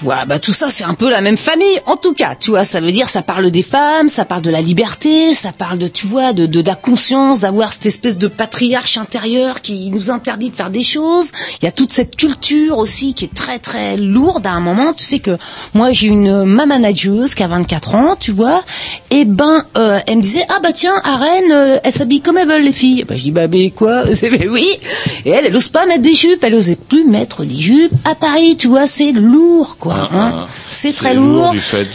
Voilà, 0.00 0.24
bah 0.24 0.38
tout 0.38 0.52
ça 0.52 0.68
c'est 0.70 0.84
un 0.84 0.94
peu 0.94 1.10
la 1.10 1.20
même 1.20 1.36
famille. 1.36 1.80
En 1.86 1.96
tout 1.96 2.12
cas, 2.12 2.34
tu 2.34 2.50
vois, 2.50 2.64
ça 2.64 2.80
veut 2.80 2.92
dire 2.92 3.08
ça 3.08 3.22
parle 3.22 3.50
des 3.50 3.62
femmes, 3.62 4.08
ça 4.08 4.24
parle 4.24 4.42
de 4.42 4.50
la 4.50 4.60
liberté, 4.60 5.34
ça 5.34 5.52
parle 5.52 5.78
de 5.78 5.88
tu 5.88 6.06
vois 6.06 6.32
de 6.32 6.46
de, 6.46 6.62
de 6.62 6.66
la 6.66 6.74
conscience, 6.74 7.40
d'avoir 7.40 7.72
cette 7.72 7.86
espèce 7.86 8.18
de 8.18 8.28
patriarche 8.28 8.98
intérieur 8.98 9.60
qui 9.62 9.90
nous 9.90 10.10
interdit 10.10 10.50
de 10.50 10.56
faire 10.56 10.70
des 10.70 10.82
choses. 10.82 11.32
Il 11.60 11.64
y 11.64 11.68
a 11.68 11.72
toute 11.72 11.92
cette 11.92 12.16
culture 12.16 12.78
aussi 12.78 13.14
qui 13.14 13.24
est 13.24 13.34
très 13.34 13.58
très 13.58 13.96
lourde 13.96 14.46
à 14.46 14.52
un 14.52 14.60
moment. 14.60 14.92
Tu 14.92 15.04
sais 15.04 15.18
que 15.18 15.36
moi 15.74 15.92
j'ai 15.92 16.08
une 16.08 16.44
ma 16.44 16.66
manageuse 16.66 17.34
qui 17.34 17.42
a 17.42 17.48
24 17.48 17.94
ans, 17.94 18.16
tu 18.18 18.32
vois, 18.32 18.62
et 19.10 19.24
ben 19.24 19.64
euh, 19.76 19.98
elle 20.06 20.18
me 20.18 20.22
disait 20.22 20.44
ah 20.48 20.60
bah 20.62 20.72
tiens 20.72 20.94
à 21.04 21.16
Rennes 21.16 21.52
euh, 21.52 21.78
elles 21.82 21.92
s'habillent 21.92 22.20
comme 22.20 22.38
elles 22.38 22.48
veulent 22.48 22.62
les 22.62 22.72
filles. 22.72 23.04
Bah 23.08 23.16
je 23.16 23.22
dis 23.22 23.30
bah 23.30 23.48
mais 23.48 23.70
quoi? 23.70 24.04
C'est 24.14 24.30
mais 24.30 24.48
oui. 24.48 24.68
Et 25.24 25.30
elle 25.30 25.46
elle 25.46 25.56
ose 25.56 25.68
pas 25.68 25.86
mettre 25.86 26.02
des 26.02 26.14
jupes, 26.14 26.42
elle 26.42 26.54
osait 26.54 26.76
plus 26.76 27.04
mettre 27.04 27.44
des 27.44 27.58
jupes 27.58 27.92
à 28.04 28.14
Paris, 28.14 28.56
tu 28.56 28.66
vois, 28.68 28.86
c'est 28.86 29.12
lourd 29.12 29.76
quoi. 29.78 29.85
Ah, 29.94 30.08
hein. 30.12 30.32
ah. 30.34 30.46
C'est 30.70 30.92
très 30.92 31.14
lourd 31.14 31.54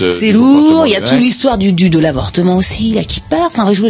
C'est 0.09 0.31
lourd. 0.31 0.85
Il 0.88 0.91
y 0.93 0.95
a 0.95 1.01
toute 1.01 1.19
l'histoire 1.19 1.57
du, 1.57 1.73
du 1.73 1.89
de 1.89 1.99
l'avortement 1.99 2.57
aussi 2.57 2.91
là 2.93 3.03
qui 3.03 3.19
part. 3.22 3.47
Enfin, 3.47 3.72
je- 3.73 3.85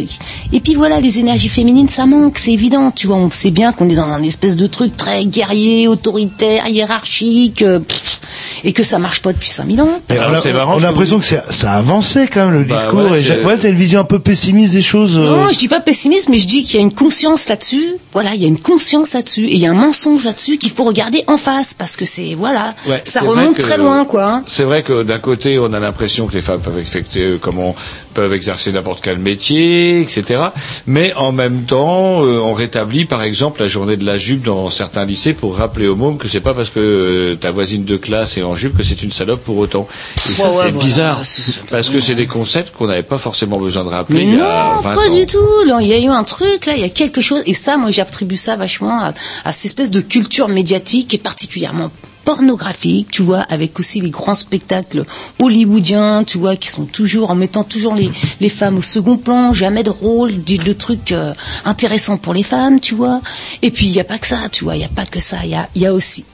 et 0.53 0.59
puis 0.59 0.73
voilà, 0.75 0.99
les 0.99 1.19
énergies 1.19 1.49
féminines, 1.49 1.89
ça 1.89 2.05
manque, 2.05 2.37
c'est 2.37 2.51
évident. 2.51 2.91
Tu 2.91 3.07
vois, 3.07 3.17
on 3.17 3.29
sait 3.29 3.51
bien 3.51 3.71
qu'on 3.71 3.89
est 3.89 3.95
dans 3.95 4.03
un 4.09 4.23
espèce 4.23 4.55
de 4.55 4.67
truc 4.67 4.95
très 4.97 5.25
guerrier, 5.25 5.87
autoritaire, 5.87 6.67
hiérarchique, 6.67 7.61
euh, 7.61 7.79
pff, 7.79 8.19
et 8.63 8.73
que 8.73 8.83
ça 8.83 8.99
marche 8.99 9.21
pas 9.21 9.33
depuis 9.33 9.49
5000 9.49 9.81
ans. 9.81 9.89
Et 10.09 10.13
Ah, 10.19 10.27
on 10.29 10.33
a, 10.33 10.41
c'est 10.41 10.53
marrant 10.53 10.73
on 10.73 10.75
a 10.75 10.77
ce 10.77 10.81
que 10.81 10.87
l'impression 10.87 11.19
que 11.19 11.25
ça 11.25 11.43
a 11.71 11.77
avancé 11.77 12.27
quand 12.31 12.45
même 12.45 12.53
le 12.59 12.63
Bah 12.63 12.75
discours. 12.75 13.11
ouais, 13.11 13.21
et 13.21 13.23
c'est- 13.25 13.43
ouais, 13.43 13.57
c'est 13.57 13.69
une 13.69 13.75
vision 13.75 13.99
un 13.99 14.03
peu 14.05 14.19
pessimiste 14.19 14.73
des 14.73 14.81
choses. 14.81 15.17
euh, 15.17 15.29
Non, 15.45 15.51
je 15.51 15.57
dis 15.57 15.67
pas 15.67 15.79
pessimiste, 15.79 16.29
mais 16.29 16.37
je 16.37 16.47
dis 16.47 16.63
qu'il 16.63 16.75
y 16.75 16.77
a 16.79 16.81
une 16.81 16.93
conscience 16.93 17.49
là-dessus. 17.49 17.95
Voilà, 18.13 18.33
il 18.35 18.41
y 18.41 18.45
a 18.45 18.47
une 18.47 18.59
conscience 18.59 19.13
là-dessus, 19.13 19.45
et 19.45 19.53
il 19.53 19.59
y 19.59 19.65
a 19.67 19.71
un 19.71 19.75
mensonge 19.75 20.23
là-dessus 20.25 20.57
qu'il 20.57 20.71
faut 20.71 20.83
regarder 20.83 21.23
en 21.27 21.37
face 21.37 21.73
parce 21.73 21.95
que 21.95 22.05
c'est 22.05 22.33
voilà, 22.35 22.73
Ouais, 22.87 23.01
ça 23.05 23.21
remonte 23.21 23.57
très 23.57 23.77
loin, 23.77 23.90
quoi. 24.07 24.23
hein. 24.25 24.43
C'est 24.47 24.63
vrai 24.63 24.83
que 24.83 25.03
d'un 25.03 25.19
côté, 25.19 25.59
on 25.59 25.71
a 25.73 25.79
l'impression 25.79 26.27
que 26.27 26.33
les 26.33 26.41
femmes 26.41 26.61
peuvent 26.61 26.79
effectuer, 26.79 27.21
euh, 27.23 27.37
comment, 27.39 27.75
peuvent 28.13 28.33
exercer 28.33 28.71
n'importe 28.71 29.01
quel 29.03 29.17
métier, 29.19 30.01
etc. 30.01 30.41
Mais 30.87 31.13
en 31.15 31.31
même 31.31 31.63
temps, 31.63 32.23
euh, 32.23 32.39
on 32.39 32.53
rétablit, 32.53 33.05
par 33.05 33.23
exemple, 33.23 33.61
la 33.61 33.67
journée 33.67 33.97
de 33.97 34.05
la 34.05 34.17
jupe 34.17 34.43
dans 34.43 34.69
certains 34.69 35.05
lycées 35.05 35.33
pour 35.33 35.55
rappeler 35.57 35.87
aux 35.87 35.95
mômes 35.95 36.17
que 36.17 36.27
c'est 36.27 36.39
pas 36.41 36.53
parce 36.53 36.69
que 36.69 36.79
euh, 36.79 37.35
ta 37.35 37.51
voisine 37.51 37.85
de 37.85 37.97
classe 37.97 38.37
est 38.37 38.43
en 38.43 38.55
jupe 38.55 38.77
que 38.77 38.83
c'est 38.83 39.01
une 39.03 39.11
salope 39.11 39.43
pour 39.43 39.57
autant. 39.57 39.87
Et 40.15 40.19
ça, 40.19 40.43
Ouais, 40.45 40.49
c'est 40.49 40.53
voilà, 40.71 40.71
bizarre. 40.71 41.19
c'est- 41.25 41.61
Parce 41.69 41.89
que 41.89 41.99
c'est 41.99 42.15
des 42.15 42.27
concepts 42.27 42.73
qu'on 42.75 42.87
n'avait 42.87 43.03
pas 43.03 43.17
forcément 43.17 43.57
besoin 43.59 43.83
de 43.83 43.89
rappeler 43.89 44.25
Mais 44.25 44.31
il 44.33 44.37
y 44.37 44.41
a 44.41 44.73
non, 44.75 44.81
20 44.81 44.93
pas 44.95 45.07
ans. 45.09 45.13
du 45.15 45.25
tout. 45.25 45.37
Il 45.81 45.87
y 45.87 45.93
a 45.93 45.99
eu 45.99 46.07
un 46.07 46.23
truc 46.23 46.65
là, 46.65 46.73
il 46.75 46.81
y 46.81 46.85
a 46.85 46.89
quelque 46.89 47.21
chose, 47.21 47.41
et 47.45 47.53
ça, 47.53 47.77
moi, 47.77 47.91
j'attribue 47.91 48.35
ça 48.35 48.55
vachement 48.55 48.99
à, 49.01 49.13
à 49.45 49.51
cette 49.51 49.65
espèce 49.65 49.91
de 49.91 50.01
culture 50.01 50.47
médiatique 50.47 51.13
et 51.13 51.17
particulièrement 51.17 51.91
pornographique, 52.23 53.09
tu 53.11 53.21
vois, 53.21 53.41
avec 53.41 53.79
aussi 53.79 54.01
les 54.01 54.09
grands 54.09 54.35
spectacles 54.35 55.05
hollywoodiens, 55.39 56.23
tu 56.23 56.37
vois, 56.37 56.55
qui 56.55 56.69
sont 56.69 56.85
toujours 56.85 57.31
en 57.31 57.35
mettant 57.35 57.63
toujours 57.63 57.95
les, 57.95 58.09
les 58.39 58.49
femmes 58.49 58.77
au 58.77 58.81
second 58.81 59.17
plan, 59.17 59.53
jamais 59.53 59.83
de 59.83 59.89
rôle, 59.89 60.43
de, 60.43 60.73
trucs 60.73 61.11
euh, 61.11 61.33
intéressants 61.65 62.17
pour 62.17 62.33
les 62.33 62.43
femmes, 62.43 62.79
tu 62.79 62.95
vois. 62.95 63.21
Et 63.61 63.71
puis 63.71 63.87
il 63.87 63.91
n'y 63.91 63.99
a 63.99 64.03
pas 64.03 64.17
que 64.17 64.27
ça, 64.27 64.49
tu 64.51 64.63
vois, 64.63 64.75
il 64.75 64.79
n'y 64.79 64.85
a 64.85 64.89
pas 64.89 65.05
que 65.05 65.19
ça, 65.19 65.37
il 65.43 65.51
y 65.51 65.55
a, 65.55 65.67
y 65.75 65.85
a 65.85 65.93
aussi 65.93 66.25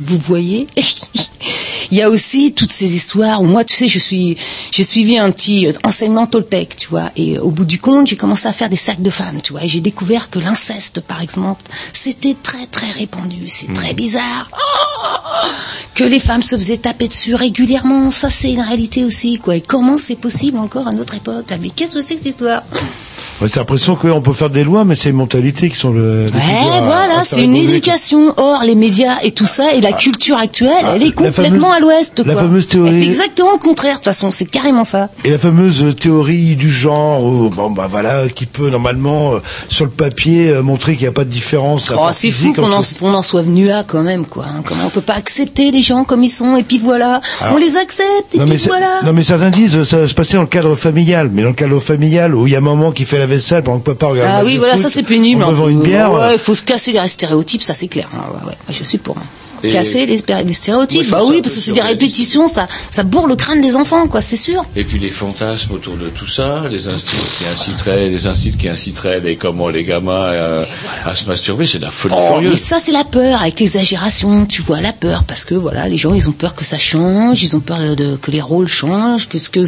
vous 0.00 0.18
voyez? 0.18 0.66
Il 1.90 1.98
y 1.98 2.02
a 2.02 2.08
aussi 2.08 2.54
toutes 2.54 2.72
ces 2.72 2.96
histoires 2.96 3.42
où 3.42 3.44
moi 3.44 3.62
tu 3.62 3.74
sais 3.74 3.86
je 3.86 3.98
suis 3.98 4.36
j'ai 4.72 4.82
suivi 4.82 5.18
un 5.18 5.30
petit 5.30 5.68
enseignement 5.84 6.26
Toltec 6.26 6.76
tu 6.76 6.88
vois 6.88 7.10
et 7.16 7.38
au 7.38 7.50
bout 7.50 7.66
du 7.66 7.78
compte 7.78 8.06
j'ai 8.06 8.16
commencé 8.16 8.48
à 8.48 8.52
faire 8.52 8.70
des 8.70 8.76
sacs 8.76 9.02
de 9.02 9.10
femmes 9.10 9.40
tu 9.42 9.52
vois 9.52 9.62
et 9.62 9.68
j'ai 9.68 9.80
découvert 9.80 10.30
que 10.30 10.38
l'inceste 10.38 11.00
par 11.00 11.20
exemple 11.20 11.62
c'était 11.92 12.36
très 12.42 12.66
très 12.66 12.90
répandu. 12.90 13.46
C'est 13.46 13.72
très 13.74 13.92
bizarre. 13.92 14.50
Oh 14.52 15.48
que 15.94 16.04
les 16.04 16.20
femmes 16.20 16.42
se 16.42 16.56
faisaient 16.56 16.78
taper 16.78 17.06
dessus 17.06 17.34
régulièrement. 17.34 18.10
Ça 18.10 18.30
c'est 18.30 18.50
une 18.50 18.62
réalité 18.62 19.04
aussi 19.04 19.38
quoi. 19.38 19.56
Et 19.56 19.60
comment 19.60 19.98
c'est 19.98 20.16
possible 20.16 20.58
encore 20.58 20.88
à 20.88 20.92
notre 20.92 21.14
époque? 21.14 21.50
Là 21.50 21.58
mais 21.60 21.70
qu'est-ce 21.70 21.94
que 21.94 22.02
c'est 22.02 22.14
que 22.14 22.20
cette 22.20 22.26
histoire? 22.26 22.62
Ouais, 23.40 23.48
c'est 23.48 23.58
l'impression 23.58 23.96
qu'on 23.96 24.22
peut 24.22 24.32
faire 24.32 24.50
des 24.50 24.62
lois, 24.62 24.84
mais 24.84 24.94
c'est 24.94 25.08
les 25.08 25.12
mentalités 25.12 25.68
qui 25.68 25.76
sont 25.76 25.90
le. 25.90 26.24
Ouais, 26.32 26.80
voilà, 26.82 27.24
c'est 27.24 27.42
une 27.42 27.56
éducation. 27.56 28.32
Or, 28.36 28.62
les 28.62 28.76
médias 28.76 29.18
et 29.22 29.32
tout 29.32 29.46
ça, 29.46 29.74
et 29.74 29.80
la 29.80 29.92
culture 29.98 30.36
actuelle, 30.38 30.70
elle 30.94 31.02
est 31.02 31.12
Ah, 31.16 31.22
complètement 31.22 31.68
fameuse- 31.68 31.76
à 31.76 31.80
l'ouest. 31.80 32.22
la 32.26 32.34
fameuse 32.36 32.66
théorie- 32.68 33.02
fait 33.02 33.06
exactement 33.08 33.52
le 33.52 33.58
contraire, 33.58 33.92
de 33.92 33.96
toute 33.98 34.04
façon, 34.04 34.30
c'est 34.30 34.44
carrément 34.46 34.84
ça. 34.84 35.08
Et 35.24 35.30
la 35.30 35.38
fameuse 35.38 35.94
théorie 36.00 36.56
du 36.56 36.70
genre, 36.70 37.22
où, 37.24 37.48
bon 37.50 37.70
bah 37.70 37.88
voilà, 37.90 38.28
qui 38.28 38.46
peut 38.46 38.70
normalement 38.70 39.34
euh, 39.34 39.38
sur 39.68 39.84
le 39.84 39.90
papier 39.90 40.48
euh, 40.50 40.62
montrer 40.62 40.92
qu'il 40.94 41.02
n'y 41.02 41.08
a 41.08 41.12
pas 41.12 41.24
de 41.24 41.30
différence. 41.30 41.92
Oh, 41.96 42.08
c'est 42.12 42.30
fou 42.30 42.52
qu'on 42.52 42.72
en, 42.72 42.82
on 43.02 43.14
en 43.14 43.22
soit 43.22 43.42
venu 43.42 43.66
là 43.66 43.84
quand 43.86 44.02
même, 44.02 44.24
quoi. 44.26 44.44
hein. 44.48 44.62
Comment 44.64 44.86
on 44.86 44.90
peut 44.90 45.00
pas 45.00 45.14
accepter 45.14 45.70
les 45.70 45.82
gens 45.82 46.04
comme 46.04 46.22
ils 46.22 46.28
sont, 46.28 46.56
et 46.56 46.62
puis 46.62 46.78
voilà, 46.78 47.20
Alors- 47.40 47.54
on 47.54 47.58
les 47.58 47.76
accepte, 47.76 48.34
et 48.34 48.38
Non 48.38 48.46
puis 48.46 48.58
c'est- 48.58 48.68
voilà. 48.68 49.00
non 49.04 49.12
mais 49.12 49.22
certains 49.22 49.50
disent 49.50 49.76
euh, 49.76 49.84
ça 49.84 49.98
va 49.98 50.08
se 50.08 50.14
passer 50.14 50.34
dans 50.34 50.42
le 50.42 50.46
cadre 50.48 50.74
familial, 50.74 51.30
mais 51.32 51.42
dans 51.42 51.48
le 51.50 51.54
cadre 51.54 51.78
familial 51.80 52.34
où 52.34 52.46
il 52.46 52.52
y 52.52 52.56
a 52.56 52.60
maman 52.60 52.92
qui 52.92 53.04
fait 53.04 53.18
la 53.18 53.26
vaisselle 53.26 53.62
pendant 53.62 53.78
que 53.78 53.84
papa 53.90 54.06
regarde. 54.06 54.30
Ah 54.32 54.44
oui, 54.44 54.56
voilà, 54.58 54.74
foot, 54.74 54.82
ça 54.82 54.88
c'est 54.88 55.02
pénible. 55.02 55.42
en 55.44 55.48
un 55.48 55.50
buvant 55.52 55.64
peu. 55.64 55.70
une 55.70 55.82
bière. 55.82 56.12
Ouais, 56.12 56.20
euh, 56.20 56.32
il 56.34 56.38
faut 56.38 56.54
se 56.54 56.62
casser 56.62 56.92
des 56.92 57.06
stéréotypes, 57.08 57.62
ça 57.62 57.74
c'est 57.74 57.88
clair. 57.88 58.08
hein. 58.14 58.18
Ouais, 58.32 58.40
ouais, 58.40 58.52
ouais, 58.68 58.74
je 58.74 58.82
suis 58.84 58.98
pour. 58.98 59.16
hein. 59.18 59.22
Et- 59.64 59.70
Casser 59.70 60.06
les, 60.06 60.18
stéréotypes. 60.54 61.08
Bah 61.10 61.22
oui, 61.24 61.40
parce 61.42 61.54
que 61.54 61.60
c'est 61.60 61.72
des 61.72 61.80
répétitions, 61.80 62.46
ça, 62.48 62.68
ça 62.90 63.02
bourre 63.02 63.26
le 63.26 63.36
crâne 63.36 63.60
des 63.60 63.76
enfants, 63.76 64.06
quoi, 64.08 64.20
c'est 64.20 64.36
sûr. 64.36 64.64
Et 64.76 64.84
puis 64.84 64.98
les 64.98 65.10
fantasmes 65.10 65.72
autour 65.72 65.96
de 65.96 66.08
tout 66.08 66.26
ça, 66.26 66.64
les 66.70 66.86
instits 66.88 67.16
qui 67.38 67.44
inciteraient, 67.46 68.08
les 68.08 68.26
instits 68.26 68.52
qui 68.52 68.68
inciteraient 68.68 69.20
les 69.20 69.36
comment 69.36 69.68
les 69.68 69.84
gamins 69.84 70.24
euh, 70.32 70.64
à 71.04 71.14
se 71.14 71.24
masturber, 71.24 71.66
c'est 71.66 71.78
de 71.78 71.84
la 71.84 71.90
folie 71.90 72.14
Oh, 72.18 72.40
mais 72.42 72.56
ça 72.56 72.78
c'est 72.78 72.92
la 72.92 73.04
peur 73.04 73.40
avec 73.42 73.58
l'exagération, 73.60 74.46
tu 74.46 74.62
vois 74.62 74.80
la 74.80 74.92
peur 74.92 75.24
parce 75.24 75.44
que 75.44 75.54
voilà 75.54 75.88
les 75.88 75.96
gens 75.96 76.14
ils 76.14 76.28
ont 76.28 76.32
peur 76.32 76.54
que 76.54 76.64
ça 76.64 76.78
change, 76.78 77.42
ils 77.42 77.56
ont 77.56 77.60
peur 77.60 77.78
de, 77.80 77.94
de- 77.94 78.16
que 78.16 78.30
les 78.30 78.40
rôles 78.40 78.68
changent, 78.68 79.28
que 79.28 79.38
ce 79.38 79.48
que 79.50 79.64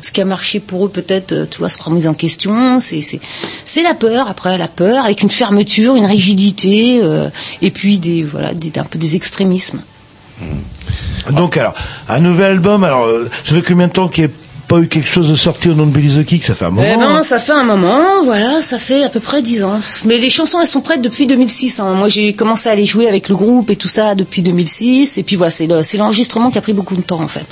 ce 0.00 0.10
qui 0.10 0.20
a 0.20 0.24
marché 0.24 0.60
pour 0.60 0.86
eux 0.86 0.88
peut-être 0.88 1.32
euh, 1.32 1.46
tu 1.50 1.58
vois 1.58 1.68
se 1.68 1.82
remise 1.82 2.06
en 2.06 2.14
question, 2.14 2.80
c'est 2.80 3.00
c'est 3.00 3.82
la 3.82 3.94
peur 3.94 4.28
après 4.28 4.56
la 4.58 4.68
peur 4.68 5.04
avec 5.04 5.22
une 5.22 5.30
fermeture, 5.30 5.96
une 5.96 6.06
rigidité 6.06 7.00
euh, 7.02 7.28
et 7.62 7.70
puis 7.70 7.98
des 7.98 8.22
voilà 8.22 8.52
des, 8.54 8.72
un 8.78 8.84
peu 8.84 8.98
des 8.98 9.16
extrémismes. 9.16 9.82
Donc 11.30 11.56
alors, 11.56 11.74
un 12.08 12.20
nouvel 12.20 12.52
album. 12.52 12.84
Alors, 12.84 13.04
euh, 13.04 13.30
ça 13.44 13.54
fait 13.54 13.62
combien 13.62 13.88
de 13.88 13.92
temps 13.92 14.08
qu'il 14.08 14.24
a 14.24 14.28
pas 14.70 14.78
eu 14.78 14.86
quelque 14.86 15.08
chose 15.08 15.28
de 15.28 15.34
sorti 15.34 15.68
au 15.68 15.74
nom 15.74 15.84
de 15.84 15.90
Billy 15.90 16.22
the 16.22 16.24
Kick 16.24 16.44
Ça 16.44 16.54
fait 16.54 16.66
un 16.66 16.70
moment. 16.70 16.86
Eh 16.88 16.96
ben, 16.96 17.16
hein. 17.16 17.22
ça 17.24 17.40
fait 17.40 17.50
un 17.52 17.64
moment, 17.64 18.22
voilà, 18.24 18.62
ça 18.62 18.78
fait 18.78 19.02
à 19.02 19.08
peu 19.08 19.18
près 19.18 19.42
dix 19.42 19.64
ans. 19.64 19.80
Mais 20.04 20.18
les 20.18 20.30
chansons, 20.30 20.60
elles 20.60 20.68
sont 20.68 20.80
prêtes 20.80 21.02
depuis 21.02 21.26
2006. 21.26 21.80
hein. 21.80 21.94
Moi, 21.94 22.08
j'ai 22.08 22.34
commencé 22.34 22.68
à 22.68 22.76
les 22.76 22.86
jouer 22.86 23.08
avec 23.08 23.28
le 23.28 23.34
groupe 23.34 23.68
et 23.70 23.74
tout 23.74 23.88
ça 23.88 24.14
depuis 24.14 24.42
2006. 24.42 25.18
Et 25.18 25.24
puis 25.24 25.34
voilà, 25.34 25.50
c'est 25.50 25.66
le- 25.66 25.82
c'est 25.82 25.98
l'enregistrement 25.98 26.52
qui 26.52 26.58
a 26.58 26.60
pris 26.60 26.72
beaucoup 26.72 26.94
de 26.94 27.02
temps, 27.02 27.20
en 27.20 27.26
fait. 27.26 27.46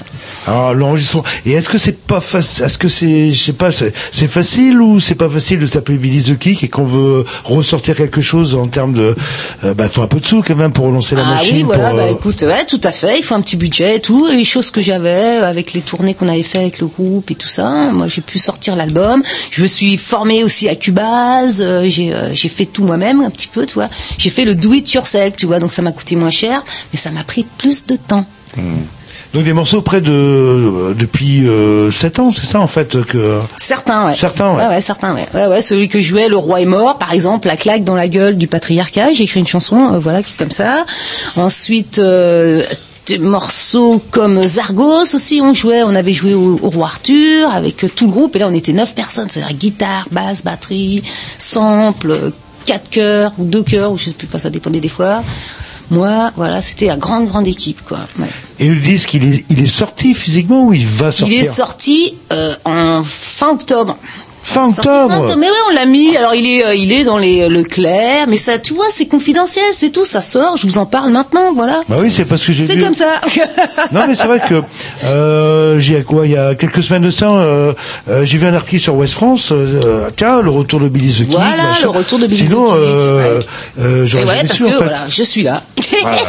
Alors 0.47 0.75
l'enregistrement. 0.75 1.25
Et 1.45 1.53
est-ce 1.55 1.69
que 1.69 1.77
c'est 1.77 1.99
pas 1.99 2.21
facile 2.21 2.65
Est-ce 2.67 2.79
que 2.79 2.87
c'est, 2.89 3.33
je 3.33 3.43
sais 3.47 3.53
pas, 3.53 3.71
c'est 3.73 4.29
facile 4.29 4.81
ou 4.81 5.01
c'est 5.01 5.17
pas 5.17 5.29
facile 5.29 5.59
de 5.59 5.67
s'appeler 5.67 5.99
Billy 5.99 6.23
the 6.23 6.39
Kick 6.39 6.63
et 6.63 6.69
qu'on 6.69 6.85
veut 6.85 7.25
ressortir 7.43 7.97
quelque 7.97 8.21
chose 8.21 8.55
en 8.55 8.69
termes 8.69 8.93
de, 8.95 9.17
euh, 9.65 9.75
bah, 9.75 9.89
faut 9.89 10.03
un 10.03 10.07
peu 10.07 10.21
de 10.21 10.27
sous 10.27 10.43
quand 10.43 10.55
même 10.55 10.73
pour 10.73 10.85
relancer 10.87 11.17
la 11.17 11.23
ah 11.27 11.35
machine. 11.35 11.57
oui, 11.57 11.63
voilà, 11.65 11.89
pour, 11.89 11.97
bah 11.99 12.05
euh, 12.05 12.13
écoute, 12.13 12.43
ouais, 12.43 12.65
tout 12.65 12.81
à 12.85 12.93
fait. 12.93 13.19
Il 13.19 13.25
faut 13.25 13.35
un 13.35 13.41
petit 13.41 13.57
budget 13.57 13.97
et 13.97 14.01
tout. 14.01 14.29
Et 14.29 14.37
les 14.37 14.45
choses 14.45 14.71
que 14.71 14.81
j'avais 14.81 15.41
euh, 15.43 15.49
avec 15.51 15.73
les 15.73 15.81
tournées 15.81 16.15
qu'on 16.15 16.29
avait 16.29 16.45
fait 16.45 16.59
avec 16.59 16.79
le 16.79 16.87
groupe 16.87 17.08
et 17.31 17.35
tout 17.35 17.49
ça. 17.49 17.69
Moi, 17.93 18.09
j'ai 18.09 18.21
pu 18.21 18.39
sortir 18.39 18.77
l'album. 18.77 19.23
Je 19.51 19.63
me 19.63 19.67
suis 19.67 19.97
formée 19.97 20.45
aussi 20.45 20.69
à 20.69 20.75
Cubase. 20.75 21.61
euh, 21.61 21.85
j'ai 21.89 22.13
euh, 22.13 22.33
j'ai 22.33 22.49
fait 22.49 22.67
tout 22.67 22.85
moi-même 22.85 23.21
un 23.23 23.31
petit 23.31 23.49
peu, 23.49 23.67
tu 23.67 23.75
vois. 23.75 23.89
J'ai 24.19 24.31
fait 24.31 24.45
le 24.45 24.55
do 24.55 24.73
it 24.73 24.93
yourself, 24.93 25.37
tu 25.37 25.47
vois. 25.47 25.59
Donc 25.59 25.73
ça 25.73 25.83
m'a 25.83 25.93
coûté 25.93 26.17
moins 26.17 26.31
cher, 26.31 26.63
mais 26.93 26.99
ça 26.99 27.11
m'a 27.11 27.25
pris 27.25 27.45
plus 27.59 27.87
de 27.87 27.97
temps. 27.97 28.25
Donc 29.35 29.45
des 29.45 29.53
morceaux 29.53 29.83
près 29.83 30.01
de 30.01 30.11
euh, 30.11 30.95
depuis 30.95 31.47
euh, 31.47 31.91
7 31.91 32.19
ans, 32.19 32.31
c'est 32.35 32.47
ça 32.47 32.61
en 32.61 32.67
fait 32.67 33.03
que. 33.05 33.39
Certains, 33.59 34.07
ouais. 34.07 34.15
Certains, 34.15 34.55
ouais. 34.55 34.81
Certains, 34.81 35.15
ouais. 35.15 35.27
Ouais, 35.35 35.47
ouais, 35.47 35.61
celui 35.61 35.89
que 35.89 36.01
je 36.01 36.09
jouais, 36.09 36.29
Le 36.29 36.37
Roi 36.37 36.63
est 36.63 36.67
mort, 36.67 36.97
par 36.97 37.13
exemple, 37.13 37.47
la 37.49 37.57
claque 37.57 37.85
dans 37.85 37.95
la 37.95 38.09
gueule 38.09 38.39
du 38.39 38.47
patriarcat. 38.49 39.13
J'ai 39.13 39.25
écrit 39.25 39.41
une 39.41 39.47
chanson, 39.47 39.93
euh, 39.93 39.99
voilà, 39.99 40.23
qui 40.23 40.33
est 40.33 40.39
comme 40.39 40.51
ça. 40.51 40.87
Ensuite, 41.37 42.01
des 43.09 43.19
morceaux 43.19 44.03
comme 44.11 44.43
Zargos 44.43 45.15
aussi, 45.15 45.41
on 45.43 45.55
jouait, 45.55 45.83
on 45.83 45.95
avait 45.95 46.13
joué 46.13 46.35
au, 46.35 46.59
au 46.63 46.71
Roi 46.71 46.87
Arthur 46.87 47.51
avec 47.51 47.85
euh, 47.85 47.89
tout 47.89 48.07
le 48.07 48.13
groupe, 48.13 48.37
et 48.37 48.39
là 48.39 48.49
on 48.49 48.55
était 48.55 48.73
neuf 48.73 48.95
personnes, 48.95 49.29
c'est-à-dire 49.31 49.57
guitare, 49.57 50.07
basse, 50.11 50.43
batterie, 50.45 51.03
sample, 51.39 52.11
euh, 52.11 52.31
quatre 52.65 52.91
chœurs 52.91 53.33
ou 53.39 53.45
deux 53.45 53.63
chœurs, 53.63 53.93
ou 53.93 53.97
je 53.99 54.05
sais 54.07 54.13
plus, 54.15 54.27
enfin 54.29 54.39
ça 54.39 54.51
dépendait 54.51 54.81
des 54.81 54.89
fois. 54.89 55.23
Moi, 55.91 56.33
voilà, 56.37 56.61
c'était 56.61 56.87
la 56.89 56.99
grande 56.99 57.27
grande 57.29 57.47
équipe, 57.47 57.81
quoi. 57.83 58.01
Ouais. 58.19 58.27
Et 58.59 58.69
le 58.69 58.77
disque, 58.79 59.15
il 59.15 59.25
est, 59.25 59.45
il 59.49 59.59
est 59.59 59.67
sorti 59.67 60.13
physiquement 60.13 60.67
ou 60.67 60.75
il 60.75 60.87
va 60.87 61.09
Il 61.09 61.13
sortir? 61.15 61.41
est 61.41 61.45
sorti 61.45 62.15
euh, 62.31 62.55
en 62.67 63.03
fin 63.03 63.53
octobre. 63.53 63.97
Fin 64.49 64.69
octobre. 64.69 65.35
Mais 65.39 65.47
ouais, 65.47 65.57
on 65.71 65.75
l'a 65.75 65.85
mis. 65.85 66.17
Alors 66.17 66.35
il 66.35 66.47
est, 66.49 66.65
euh, 66.65 66.75
il 66.75 66.93
est 66.93 67.05
dans 67.05 67.19
les 67.19 67.49
le 67.49 67.63
clair, 67.63 68.27
mais 68.29 68.37
ça, 68.37 68.59
tu 68.59 68.75
vois, 68.75 68.87
c'est 68.91 69.07
confidentiel, 69.07 69.65
c'est 69.73 69.91
tout. 69.91 70.05
Ça 70.05 70.21
sort. 70.21 70.57
Je 70.57 70.67
vous 70.67 70.79
en 70.79 70.87
parle 70.87 71.11
maintenant, 71.11 71.53
voilà. 71.55 71.83
Bah 71.89 71.97
oui, 72.01 72.11
c'est 72.11 72.25
parce 72.25 72.45
que 72.45 72.53
j'ai 72.53 72.65
C'est 72.65 72.77
vu. 72.77 72.83
comme 72.85 72.95
ça. 72.95 73.21
Non 73.93 74.03
mais 74.07 74.15
c'est 74.15 74.27
vrai 74.27 74.41
que 74.47 74.63
euh, 75.05 75.79
j'ai 75.79 76.03
quoi 76.03 76.27
il 76.27 76.33
y 76.33 76.37
a 76.37 76.55
quelques 76.55 76.83
semaines 76.83 77.03
de 77.03 77.11
ça 77.11 77.31
euh, 77.31 77.73
euh, 78.11 78.25
j'ai 78.25 78.39
vu 78.39 78.47
un 78.47 78.55
article 78.55 78.83
sur 78.83 78.95
West 78.97 79.15
France 79.15 79.51
euh, 79.53 80.11
tiens 80.17 80.41
le 80.43 80.51
retour 80.51 80.81
de 80.81 80.89
Billy 80.89 81.11
the 81.13 81.19
Kid 81.19 81.29
Voilà, 81.31 81.57
machin. 81.69 81.83
le 81.85 81.89
retour 81.91 82.19
de 82.19 82.27
Billy 82.27 82.45
the 82.45 82.49
sinon 82.49 82.67
Kid, 82.67 82.75
euh, 82.77 83.41
euh, 83.81 84.05
Et 84.05 84.07
j'aurais 84.07 84.25
ouais, 84.25 84.35
parce 84.43 84.53
su 84.55 84.65
que 84.65 84.69
en 84.69 84.71
fait 84.73 84.77
voilà, 84.77 84.99
je 85.09 85.23
suis 85.23 85.43
là. 85.43 85.63
Voilà. 86.03 86.19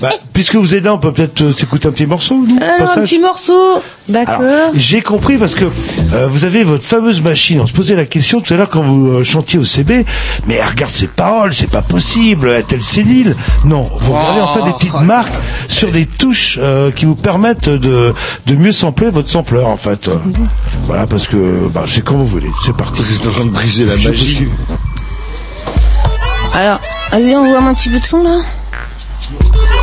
Bah, 0.00 0.08
puisque 0.32 0.54
vous 0.54 0.74
êtes 0.74 0.82
là 0.84 0.94
on 0.94 0.98
peut 0.98 1.12
peut-être 1.12 1.42
euh, 1.42 1.52
s'écouter 1.52 1.86
un 1.86 1.90
petit 1.90 2.06
morceau 2.06 2.34
nous 2.36 2.56
Alors 2.62 2.92
un 2.96 3.02
petit 3.02 3.18
morceau, 3.18 3.82
d'accord. 4.08 4.40
j'ai 4.74 5.02
compris 5.02 5.36
parce 5.36 5.54
que 5.54 5.66
euh, 5.66 6.26
vous 6.30 6.44
avez 6.44 6.62
votre 6.64 6.84
fameuse 6.84 7.20
machine. 7.20 7.59
On 7.60 7.66
se 7.66 7.72
posait 7.74 7.94
la 7.94 8.06
question 8.06 8.40
tout 8.40 8.54
à 8.54 8.56
l'heure 8.56 8.70
quand 8.70 8.82
vous 8.82 9.08
euh, 9.08 9.24
chantiez 9.24 9.58
au 9.58 9.64
CB. 9.64 10.06
Mais 10.46 10.54
elle 10.54 10.68
regarde 10.68 10.92
ses 10.92 11.08
paroles, 11.08 11.54
c'est 11.54 11.70
pas 11.70 11.82
possible. 11.82 12.48
Est-elle 12.48 12.82
sénile 12.82 13.36
Non. 13.64 13.90
Vous 14.00 14.12
regardez 14.12 14.40
en 14.40 14.48
fait 14.48 14.62
des 14.62 14.72
petites 14.72 15.00
marques 15.02 15.32
sur 15.68 15.90
des 15.90 16.06
touches 16.06 16.58
euh, 16.60 16.90
qui 16.90 17.04
vous 17.04 17.14
permettent 17.14 17.68
de, 17.68 18.14
de 18.46 18.54
mieux 18.54 18.72
sampler 18.72 19.10
votre 19.10 19.28
sampleur 19.28 19.66
en 19.68 19.76
fait. 19.76 20.10
Voilà 20.84 21.06
parce 21.06 21.26
que 21.26 21.68
bah, 21.68 21.84
c'est 21.86 22.02
quand 22.02 22.16
vous 22.16 22.26
voulez. 22.26 22.50
C'est 22.64 22.74
parti. 22.76 23.04
C'est 23.04 23.26
en 23.28 23.30
train 23.30 23.44
de 23.44 23.50
briser 23.50 23.84
la 23.84 23.96
magie. 23.96 24.48
Alors, 26.54 26.80
vas-y, 27.12 27.36
on 27.36 27.44
voit 27.44 27.58
un 27.58 27.74
petit 27.74 27.90
peu 27.90 27.98
de 27.98 28.04
son 28.04 28.22
là. 28.22 28.40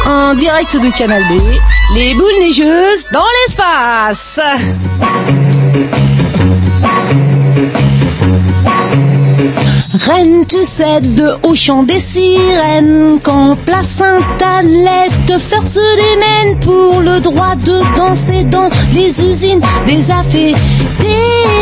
En 0.05 0.33
direct 0.33 0.73
de 0.75 0.97
Canal 0.97 1.21
B, 1.23 1.39
les 1.95 2.13
boules 2.15 2.39
neigeuses 2.39 3.07
dans 3.13 3.23
l'espace. 3.45 4.39
Reine, 10.05 10.45
tu 10.45 10.63
cèdes 10.63 11.25
au 11.43 11.55
chant 11.55 11.81
des 11.83 11.99
sirènes 11.99 13.19
quand 13.23 13.55
place 13.65 13.87
Sainte-Anne, 13.87 14.71
les 14.71 15.25
teufeurs 15.25 15.65
se 15.65 15.79
démènent 15.79 16.59
pour 16.59 17.01
le 17.01 17.19
droit 17.19 17.55
de 17.55 17.97
danser 17.97 18.43
dans 18.43 18.69
les 18.93 19.23
usines 19.23 19.61
des 19.87 20.11
affectés. 20.11 21.57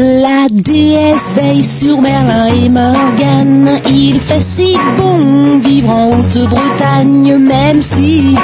La 0.00 0.46
déesse 0.48 1.34
veille 1.34 1.60
sur 1.60 2.00
Merlin 2.00 2.46
et 2.46 2.68
Morgane. 2.68 3.80
Il 3.90 4.20
fait 4.20 4.40
si 4.40 4.76
bon 4.96 5.58
vivre 5.58 5.90
en 5.90 6.06
Haute-Bretagne, 6.10 7.36
même 7.38 7.82
si 7.82 8.36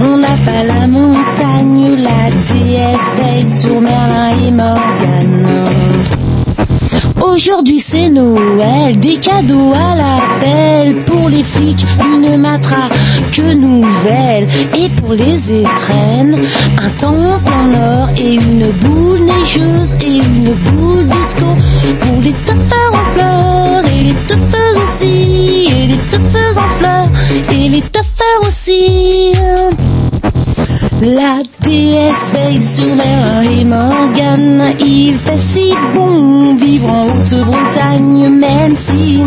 on 0.00 0.18
n'a 0.18 0.36
pas 0.44 0.62
la 0.68 0.86
montagne. 0.86 2.00
La 2.00 2.30
déesse 2.30 3.16
veille 3.18 3.42
sur 3.42 3.80
Merlin 3.80 4.30
et 4.46 4.52
Morgane. 4.52 6.23
Aujourd'hui 7.24 7.80
c'est 7.80 8.10
Noël, 8.10 8.98
des 9.00 9.16
cadeaux 9.16 9.72
à 9.72 9.96
l'appel 9.96 11.04
pour 11.04 11.28
les 11.28 11.42
flics, 11.42 11.84
une 12.00 12.36
matraque 12.36 12.92
nouvelle. 13.38 14.46
Et 14.76 14.88
pour 14.90 15.12
les 15.12 15.52
étrennes, 15.62 16.38
un 16.78 16.90
temple 16.90 17.50
en 17.58 18.02
or 18.02 18.08
et 18.16 18.34
une 18.34 18.70
boule 18.72 19.20
neigeuse 19.20 19.96
et 20.00 20.18
une 20.18 20.54
boule 20.54 21.08
disco 21.08 21.46
pour 22.02 22.20
les 22.20 22.34
teufeurs 22.44 22.92
en 22.92 23.14
fleurs 23.14 23.84
et 23.86 24.04
les 24.04 24.26
teufeuses 24.26 24.82
aussi 24.82 25.68
et 25.72 25.86
les 25.88 25.98
teufeuses 26.10 26.58
en 26.58 26.78
fleurs 26.78 27.08
et 27.52 27.68
les 27.68 27.82
teufeurs 27.82 28.46
aussi. 28.46 29.32
La 31.04 31.36
déesse 31.60 32.32
veille 32.32 32.56
sur 32.56 32.86
Merlin 32.96 33.42
et 33.42 33.64
Morgane. 33.64 34.72
Il 34.80 35.18
fait 35.18 35.38
si 35.38 35.74
bon 35.94 36.54
vivre 36.54 36.88
en 36.88 37.04
Haute-Bretagne, 37.04 38.28
même 38.30 38.74
si 38.74 39.20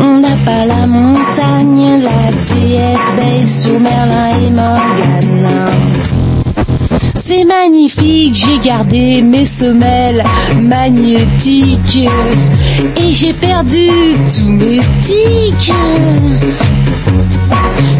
on 0.00 0.20
n'a 0.20 0.34
pas 0.46 0.64
la 0.66 0.86
montagne. 0.86 2.02
La 2.02 2.32
déesse 2.32 3.14
veille 3.18 3.42
sur 3.42 3.78
Merlin 3.80 4.30
et 4.30 4.50
Morgane. 4.50 5.64
C'est 7.14 7.44
magnifique, 7.44 8.34
j'ai 8.34 8.58
gardé 8.66 9.20
mes 9.20 9.44
semelles 9.44 10.24
magnétiques 10.62 12.08
et 12.96 13.12
j'ai 13.12 13.34
perdu 13.34 13.90
tous 14.34 14.48
mes 14.48 14.80
tics. 15.02 15.72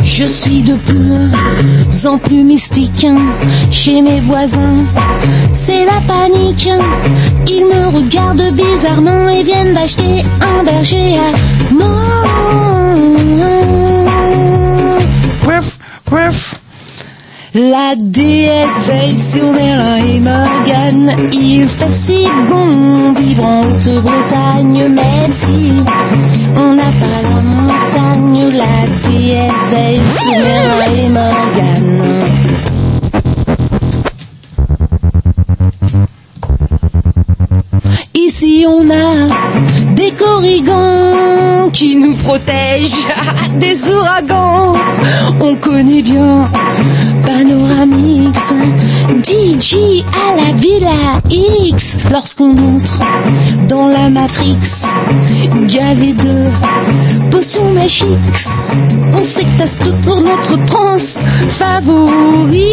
Je 0.04 0.24
suis 0.24 0.62
de 0.62 0.76
plus 0.76 2.06
en 2.06 2.18
plus 2.18 2.44
mystique 2.44 3.06
chez 3.70 4.02
mes 4.02 4.20
voisins. 4.20 4.84
C'est 5.52 5.84
la 5.84 6.00
panique. 6.06 6.68
Ils 7.48 7.64
me 7.64 7.88
regardent 7.88 8.52
bizarrement 8.52 9.28
et 9.28 9.42
viennent 9.42 9.74
d'acheter 9.74 10.22
un 10.40 10.64
berger. 10.64 11.18
Bref, 15.42 15.78
bref. 16.06 16.54
La 17.54 17.94
déesse 17.96 18.84
veille 18.86 19.16
sur 19.16 19.52
Merlin 19.52 19.96
et 19.98 20.18
Morgane. 20.18 21.12
Il 21.32 21.68
fait 21.68 21.90
si 21.90 22.26
bon 22.50 23.14
vivre 23.14 23.44
en 23.44 23.60
Haute-Bretagne, 23.60 24.88
même 24.88 25.32
si 25.32 25.72
on 26.56 26.74
n'a 26.74 26.82
pas 26.82 27.22
la 27.22 27.40
montagne. 27.42 27.93
La 28.52 28.86
Morgane. 31.08 32.18
Ici 38.14 38.66
on 38.68 38.90
a 38.90 39.94
des 39.94 40.10
corrigans 40.10 41.70
qui 41.72 41.96
nous 41.96 42.14
protègent 42.16 43.06
des 43.60 43.90
ouragans. 43.90 44.72
On 45.40 45.56
connaît 45.56 46.02
bien 46.02 46.44
Panoramix, 47.24 48.52
DJ 49.22 50.04
à 50.12 50.36
la 50.36 50.52
Villa 50.52 51.20
X. 51.30 51.98
Lorsqu'on 52.10 52.52
entre 52.52 53.00
dans 53.68 53.88
la 53.88 54.10
Matrix, 54.10 54.58
gavé 55.68 56.12
de 56.14 57.30
potions 57.30 57.70
magiques, 57.72 58.46
on 59.14 59.22
s'extase 59.24 59.78
tout 59.78 59.94
pour 60.02 60.20
notre 60.20 60.66
trance 60.66 61.18
favori. 61.50 62.64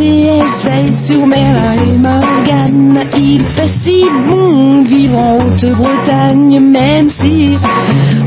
Déesse 0.00 0.64
veille 0.64 0.92
sur 0.92 1.26
Merlin 1.26 1.76
et 1.76 1.98
Morgane. 1.98 3.00
Il 3.18 3.44
fait 3.44 3.68
si 3.68 4.02
bon 4.26 4.82
vivre 4.82 5.18
en 5.18 5.34
Haute-Bretagne, 5.36 6.58
même 6.60 7.10
si 7.10 7.52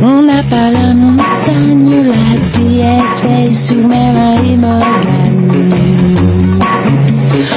on 0.03 0.21
n'a 0.21 0.43
pas 0.43 0.69
la 0.71 0.93
montagne. 0.93 2.05
La 2.07 2.23
déesse 2.59 3.21
veille 3.23 3.55
sur 3.55 3.87
Merlin 3.87 4.35
et 4.43 4.57
Morgane. 4.57 5.69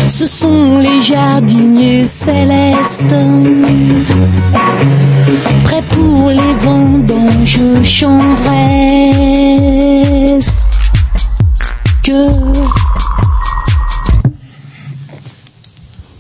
Ce 0.09 0.27
sont 0.27 0.79
les 0.79 1.03
jardiniers 1.03 2.07
célestes, 2.07 3.15
prêts 5.65 5.85
pour 5.91 6.31
les 6.31 6.55
vendanges 6.63 7.83
chantresses. 7.83 8.47
Que 12.03 12.86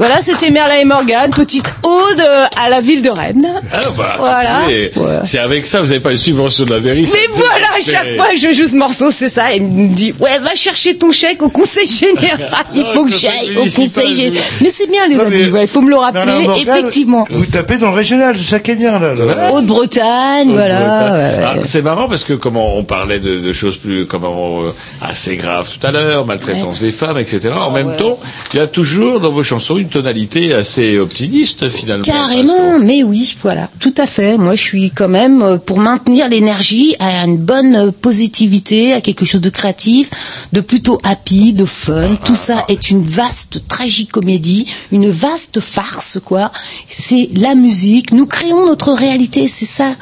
Voilà, 0.00 0.22
c'était 0.22 0.50
Merlin 0.50 0.76
et 0.80 0.84
Morgane, 0.86 1.28
petite 1.30 1.66
ode 1.82 2.20
euh, 2.20 2.46
à 2.58 2.70
la 2.70 2.80
ville 2.80 3.02
de 3.02 3.10
Rennes. 3.10 3.46
Ah 3.70 3.80
bah, 3.94 4.16
Voilà. 4.18 5.22
C'est 5.26 5.38
avec 5.38 5.66
ça, 5.66 5.80
vous 5.82 5.88
n'avez 5.88 6.00
pas 6.00 6.12
une 6.12 6.16
subvention 6.16 6.64
de 6.64 6.70
la 6.74 6.78
ça 6.80 6.94
Mais 6.94 7.28
voilà, 7.34 7.66
à 7.78 7.82
chaque 7.82 8.16
fois 8.16 8.28
que 8.30 8.38
je 8.38 8.50
joue 8.54 8.66
ce 8.66 8.76
morceau, 8.76 9.10
c'est 9.10 9.28
ça. 9.28 9.52
Il 9.52 9.62
me 9.64 9.94
dit, 9.94 10.14
ouais, 10.18 10.38
va 10.38 10.54
chercher 10.54 10.96
ton 10.96 11.12
chèque 11.12 11.42
au 11.42 11.50
conseil 11.50 11.86
général. 12.16 12.64
Il 12.74 12.82
faut 12.86 13.04
que 13.04 13.12
j'aille 13.12 13.54
au 13.58 13.64
conseil 13.70 14.14
général. 14.14 14.48
Mais 14.62 14.70
c'est 14.70 14.86
bien, 14.90 15.06
les 15.06 15.16
Non, 15.16 15.26
amis. 15.26 15.50
ouais, 15.50 15.64
il 15.64 15.68
faut 15.68 15.82
me 15.82 15.90
le 15.90 15.96
rappeler. 15.96 16.24
non, 16.24 16.40
Morgane, 16.44 16.78
Effectivement. 16.78 17.26
Vous 17.28 17.44
tapez 17.44 17.76
dans 17.76 17.90
le 17.90 17.96
régional, 17.96 18.34
c'est 18.38 18.44
ça 18.44 18.60
qui 18.60 18.70
est 18.70 18.76
bien, 18.76 18.98
là. 18.98 19.14
là. 19.14 19.52
Haute-Bretagne, 19.52 20.50
voilà. 20.52 21.12
ouais. 21.12 21.44
Ah, 21.44 21.54
c'est 21.62 21.82
marrant 21.82 22.08
parce 22.08 22.24
que 22.24 22.32
comment 22.32 22.74
on 22.78 22.84
parlait 22.84 23.20
de, 23.20 23.38
de 23.38 23.52
choses 23.52 23.76
plus 23.76 24.06
comment 24.06 24.62
euh, 24.62 24.72
assez 25.02 25.36
graves 25.36 25.68
tout 25.68 25.86
à 25.86 25.90
l'heure, 25.90 26.24
maltraitance 26.24 26.80
des 26.80 26.90
femmes, 26.92 27.18
etc. 27.18 27.50
Ah 27.54 27.66
en 27.66 27.72
même 27.72 27.96
temps, 27.98 28.18
il 28.54 28.56
y 28.56 28.62
a 28.62 28.66
toujours 28.66 29.20
dans 29.20 29.30
vos 29.30 29.42
chansons 29.42 29.76
une 29.76 29.89
tonalité 29.90 30.54
assez 30.54 30.98
optimiste 30.98 31.68
finalement. 31.68 32.04
Carrément, 32.04 32.78
mais 32.78 33.02
oui, 33.02 33.34
voilà, 33.42 33.68
tout 33.80 33.94
à 33.98 34.06
fait. 34.06 34.38
Moi, 34.38 34.54
je 34.54 34.62
suis 34.62 34.90
quand 34.90 35.08
même 35.08 35.42
euh, 35.42 35.56
pour 35.58 35.78
maintenir 35.78 36.28
l'énergie 36.28 36.94
à 36.98 37.24
une 37.24 37.36
bonne 37.36 37.74
euh, 37.76 37.90
positivité, 37.90 38.92
à 38.92 39.00
quelque 39.00 39.24
chose 39.24 39.40
de 39.40 39.50
créatif, 39.50 40.10
de 40.52 40.60
plutôt 40.60 40.98
happy, 41.04 41.52
de 41.52 41.64
fun. 41.64 42.16
Tout 42.24 42.34
ça 42.34 42.64
est 42.68 42.90
une 42.90 43.04
vaste 43.04 43.64
tragicomédie, 43.68 44.66
une 44.92 45.10
vaste 45.10 45.60
farce, 45.60 46.18
quoi. 46.24 46.52
C'est 46.88 47.28
la 47.34 47.54
musique. 47.54 48.12
Nous 48.12 48.26
créons 48.26 48.66
notre 48.66 48.92
réalité, 48.92 49.48
c'est 49.48 49.66
ça. 49.66 49.94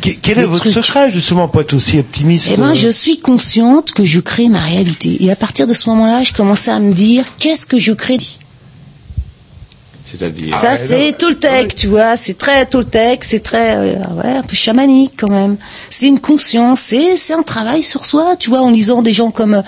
Que- 0.00 0.10
Quel 0.10 0.38
est 0.38 0.44
votre 0.44 0.68
secret, 0.68 1.10
justement, 1.10 1.48
pour 1.48 1.60
être 1.60 1.74
aussi 1.74 1.98
optimiste 1.98 2.50
Eh 2.54 2.56
ben, 2.56 2.70
euh, 2.70 2.74
je 2.74 2.88
suis 2.88 3.18
consciente 3.18 3.92
que 3.92 4.04
je 4.04 4.20
crée 4.20 4.48
ma 4.48 4.60
réalité. 4.60 5.16
Et 5.22 5.30
à 5.30 5.36
partir 5.36 5.66
de 5.66 5.72
ce 5.72 5.88
moment-là, 5.90 6.22
je 6.22 6.32
commençais 6.32 6.70
à 6.70 6.78
me 6.78 6.92
dire, 6.92 7.24
qu'est-ce 7.38 7.66
que 7.66 7.78
je 7.78 7.92
crée? 7.92 8.18
C'est-à-dire. 10.14 10.56
Ça, 10.56 10.76
c'est 10.76 11.16
Toltec, 11.16 11.74
tu 11.74 11.88
vois. 11.88 12.16
C'est 12.16 12.38
très 12.38 12.66
Toltec, 12.66 13.24
c'est 13.24 13.40
très, 13.40 13.76
euh, 13.76 13.94
ouais, 14.22 14.36
un 14.36 14.42
peu 14.42 14.54
chamanique 14.54 15.14
quand 15.18 15.30
même. 15.30 15.56
C'est 15.90 16.06
une 16.06 16.20
conscience, 16.20 16.80
c'est, 16.80 17.16
c'est 17.16 17.32
un 17.32 17.42
travail 17.42 17.82
sur 17.82 18.06
soi, 18.06 18.36
tu 18.36 18.50
vois, 18.50 18.60
en 18.60 18.70
lisant 18.70 19.02
des 19.02 19.12
gens 19.12 19.30
comme, 19.30 19.54
euh, 19.54 19.62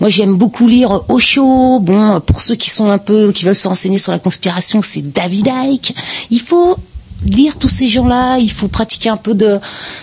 moi 0.00 0.10
j'aime 0.10 0.34
beaucoup 0.34 0.66
lire 0.66 1.04
Osho. 1.08 1.78
Bon, 1.80 2.20
pour 2.20 2.40
ceux 2.40 2.56
qui 2.56 2.70
sont 2.70 2.90
un 2.90 2.98
peu, 2.98 3.30
qui 3.32 3.44
veulent 3.44 3.54
se 3.54 3.68
renseigner 3.68 3.98
sur 3.98 4.10
la 4.12 4.18
conspiration, 4.18 4.82
c'est 4.82 5.12
David 5.12 5.48
Icke. 5.66 5.94
Il 6.30 6.40
faut 6.40 6.76
lire 7.24 7.56
tous 7.58 7.68
ces 7.68 7.88
gens-là, 7.88 8.38
il 8.38 8.50
faut 8.50 8.68
pratiquer 8.68 9.08
un 9.08 9.16
peu 9.16 9.34
de, 9.34 9.60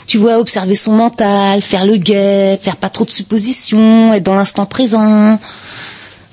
tu 0.07 0.17
vois, 0.17 0.39
observer 0.39 0.75
son 0.75 0.93
mental, 0.93 1.61
faire 1.61 1.85
le 1.85 1.97
guet, 1.97 2.57
faire 2.61 2.77
pas 2.77 2.89
trop 2.89 3.05
de 3.05 3.11
suppositions, 3.11 4.13
être 4.13 4.23
dans 4.23 4.35
l'instant 4.35 4.65
présent. 4.65 5.37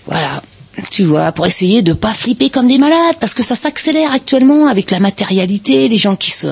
Voilà. 0.06 0.43
Tu 0.90 1.05
vois, 1.05 1.32
pour 1.32 1.46
essayer 1.46 1.82
de 1.82 1.92
pas 1.92 2.12
flipper 2.12 2.50
comme 2.50 2.68
des 2.68 2.78
malades, 2.78 3.16
parce 3.20 3.34
que 3.34 3.42
ça 3.42 3.55
s'accélère 3.55 4.12
actuellement 4.12 4.66
avec 4.68 4.90
la 4.90 5.00
matérialité, 5.00 5.88
les 5.88 5.96
gens 5.96 6.16
qui 6.16 6.30
se, 6.30 6.48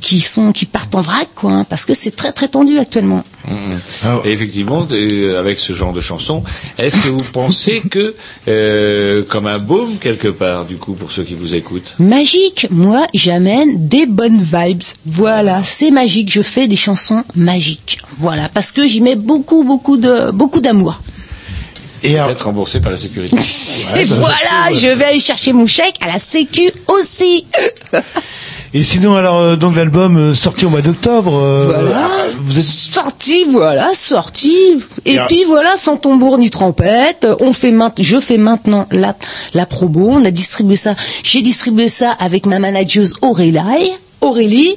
qui 0.00 0.20
sont, 0.20 0.52
qui 0.52 0.66
partent 0.66 0.94
en 0.94 1.00
vrac, 1.00 1.28
quoi, 1.34 1.52
hein, 1.52 1.64
parce 1.68 1.84
que 1.84 1.94
c'est 1.94 2.14
très 2.14 2.32
très 2.32 2.48
tendu 2.48 2.78
actuellement. 2.78 3.24
Mhm. 3.48 3.80
Ah 4.04 4.20
Et 4.24 4.30
effectivement, 4.30 4.86
euh, 4.92 5.38
avec 5.38 5.58
ce 5.58 5.72
genre 5.72 5.92
de 5.92 6.00
chanson, 6.00 6.44
est-ce 6.78 6.96
que 6.96 7.08
vous 7.08 7.24
pensez 7.32 7.80
que, 7.80 8.14
euh, 8.46 9.24
comme 9.24 9.46
un 9.46 9.58
baume 9.58 9.96
quelque 9.98 10.28
part, 10.28 10.64
du 10.64 10.76
coup, 10.76 10.94
pour 10.94 11.10
ceux 11.12 11.24
qui 11.24 11.34
vous 11.34 11.54
écoutent, 11.54 11.94
Magique, 11.98 12.68
moi 12.70 13.06
j'amène 13.14 13.88
des 13.88 14.06
bonnes 14.06 14.42
vibes. 14.42 14.82
Voilà, 15.04 15.62
c'est 15.64 15.90
magique. 15.90 16.32
Je 16.32 16.42
fais 16.42 16.68
des 16.68 16.76
chansons 16.76 17.24
magiques. 17.34 17.98
Voilà, 18.16 18.48
parce 18.48 18.70
que 18.72 18.86
j'y 18.86 19.00
mets 19.00 19.16
beaucoup 19.16 19.64
beaucoup 19.64 19.96
de 19.96 20.30
beaucoup 20.30 20.60
d'amour. 20.60 21.00
Et 22.12 22.14
peut-être 22.16 22.44
remboursé 22.46 22.80
par 22.80 22.90
la 22.92 22.98
sécurité 22.98 23.36
Et 23.96 24.04
voilà, 24.04 24.72
je 24.72 24.86
vais 24.88 25.04
aller 25.04 25.20
chercher 25.20 25.52
mon 25.52 25.66
chèque 25.66 25.96
à 26.00 26.06
la 26.06 26.18
Sécu 26.18 26.70
aussi. 26.88 27.46
Et 28.74 28.84
sinon, 28.84 29.14
alors, 29.14 29.38
euh, 29.38 29.56
donc 29.56 29.74
l'album 29.76 30.16
euh, 30.18 30.34
sorti 30.34 30.66
au 30.66 30.68
mois 30.70 30.82
d'octobre. 30.82 31.32
euh, 31.34 31.64
Voilà. 31.66 32.08
Vous 32.40 32.58
êtes 32.58 32.64
Sorti, 32.64 33.44
voilà, 33.50 33.90
sorti. 33.94 34.52
Et 35.06 35.12
Et 35.12 35.16
alors- 35.16 35.28
puis 35.28 35.44
voilà, 35.44 35.76
sans 35.76 35.96
tambour 35.96 36.36
ni 36.36 36.50
trompette, 36.50 37.26
on 37.40 37.52
fait 37.52 37.70
maint- 37.70 37.92
je 37.98 38.20
fais 38.20 38.36
maintenant 38.36 38.86
la, 38.90 39.14
la 39.54 39.64
promo. 39.66 40.08
On 40.10 40.24
a 40.24 40.30
distribué 40.30 40.76
ça. 40.76 40.94
J'ai 41.22 41.40
distribué 41.42 41.88
ça 41.88 42.10
avec 42.18 42.44
ma 42.44 42.58
manageuse 42.58 43.14
Aurélie. 43.22 43.56
Aurélie. 44.20 44.76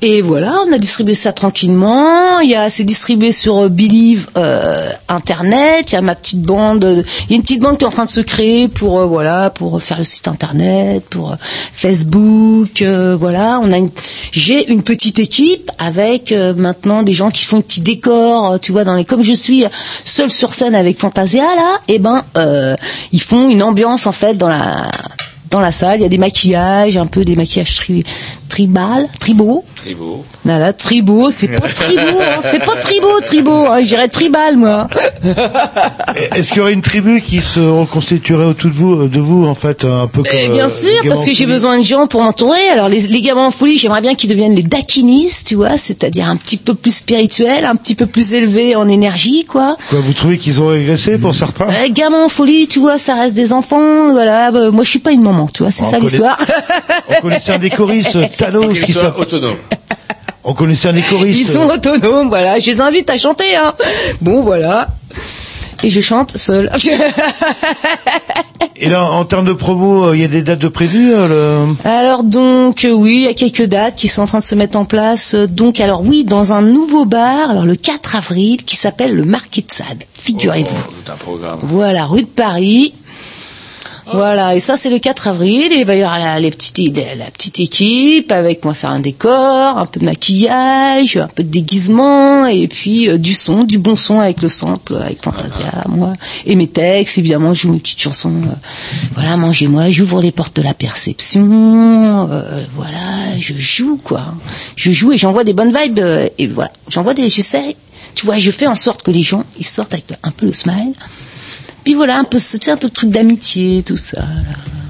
Et 0.00 0.20
voilà, 0.22 0.54
on 0.68 0.72
a 0.72 0.78
distribué 0.78 1.14
ça 1.14 1.32
tranquillement. 1.32 2.38
Il 2.38 2.48
y 2.50 2.54
a, 2.54 2.70
c'est 2.70 2.84
distribué 2.84 3.32
sur 3.32 3.56
euh, 3.64 3.68
Believe 3.68 4.28
euh, 4.36 4.90
Internet. 5.08 5.90
Il 5.90 5.94
y 5.96 5.98
a 5.98 6.02
ma 6.02 6.14
petite 6.14 6.42
bande. 6.42 6.84
euh, 6.84 7.02
Il 7.24 7.30
y 7.30 7.34
a 7.34 7.36
une 7.36 7.42
petite 7.42 7.60
bande 7.60 7.78
qui 7.78 7.84
est 7.84 7.86
en 7.88 7.90
train 7.90 8.04
de 8.04 8.08
se 8.08 8.20
créer 8.20 8.68
pour 8.68 9.04
voilà, 9.08 9.50
pour 9.50 9.82
faire 9.82 9.98
le 9.98 10.04
site 10.04 10.28
Internet, 10.28 11.02
pour 11.10 11.34
Facebook. 11.72 12.80
voilà, 13.18 13.58
on 13.60 13.72
a 13.72 13.88
j'ai 14.30 14.70
une 14.70 14.82
petite 14.84 15.18
équipe 15.18 15.70
avec 15.78 16.32
maintenant 16.56 17.02
des 17.02 17.12
gens 17.12 17.30
qui 17.30 17.44
font 17.44 17.56
des 17.58 17.62
petits 17.64 17.80
décors. 17.80 18.60
Tu 18.60 18.70
vois, 18.70 18.84
dans 18.84 18.94
les 18.94 19.04
comme 19.04 19.22
je 19.22 19.32
suis 19.32 19.64
seule 20.04 20.30
sur 20.30 20.54
scène 20.54 20.76
avec 20.76 20.98
Fantasia 20.98 21.42
là, 21.42 21.80
et 21.88 21.98
ben 21.98 22.22
euh, 22.36 22.76
ils 23.12 23.22
font 23.22 23.48
une 23.48 23.62
ambiance 23.62 24.06
en 24.06 24.12
fait 24.12 24.36
dans 24.36 24.48
la 24.48 24.90
dans 25.50 25.60
la 25.60 25.72
salle. 25.72 25.98
Il 26.00 26.02
y 26.02 26.06
a 26.06 26.08
des 26.08 26.18
maquillages, 26.18 26.96
un 26.96 27.06
peu 27.06 27.24
des 27.24 27.34
maquillages 27.34 27.74
tribal, 28.62 29.06
tribaux. 29.20 29.62
Tribo. 29.76 30.24
Voilà, 30.44 30.72
tribaux, 30.72 31.30
c'est 31.30 31.46
pas 31.46 31.68
tribaux, 31.68 32.18
hein, 32.20 32.40
c'est 32.40 32.64
pas 32.64 32.74
tribaux, 32.74 33.20
tribaux, 33.24 33.66
hein, 33.68 33.78
je 33.82 33.86
dirais 33.86 34.08
tribal, 34.08 34.56
moi. 34.56 34.88
Est-ce 36.34 36.48
qu'il 36.48 36.56
y 36.58 36.60
aurait 36.60 36.72
une 36.72 36.82
tribu 36.82 37.20
qui 37.22 37.40
se 37.40 37.60
reconstituerait 37.60 38.46
autour 38.46 38.70
de 38.70 38.74
vous, 38.74 39.06
de 39.08 39.20
vous 39.20 39.46
en 39.46 39.54
fait, 39.54 39.84
un 39.84 40.08
peu 40.08 40.24
comme 40.24 40.32
Et 40.36 40.48
euh, 40.48 40.52
bien 40.54 40.66
sûr, 40.68 40.90
les 41.04 41.08
parce 41.08 41.24
que 41.24 41.32
j'ai 41.32 41.46
besoin 41.46 41.78
de 41.78 41.84
gens 41.84 42.08
pour 42.08 42.20
m'entourer. 42.22 42.68
Alors 42.72 42.88
les, 42.88 42.98
les 43.06 43.22
gamins 43.22 43.46
en 43.46 43.50
folie, 43.52 43.78
j'aimerais 43.78 44.00
bien 44.00 44.16
qu'ils 44.16 44.30
deviennent 44.30 44.56
les 44.56 44.64
dakinis, 44.64 45.30
tu 45.46 45.54
vois, 45.54 45.76
c'est-à-dire 45.76 46.28
un 46.28 46.36
petit 46.36 46.56
peu 46.56 46.74
plus 46.74 46.96
spirituels, 46.96 47.64
un 47.64 47.76
petit 47.76 47.94
peu 47.94 48.06
plus 48.06 48.34
élevés 48.34 48.74
en 48.74 48.88
énergie, 48.88 49.44
quoi. 49.44 49.76
Quoi, 49.88 50.00
vous 50.00 50.12
trouvez 50.14 50.38
qu'ils 50.38 50.60
ont 50.60 50.66
régressé 50.68 51.16
pour 51.18 51.32
certains 51.32 51.66
Euh, 51.68 51.88
gamins 51.90 52.24
en 52.24 52.28
folie, 52.28 52.66
tu 52.66 52.80
vois, 52.80 52.98
ça 52.98 53.14
reste 53.14 53.36
des 53.36 53.52
enfants, 53.52 54.10
voilà. 54.10 54.50
bah, 54.50 54.70
moi, 54.72 54.82
je 54.82 54.90
suis 54.90 54.98
pas 54.98 55.12
une 55.12 55.22
maman, 55.22 55.46
tu 55.54 55.62
vois, 55.62 55.70
c'est 55.70 55.84
ça 55.84 56.00
l'histoire. 56.00 56.36
On 57.10 57.20
connaissait 57.22 57.52
un 57.52 57.58
des 57.58 57.68
qui 58.84 58.92
soit 58.92 59.02
s'appelle. 59.02 59.22
autonome. 59.22 59.56
On 60.44 60.54
connaissait 60.54 60.88
un 60.88 60.92
des 60.92 61.02
choristes. 61.02 61.40
Ils 61.40 61.46
sont 61.46 61.68
autonomes, 61.68 62.28
voilà. 62.28 62.58
Je 62.58 62.66
les 62.66 62.80
invite 62.80 63.10
à 63.10 63.16
chanter, 63.16 63.56
hein. 63.56 63.74
Bon, 64.20 64.40
voilà. 64.40 64.88
Et 65.84 65.90
je 65.90 66.00
chante 66.00 66.36
seule. 66.36 66.70
Et 68.80 68.88
là, 68.88 69.04
en 69.04 69.24
termes 69.24 69.46
de 69.46 69.52
promo, 69.52 70.06
euh, 70.06 70.16
il 70.16 70.20
y 70.20 70.24
a 70.24 70.28
des 70.28 70.42
dates 70.42 70.60
de 70.60 70.68
prévues 70.68 71.12
euh, 71.12 71.66
le... 71.66 71.88
Alors 71.88 72.22
donc 72.22 72.84
euh, 72.84 72.90
oui, 72.90 73.14
il 73.16 73.22
y 73.22 73.26
a 73.26 73.34
quelques 73.34 73.64
dates 73.66 73.96
qui 73.96 74.06
sont 74.06 74.22
en 74.22 74.26
train 74.26 74.38
de 74.38 74.44
se 74.44 74.54
mettre 74.54 74.78
en 74.78 74.84
place. 74.84 75.34
Donc 75.34 75.80
alors 75.80 76.02
oui, 76.02 76.24
dans 76.24 76.52
un 76.52 76.62
nouveau 76.62 77.04
bar, 77.04 77.50
alors 77.50 77.64
le 77.64 77.74
4 77.74 78.16
avril, 78.16 78.64
qui 78.64 78.76
s'appelle 78.76 79.14
le 79.14 79.24
Marquis 79.24 79.62
de 79.62 79.72
Sade. 79.72 80.04
Figurez-vous. 80.14 80.76
Oh. 81.26 81.38
Voilà, 81.62 82.06
rue 82.06 82.22
de 82.22 82.28
Paris. 82.28 82.94
Voilà, 84.12 84.56
et 84.56 84.60
ça 84.60 84.76
c'est 84.76 84.90
le 84.90 84.98
4 84.98 85.28
avril, 85.28 85.72
et 85.72 85.80
il 85.80 85.84
va 85.84 85.94
y 85.94 86.02
avoir 86.02 86.18
la, 86.18 86.40
les 86.40 86.50
petites, 86.50 86.96
la, 86.96 87.14
la 87.14 87.30
petite 87.30 87.60
équipe 87.60 88.32
avec, 88.32 88.64
on 88.64 88.68
va 88.68 88.74
faire 88.74 88.90
un 88.90 89.00
décor, 89.00 89.78
un 89.78 89.86
peu 89.86 90.00
de 90.00 90.04
maquillage, 90.04 91.16
un 91.16 91.28
peu 91.28 91.42
de 91.42 91.50
déguisement, 91.50 92.46
et 92.46 92.68
puis 92.68 93.08
euh, 93.08 93.18
du 93.18 93.34
son, 93.34 93.64
du 93.64 93.78
bon 93.78 93.96
son 93.96 94.20
avec 94.20 94.40
le 94.40 94.48
sample, 94.48 94.94
avec 94.96 95.22
Fantasia, 95.22 95.84
moi, 95.88 96.12
et 96.46 96.54
mes 96.54 96.68
textes, 96.68 97.18
évidemment, 97.18 97.52
je 97.54 97.62
joue 97.62 97.72
mes 97.72 97.78
petites 97.80 98.00
chansons, 98.00 98.30
euh, 98.30 98.54
voilà, 99.14 99.36
mangez-moi, 99.36 99.90
j'ouvre 99.90 100.20
les 100.20 100.32
portes 100.32 100.56
de 100.56 100.62
la 100.62 100.74
perception, 100.74 102.28
euh, 102.30 102.64
voilà, 102.74 103.38
je 103.38 103.54
joue, 103.56 103.98
quoi. 104.02 104.24
Je 104.76 104.90
joue 104.90 105.12
et 105.12 105.18
j'envoie 105.18 105.44
des 105.44 105.52
bonnes 105.52 105.74
vibes, 105.76 105.98
euh, 105.98 106.28
et 106.38 106.46
voilà, 106.46 106.70
j'envoie 106.88 107.14
des, 107.14 107.28
j'essaie, 107.28 107.76
tu 108.14 108.26
vois, 108.26 108.38
je 108.38 108.50
fais 108.50 108.66
en 108.66 108.74
sorte 108.74 109.02
que 109.02 109.10
les 109.10 109.22
gens, 109.22 109.44
ils 109.58 109.66
sortent 109.66 109.92
avec 109.92 110.06
un 110.22 110.30
peu 110.30 110.46
le 110.46 110.52
smile, 110.52 110.94
puis 111.88 111.94
voilà, 111.94 112.18
un 112.18 112.24
peu, 112.24 112.38
ce- 112.38 112.58
tu 112.58 112.66
sais, 112.66 112.70
un 112.70 112.76
peu 112.76 112.88
de 112.88 112.92
truc 112.92 113.08
d'amitié, 113.08 113.82
tout 113.82 113.96
ça, 113.96 114.18
là. 114.18 114.24
un 114.26 114.42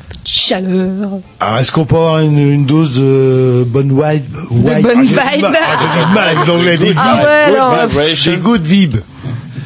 peu 0.09 0.17
de 0.17 0.29
chaleur. 0.29 1.11
Alors, 1.39 1.59
est-ce 1.59 1.71
qu'on 1.71 1.85
peut 1.85 1.95
avoir 1.95 2.19
une, 2.19 2.37
une 2.39 2.67
dose 2.67 2.97
de 2.99 3.65
bonne 3.69 3.91
vibe 3.91 4.25
De 4.51 4.83
bonne 4.83 4.83
Ah, 4.83 4.83
j'ai 4.83 4.97
du 4.97 5.07
vibe. 5.07 5.43
mal- 5.43 5.57
ah, 5.63 5.77
j'ai 5.95 6.07
du 6.09 6.13
mal 6.15 6.29
avec 6.29 6.47
l'anglais. 6.49 6.77
des 6.77 6.93
Ah 6.97 7.15
vibes. 7.15 7.25
ouais, 7.25 7.57
alors, 7.57 7.87
Des 8.25 8.37
good 8.39 8.63
vibes. 8.63 8.97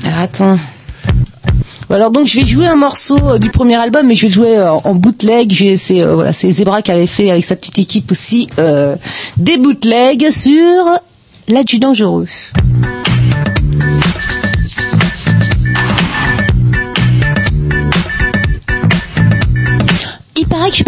Alors 0.04 0.18
attends. 0.18 0.58
Alors 1.88 2.10
donc 2.10 2.26
je 2.26 2.40
vais 2.40 2.46
jouer 2.46 2.66
un 2.66 2.76
morceau 2.76 3.16
euh, 3.22 3.38
du 3.38 3.48
premier 3.50 3.76
album, 3.76 4.06
mais 4.06 4.14
je 4.14 4.22
vais 4.22 4.28
le 4.28 4.34
jouer 4.34 4.56
euh, 4.58 4.70
en 4.72 4.94
bootleg. 4.94 5.50
J'ai- 5.52 5.78
C'est 5.78 6.02
euh, 6.02 6.14
voilà, 6.14 6.34
c'est 6.34 6.50
Zebra 6.50 6.82
qui 6.82 6.90
avait 6.90 7.06
fait 7.06 7.30
avec 7.30 7.44
sa 7.46 7.56
petite 7.56 7.78
équipe 7.78 8.10
aussi 8.10 8.46
euh, 8.58 8.94
des 9.38 9.56
bootlegs 9.56 10.28
sur 10.30 10.84
l'adjudant 11.48 11.88
dangereux. 11.88 12.26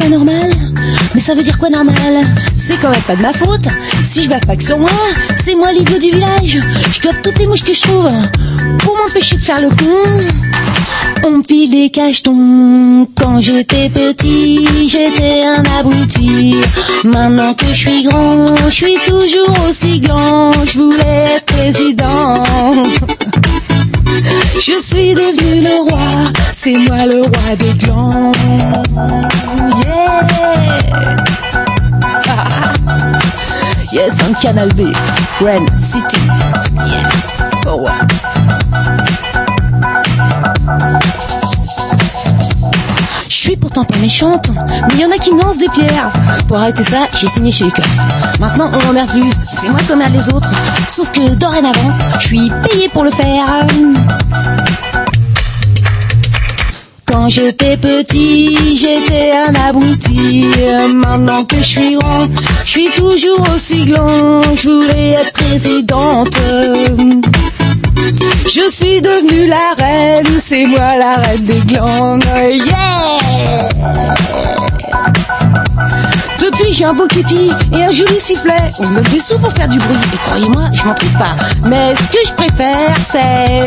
Pas 0.05 0.11
normale, 0.11 0.51
mais 1.15 1.21
ça 1.21 1.35
veut 1.35 1.43
dire 1.43 1.59
quoi 1.59 1.71
normal? 1.71 2.25
C'est 2.57 2.79
quand 2.81 2.91
même 2.91 3.01
pas 3.03 3.17
de 3.17 3.23
ma 3.23 3.33
faute. 3.33 3.67
Si 4.05 4.23
je 4.23 4.29
bave 4.29 4.45
pas 4.47 4.59
sur 4.59 4.79
moi, 4.79 4.91
c'est 5.45 5.55
moi 5.55 5.73
l'idiot 5.73 5.99
du 5.99 6.11
village. 6.11 6.61
Je 6.91 7.01
dois 7.01 7.13
toutes 7.23 7.39
les 7.39 7.47
mouches 7.47 7.65
que 7.65 7.73
je 7.73 7.83
trouve 7.83 8.11
pour 8.81 8.97
m'empêcher 8.97 9.37
de 9.37 9.43
faire 9.43 9.61
le 9.61 9.69
con. 9.71 11.27
On 11.27 11.43
file 11.43 11.71
des 11.71 11.91
cachetons. 11.91 13.09
Quand 13.17 13.41
j'étais 13.41 13.89
petit, 13.89 14.67
j'étais 14.87 15.45
un 15.45 15.63
abruti. 15.79 16.55
Maintenant 17.05 17.55
que 17.55 17.67
je 17.69 17.75
suis 17.75 18.03
grand, 18.05 18.57
je 18.69 18.75
suis 18.75 18.99
toujours 19.07 19.57
aussi 19.69 20.01
grand. 20.01 20.53
Je 20.67 20.79
voulais 20.79 21.37
être 21.37 21.47
président. 21.47 22.45
Je 24.55 24.79
suis 24.79 25.15
devenu 25.15 25.63
le 25.63 25.91
roi, 25.91 26.33
c'est 26.53 26.77
moi 26.77 27.07
le 27.07 27.23
roi 27.23 27.57
des 27.57 27.73
glands. 27.75 28.33
Yeah. 29.85 30.05
yes, 33.93 34.21
on 34.27 34.33
Canal 34.35 34.69
B, 34.75 34.93
Grand 35.41 35.67
City. 35.81 36.21
Yes, 36.87 37.43
power. 37.63 37.93
Suis 43.45 43.57
pourtant 43.57 43.85
pas 43.85 43.99
méchante, 43.99 44.51
mais 44.89 44.95
il 44.95 45.01
y 45.01 45.05
en 45.05 45.11
a 45.11 45.19
qui 45.19 45.31
me 45.31 45.43
lancent 45.43 45.59
des 45.59 45.69
pierres. 45.69 46.11
Pour 46.49 46.57
arrêter 46.57 46.83
ça, 46.83 47.09
j'ai 47.21 47.29
signé 47.29 47.51
chez 47.51 47.65
les 47.67 47.71
keufs. 47.71 47.99
Maintenant, 48.41 48.71
on 48.73 48.87
m'emmerde 48.87 49.11
c'est 49.47 49.69
moi 49.69 49.81
qui 49.81 49.93
emmerde 49.93 50.15
les 50.15 50.31
autres. 50.33 50.51
Sauf 50.89 51.13
que 51.13 51.35
dorénavant, 51.35 51.93
je 52.21 52.27
suis 52.27 52.51
payé 52.63 52.89
pour 52.89 53.05
le 53.05 53.11
faire. 53.11 53.45
Quand 57.05 57.29
j'étais 57.29 57.77
petit, 57.77 58.79
j'étais 58.79 59.33
un 59.47 59.55
abruti. 59.69 60.47
Maintenant 60.95 61.45
que 61.45 61.57
je 61.57 61.63
suis 61.63 61.97
grand, 61.97 62.27
je 62.65 62.71
suis 62.71 62.89
toujours 62.97 63.47
aussi 63.55 63.85
grand. 63.85 64.55
Je 64.55 64.69
voulais 64.71 65.11
être 65.21 65.33
présidente. 65.35 66.39
Je 68.45 68.71
suis 68.71 69.01
devenue 69.01 69.47
la 69.47 69.75
reine, 69.77 70.39
c'est 70.39 70.65
moi 70.67 70.97
la 70.97 71.15
reine 71.15 71.45
des 71.45 71.61
glands. 71.61 72.19
Yeah! 72.21 73.69
Depuis 76.39 76.73
j'ai 76.73 76.85
un 76.85 76.93
beau 76.93 77.07
képi 77.07 77.51
et 77.73 77.85
un 77.85 77.91
joli 77.91 78.21
sifflet. 78.21 78.53
On 78.79 78.87
me 78.87 79.19
sous 79.19 79.39
pour 79.39 79.51
faire 79.53 79.69
du 79.69 79.79
bruit. 79.79 79.97
Et 80.13 80.17
croyez-moi, 80.27 80.71
je 80.73 80.85
m'en 80.85 80.95
prive 80.95 81.17
pas. 81.19 81.37
Mais 81.65 81.95
ce 81.95 82.03
que 82.03 82.19
je 82.27 82.33
préfère, 82.35 82.97
c'est 83.05 83.67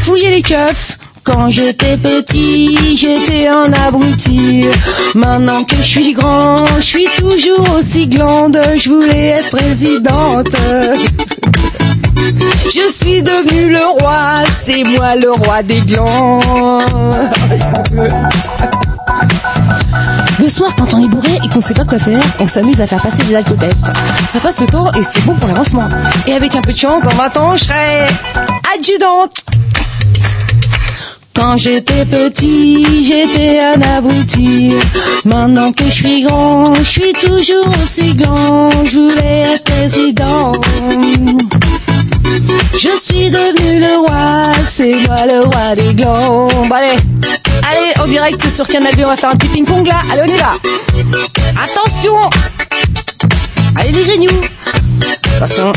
fouiller 0.00 0.30
les 0.30 0.42
keufs. 0.42 0.96
Quand 1.22 1.50
j'étais 1.50 1.98
petit, 1.98 2.96
j'étais 2.96 3.46
un 3.48 3.70
abruti. 3.72 4.64
Maintenant 5.14 5.62
que 5.64 5.76
je 5.76 5.82
suis 5.82 6.12
grand, 6.14 6.66
je 6.78 6.84
suis 6.84 7.08
toujours 7.18 7.76
aussi 7.78 8.08
glande. 8.08 8.58
Je 8.76 8.88
voulais 8.88 9.26
être 9.38 9.50
présidente. 9.50 10.56
Je 12.66 12.92
suis 12.92 13.22
devenu 13.22 13.70
le 13.70 13.84
roi, 14.00 14.42
c'est 14.52 14.84
moi 14.84 15.16
le 15.16 15.30
roi 15.30 15.62
des 15.62 15.80
glands. 15.80 16.80
Le 20.38 20.48
soir, 20.48 20.74
quand 20.76 20.94
on 20.94 21.04
est 21.04 21.08
bourré 21.08 21.38
et 21.44 21.48
qu'on 21.48 21.60
sait 21.60 21.74
pas 21.74 21.84
quoi 21.84 21.98
faire, 21.98 22.22
on 22.38 22.46
s'amuse 22.46 22.80
à 22.80 22.86
faire 22.86 23.02
passer 23.02 23.22
des 23.24 23.34
alcotests. 23.34 23.86
Ça 24.28 24.40
passe 24.40 24.60
le 24.60 24.66
temps 24.68 24.90
et 24.92 25.02
c'est 25.02 25.20
bon 25.22 25.34
pour 25.34 25.48
l'avancement. 25.48 25.88
Et 26.26 26.32
avec 26.32 26.54
un 26.54 26.62
peu 26.62 26.72
de 26.72 26.78
chance, 26.78 27.02
dans 27.02 27.10
20 27.10 27.36
ans, 27.36 27.56
je 27.56 27.64
serai 27.64 28.06
adjudante. 28.74 29.34
Quand 31.34 31.56
j'étais 31.56 32.04
petit, 32.04 33.04
j'étais 33.06 33.60
un 33.60 33.80
abruti. 33.96 34.72
Maintenant 35.24 35.72
que 35.72 35.84
je 35.84 35.90
suis 35.90 36.22
grand, 36.22 36.74
je 36.74 36.82
suis 36.82 37.12
toujours 37.12 37.68
aussi 37.82 38.14
grand. 38.14 38.70
Je 38.84 38.98
voulais 38.98 39.44
être 39.54 39.64
président. 39.64 40.52
Je 42.72 42.98
suis 43.00 43.30
devenu 43.30 43.80
le 43.80 43.98
roi, 43.98 44.52
c'est 44.68 44.94
moi 45.06 45.26
le 45.26 45.40
roi 45.44 45.74
des. 45.74 46.48
Bon, 46.68 46.74
allez, 46.74 46.98
allez, 47.68 48.00
en 48.00 48.06
direct 48.06 48.48
sur 48.48 48.66
Canal 48.66 48.94
on 48.98 49.08
va 49.08 49.16
faire 49.16 49.30
un 49.30 49.36
petit 49.36 49.48
ping-pong 49.48 49.86
là. 49.86 50.02
Allez, 50.12 50.22
on 50.24 50.34
y 50.34 50.38
va. 50.38 50.52
Attention 51.62 52.14
Allez, 53.76 53.92
les 53.92 54.04
grignoux 54.04 54.40
Attention. 55.36 55.72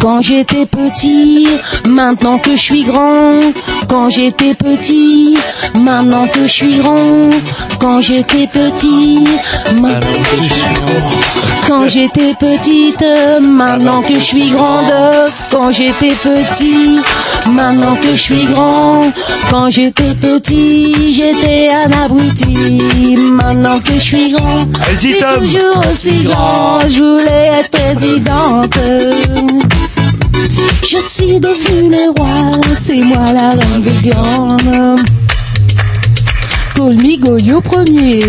Quand 0.00 0.20
j'étais 0.20 0.66
petit, 0.66 1.46
maintenant 1.88 2.38
que 2.38 2.50
je 2.52 2.60
suis 2.60 2.84
grand. 2.84 3.52
Quand 3.88 4.10
j'étais 4.10 4.54
petit, 4.54 5.38
maintenant 5.74 6.26
que 6.26 6.42
je 6.42 6.52
suis 6.52 6.76
grand. 6.76 7.30
Quand 7.80 8.00
j'étais 8.00 8.46
petit, 8.46 9.26
maintenant 9.80 10.12
que 10.30 10.42
je 10.42 10.52
suis 10.52 10.74
grand. 10.74 11.44
Quand 11.66 11.88
j'étais 11.88 12.34
petite, 12.34 13.04
maintenant 13.40 14.02
que 14.02 14.14
je 14.14 14.24
suis 14.24 14.50
grande. 14.50 14.92
Quand 15.50 15.72
j'étais 15.72 16.12
petit, 16.12 17.00
maintenant 17.52 17.94
que 17.94 18.10
je 18.10 18.20
suis 18.20 18.44
grand. 18.44 19.10
Quand 19.50 19.70
j'étais 19.70 20.14
petit, 20.14 21.14
j'étais 21.14 21.70
un 21.70 21.90
abruti. 22.04 23.16
Maintenant 23.16 23.80
que 23.80 23.94
je 23.94 24.00
suis 24.00 24.32
grand, 24.32 24.66
je 24.92 24.98
suis 24.98 25.14
toujours 25.14 25.84
aussi 25.90 26.24
grand. 26.24 26.80
Je 26.88 27.02
voulais 27.02 27.50
être 27.60 27.70
présidente. 27.70 28.76
Je 30.82 30.98
suis 30.98 31.40
devenu 31.40 31.90
le 31.90 32.10
roi, 32.16 32.60
c'est 32.76 33.00
moi 33.00 33.32
la 33.32 33.50
reine 33.50 33.82
des 33.82 34.10
glands. 34.10 34.56
Call 36.74 37.60
premier. 37.62 38.20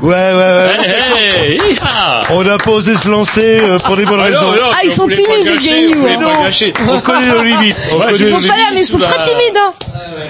Ouais, 0.00 0.10
ouais, 0.10 0.34
ouais. 0.36 0.76
Hey, 1.16 1.52
hey, 1.52 1.58
hi-ha. 1.72 2.20
On 2.30 2.44
n'a 2.44 2.56
pas 2.58 2.70
osé 2.70 2.94
se 2.94 3.08
lancer 3.08 3.58
euh, 3.60 3.78
pour 3.78 3.96
des 3.96 4.04
bonnes 4.04 4.20
Ah 4.20 4.24
raisons. 4.24 4.52
non, 4.52 4.70
Ah, 4.72 4.76
ils 4.84 4.90
sont 4.92 5.08
timides, 5.08 5.44
les 5.44 6.24
gâcher. 6.44 6.72
On 6.88 7.00
connaît 7.00 7.26
nos 7.28 7.42
limites. 7.42 7.76
On 7.92 7.98
Ouais, 7.98 8.06
connaît 8.12 8.30
nos 8.30 8.38
limites. 8.38 8.52
mais 8.74 8.80
ils 8.80 8.86
sont 8.86 8.98
très 8.98 9.22
timides. 9.22 9.56
Hein. 9.56 9.72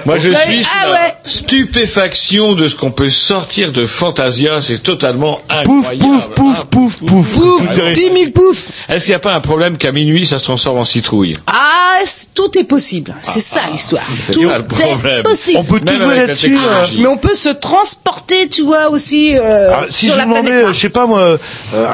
Moi, 0.05 0.17
je 0.17 0.31
suis 0.31 0.65
ah 0.83 0.91
ouais. 0.91 1.13
stupéfaction 1.23 2.53
de 2.53 2.67
ce 2.67 2.75
qu'on 2.75 2.91
peut 2.91 3.09
sortir 3.09 3.71
de 3.71 3.85
Fantasia. 3.85 4.61
C'est 4.61 4.81
totalement 4.81 5.39
Pouf, 5.65 5.85
incroyable. 5.91 6.33
pouf, 6.35 6.35
pouf, 6.35 6.55
Ah, 6.61 6.65
pouf, 6.71 6.97
pouf. 7.05 7.27
Pouf, 7.33 7.63
Ah, 7.69 7.73
ouais. 7.75 7.93
10 7.93 8.01
000 8.01 8.31
poufs. 8.33 8.69
Est-ce 8.87 9.05
qu'il 9.05 9.11
n'y 9.11 9.15
a 9.17 9.19
pas 9.19 9.33
un 9.35 9.39
problème 9.41 9.77
qu'à 9.77 9.91
minuit, 9.91 10.25
ça 10.25 10.39
se 10.39 10.45
transforme 10.45 10.79
en 10.79 10.85
citrouille? 10.85 11.33
Ah, 11.47 11.99
tout 12.33 12.57
est 12.57 12.63
possible. 12.63 13.13
C'est 13.21 13.41
ça 13.41 13.59
l'histoire. 13.71 14.03
C'est 14.23 14.33
Tout 14.33 14.49
ça, 14.49 14.57
le 14.57 14.63
problème. 14.63 15.19
est 15.19 15.23
possible. 15.23 15.59
On 15.59 15.63
peut 15.65 15.79
tout 15.81 15.97
jouer 15.97 16.15
là-dessus. 16.15 16.57
euh, 16.57 16.87
Mais 16.97 17.07
on 17.07 17.17
peut 17.17 17.35
se 17.35 17.49
transporter, 17.49 18.47
tu 18.47 18.61
vois, 18.63 18.89
aussi 18.89 19.37
euh, 19.59 19.71
Ah, 19.75 19.83
si 19.89 20.05
sur 20.05 20.13
je 20.13 20.19
la 20.19 20.25
vous 20.25 20.31
demandais, 20.33 20.51
euh, 20.51 20.73
je 20.73 20.79
sais 20.79 20.89
pas 20.89 21.05
moi, 21.05 21.19
euh, 21.19 21.37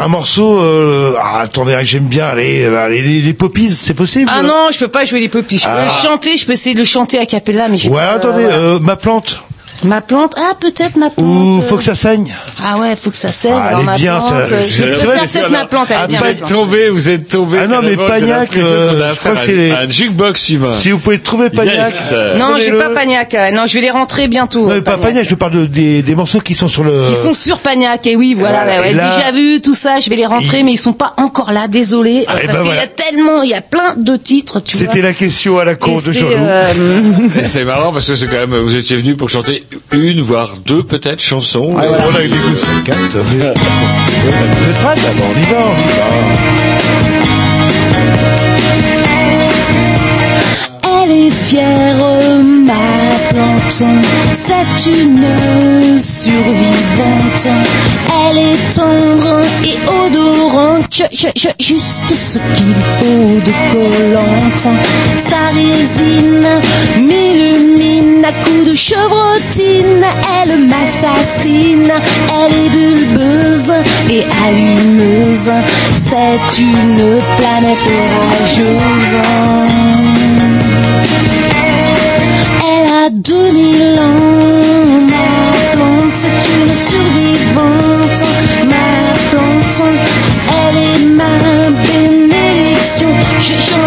un 0.01 0.07
morceau, 0.07 0.59
euh, 0.59 1.15
ah, 1.19 1.41
attendez, 1.41 1.77
j'aime 1.83 2.03
bien, 2.05 2.27
allez, 2.27 2.65
allez, 2.65 3.01
les, 3.01 3.21
les 3.21 3.33
poppies, 3.33 3.69
c'est 3.69 3.93
possible? 3.93 4.29
Ah 4.33 4.41
non, 4.43 4.67
je 4.71 4.79
peux 4.79 4.87
pas 4.87 5.05
jouer 5.05 5.19
les 5.19 5.29
poppies. 5.29 5.57
Je 5.57 5.65
peux 5.65 5.71
Ah. 5.73 6.01
chanter, 6.03 6.37
je 6.37 6.45
peux 6.45 6.53
essayer 6.53 6.73
de 6.75 6.79
le 6.79 6.85
chanter 6.85 7.19
a 7.19 7.25
cappella, 7.25 7.67
mais 7.69 7.77
j'ai 7.77 7.89
Ouais, 7.89 7.97
pas- 8.01 8.11
attendez, 8.13 8.43
voilà. 8.43 8.57
euh, 8.57 8.79
ma 8.79 8.95
plante. 8.95 9.41
Ma 9.83 9.99
plante, 10.01 10.33
ah 10.37 10.53
peut-être 10.59 10.95
ma 10.95 11.09
plante. 11.09 11.25
Ou 11.27 11.61
faut 11.61 11.75
que 11.77 11.83
ça 11.83 11.95
saigne. 11.95 12.33
Ah 12.63 12.77
ouais, 12.79 12.95
faut 12.95 13.09
que 13.09 13.15
ça 13.17 13.31
saigne. 13.31 13.53
Ah, 13.55 13.71
elle 13.73 13.89
est 13.89 13.97
bien, 13.97 14.15
plante, 14.17 14.29
ça. 14.29 14.35
euh, 14.35 14.45
Je 14.47 14.61
c'est 14.73 14.83
préfère 15.05 15.21
peut-être 15.23 15.49
ma 15.49 15.65
plante, 15.65 15.87
elle 15.89 16.03
est 16.03 16.07
bien. 16.07 16.23
Êtes 16.25 16.37
plante. 16.37 16.49
tombé, 16.49 16.89
vous 16.89 17.09
êtes 17.09 17.27
tombé. 17.27 17.57
Ah 17.61 17.67
non, 17.67 17.81
mais 17.83 17.95
Pagnac, 17.97 18.55
euh, 18.55 19.11
je 19.13 19.19
crois 19.19 19.31
que 19.33 19.37
c'est 19.45 19.53
les- 19.55 19.71
un 19.71 19.89
jukebox 19.89 20.49
humain. 20.49 20.73
Si 20.73 20.91
vous 20.91 20.99
pouvez 20.99 21.19
trouver 21.19 21.49
Pagnac. 21.49 21.75
Yes. 21.87 22.13
Non, 22.37 22.55
j'ai 22.57 22.71
pas 22.71 22.89
Pagnac. 22.89 23.33
euh, 23.33 23.51
Non, 23.51 23.63
je 23.67 23.73
vais 23.73 23.81
les 23.81 23.89
rentrer 23.91 24.27
bientôt. 24.27 24.67
Non, 24.67 24.73
euh, 24.75 24.81
pas 24.81 24.97
Pagnac. 24.97 25.27
Je 25.29 25.35
parle 25.35 25.51
de, 25.53 25.65
des, 25.65 26.01
des 26.01 26.15
morceaux 26.15 26.39
qui 26.39 26.55
sont 26.55 26.67
sur 26.67 26.83
le... 26.83 27.05
Ils 27.09 27.15
sont 27.15 27.33
sur 27.33 27.59
Pagnac, 27.59 28.05
et 28.07 28.15
oui, 28.15 28.35
voilà, 28.37 28.65
là- 28.65 28.83
déjà 28.91 29.31
vu 29.33 29.61
tout 29.61 29.75
ça, 29.75 29.99
je 29.99 30.09
vais 30.09 30.15
les 30.15 30.25
rentrer, 30.25 30.63
mais 30.63 30.71
ils 30.73 30.77
sont 30.77 30.93
pas 30.93 31.13
encore 31.17 31.51
là, 31.51 31.67
désolé, 31.67 32.23
Ah, 32.27 32.33
euh, 32.35 32.39
parce 32.45 32.57
ben 32.59 32.63
qu'il 32.65 32.75
y 32.75 32.79
a 32.79 32.87
tellement, 32.87 33.43
il 33.43 33.49
y 33.49 33.53
a 33.53 33.61
plein 33.61 33.95
de 33.97 34.15
titres, 34.15 34.59
tu 34.61 34.77
vois. 34.77 34.85
C'était 34.87 35.01
la 35.01 35.13
question 35.13 35.59
à 35.59 35.65
la 35.65 35.73
Et 35.73 35.75
de 35.75 36.11
Jolou. 36.11 36.33
euh, 36.35 36.73
C'est 37.43 37.63
marrant 37.65 37.91
parce 37.91 38.07
que 38.07 38.15
c'est 38.15 38.27
quand 38.27 38.37
même, 38.47 38.55
vous 38.57 38.75
étiez 38.75 38.95
venu 38.97 39.15
pour 39.15 39.29
chanter 39.29 39.63
une, 39.91 40.21
voire 40.21 40.55
deux 40.65 40.83
peut-être 40.83 41.21
chansons. 41.21 41.73
Ouais, 41.73 41.87
voilà. 41.87 42.03
Vous 42.47 42.53
êtes 42.53 42.83
prêts 44.75 44.93
Alors, 44.93 45.29
on 45.29 45.35
y 45.35 45.45
va, 45.45 45.61
on 45.67 45.77
y 45.81 45.95
Elle 51.03 51.11
est 51.11 51.31
fière, 51.31 52.14
c'est 54.31 54.91
une 54.91 55.97
survivante. 55.97 57.47
Elle 58.29 58.37
est 58.37 58.75
tendre 58.75 59.41
et 59.63 59.77
odorante, 60.05 61.01
juste 61.59 62.15
ce 62.15 62.39
qu'il 62.53 62.75
faut 62.97 63.39
de 63.43 63.53
collante. 63.71 64.67
Sa 65.17 65.49
résine 65.53 66.47
m'illumine 66.99 68.23
à 68.23 68.31
coups 68.43 68.71
de 68.71 68.75
chevrotine. 68.75 70.05
Elle 70.41 70.57
m'assassine, 70.59 71.91
elle 72.45 72.53
est 72.53 72.69
bulbeuse 72.69 73.73
et 74.09 74.23
allumeuse. 74.45 75.51
C'est 75.95 76.61
une 76.61 77.19
planète 77.37 77.87
orageuse. 78.03 79.15
2000 83.15 83.99
ans, 83.99 85.07
ma 85.07 85.71
plante, 85.71 86.11
c'est 86.11 86.27
une 86.27 86.73
survivante. 86.73 88.23
Ma 88.67 89.15
plante, 89.31 89.83
elle 90.49 90.77
est 90.77 91.05
ma 91.15 91.69
bénédiction. 91.69 93.07
Je, 93.39 93.53
je... 93.53 93.84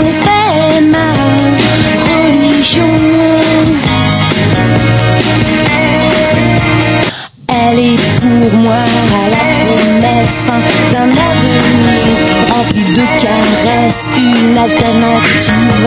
une 14.18 14.58
alternative 14.58 15.86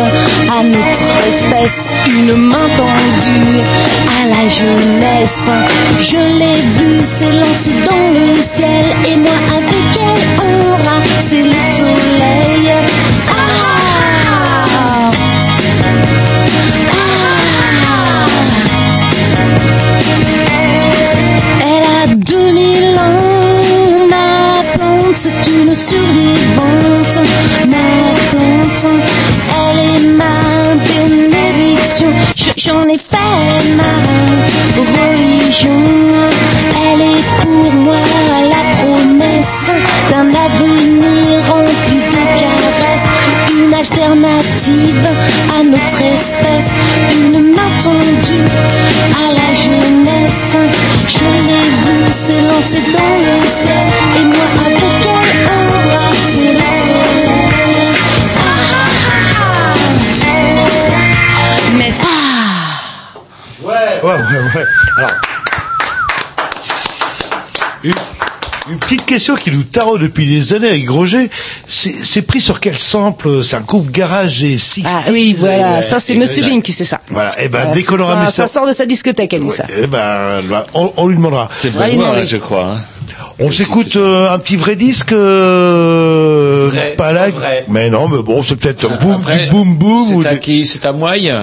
à 0.49 0.63
notre 0.63 1.27
espèce, 1.27 1.89
une 2.07 2.33
main 2.35 2.67
tendue 2.77 3.59
à 4.19 4.27
la 4.27 4.47
jeunesse. 4.47 5.49
Je 5.99 6.17
l'ai 6.39 6.61
vue 6.77 7.03
s'élancer 7.03 7.73
dans 7.89 8.11
le 8.13 8.41
ciel 8.41 8.85
et 9.07 9.17
moi 9.17 9.33
avec 9.57 9.97
elle 9.99 10.21
embrasser 10.45 11.43
le 11.43 11.59
soleil. 11.77 12.71
Ah, 13.29 13.51
Elle 21.63 22.11
a 22.11 22.15
2000 22.15 22.97
ans, 22.97 24.07
ma 24.09 24.63
plante, 24.73 25.13
c'est 25.13 25.51
une 25.51 25.73
survivante. 25.73 27.00
J'en 32.63 32.87
ai 32.87 32.97
fait 32.99 33.63
ma 33.75 33.93
religion. 34.77 35.81
Elle 36.85 37.01
est 37.01 37.25
pour 37.41 37.73
moi 37.73 37.95
la 38.53 38.63
promesse 38.77 39.71
d'un 40.11 40.29
avenir 40.29 41.39
rempli 41.49 41.95
de 41.95 42.21
caresses. 42.39 43.07
Une 43.51 43.73
alternative 43.73 45.07
à 45.57 45.63
notre 45.63 46.01
espèce. 46.13 46.69
Une 47.15 47.55
main 47.55 47.71
tendue 47.81 48.49
à 49.23 49.33
la 49.39 49.51
jeunesse. 49.55 50.57
Je 51.07 51.29
l'ai 51.47 51.67
vu 51.81 52.11
s'élancer 52.11 52.83
dans 52.93 53.15
le 53.25 53.47
ciel 53.47 53.80
une 68.69 68.77
petite 68.77 69.05
question 69.05 69.35
qui 69.35 69.49
nous 69.51 69.63
taraude 69.63 70.01
depuis 70.01 70.27
des 70.27 70.53
années 70.53 70.69
avec 70.69 70.89
Roger. 70.89 71.29
C'est 71.67 71.95
c'est 72.03 72.21
pris 72.21 72.41
sur 72.41 72.59
quel 72.59 72.77
sample? 72.77 73.43
C'est 73.43 73.55
un 73.55 73.61
couple 73.61 73.91
garage 73.91 74.43
et 74.43 74.57
six. 74.57 74.83
Ah 74.85 75.01
oui, 75.11 75.33
voilà, 75.37 75.81
ça 75.81 75.99
c'est 75.99 76.15
Monsieur 76.15 76.43
Bing 76.43 76.61
qui 76.61 76.71
sait 76.71 76.83
ça. 76.85 76.99
Voilà, 77.09 77.31
et 77.41 77.49
ben 77.49 77.59
Voilà, 77.59 77.73
dès 77.73 77.83
qu'on 77.83 77.97
ça- 77.97 78.03
aura 78.03 78.15
mis 78.23 78.25
ça 78.31 78.31
ça, 78.31 78.47
sort 78.47 78.67
de 78.67 78.73
sa 78.73 78.85
discothèque, 78.85 79.33
elle 79.33 79.43
dit 79.43 79.49
ça. 79.49 79.65
eh 79.75 79.87
ben, 79.87 80.31
bah, 80.49 80.67
on, 80.73 80.93
on 80.97 81.07
lui 81.07 81.15
demandera. 81.15 81.47
C'est 81.51 81.69
vrai, 81.69 81.97
je 82.25 82.37
crois. 82.37 82.65
hein. 82.65 82.81
On 83.39 83.49
s'écoute 83.49 83.95
euh, 83.95 84.29
un 84.31 84.37
petit 84.37 84.55
vrai 84.55 84.75
disque, 84.75 85.11
euh, 85.13 86.69
Vrai, 86.71 86.93
pas 86.97 87.11
là, 87.11 87.29
vrai. 87.29 87.65
mais 87.67 87.89
non, 87.89 88.07
mais 88.07 88.21
bon, 88.21 88.43
c'est 88.43 88.55
peut-être 88.55 88.87
boom 88.99 89.75
boom 89.75 90.13
ou 90.13 90.21
C'est 90.23 90.29
à 90.29 90.35
qui? 90.37 90.65
C'est 90.67 90.85
à 90.85 90.91
Mouaille 90.91 91.33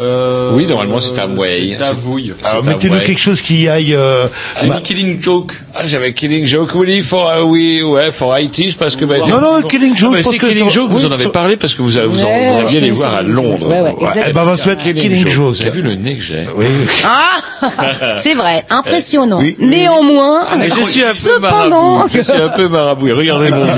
Euh, 0.00 0.52
Oui, 0.54 0.66
normalement, 0.66 1.00
c'est 1.00 1.18
à 1.18 1.26
Mouaille. 1.26 1.76
C'est 1.78 1.84
à 1.86 1.92
Vouille. 1.92 2.32
Alors 2.44 2.62
à 2.64 2.66
mettez-nous 2.66 3.00
quelque 3.00 3.20
chose 3.20 3.42
qui 3.42 3.68
aille. 3.68 3.94
Euh, 3.94 4.26
J'ai 4.60 4.66
bah- 4.68 4.76
mis 4.76 4.82
Killing 4.82 5.22
Joke. 5.22 5.52
Ah, 5.74 5.86
j'avais 5.86 6.12
Killing 6.14 6.46
Joke, 6.46 6.70
oui, 6.74 7.02
for, 7.02 7.28
euh, 7.28 7.42
oui, 7.42 7.82
ouais, 7.82 8.10
for 8.10 8.34
80s, 8.34 8.74
parce 8.76 8.96
que, 8.96 9.04
bah, 9.04 9.16
Non, 9.28 9.40
non, 9.40 9.62
Killing 9.62 9.94
Joke, 9.96 10.14
Ah, 10.18 10.22
que 10.22 10.46
Killing 10.46 10.70
Joke, 10.70 10.90
vous 10.90 11.00
oui, 11.00 11.06
en 11.06 11.12
avez 11.12 11.22
sur- 11.22 11.32
parlé 11.32 11.56
parce 11.58 11.74
que 11.74 11.82
vous, 11.82 11.90
vous, 11.90 11.98
en- 11.98 12.06
vous 12.08 12.60
aviez 12.66 12.80
les 12.80 12.90
voir 12.90 13.14
à 13.14 13.22
Londres. 13.22 13.68
Ouais, 13.68 13.80
ouais, 13.80 13.94
eh 14.28 14.32
ben, 14.32 14.42
on 14.42 14.46
va 14.46 14.56
se 14.56 14.68
mettre 14.68 14.82
Killing 14.82 15.28
Joke. 15.28 15.56
T'as 15.62 15.70
vu 15.70 15.82
le 15.82 15.94
nez 15.94 16.16
que 16.16 16.22
j'ai 16.22 16.46
Oui. 16.56 16.66
Ah, 17.04 17.68
c'est 18.18 18.34
vrai, 18.34 18.64
impressionnant. 18.70 19.40
Oui. 19.40 19.56
Néanmoins, 19.58 20.40
Mais 20.58 20.68
je 20.70 20.84
suis 20.84 21.02
un 21.02 21.08
peu 21.08 21.14
cependant, 21.14 21.96
marabout. 21.98 22.10
Je 22.14 22.22
suis 22.22 22.32
un 22.40 22.48
peu 22.48 22.68
marabout. 22.68 23.08
Regardez 23.14 23.50
mon 23.50 23.64
nez. 23.66 23.72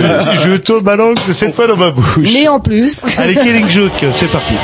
Je 0.44 0.56
tourne 0.58 0.84
ma 0.84 0.94
langue 0.96 1.16
cette 1.32 1.54
fois 1.54 1.66
dans 1.66 1.76
ma 1.76 1.90
bouche. 1.90 2.18
mais 2.32 2.46
en 2.48 2.60
plus, 2.60 3.00
Allez, 3.18 3.34
Killing 3.34 3.68
Joke, 3.68 3.92
c'est 4.14 4.30
parti. 4.30 4.54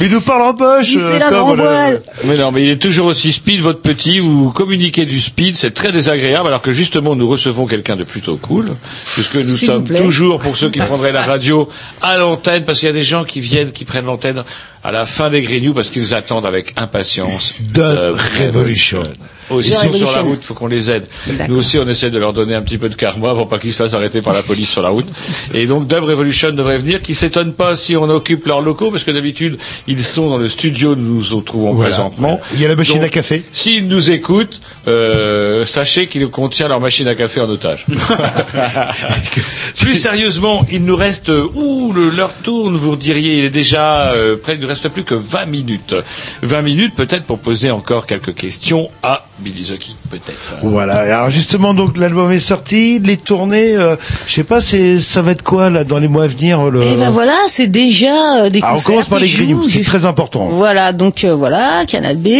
Il 0.00 0.10
nous 0.10 0.20
parle 0.20 0.42
en 0.42 0.54
poche. 0.54 0.94
Euh, 0.96 1.18
la 1.18 1.30
grand 1.30 1.54
voile. 1.54 2.02
Mais 2.24 2.36
non, 2.36 2.52
mais 2.52 2.64
il 2.64 2.70
est 2.70 2.80
toujours 2.80 3.06
aussi 3.06 3.32
speed, 3.32 3.60
votre 3.60 3.80
petit. 3.80 4.18
Vous 4.20 4.50
communiquez 4.52 5.04
du 5.04 5.20
speed, 5.20 5.56
c'est 5.56 5.72
très 5.72 5.92
désagréable, 5.92 6.48
alors 6.48 6.62
que 6.62 6.72
justement, 6.72 7.16
nous 7.16 7.28
recevons 7.28 7.66
quelqu'un 7.66 7.96
de 7.96 8.04
plutôt 8.04 8.36
cool, 8.36 8.72
puisque 9.14 9.36
nous 9.36 9.56
sommes 9.56 9.84
toujours, 9.84 10.40
pour 10.40 10.56
ceux 10.56 10.70
qui 10.70 10.78
prendraient 10.78 11.12
la 11.12 11.22
radio, 11.22 11.68
à 12.00 12.18
l'antenne, 12.18 12.64
parce 12.64 12.78
qu'il 12.78 12.86
y 12.86 12.90
a 12.90 12.94
des 12.94 13.04
gens 13.04 13.24
qui 13.24 13.40
viennent, 13.40 13.72
qui 13.72 13.84
prennent 13.84 14.06
l'antenne 14.06 14.44
à 14.84 14.92
la 14.92 15.06
fin 15.06 15.30
des 15.30 15.42
Grignoux, 15.42 15.74
parce 15.74 15.90
qu'ils 15.90 16.14
attendent 16.14 16.46
avec 16.46 16.72
impatience 16.76 17.54
Dub 17.60 18.16
Revolution. 18.40 19.02
Aussi, 19.50 19.70
The 19.70 19.84
ils 19.84 19.98
sont 19.98 20.06
sur 20.06 20.12
la 20.12 20.22
route, 20.22 20.42
faut 20.42 20.54
qu'on 20.54 20.66
les 20.66 20.90
aide. 20.90 21.04
Nous 21.48 21.58
aussi, 21.58 21.78
on 21.78 21.86
essaie 21.86 22.10
de 22.10 22.18
leur 22.18 22.32
donner 22.32 22.54
un 22.54 22.62
petit 22.62 22.78
peu 22.78 22.88
de 22.88 22.94
karma 22.94 23.34
pour 23.34 23.48
pas 23.48 23.58
qu'ils 23.58 23.72
se 23.72 23.82
fassent 23.82 23.92
arrêter 23.92 24.22
par 24.22 24.32
la 24.32 24.42
police 24.42 24.70
sur 24.70 24.82
la 24.82 24.88
route. 24.88 25.06
Et 25.52 25.66
donc, 25.66 25.88
Dub 25.88 26.04
Revolution 26.04 26.52
devrait 26.52 26.78
venir, 26.78 27.02
qui 27.02 27.14
s'étonne 27.14 27.52
pas 27.52 27.76
si 27.76 27.96
on 27.96 28.08
occupe 28.08 28.46
leurs 28.46 28.60
locaux, 28.60 28.90
parce 28.90 29.04
que 29.04 29.10
d'habitude, 29.10 29.58
ils 29.86 30.02
sont 30.02 30.30
dans 30.30 30.38
le 30.38 30.48
studio 30.48 30.92
où 30.92 30.96
nous 30.96 31.22
nous 31.30 31.40
trouvons 31.42 31.74
Voilà. 31.74 32.10
Présentement. 32.12 32.40
Il 32.54 32.60
y 32.60 32.64
a 32.64 32.68
la 32.68 32.76
machine 32.76 32.96
Donc, 32.96 33.04
à 33.04 33.08
café. 33.08 33.42
S'ils 33.52 33.88
nous 33.88 34.10
écoutent, 34.10 34.60
euh, 34.88 35.64
sachez 35.64 36.06
qu'ils 36.06 36.28
contient 36.28 36.68
leur 36.68 36.80
machine 36.80 37.08
à 37.08 37.14
café 37.14 37.40
en 37.40 37.48
otage. 37.48 37.86
plus 39.80 39.94
sérieusement, 39.94 40.64
il 40.70 40.84
nous 40.84 40.96
reste, 40.96 41.28
euh, 41.30 41.46
ouh, 41.54 41.92
le- 41.92 42.10
l'heure 42.10 42.32
tourne, 42.42 42.76
vous 42.76 42.96
diriez, 42.96 43.38
il 43.38 43.44
est 43.44 43.50
déjà 43.50 44.12
euh, 44.12 44.36
près, 44.36 44.54
il 44.54 44.60
ne 44.60 44.66
reste 44.66 44.88
plus 44.88 45.04
que 45.04 45.14
20 45.14 45.46
minutes. 45.46 45.94
20 46.42 46.62
minutes 46.62 46.94
peut-être 46.94 47.24
pour 47.24 47.38
poser 47.38 47.70
encore 47.70 48.06
quelques 48.06 48.34
questions 48.34 48.90
à 49.02 49.26
Billy 49.40 49.64
Zucky, 49.64 49.96
peut-être. 50.10 50.38
Voilà. 50.62 50.94
Alors 51.16 51.30
justement, 51.30 51.74
donc 51.74 51.96
l'album 51.96 52.30
est 52.32 52.38
sorti, 52.40 53.00
les 53.00 53.16
tournées. 53.16 53.74
euh, 53.74 53.96
je 54.26 54.32
sais 54.32 54.44
pas, 54.44 54.60
c'est 54.60 54.98
ça 54.98 55.22
va 55.22 55.32
être 55.32 55.42
quoi 55.42 55.70
là 55.70 55.84
dans 55.84 55.98
les 55.98 56.08
mois 56.08 56.24
à 56.24 56.26
venir 56.26 56.70
le... 56.70 56.82
Et 56.82 56.96
ben 56.96 57.10
voilà, 57.10 57.34
c'est 57.48 57.66
déjà 57.66 58.42
euh, 58.44 58.50
des 58.50 58.60
Ah, 58.62 58.70
on 58.70 58.74
concerts 58.74 58.92
commence 58.94 59.08
par 59.08 59.18
les 59.18 59.28
Grignoux, 59.28 59.68
c'est 59.68 59.82
très 59.82 60.06
important. 60.06 60.46
Voilà, 60.50 60.92
donc 60.92 61.24
euh, 61.24 61.34
voilà, 61.34 61.84
Canal 62.02 62.16
B, 62.16 62.30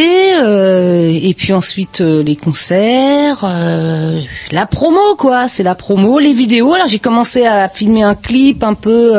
euh, 0.40 1.20
et 1.22 1.34
puis 1.34 1.52
ensuite 1.52 2.00
euh, 2.00 2.24
les 2.24 2.34
concerts, 2.34 3.44
euh, 3.44 4.18
la 4.50 4.66
promo 4.66 5.14
quoi, 5.16 5.46
c'est 5.46 5.62
la 5.62 5.76
promo, 5.76 6.18
les 6.18 6.32
vidéos. 6.32 6.74
Alors 6.74 6.88
j'ai 6.88 6.98
commencé 6.98 7.46
à 7.46 7.68
filmer 7.68 8.02
un 8.02 8.16
clip 8.16 8.64
un 8.64 8.74
peu 8.74 9.14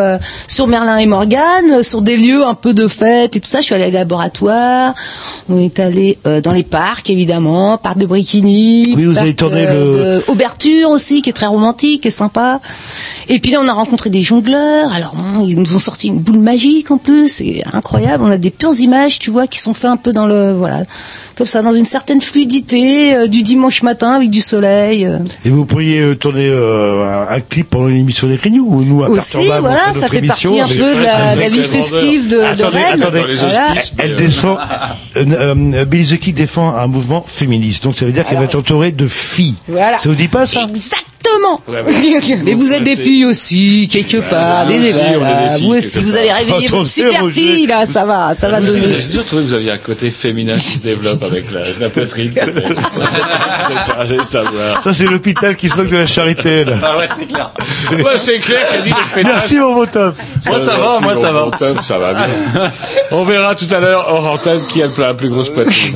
sur 0.47 0.67
Merlin 0.67 0.97
et 0.97 1.05
Morgan, 1.05 1.63
euh, 1.71 1.83
sur 1.83 2.01
des 2.01 2.17
lieux 2.17 2.45
un 2.45 2.55
peu 2.55 2.73
de 2.73 2.89
fête 2.89 3.37
et 3.37 3.39
tout 3.39 3.49
ça. 3.49 3.61
Je 3.61 3.67
suis 3.67 3.75
allée 3.75 3.87
au 3.87 3.91
laboratoire, 3.91 4.93
on 5.47 5.59
est 5.59 5.79
allé 5.79 6.17
dans 6.25 6.51
les 6.51 6.63
parcs 6.63 7.09
évidemment, 7.09 7.77
parc 7.77 7.97
de 7.97 8.05
Brikini, 8.05 8.95
Oui, 8.97 9.05
vous 9.05 9.13
parc, 9.13 9.23
avez 9.23 9.35
tourné 9.35 9.65
de 9.65 10.23
Auberture 10.27 10.89
aussi, 10.89 11.21
qui 11.21 11.29
est 11.29 11.33
très 11.33 11.45
romantique 11.45 12.05
et 12.05 12.11
sympa. 12.11 12.59
Et 13.29 13.39
puis 13.39 13.51
là, 13.51 13.59
on 13.61 13.67
a 13.69 13.73
rencontré 13.73 14.09
des 14.09 14.21
jongleurs. 14.21 14.91
Alors, 14.91 15.15
ils 15.45 15.57
nous 15.57 15.75
ont 15.75 15.79
sorti 15.79 16.07
une 16.07 16.19
boule 16.19 16.39
magique 16.39 16.91
en 16.91 16.97
plus. 16.97 17.29
C'est 17.29 17.63
incroyable. 17.71 18.23
On 18.25 18.31
a 18.31 18.37
des 18.37 18.51
pures 18.51 18.77
images, 18.79 19.19
tu 19.19 19.31
vois, 19.31 19.47
qui 19.47 19.59
sont 19.59 19.73
faites 19.73 19.89
un 19.89 19.97
peu 19.97 20.11
dans 20.11 20.25
le, 20.25 20.32
voilà, 20.57 20.84
comme 21.38 21.47
ça, 21.47 21.61
dans 21.61 21.72
une 21.72 21.85
certaine 21.85 22.22
fluidité 22.22 23.15
euh, 23.15 23.27
du 23.27 23.41
dimanche 23.43 23.81
matin 23.84 24.11
avec 24.14 24.30
du 24.30 24.41
soleil. 24.41 25.05
euh. 25.05 25.18
Et 25.45 25.49
vous 25.49 25.65
pourriez 25.65 25.99
euh, 25.99 26.15
tourner 26.15 26.47
euh, 26.49 27.03
un, 27.30 27.35
un 27.35 27.39
clip 27.39 27.69
pendant 27.69 27.88
une 27.88 27.97
émission 27.97 28.27
des 28.27 28.38
Grignoux 28.38 28.68
ou 28.69 28.84
nous 28.84 29.03
à 29.03 29.10
Aussi, 29.10 29.47
voilà, 29.60 29.91
ça 29.93 30.07
fait 30.07 30.18
émission 30.18 30.57
partie 30.57 30.73
un 30.73 30.77
peu 30.77 30.95
de 30.95 31.03
la, 31.03 31.49
vie 31.49 31.64
festive 31.64 32.27
de, 32.27 32.38
de 32.38 32.41
Attendez, 32.41 32.77
Rennes. 32.77 33.35
Voilà. 33.39 33.72
hospices, 33.72 33.93
mais, 33.97 34.03
Elle 34.03 34.15
descend. 34.15 34.57
Euh, 35.18 35.26
euh, 35.31 35.85
Billy 35.85 36.15
the 36.15 36.19
Kid 36.19 36.35
défend 36.35 36.76
un 36.76 36.88
mouvement 36.88 37.23
féministe, 37.27 37.84
donc 37.84 37.95
ça 37.97 38.05
veut 38.05 38.11
dire 38.11 38.26
qu'elle 38.26 38.38
va 38.38 38.45
être 38.45 38.55
entourée 38.57 38.91
de 38.91 39.07
filles. 39.07 39.55
Voilà. 39.68 39.97
Ça 39.99 40.10
vous 40.10 40.15
dit 40.15 40.27
pas 40.27 40.45
ça? 40.45 40.61
Exactement. 41.23 41.61
Ouais, 41.67 41.81
ouais. 41.81 42.37
Mais 42.43 42.53
vous 42.53 42.73
êtes 42.73 42.83
des 42.83 42.95
filles 42.95 43.25
aussi, 43.25 43.87
quelque 43.91 44.17
part. 44.17 44.69
est 44.69 44.91
voilà, 44.91 45.49
des 45.49 45.57
filles, 45.57 45.67
vous 45.67 45.75
aussi, 45.75 45.99
vous 45.99 46.11
part. 46.11 46.19
allez 46.19 46.31
réveiller 46.31 46.67
votre 46.67 46.85
super 46.85 47.29
fille, 47.31 47.67
là, 47.67 47.85
ça 47.85 48.05
va, 48.05 48.33
ça 48.33 48.49
va 48.49 48.59
donner. 48.59 48.99
J'ai 48.99 49.07
toujours 49.07 49.25
trouvé 49.25 49.43
que 49.43 49.47
vous 49.49 49.53
aviez 49.53 49.71
un 49.71 49.77
côté 49.77 50.09
féminin 50.09 50.55
qui 50.55 50.61
se 50.73 50.79
développe 50.79 51.23
avec 51.23 51.51
la, 51.51 51.61
la 51.79 51.89
poitrine. 51.89 52.33
C'est 52.35 53.95
pas, 53.95 54.05
j'ai 54.05 54.23
savoir. 54.23 54.83
Ça 54.83 54.93
c'est 54.93 55.05
l'hôpital 55.05 55.55
qui 55.55 55.69
se 55.69 55.77
moque 55.77 55.89
de 55.89 55.97
la 55.97 56.05
charité. 56.05 56.63
Là. 56.63 56.75
Ah 56.83 56.97
ouais, 56.97 57.05
c'est 57.13 57.25
clair. 57.25 57.51
Ouais, 57.91 58.17
c'est 58.17 58.39
clair 58.39 58.59
qu'elle 58.69 58.83
dit 58.83 58.89
les 58.89 59.23
pétasses. 59.23 59.33
Merci 59.41 59.57
mon 59.57 59.73
beau 59.73 59.85
top. 59.85 60.15
Moi, 60.45 60.59
ça 60.59 60.77
va, 60.77 60.99
moi, 61.01 61.15
ça 61.15 61.31
va. 61.31 61.49
Ça 61.81 61.97
va 61.97 62.13
bien. 62.13 62.27
On 63.11 63.23
verra 63.23 63.55
tout 63.55 63.67
à 63.71 63.79
l'heure 63.79 64.05
hors 64.09 64.25
antenne 64.33 64.61
qui 64.67 64.81
a 64.83 64.87
la 64.97 65.13
plus 65.13 65.29
grosse 65.29 65.49
poitrine. 65.49 65.95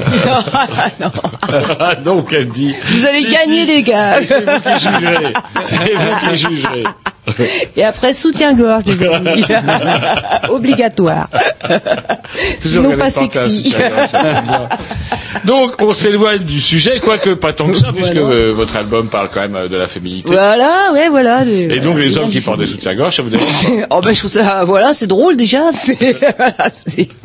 Ah, 1.79 1.95
Donc 1.95 2.31
elle 2.33 2.47
dit. 2.49 2.73
Vous 2.89 3.05
allez 3.05 3.23
gagner, 3.23 3.61
si. 3.61 3.65
les 3.65 3.81
gars. 3.83 4.19
C'est 4.23 4.45
vous 4.45 4.79
qui 4.79 4.87
jugerez. 5.17 5.33
C'est 5.63 5.75
vous 5.93 6.29
qui 6.29 6.35
jugerez. 6.37 6.83
Et 7.75 7.83
après, 7.83 8.13
soutien-gorge, 8.13 8.83
les 8.87 9.05
amis. 9.05 9.43
Obligatoire. 10.49 11.27
Sinon 12.59 12.97
pas 12.97 13.09
sexy. 13.09 13.75
Donc 15.45 15.81
on 15.81 15.93
s'éloigne 15.93 16.39
du 16.43 16.61
sujet, 16.61 16.99
quoique 16.99 17.31
pas 17.31 17.53
tant 17.53 17.67
que 17.67 17.73
ça, 17.75 17.91
puisque 17.93 18.15
euh, 18.15 18.53
votre 18.55 18.75
album 18.75 19.07
parle 19.09 19.29
quand 19.33 19.41
même 19.41 19.55
euh, 19.55 19.67
de 19.67 19.75
la 19.77 19.87
féminité. 19.87 20.29
Voilà, 20.31 20.91
ouais, 20.93 21.09
voilà. 21.09 21.43
Et 21.45 21.79
donc 21.79 21.97
les 21.97 22.17
hommes 22.17 22.29
qui 22.29 22.41
portent 22.41 22.59
des 22.59 22.67
soutiens-gorge, 22.67 23.15
ça 23.15 23.21
vous 23.21 23.29
dérange 23.29 23.45
Oh 23.89 24.01
ben 24.01 24.13
je 24.13 24.19
trouve 24.19 24.31
ça, 24.31 24.63
voilà, 24.65 24.93
c'est 24.93 25.07
drôle 25.07 25.35
déjà. 25.35 25.61
C'est- 25.73 26.17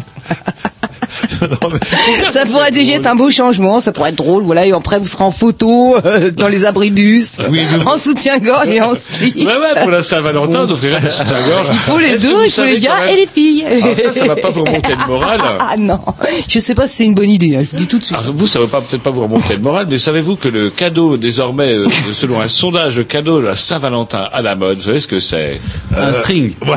ça 2.29 2.45
pourrait 2.47 2.71
déjà 2.71 2.95
être 2.95 3.07
un 3.07 3.15
beau 3.15 3.31
changement, 3.31 3.81
ça 3.81 3.93
pourrait 3.93 4.11
être 4.11 4.17
drôle, 4.17 4.43
voilà. 4.43 4.67
Et 4.67 4.73
après 4.73 4.99
vous 4.99 5.07
serez 5.07 5.25
en 5.25 5.31
photo 5.31 5.97
euh, 6.05 6.31
dans 6.31 6.49
les 6.49 6.65
abribus, 6.65 7.39
en 7.87 7.99
soutien-gorge 7.99 8.69
et 8.69 8.81
en 8.81 8.95
slip. 8.95 9.37
Ouais, 9.37 9.45
ouais, 9.45 9.81
pour 9.81 9.91
la 9.91 10.03
Saint-Valentin, 10.03 10.67
on 10.69 10.71
offrirait 10.71 11.01
des 11.01 11.11
soutiens-gorge. 11.11 11.67
Il 11.73 11.79
faut 11.79 11.99
les 11.99 12.19
deux, 12.19 12.45
il 12.47 12.51
faut 12.51 12.65
les 12.65 12.79
gars 12.81 13.11
et 13.11 13.17
les 13.17 13.27
filles. 13.27 13.65
Alors 13.65 13.97
ça, 13.97 14.13
ça 14.13 14.27
va 14.27 14.37
pas 14.37 14.51
vous 14.51 14.65
remonter 14.65 14.93
le 14.93 15.07
moral. 15.07 15.41
Ah 15.61 15.75
non, 15.79 16.01
je 16.49 16.59
sais 16.59 16.75
pas 16.75 16.87
si 16.87 16.97
c'est 16.97 17.05
une 17.05 17.15
bonne 17.15 17.31
idée. 17.31 17.57
hein, 17.57 17.63
je 17.63 17.71
vous 17.71 17.77
dis 17.77 17.87
tout 17.87 17.99
de 17.99 18.05
suite. 18.05 18.17
Alors 18.19 18.33
vous, 18.35 18.47
ça 18.47 18.59
va 18.61 18.67
pas 18.67 18.81
peut-être 18.81 19.03
pas 19.03 19.11
vous 19.11 19.23
remonter 19.23 19.55
le 19.55 19.61
moral, 19.63 19.87
mais 19.91 19.99
savez-vous 19.99 20.37
que 20.37 20.49
le 20.49 20.71
cadeau 20.71 21.17
désormais, 21.17 21.73
euh, 21.75 21.87
selon 22.13 22.41
un 22.41 22.49
sondage, 22.49 22.97
le 22.99 23.05
cadeau 23.05 23.41
de 23.41 23.47
la 23.47 23.57
Saint-Valentin 23.57 24.29
à 24.33 24.43
la 24.43 24.55
mode, 24.57 24.79
vous 24.79 24.85
savez 24.85 25.01
ce 25.01 25.09
que 25.09 25.21
c'est? 25.21 25.61
Un 25.97 26.13
string. 26.13 26.53
Non, 26.67 26.73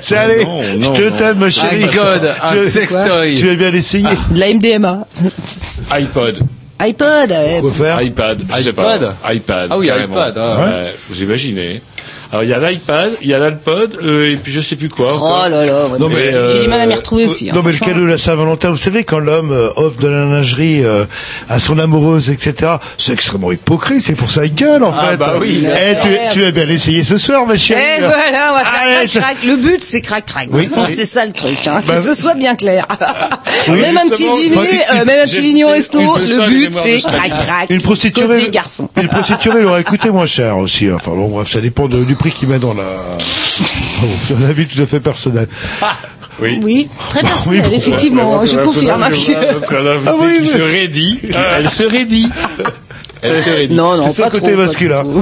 C'est 0.00 0.16
allez, 0.16 0.44
non, 0.44 0.60
non, 0.78 0.94
je 0.94 1.02
non. 1.04 1.16
t'aime 1.16 1.38
ma 1.38 1.50
chérie. 1.50 1.84
Un 1.84 1.88
code, 1.88 2.30
un 2.42 2.68
sextoy. 2.68 3.34
Tu 3.36 3.46
vas 3.48 3.54
bien 3.54 3.70
l'essayer. 3.96 4.16
De 4.30 4.40
la 4.40 4.54
MDMA. 4.54 5.06
iPod, 6.00 6.38
iPod. 6.80 7.34
Quoi 7.60 7.70
faire 7.72 8.02
iPad, 8.02 8.42
je 8.56 8.62
sais 8.62 8.72
pas. 8.72 8.96
iPad 8.96 9.14
iPad. 9.34 9.68
Ah 9.70 9.78
oui, 9.78 9.86
carrément. 9.86 10.14
iPad, 10.14 10.38
ah. 10.38 10.60
Ouais, 10.60 10.94
vous 11.08 11.22
imaginez. 11.22 11.80
Alors 12.36 12.44
il 12.44 12.50
y 12.50 12.52
a 12.52 12.58
l'iPad, 12.70 13.12
il 13.22 13.28
y 13.28 13.32
a 13.34 13.38
l'iPod, 13.38 13.98
euh, 14.02 14.30
et 14.32 14.36
puis 14.36 14.52
je 14.52 14.60
sais 14.60 14.76
plus 14.76 14.90
quoi. 14.90 15.14
Oh 15.18 15.48
là 15.48 15.64
là, 15.64 15.72
Non, 15.98 16.10
mais, 16.10 16.32
j'ai 16.52 16.60
du 16.64 16.68
mal 16.68 16.82
à 16.82 16.86
m'y 16.86 16.92
euh, 16.92 16.96
retrouver 16.96 17.24
aussi. 17.24 17.48
hein, 17.48 17.52
Non 17.54 17.62
mais 17.64 17.72
le 17.72 17.78
cadeau 17.78 18.00
de 18.00 18.04
la 18.06 18.18
Saint-Valentin, 18.18 18.68
vous 18.70 18.76
savez 18.76 19.04
quand 19.04 19.20
l'homme 19.20 19.52
euh, 19.52 19.70
offre 19.76 19.98
de 20.00 20.08
la 20.08 20.26
lingerie 20.26 20.84
euh, 20.84 21.06
à 21.48 21.58
son 21.58 21.78
amoureuse, 21.78 22.28
etc. 22.28 22.72
C'est 22.98 23.14
extrêmement 23.14 23.52
hypocrite, 23.52 24.02
c'est 24.04 24.14
pour 24.16 24.30
ça 24.30 24.42
qu'il 24.42 24.54
gueule 24.54 24.84
en 24.84 24.92
Ah, 24.94 25.12
fait. 25.12 25.16
bah 25.16 25.36
oui. 25.40 25.64
Eh, 25.66 25.94
tu, 26.02 26.08
tu 26.34 26.40
vas 26.42 26.50
bien 26.50 26.66
l'essayer 26.66 27.04
ce 27.04 27.16
soir, 27.16 27.46
ma 27.46 27.56
chérie. 27.56 27.80
Eh 27.96 28.00
voilà, 28.02 28.50
on 28.50 28.54
va 28.54 28.64
faire 28.66 28.82
Allez, 28.98 29.08
crac, 29.08 29.22
crac. 29.22 29.36
Le 29.46 29.56
but, 29.56 29.82
c'est 29.82 30.00
crac 30.02 30.26
crac. 30.26 30.48
Oui. 30.52 30.68
C'est 30.68 31.06
ça 31.06 31.24
le 31.24 31.32
truc, 31.32 31.66
hein, 31.66 31.80
Bah, 31.86 31.94
que 31.96 32.02
ce 32.02 32.12
soit 32.12 32.34
bien 32.34 32.54
clair. 32.54 32.84
Oui, 33.70 33.80
même 33.80 33.96
un 33.96 34.10
petit 34.10 34.28
dîner, 34.30 34.58
euh, 34.92 35.04
même 35.06 35.20
un 35.22 35.26
petit 35.26 35.40
dîner 35.40 35.64
au 35.64 35.68
resto, 35.70 36.00
le 36.18 36.46
but, 36.48 36.70
c'est 36.74 36.98
crac 37.00 37.30
crac. 37.30 37.70
Une 37.70 37.80
prostituée, 37.80 38.50
garçon. 38.50 38.90
une 39.00 39.08
prostituée, 39.08 39.52
elle 39.60 39.64
aurait 39.66 39.84
coûté 39.84 40.10
moins 40.10 40.26
cher 40.26 40.58
aussi. 40.58 40.90
Enfin 40.92 41.12
bon, 41.12 41.28
bref, 41.28 41.48
ça 41.50 41.62
dépend 41.62 41.86
du 41.88 42.14
prix 42.14 42.25
qu'il 42.30 42.48
met 42.48 42.58
dans 42.58 42.74
la. 42.74 42.84
C'est 43.64 44.34
un 44.34 44.48
avis 44.48 44.66
tout 44.66 44.82
à 44.82 44.86
fait 44.86 45.00
personnel. 45.00 45.48
Oui. 46.40 46.60
Oui, 46.62 46.88
très 47.08 47.22
personnel, 47.22 47.62
Oui, 47.64 47.70
bon, 47.70 47.76
effectivement, 47.76 48.44
je 48.44 48.56
confirme. 48.56 49.02
Ah 49.02 49.08
oui, 49.10 49.18
qui 49.18 50.40
oui. 50.40 50.46
se 50.46 50.58
raidit. 50.58 51.20
Elle 51.56 51.70
se 51.70 51.84
raidit. 51.84 52.30
Elle 53.22 53.42
se 53.42 53.50
raidit. 53.50 53.74
Non, 53.74 53.96
non, 53.96 54.12
C'est 54.12 54.22
pas 54.22 54.30
son 54.30 54.36
côté 54.38 54.52
trop, 54.52 54.60
masculin. 54.60 55.04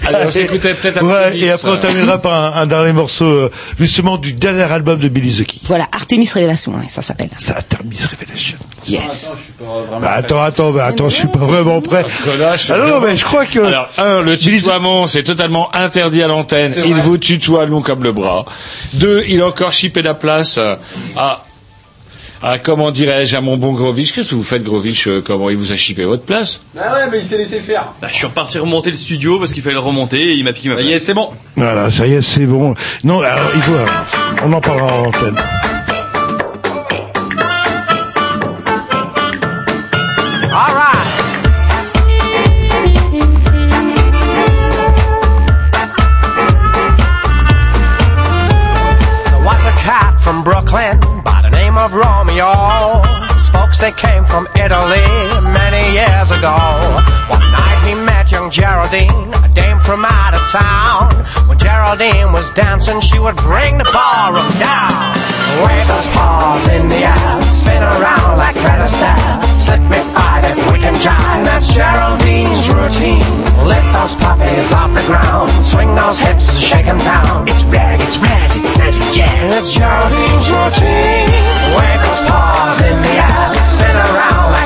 Allez, 0.06 0.18
on 0.26 0.30
s'écoutait 0.30 0.74
peut-être 0.74 1.02
un 1.02 1.06
Ouais, 1.06 1.38
et 1.38 1.50
après 1.50 1.70
on 1.70 1.76
terminera 1.76 2.18
par 2.20 2.56
un, 2.56 2.62
un 2.62 2.66
dernier 2.66 2.92
morceau, 2.92 3.24
euh, 3.26 3.50
justement, 3.78 4.18
du 4.18 4.32
dernier 4.32 4.62
album 4.62 4.98
de 4.98 5.08
Billy 5.08 5.44
the. 5.44 5.46
Voilà, 5.66 5.86
Artemis 5.92 6.28
Révélation, 6.32 6.72
hein, 6.76 6.84
ça 6.88 7.02
s'appelle. 7.02 7.30
Ça 7.38 7.54
a 7.56 7.62
terminé 7.62 7.96
Revelation. 7.96 8.58
Yes. 8.90 9.32
Bah, 10.00 10.12
attends, 10.12 10.42
attends, 10.42 10.72
bah, 10.72 10.86
attends, 10.86 11.08
je 11.08 11.14
suis 11.14 11.28
pas 11.28 11.38
vraiment 11.38 11.80
prêt. 11.80 12.04
relâche. 12.26 12.70
Ah 12.70 12.78
non, 12.78 13.00
mais 13.00 13.16
je 13.16 13.24
crois 13.24 13.46
que. 13.46 13.60
Alors, 13.60 13.88
un, 13.98 14.20
le 14.20 14.36
tutoiement, 14.36 15.06
c'est 15.06 15.22
totalement 15.22 15.72
interdit 15.74 16.22
à 16.22 16.26
l'antenne. 16.26 16.74
Il 16.86 16.96
vous 16.96 17.18
tutoie 17.18 17.66
long 17.66 17.82
comme 17.82 18.02
le 18.02 18.12
bras. 18.12 18.44
Deux, 18.94 19.24
il 19.28 19.42
a 19.42 19.46
encore 19.46 19.72
chippé 19.72 20.02
la 20.02 20.14
place 20.14 20.56
euh, 20.58 20.74
à, 21.16 21.42
à 22.42 22.58
comment 22.58 22.90
dirais-je, 22.90 23.36
à 23.36 23.40
mon 23.40 23.56
bon 23.56 23.72
Grovitch. 23.74 24.12
Qu'est-ce 24.12 24.30
que 24.30 24.34
vous 24.34 24.42
faites, 24.42 24.64
Grovitch 24.64 25.06
euh, 25.06 25.22
Comment 25.24 25.50
il 25.50 25.56
vous 25.56 25.72
a 25.72 25.76
chippé 25.76 26.04
votre 26.04 26.22
place? 26.24 26.60
Bah 26.74 26.82
ouais, 26.94 27.08
mais 27.12 27.18
il 27.18 27.24
s'est 27.24 27.38
laissé 27.38 27.60
faire. 27.60 27.84
Bah, 28.02 28.08
je 28.10 28.16
suis 28.16 28.26
reparti 28.26 28.58
remonter 28.58 28.90
le 28.90 28.96
studio 28.96 29.38
parce 29.38 29.52
qu'il 29.52 29.62
fallait 29.62 29.74
le 29.74 29.80
remonter 29.80 30.20
et 30.20 30.32
il 30.32 30.44
m'a 30.44 30.52
piqué 30.52 30.68
ma 30.70 30.74
place. 30.76 30.86
Ça 30.86 30.90
y 30.92 30.94
est, 30.94 30.98
c'est 30.98 31.14
bon. 31.14 31.30
Voilà, 31.56 31.90
ça 31.90 32.06
y 32.06 32.14
est, 32.14 32.22
c'est 32.22 32.46
bon. 32.46 32.74
Non, 33.04 33.20
alors, 33.20 33.50
il 33.54 33.62
faut. 33.62 33.72
On 34.44 34.52
en 34.52 34.60
parlera 34.60 34.92
en 34.94 35.06
antenne. 35.06 35.36
He 53.80 53.92
came 53.92 54.24
from 54.26 54.46
Italy 54.54 55.02
many 55.40 55.94
years 55.96 56.30
ago. 56.30 56.54
One 57.32 57.40
night 57.50 57.80
he 57.88 57.94
met 57.94 58.30
young 58.30 58.50
Geraldine, 58.50 59.32
a 59.42 59.48
dame 59.54 59.80
from 59.80 60.04
out 60.04 60.34
of 60.34 60.42
town. 60.52 61.08
When 61.48 61.58
Geraldine 61.58 62.30
was 62.32 62.50
dancing, 62.50 63.00
she 63.00 63.18
would 63.18 63.36
bring 63.36 63.78
the 63.78 63.88
ballroom 63.90 64.52
down. 64.60 64.92
Wave 65.64 65.88
those 65.88 66.06
paws 66.14 66.68
in 66.68 66.88
the 66.88 67.02
air, 67.08 67.42
spin 67.42 67.82
around 67.82 68.36
like 68.36 68.54
feather 68.54 68.86
staff. 68.86 69.48
Slip 69.50 69.80
me 69.88 69.98
five 70.14 70.44
if 70.44 70.72
we 70.72 70.78
can 70.78 70.94
jive. 71.00 71.44
That's 71.44 71.72
Geraldine's 71.72 72.68
routine. 72.68 73.24
Lift 73.64 73.88
those 73.96 74.14
puppies 74.20 74.72
off 74.74 74.92
the 74.94 75.02
ground, 75.08 75.50
swing 75.64 75.94
those 75.96 76.18
hips 76.18 76.48
and 76.50 76.58
shake 76.58 76.86
'em 76.86 76.98
down. 76.98 77.48
It's 77.48 77.64
rag, 77.64 78.00
it's 78.00 78.18
razz, 78.18 78.54
it's 78.56 78.76
snazzy 78.76 79.10
jazz. 79.10 79.56
It's 79.58 79.72
Geraldine's 79.72 80.48
routine. 80.50 81.28
Wave 81.76 82.00
those 82.06 82.22
paws 82.30 82.80
in 82.82 83.02
the 83.02 83.14
air, 83.28 83.49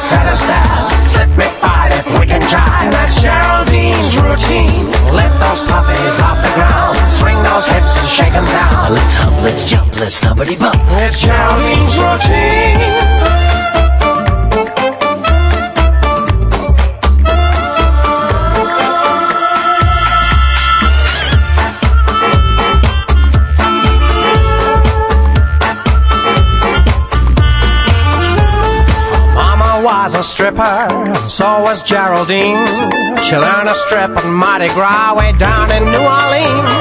spin 0.06 0.26
around 0.26 0.28
like 0.28 0.39
feather. 0.39 0.98
Slip 0.98 1.31
me 1.39 1.48
five 1.62 1.93
if 1.93 2.06
we 2.18 2.26
can 2.26 2.40
jive. 2.43 2.90
That's 2.93 3.16
Geraldine's 3.22 4.16
routine. 4.16 4.86
Lift 5.14 5.36
those 5.40 5.62
puppies 5.70 6.16
off 6.20 6.39
the 6.43 6.52
ground, 6.55 6.97
swing 7.18 7.39
those 7.43 7.66
hips 7.66 7.93
and 8.01 8.09
shake 8.09 8.35
'em 8.35 8.44
down. 8.44 8.94
Let's 8.94 9.14
hump, 9.14 9.36
let's 9.43 9.64
jump, 9.64 9.94
let's 10.01 10.20
stumpity 10.20 10.59
bump. 10.59 10.76
It's 11.05 11.20
Geraldine's 11.20 11.97
routine. 11.98 13.44
Stripper, 30.24 30.88
so 31.28 31.60
was 31.60 31.82
Geraldine. 31.82 32.66
She 33.22 33.36
learned 33.36 33.68
to 33.68 33.74
strip 33.86 34.16
on 34.16 34.32
Mardi 34.32 34.68
Gras 34.68 35.14
way 35.16 35.32
down 35.38 35.70
in 35.70 35.84
New 35.84 36.01
Orleans. 36.01 36.72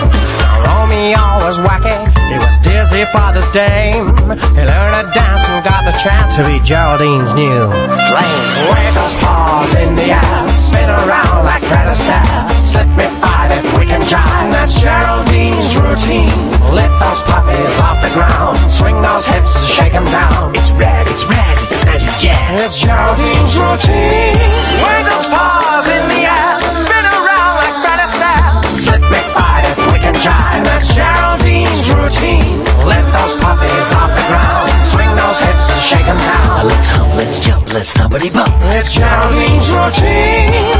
Romeo 0.64 1.24
was 1.44 1.60
wacky, 1.60 1.98
he 2.32 2.38
was 2.40 2.56
dizzy 2.64 3.04
for 3.12 3.34
this 3.36 3.48
dame. 3.52 4.08
He 4.56 4.64
learned 4.64 4.96
to 4.96 5.12
dance 5.14 5.44
and 5.50 5.64
got 5.64 5.84
the 5.84 5.96
chance 6.00 6.36
to 6.36 6.44
be 6.44 6.60
Geraldine's 6.64 7.34
new 7.34 7.68
flame. 8.10 8.50
Wave 8.72 8.96
those 8.96 9.16
paws 9.22 9.76
in 9.76 9.96
the 9.96 10.08
air, 10.16 10.50
spin 10.50 10.90
around 10.90 11.46
like 11.46 11.64
Fred 11.64 11.92
Astaire. 11.92 12.52
Slip 12.58 12.88
me 12.98 13.13
if 13.58 13.66
we 13.78 13.86
can 13.86 14.02
jive, 14.02 14.52
that's 14.52 14.74
Geraldine's 14.82 15.76
routine. 15.78 16.34
Lift 16.74 16.96
those 17.00 17.22
puppies 17.30 17.76
off 17.82 18.02
the 18.02 18.12
ground, 18.18 18.58
swing 18.70 19.02
those 19.02 19.26
hips 19.26 19.54
and 19.56 19.68
shake 19.68 19.94
'em 19.94 20.06
down. 20.06 20.56
It's 20.56 20.72
rag, 20.82 21.08
it's 21.08 21.24
razz, 21.26 21.60
it's 21.72 21.84
snazzy 21.84 22.12
jazz. 22.24 22.62
It's 22.66 22.78
Geraldine's 22.84 23.56
routine. 23.58 24.36
Wave 24.84 25.06
those 25.12 25.30
paws 25.34 25.88
in 25.88 26.04
the 26.14 26.22
air, 26.38 26.54
spin 26.82 27.06
around 27.20 27.54
like 27.62 28.00
Astaire. 28.06 28.66
Slip 28.84 29.04
me 29.14 29.22
five 29.36 29.64
if 29.72 29.80
we 29.94 30.00
can 30.06 30.16
jive, 30.26 30.64
that's 30.64 30.88
Geraldine's 30.98 31.86
routine. 31.94 32.58
Lift 32.92 33.10
those 33.18 33.36
puppies 33.44 33.90
off 34.00 34.12
the 34.18 34.26
ground, 34.32 34.70
swing 34.92 35.12
those 35.22 35.40
hips 35.46 35.66
and 35.74 35.82
shake 35.90 36.08
'em 36.14 36.18
down. 36.18 36.68
Let's 36.68 36.90
hump, 36.90 37.14
let's 37.16 37.40
jump, 37.40 37.74
let's 37.74 37.94
stumpity 37.94 38.30
bump. 38.34 38.54
It's 38.78 38.92
Geraldine's 38.98 39.70
routine. 39.70 40.73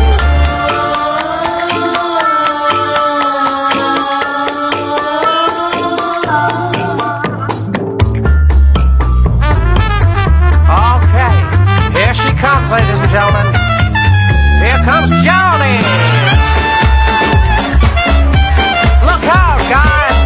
Comes 14.84 15.10
Geraldine. 15.24 15.80
Look 19.08 19.24
out, 19.32 19.64
guys. 19.72 20.20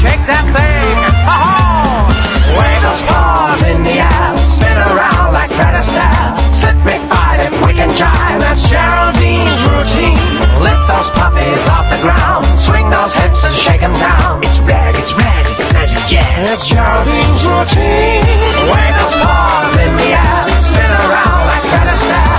Shake 0.00 0.24
that 0.24 0.48
thing. 0.56 0.96
Ha-ha! 1.28 2.08
Wave 2.56 2.80
those 2.80 3.04
paws 3.04 3.60
in 3.68 3.84
the 3.84 4.00
air. 4.00 4.28
Spin 4.40 4.80
around 4.80 5.36
like 5.36 5.52
Fred 5.52 5.76
Astaire. 5.76 6.32
Slip 6.48 6.80
me 6.80 6.96
five 7.04 7.44
if 7.44 7.52
we 7.68 7.76
can 7.76 7.92
jive. 7.92 8.40
That's 8.40 8.64
Geraldine's 8.72 9.60
routine. 9.68 10.16
Lift 10.64 10.84
those 10.88 11.08
puppies 11.12 11.64
off 11.68 11.84
the 11.92 12.00
ground. 12.00 12.48
Swing 12.56 12.88
those 12.88 13.12
hips 13.12 13.44
and 13.44 13.54
shake 13.54 13.84
'em 13.84 13.92
down. 14.00 14.40
It's 14.40 14.56
rag, 14.64 14.96
it's 14.96 15.12
razz, 15.12 15.44
it's 15.52 15.72
snazzy 15.72 16.00
jazz. 16.08 16.48
It's 16.48 16.64
Geraldine's 16.72 17.44
routine. 17.44 18.24
Wave 18.72 18.96
those 18.96 19.16
paws 19.20 19.76
in 19.76 19.92
the 20.00 20.08
air. 20.16 20.40
Spin 20.72 20.88
around 21.04 21.42
like 21.52 21.64
Fred 21.68 21.88
Astaire. 21.92 22.33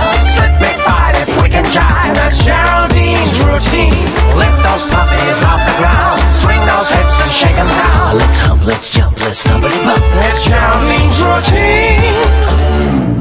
Jive. 1.76 2.14
That's 2.16 2.38
Geraldine's 2.40 3.36
routine. 3.44 3.92
Lift 4.40 4.58
those 4.64 4.84
puppies 4.88 5.40
off 5.44 5.60
the 5.68 5.76
ground. 5.80 6.18
Swing 6.40 6.62
those 6.64 6.88
hips 6.88 7.16
and 7.24 7.32
shake 7.40 7.58
'em 7.58 7.68
down. 7.68 8.16
Let's 8.16 8.38
hump, 8.38 8.64
let's 8.64 8.88
jump, 8.88 9.20
let's 9.20 9.44
stumpity 9.44 9.80
bump. 9.84 10.02
It's 10.24 10.40
Geraldine's 10.48 11.20
routine. 11.20 13.15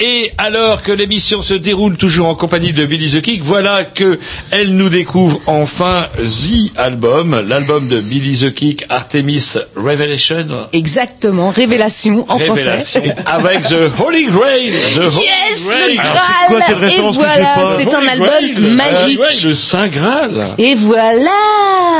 Et 0.00 0.32
alors 0.38 0.82
que 0.82 0.90
l'émission 0.92 1.42
se 1.42 1.54
déroule 1.54 1.96
toujours 1.96 2.26
en 2.28 2.34
compagnie 2.34 2.72
de 2.72 2.84
Billy 2.84 3.10
the 3.10 3.22
Kick, 3.22 3.42
voilà 3.42 3.84
que 3.84 4.18
elle 4.50 4.74
nous 4.76 4.88
découvre 4.88 5.40
enfin 5.46 6.06
The 6.18 6.76
Album, 6.76 7.40
l'album 7.48 7.88
de 7.88 8.00
Billy 8.00 8.38
the 8.38 8.52
Kick, 8.52 8.84
Artemis 8.88 9.54
Revelation. 9.76 10.46
Exactement, 10.72 11.50
révélation 11.50 12.24
en 12.28 12.36
Révélation 12.38 13.00
français. 13.02 13.16
avec 13.26 13.62
The 13.68 13.90
Holy 14.04 14.26
Grail. 14.26 14.72
The 14.94 14.98
Holy 14.98 15.26
Yes, 15.50 15.66
Grail. 15.68 15.90
le 15.90 15.94
Graal. 15.96 16.90
Et 16.90 17.12
voilà, 17.12 17.54
c'est 17.78 17.94
un 17.94 18.06
album 18.08 18.26
Grail, 18.28 18.54
magique. 18.60 19.20
le 19.44 19.54
Saint 19.54 19.88
Graal. 19.88 20.54
Et 20.58 20.74
voilà. 20.74 21.30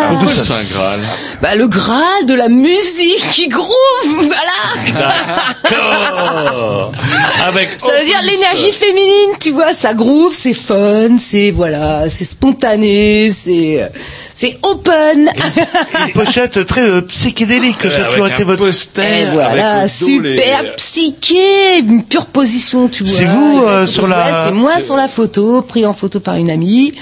Pourquoi 0.08 0.32
le 0.32 0.44
Saint 0.44 0.74
Graal. 0.74 1.00
Bah 1.42 1.54
le 1.54 1.68
Graal 1.68 2.26
de 2.26 2.34
la 2.34 2.48
musique 2.48 3.30
qui 3.32 3.48
groove, 3.48 3.68
voilà. 4.26 4.52
Avec 7.46 7.68
Ça 7.78 7.92
veut 7.92 8.04
dire 8.04 8.20
l'énergie 8.22 8.72
féminine, 8.72 9.30
tu 9.40 9.52
vois, 9.52 9.72
ça 9.72 9.94
groove, 9.94 10.34
c'est 10.34 10.54
fun, 10.54 11.18
c'est 11.18 11.50
voilà, 11.50 12.08
c'est 12.08 12.24
spontané, 12.24 13.30
c'est 13.30 13.90
c'est 14.40 14.56
open. 14.62 15.28
Une 16.06 16.12
pochette 16.12 16.65
très 16.65 16.82
euh, 16.82 17.01
psychédélique, 17.01 17.78
ça 17.82 18.02
a 18.06 18.09
toujours 18.10 18.28
été 18.28 18.44
votre 18.44 18.69
Et 18.69 19.24
voilà, 19.32 19.89
super 19.89 20.77
psyché, 20.77 21.81
une 21.81 22.05
pure 22.05 22.27
position, 22.27 22.86
tu 22.86 23.02
vois. 23.02 23.12
C'est 23.19 23.24
vous, 23.24 23.65
euh, 23.66 23.85
sur 23.89 24.06
la- 24.06 24.16
Ouais, 24.19 24.32
c'est 24.44 24.52
moi 24.52 24.78
sur 24.78 24.94
la 24.94 25.09
photo, 25.09 25.62
pris 25.62 25.85
en 25.86 25.93
photo 25.93 26.20
par 26.20 26.36
une 26.36 26.52
amie. 26.52 26.93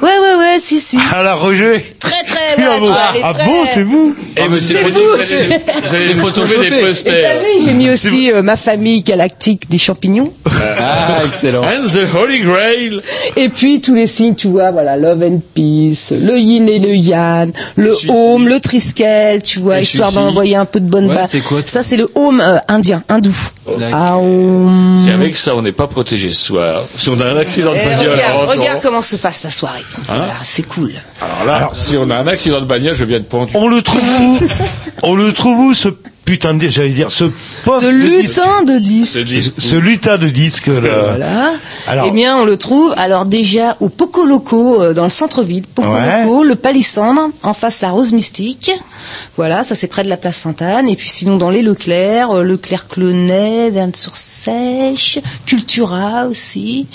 Ouais, 0.00 0.08
ouais, 0.08 0.34
ouais, 0.38 0.56
si, 0.58 0.80
si. 0.80 0.98
À 1.14 1.22
la 1.22 1.34
Roger. 1.34 1.84
Très, 2.00 2.24
très, 2.24 2.38
Ah 2.56 2.60
voilà, 2.62 2.74
tu 2.76 2.80
bon, 2.80 2.86
vois, 2.86 2.98
elle 3.14 3.20
est 3.20 3.24
ah 3.24 3.34
très- 3.34 3.44
bon, 3.44 3.64
c'est 3.74 3.82
vous 3.82 4.16
Et 4.38 4.48
vous, 4.48 4.58
c'est 4.60 4.82
vous, 4.84 5.22
c'est- 5.22 6.12
vous 6.14 6.20
photographier 6.20 6.70
des 6.70 6.76
Et 6.76 6.80
t'as 6.80 6.86
posters. 6.86 7.40
vu, 7.40 7.64
j'ai 7.66 7.72
mis 7.74 7.90
aussi 7.90 8.32
euh, 8.32 8.40
ma 8.42 8.56
famille 8.56 9.02
galactique 9.02 9.68
des 9.68 9.76
champignons. 9.78 10.32
Ah, 10.78 11.24
excellent. 11.26 11.62
And 11.62 11.86
the 11.86 12.06
Holy 12.14 12.40
Grail. 12.40 13.00
Et 13.36 13.50
puis 13.50 13.82
tous 13.82 13.94
les 13.94 14.06
signes, 14.06 14.34
tu 14.34 14.48
vois, 14.48 14.70
voilà, 14.70 14.96
love 14.96 15.22
and 15.22 15.40
peace, 15.54 16.12
le 16.12 16.38
yin 16.38 16.66
et 16.68 16.78
le 16.86 16.94
yang, 16.96 17.52
le 17.76 17.94
home, 18.08 18.48
le 18.48 18.60
triskel, 18.60 19.42
tu 19.42 19.58
vois, 19.60 19.78
Et 19.80 19.82
histoire 19.82 20.12
d'envoyer 20.12 20.56
un 20.56 20.64
peu 20.64 20.80
de 20.80 20.88
bonne 20.88 21.06
Ouais, 21.08 21.14
base. 21.16 21.30
c'est 21.30 21.40
quoi, 21.40 21.60
ça 21.62 21.82
c'est 21.82 21.96
le 21.96 22.08
home 22.14 22.40
euh, 22.40 22.58
indien, 22.68 23.02
hindou. 23.08 23.34
Ah, 23.92 24.16
home. 24.18 25.00
Si 25.02 25.10
avec 25.10 25.36
ça 25.36 25.54
on 25.56 25.62
n'est 25.62 25.72
pas 25.72 25.86
protégé 25.86 26.32
ce 26.32 26.42
soir, 26.42 26.82
si 26.96 27.08
on 27.08 27.18
a 27.18 27.24
un 27.24 27.36
accident 27.36 27.72
de 27.72 27.76
Eh, 27.80 27.84
bagnole, 27.88 28.18
regarde, 28.48 28.80
comment 28.82 29.02
se 29.02 29.16
passe 29.16 29.44
la 29.44 29.50
soirée. 29.50 29.82
Hein 30.08 30.16
Voilà, 30.16 30.34
c'est 30.42 30.62
cool. 30.62 30.92
alors 31.20 31.44
là, 31.46 31.70
si 31.74 31.96
on 31.96 32.08
a 32.10 32.16
un 32.16 32.26
accident 32.26 32.60
de 32.60 32.66
bagnole, 32.66 32.94
je 32.94 33.04
viens 33.04 33.18
de 33.20 33.24
pendu. 33.24 33.52
On 33.54 33.68
le 33.68 33.82
trouve 33.82 34.02
où 34.20 34.38
On 35.02 35.14
le 35.14 35.32
trouve 35.32 35.58
où 35.58 35.74
ce 35.74 35.88
putain 36.26 36.52
de 36.54 36.68
j'allais 36.68 36.90
dire 36.90 37.10
ce 37.10 37.24
poste 37.64 37.84
Ce 37.84 37.90
de 37.90 37.92
disque 38.18 38.36
lutin 38.36 38.62
de 38.64 38.78
disque. 38.78 39.26
ce 39.58 39.76
lutin 39.76 40.18
de 40.18 40.28
disque 40.28 40.66
là. 40.66 40.80
Voilà. 40.80 41.52
Alors- 41.86 42.06
eh 42.08 42.10
bien, 42.10 42.36
on 42.36 42.44
le 42.44 42.56
trouve 42.58 42.92
alors 42.98 43.24
déjà 43.24 43.76
au 43.80 43.88
Poco 43.88 44.26
Loco 44.26 44.82
euh, 44.82 44.92
dans 44.92 45.04
le 45.04 45.10
centre-ville. 45.10 45.64
Poco 45.74 45.88
Ouais. 45.88 46.24
Loco, 46.24 46.42
le 46.44 46.56
Palissandre, 46.56 47.30
en 47.42 47.54
face 47.54 47.80
la 47.80 47.90
Rose 47.90 48.12
Mystique. 48.12 48.70
Voilà, 49.36 49.62
ça 49.62 49.74
c'est 49.74 49.86
près 49.86 50.02
de 50.02 50.08
la 50.08 50.16
place 50.16 50.36
Sainte-Anne. 50.36 50.88
Et 50.88 50.96
puis 50.96 51.08
sinon 51.08 51.36
dans 51.36 51.48
les 51.50 51.62
Leclerc, 51.62 52.30
euh, 52.32 52.42
Leclerc 52.42 52.88
Clenay, 52.88 53.70
Verne-sur-Sèche, 53.70 55.20
Cultura 55.46 56.26
aussi. 56.26 56.86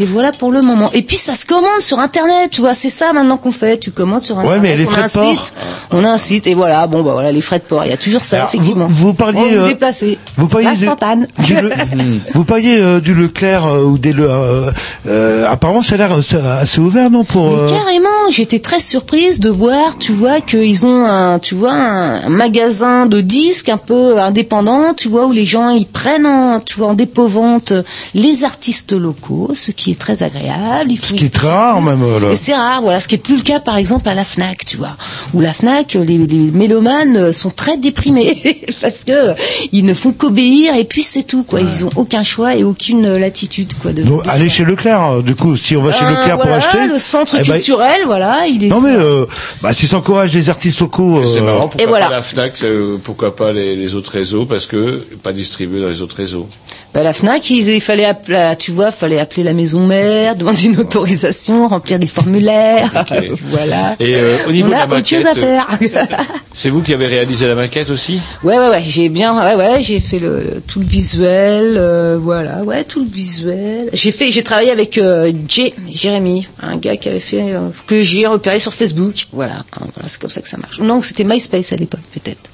Et 0.00 0.04
voilà 0.04 0.32
pour 0.32 0.50
le 0.50 0.60
moment. 0.60 0.90
Et 0.92 1.02
puis 1.02 1.16
ça 1.16 1.34
se 1.34 1.46
commande 1.46 1.80
sur 1.80 2.00
Internet, 2.00 2.50
tu 2.50 2.60
vois, 2.60 2.74
c'est 2.74 2.90
ça 2.90 3.12
maintenant 3.12 3.36
qu'on 3.36 3.52
fait. 3.52 3.78
Tu 3.78 3.90
commandes 3.92 4.24
sur 4.24 4.38
Internet. 4.38 4.60
mais 4.62 4.76
les 4.76 4.86
on 4.86 4.88
frais 4.88 5.02
a 5.02 5.04
un 5.04 5.06
de 5.08 5.12
port. 5.12 5.30
site, 5.44 5.54
on 5.92 6.04
a 6.04 6.08
un 6.10 6.18
site 6.18 6.46
et 6.48 6.54
voilà. 6.54 6.86
Bon 6.88 7.02
bah 7.02 7.12
voilà, 7.12 7.30
les 7.30 7.40
frais 7.40 7.60
de 7.60 7.64
port, 7.64 7.84
il 7.84 7.90
y 7.90 7.94
a 7.94 7.96
toujours 7.96 8.24
ça 8.24 8.36
Alors, 8.38 8.48
effectivement. 8.48 8.86
vous- 8.86 9.06
vous 9.08 9.14
parliez, 9.14 9.38
On 9.38 9.48
vous 9.48 9.56
euh, 9.64 9.68
déplacer. 9.68 10.18
vous 10.36 10.48
parliez 10.48 10.66
La 10.66 10.74
de- 10.74 10.84
Sainte-Anne. 10.84 11.26
Du 11.38 11.54
Le- 11.54 11.70
Vous 12.34 12.44
parliez 12.44 12.78
euh, 12.80 13.00
du 13.00 13.14
Leclerc 13.14 13.66
euh, 13.66 13.84
ou 13.84 13.98
des 13.98 14.12
Le- 14.12 14.28
euh, 14.28 14.70
euh, 15.06 15.46
apparemment 15.48 15.82
ça 15.82 15.94
a 15.94 15.98
l'air 15.98 16.12
euh, 16.12 16.60
assez 16.62 16.80
ouvert 16.80 17.10
non 17.10 17.22
pour 17.24 17.50
Mais 17.50 17.56
euh, 17.62 17.68
carrément, 17.68 18.30
j'étais 18.30 18.58
très 18.58 18.80
surprise 18.80 19.38
de 19.40 19.48
voir, 19.50 19.98
tu 19.98 20.12
vois, 20.12 20.40
qu'ils 20.40 20.86
ont 20.86 21.04
un, 21.06 21.38
tu 21.38 21.54
vois, 21.54 21.72
un 21.72 22.28
magasin 22.28 23.06
de 23.06 23.20
disques 23.20 23.68
un 23.68 23.76
peu 23.76 24.18
indépendant, 24.18 24.94
tu 24.94 25.08
vois, 25.08 25.26
où 25.26 25.32
les 25.32 25.44
gens 25.44 25.68
ils 25.70 25.86
prennent, 25.86 26.26
en, 26.26 26.60
tu 26.60 26.76
vois, 26.78 26.88
en 26.88 26.94
dépôt-vente 26.94 27.72
les 28.14 28.44
artistes 28.44 28.92
locaux, 28.92 29.50
ce 29.54 29.70
qui 29.70 29.83
est 29.92 29.98
très 29.98 30.22
agréable. 30.22 30.90
Il 30.92 30.98
faut- 30.98 31.06
ce 31.06 31.14
qui 31.14 31.26
est 31.26 31.34
très 31.34 31.48
rare 31.48 31.80
même 31.82 32.02
euh, 32.02 32.20
là. 32.20 32.36
C'est 32.36 32.54
rare, 32.54 32.80
voilà, 32.82 33.00
ce 33.00 33.08
qui 33.08 33.14
est 33.14 33.18
plus 33.18 33.36
le 33.36 33.42
cas 33.42 33.60
par 33.60 33.76
exemple 33.76 34.08
à 34.08 34.14
la 34.14 34.24
Fnac, 34.24 34.64
tu 34.64 34.76
vois, 34.76 34.96
où 35.34 35.40
la 35.40 35.52
Fnac, 35.52 35.94
les, 35.94 36.18
les 36.18 36.38
mélomanes 36.38 37.16
euh, 37.16 37.32
sont 37.32 37.50
très 37.50 37.76
déprimés 37.76 38.36
parce 38.80 39.04
que 39.04 39.12
euh, 39.12 39.34
ils 39.72 39.84
ne 39.84 39.94
font 39.94 40.12
qu'obéir 40.12 40.74
et 40.76 40.84
puis 40.84 41.02
c'est 41.02 41.22
tout, 41.24 41.44
quoi. 41.44 41.60
Ils 41.60 41.84
ont 41.84 41.90
aucun 41.96 42.22
choix 42.22 42.54
et 42.56 42.64
aucune 42.64 43.04
euh, 43.06 43.18
latitude, 43.18 43.72
quoi. 43.80 43.92
De, 43.92 44.02
Donc, 44.02 44.22
allez 44.28 44.48
chez 44.48 44.64
Leclerc 44.64 45.02
euh, 45.10 45.22
du 45.22 45.34
coup 45.34 45.56
si 45.56 45.76
on 45.76 45.82
va 45.82 45.92
chez 45.92 46.04
Euh, 46.04 46.10
Leclerc 46.10 46.36
pour 46.38 46.46
voilà, 46.46 46.56
acheter 46.56 46.86
le 46.86 46.98
centre 46.98 47.36
eh 47.40 47.44
ben, 47.44 47.54
culturel, 47.54 48.02
voilà, 48.06 48.46
il 48.48 48.64
est. 48.64 48.68
non 48.68 48.80
mais 48.80 48.94
euh, 48.94 49.26
bah, 49.62 49.72
si 49.72 49.86
ça 49.86 49.96
encourage 49.98 50.32
les 50.32 50.50
artistes 50.50 50.80
locaux 50.80 51.22
C'est 51.24 51.38
euh, 51.38 51.42
marrant, 51.42 51.60
pourquoi 51.62 51.82
Et 51.82 51.86
voilà. 51.86 52.06
pas 52.06 52.12
la 52.16 52.22
FNAC, 52.22 52.62
euh, 52.62 52.96
pourquoi 53.02 53.34
pas 53.36 53.52
les, 53.52 53.76
les 53.76 53.94
autres 53.94 54.12
réseaux, 54.12 54.44
parce 54.46 54.66
que 54.66 55.04
pas 55.22 55.32
distribué 55.32 55.80
dans 55.80 55.88
les 55.88 56.02
autres 56.02 56.16
réseaux. 56.16 56.48
Bah, 56.92 57.02
la 57.02 57.12
Fnac, 57.12 57.50
il, 57.50 57.68
il 57.68 57.80
fallait 57.80 58.04
appeler, 58.04 58.54
tu 58.58 58.70
vois, 58.70 58.90
fallait 58.92 59.18
appeler 59.18 59.42
la 59.42 59.52
maison 59.52 59.73
mère, 59.80 60.36
demander 60.36 60.64
une 60.66 60.78
autorisation, 60.78 61.68
remplir 61.68 61.98
des 61.98 62.06
formulaires, 62.06 63.04
voilà. 63.50 63.96
Et 63.98 64.14
euh, 64.14 64.36
au 64.48 64.52
niveau 64.52 64.68
On 64.68 64.70
de 64.70 64.74
a 64.76 64.86
la 64.86 64.96
autre 64.96 65.08
chose 65.08 65.26
à 65.26 65.34
faire. 65.34 65.68
c'est 66.52 66.70
vous 66.70 66.82
qui 66.82 66.92
avez 66.92 67.06
réalisé 67.06 67.46
la 67.46 67.54
maquette 67.54 67.90
aussi? 67.90 68.20
Ouais, 68.42 68.58
ouais, 68.58 68.68
ouais, 68.68 68.82
j'ai 68.84 69.08
bien, 69.08 69.34
ouais, 69.34 69.54
ouais, 69.54 69.82
j'ai 69.82 70.00
fait 70.00 70.18
le 70.18 70.62
tout 70.66 70.80
le 70.80 70.86
visuel, 70.86 71.74
euh, 71.76 72.18
voilà, 72.20 72.62
ouais, 72.62 72.84
tout 72.84 73.00
le 73.00 73.10
visuel. 73.10 73.88
J'ai 73.92 74.12
fait, 74.12 74.30
j'ai 74.30 74.42
travaillé 74.42 74.70
avec 74.70 74.98
euh, 74.98 75.32
Jay, 75.48 75.74
Jérémy, 75.90 76.46
un 76.60 76.76
gars 76.76 76.96
qui 76.96 77.08
avait 77.08 77.20
fait 77.20 77.54
euh, 77.54 77.68
que 77.86 78.02
j'ai 78.02 78.26
repéré 78.26 78.58
sur 78.58 78.72
Facebook, 78.72 79.26
voilà, 79.32 79.54
Hein, 79.80 79.86
voilà, 79.94 80.08
c'est 80.08 80.20
comme 80.20 80.30
ça 80.30 80.40
que 80.40 80.48
ça 80.48 80.56
marche. 80.56 80.80
Non, 80.80 81.02
c'était 81.02 81.24
MySpace 81.24 81.72
à 81.72 81.76
l'époque, 81.76 82.00
peut-être. 82.12 82.50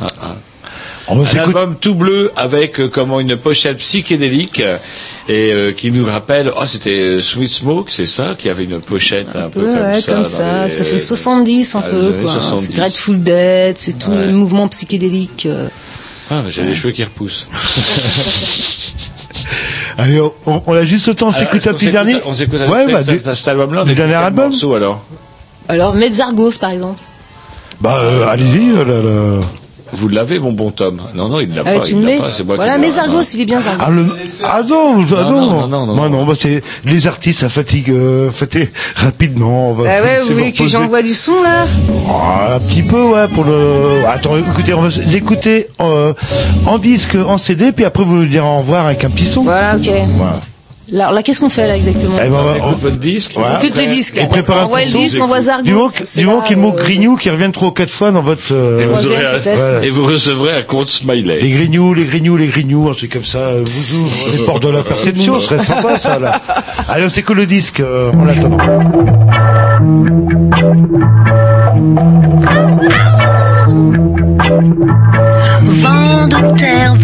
Ah, 0.00 0.06
ah. 0.20 0.36
On 1.08 1.22
un 1.24 1.36
album 1.38 1.76
tout 1.80 1.94
bleu 1.94 2.32
avec 2.36 2.80
euh, 2.80 2.88
comment 2.88 3.20
une 3.20 3.36
pochette 3.36 3.76
psychédélique 3.76 4.60
euh, 4.60 4.78
et 5.28 5.52
euh, 5.52 5.70
qui 5.72 5.92
nous 5.92 6.04
rappelle 6.04 6.50
oh 6.56 6.66
c'était 6.66 7.20
Sweet 7.22 7.48
Smoke 7.50 7.90
c'est 7.92 8.06
ça 8.06 8.34
qui 8.36 8.48
avait 8.48 8.64
une 8.64 8.80
pochette 8.80 9.28
un, 9.36 9.48
peu 9.48 9.60
Ouais, 9.60 9.66
comme 9.66 9.86
ouais, 9.92 10.00
ça 10.00 10.12
comme 10.12 10.24
ça. 10.24 10.64
les- 10.64 10.68
Ça 10.70 10.84
fait 10.84 10.98
70 10.98 11.74
un 11.76 11.82
Ah, 11.84 11.88
peu, 11.90 12.12
quoi. 12.22 12.32
70. 12.32 12.66
C'est 12.66 12.74
Grateful 12.74 13.20
Dead, 13.22 13.76
c'est 13.78 13.98
tout 13.98 14.10
Ouais. 14.10 14.26
le 14.26 14.32
mouvement 14.32 14.66
psychédélique. 14.68 15.46
euh. 15.46 15.68
ah 16.30 16.42
j'ai 16.48 16.62
les 16.64 16.74
cheveux 16.74 16.90
qui 16.92 17.04
repoussent 17.04 17.46
allez 19.98 20.20
on, 20.46 20.72
a 20.74 20.84
juste 20.84 21.06
le 21.08 21.14
temps 21.14 21.28
on 21.28 21.32
s'écoute 21.32 21.66
un 21.66 21.72
petit 21.72 21.86
s'écoute- 21.86 21.92
dernier 21.92 22.16
on 22.26 22.34
s'écoute 22.34 22.60
un 22.60 22.68
ouais 22.68 22.92
bah, 22.92 23.02
de 23.02 23.12
du- 23.12 23.20
cet- 23.20 23.34
cet 23.34 23.48
album 23.48 23.72
là 23.74 23.84
le 23.84 23.94
dernier 23.94 24.14
album 24.14 24.50
morceau 24.50 24.74
alors 24.74 25.04
Alors, 25.68 25.94
Metzargos, 25.94 26.52
par 26.60 26.70
exemple. 26.70 27.00
bah 27.80 27.98
euh, 28.02 28.26
allez-y 28.28 28.72
là, 28.74 28.84
là. 28.84 29.40
Vous 29.92 30.08
l'avez 30.08 30.38
mon 30.38 30.52
bon 30.52 30.70
Tom 30.70 31.00
non 31.14 31.28
non 31.28 31.40
il 31.40 31.54
l'a 31.54 31.62
Ah, 31.64 31.78
pas 31.78 31.80
tu 31.80 31.94
il 31.94 32.04
l'a 32.04 32.18
pas 32.18 32.32
c'est 32.32 32.44
moi 32.44 32.56
Voilà, 32.56 32.74
qui 32.74 32.80
l'ai. 32.80 32.86
Metzargos, 32.86 33.22
il 33.34 33.40
est 33.40 33.44
bien 33.44 33.60
Zargos. 33.60 33.84
Ah, 33.86 33.90
le... 33.90 34.06
ah 34.44 34.62
non, 34.68 34.94
ah 34.98 35.22
Non, 35.22 35.30
non, 35.30 35.40
non, 35.40 35.68
non, 35.68 35.86
non, 35.86 35.94
Moi, 35.94 36.08
non, 36.08 36.24
bah, 36.26 36.34
c'est 36.38 36.60
les 36.84 37.06
artistes, 37.06 37.40
ça 37.40 37.48
fatigue, 37.48 37.90
euh, 37.90 38.30
fatigue 38.30 38.70
rapidement. 38.96 39.70
On 39.70 39.74
va 39.74 39.84
Ah 39.88 40.02
ouais, 40.02 40.20
vous 40.20 40.32
voulez 40.34 40.52
que 40.52 40.66
j'envoie 40.66 41.02
du 41.02 41.14
son, 41.14 41.42
là 41.42 41.66
Oh, 42.08 42.52
un 42.54 42.58
petit 42.60 42.82
peu, 42.82 43.02
ouais, 43.02 43.28
pour 43.28 43.44
le. 43.44 44.04
Attends, 44.06 44.36
écoutez, 44.36 44.74
on 44.74 44.80
va 44.82 44.88
l'écouter 45.06 45.68
euh, 45.80 46.12
en 46.66 46.78
disque, 46.78 47.14
en 47.14 47.38
CD, 47.38 47.72
puis 47.72 47.84
après 47.84 48.04
vous 48.04 48.16
nous 48.16 48.26
direz 48.26 48.46
au 48.46 48.58
revoir 48.58 48.86
avec 48.86 49.04
un 49.04 49.10
petit 49.10 49.26
son. 49.26 49.42
Voilà, 49.42 49.76
ok. 49.76 49.88
Voilà. 50.16 50.40
Là, 50.92 51.10
là 51.10 51.22
qu'est-ce 51.24 51.40
qu'on 51.40 51.48
fait, 51.48 51.66
là, 51.66 51.76
exactement 51.76 52.16
Eh 52.24 52.28
ben, 52.28 52.36
on 52.36 52.54
écoute 52.54 52.78
votre 52.80 52.96
disque 52.98 53.32
Voilà. 53.36 53.58
Que 53.58 53.66
les 53.76 53.86
disques, 53.88 54.16
là. 54.16 54.22
Et 54.22 54.26
préparez 54.28 54.60
On 54.60 54.62
un 54.62 54.64
envoie 54.66 54.80
le 54.84 54.86
disque, 54.92 55.16
on 55.20 55.24
envoie 55.24 55.40
Du 55.40 55.44
Zargos. 55.46 55.88
c'est 55.88 56.20
du 56.20 56.26
moment 56.26 56.42
qu'il 56.42 56.58
euh, 56.58 56.70
grignou 56.70 57.16
qui 57.16 57.28
reviennent 57.28 57.50
trois 57.50 57.68
ou 57.68 57.72
quatre 57.72 57.90
fois 57.90 58.12
dans 58.12 58.22
votre. 58.22 58.52
euh, 58.52 58.82
et 58.82 58.86
vous, 58.86 59.06
aurez 59.10 59.26
un- 59.26 59.32
peut-être. 59.38 59.82
et 59.84 59.90
vous 59.90 60.04
recevrez 60.06 60.56
un 60.56 60.62
compte 60.62 60.88
smiley 60.88 61.40
les 61.40 61.50
grignoux, 61.50 61.92
les 61.92 62.04
grignoux, 62.04 62.36
les 62.36 62.46
grignoux, 62.46 62.88
un 62.88 62.94
truc 62.94 63.12
comme 63.12 63.24
ça, 63.24 63.38
euh, 63.38 63.62
vous 63.64 63.96
ouvre 63.98 64.16
les 64.38 64.44
portes 64.44 64.62
de 64.62 64.68
la 64.68 64.82
perception, 64.82 65.40
ce 65.40 65.46
serait 65.48 65.64
sympa 65.64 65.98
ça 65.98 66.18
là. 66.20 66.40
Allez, 66.88 67.04
on 67.06 67.10
s'écoute 67.10 67.36
le 67.36 67.46
disque 67.46 67.80
euh, 67.80 68.12
en 68.12 68.28
attendant. 68.28 68.58
Vent 75.82 76.26
de 76.28 76.56
terre, 76.58 76.94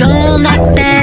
J'en 0.00 0.42
appelle 0.46 0.99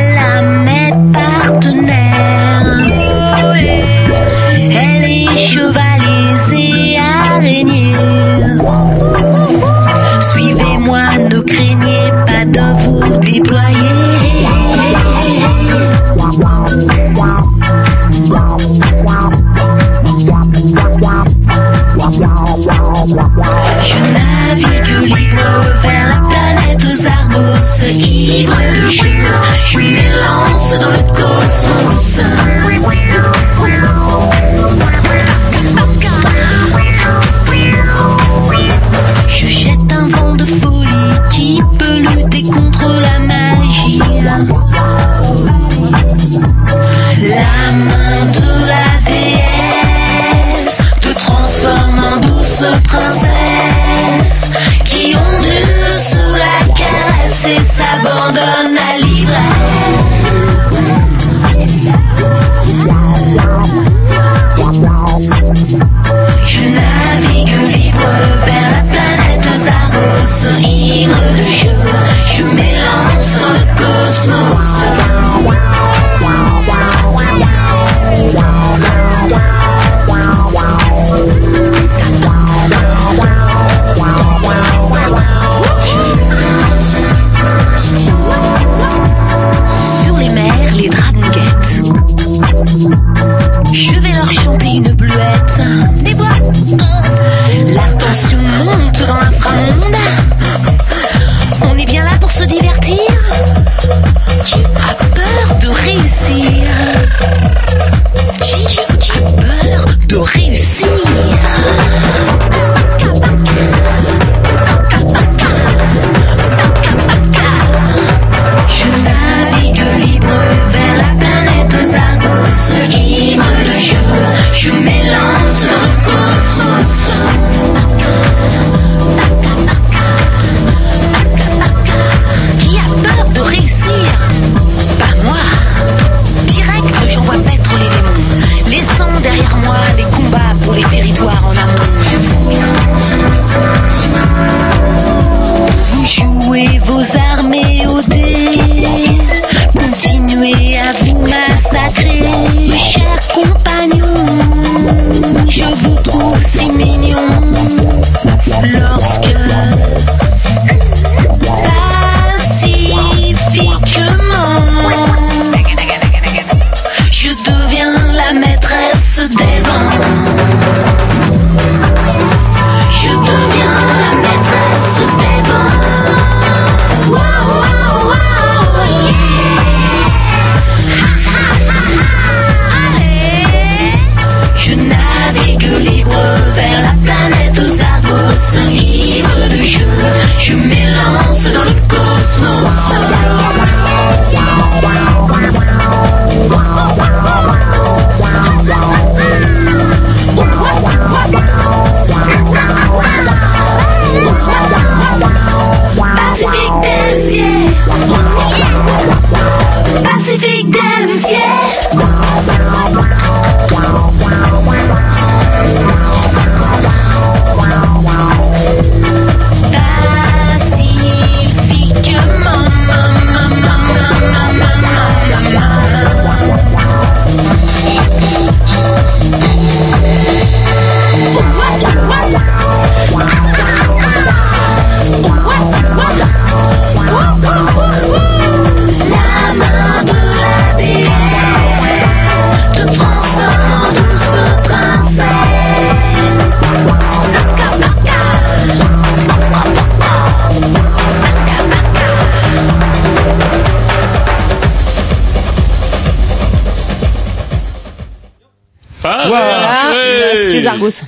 m'élance 30.77 30.97
dans 30.97 31.06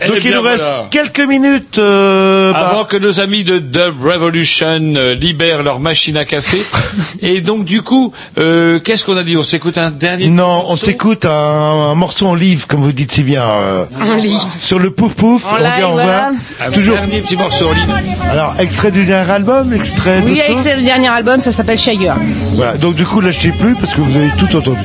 Eh 0.01 0.07
Donc 0.07 0.17
il 0.23 0.31
nous 0.31 0.41
reste 0.41 0.59
voilà. 0.63 0.87
quelques 0.91 1.19
minutes. 1.27 1.77
euh, 1.79 2.51
bah, 2.53 2.69
Avant 2.71 2.83
que 2.85 2.97
nos 2.97 3.19
amis 3.19 3.43
de 3.43 3.57
Dub 3.59 4.01
Revolution 4.03 4.79
euh, 4.95 5.15
libèrent 5.15 5.63
leur 5.63 5.79
machine 5.79 6.17
à 6.17 6.25
café. 6.25 6.61
Et 7.21 7.41
donc 7.41 7.65
du 7.65 7.81
coup, 7.81 8.13
euh, 8.37 8.79
qu'est-ce 8.79 9.03
qu'on 9.03 9.17
a 9.17 9.23
dit? 9.23 9.37
On 9.37 9.43
s'écoute 9.43 9.77
un 9.77 9.91
dernier 9.91 10.27
Non, 10.27 10.65
on 10.67 10.75
s'écoute 10.75 11.25
un, 11.25 11.31
un 11.31 11.95
morceau 11.95 12.27
en 12.27 12.35
live, 12.35 12.67
comme 12.67 12.81
vous 12.81 12.91
dites 12.91 13.11
si 13.11 13.23
bien. 13.23 13.43
euh, 13.43 13.85
En 13.99 14.15
live. 14.15 14.39
Sur 14.59 14.79
le 14.79 14.91
pouf 14.91 15.13
pouf. 15.13 15.45
En 15.51 15.55
on 15.55 15.57
live, 15.57 15.83
au 15.83 15.87
revoir. 15.89 16.05
voilà. 16.05 16.31
Un 16.65 16.71
Toujours. 16.71 16.95
dernier 16.95 17.21
petit 17.21 17.35
morceau 17.37 17.67
en 17.69 17.73
ligne. 17.73 18.15
Alors, 18.29 18.55
extrait 18.59 18.91
du 18.91 19.05
dernier 19.05 19.31
album, 19.31 19.73
extrait 19.73 20.21
Oui, 20.25 20.39
chose? 20.47 20.67
le 20.77 20.83
dernier 20.83 21.07
album, 21.09 21.39
ça 21.39 21.51
s'appelle 21.51 21.77
Shagger. 21.79 22.13
Voilà. 22.53 22.77
Donc 22.77 22.95
du 22.95 23.05
coup, 23.05 23.21
l'achetez 23.21 23.51
plus 23.51 23.75
parce 23.75 23.93
que 23.93 24.01
vous 24.01 24.17
avez 24.17 24.29
tout 24.37 24.55
entendu. 24.55 24.79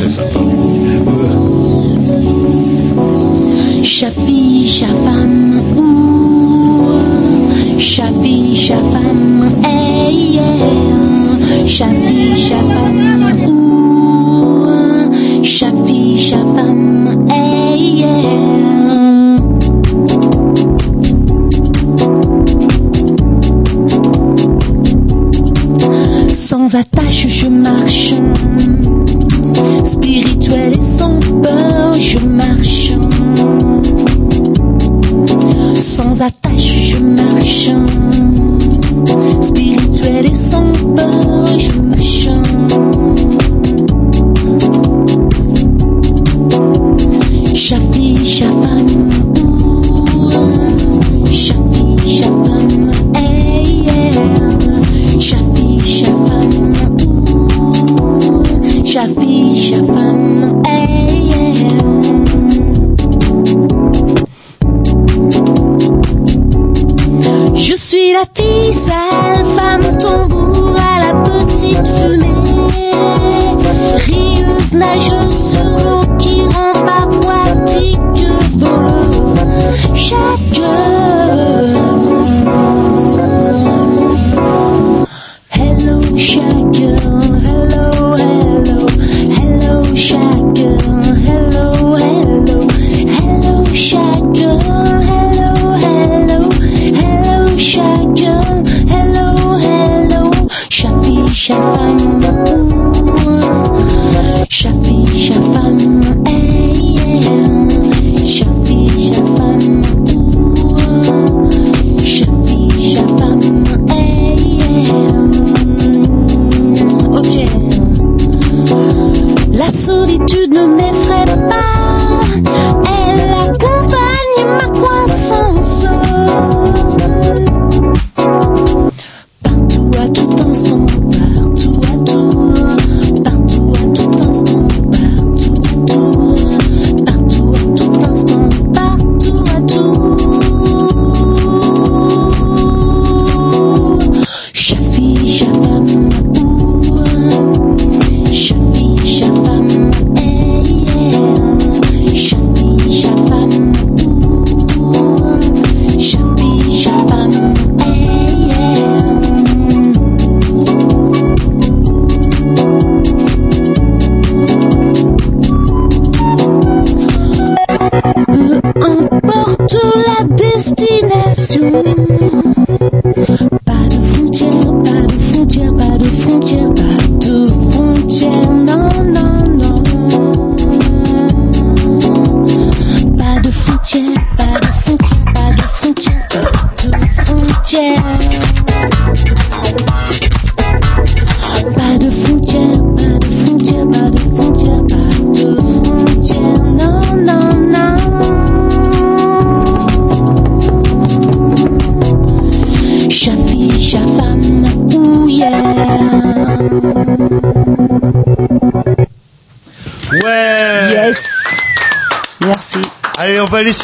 C'est 0.00 0.10
ça. 0.10 0.22
شفی 4.62 4.68
شفم 4.68 5.60
او. 5.76 7.00
شفی 7.78 8.54
شفم 8.54 9.42
ای 9.64 10.40
شفی 11.66 12.36
شفم 12.36 13.44
او. 13.46 13.61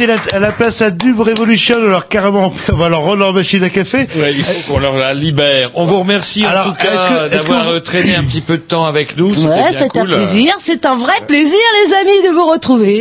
On 0.00 0.06
laisser 0.06 0.20
la, 0.32 0.38
la 0.38 0.52
place 0.52 0.80
à 0.82 0.90
Dub 0.90 1.18
Revolution, 1.20 1.76
alors 1.76 2.08
carrément, 2.08 2.52
on 2.72 2.76
va 2.76 2.88
leur 2.88 3.00
rendre 3.00 3.16
leur 3.16 3.32
machine 3.32 3.62
à 3.64 3.70
café. 3.70 4.06
Ouais, 4.16 4.34
il 4.36 4.44
faut 4.44 4.74
qu'on 4.74 4.80
leur 4.80 4.96
la 4.96 5.14
libère. 5.14 5.70
On 5.74 5.84
vous 5.84 6.00
remercie 6.00 6.44
en 6.46 6.70
tout 6.70 6.74
cas 6.74 7.28
d'avoir 7.28 7.82
traîné 7.82 8.14
un 8.14 8.22
petit 8.24 8.40
peu 8.40 8.58
de 8.58 8.62
temps 8.62 8.84
avec 8.84 9.16
nous. 9.16 9.32
Ouais, 9.46 9.70
c'est 9.72 9.96
un 9.96 10.04
plaisir, 10.04 10.54
c'est 10.60 10.86
un 10.86 10.96
vrai 10.96 11.14
plaisir, 11.26 11.58
les 11.84 11.94
amis, 11.94 12.28
de 12.28 12.34
vous 12.34 12.46
retrouver. 12.46 12.96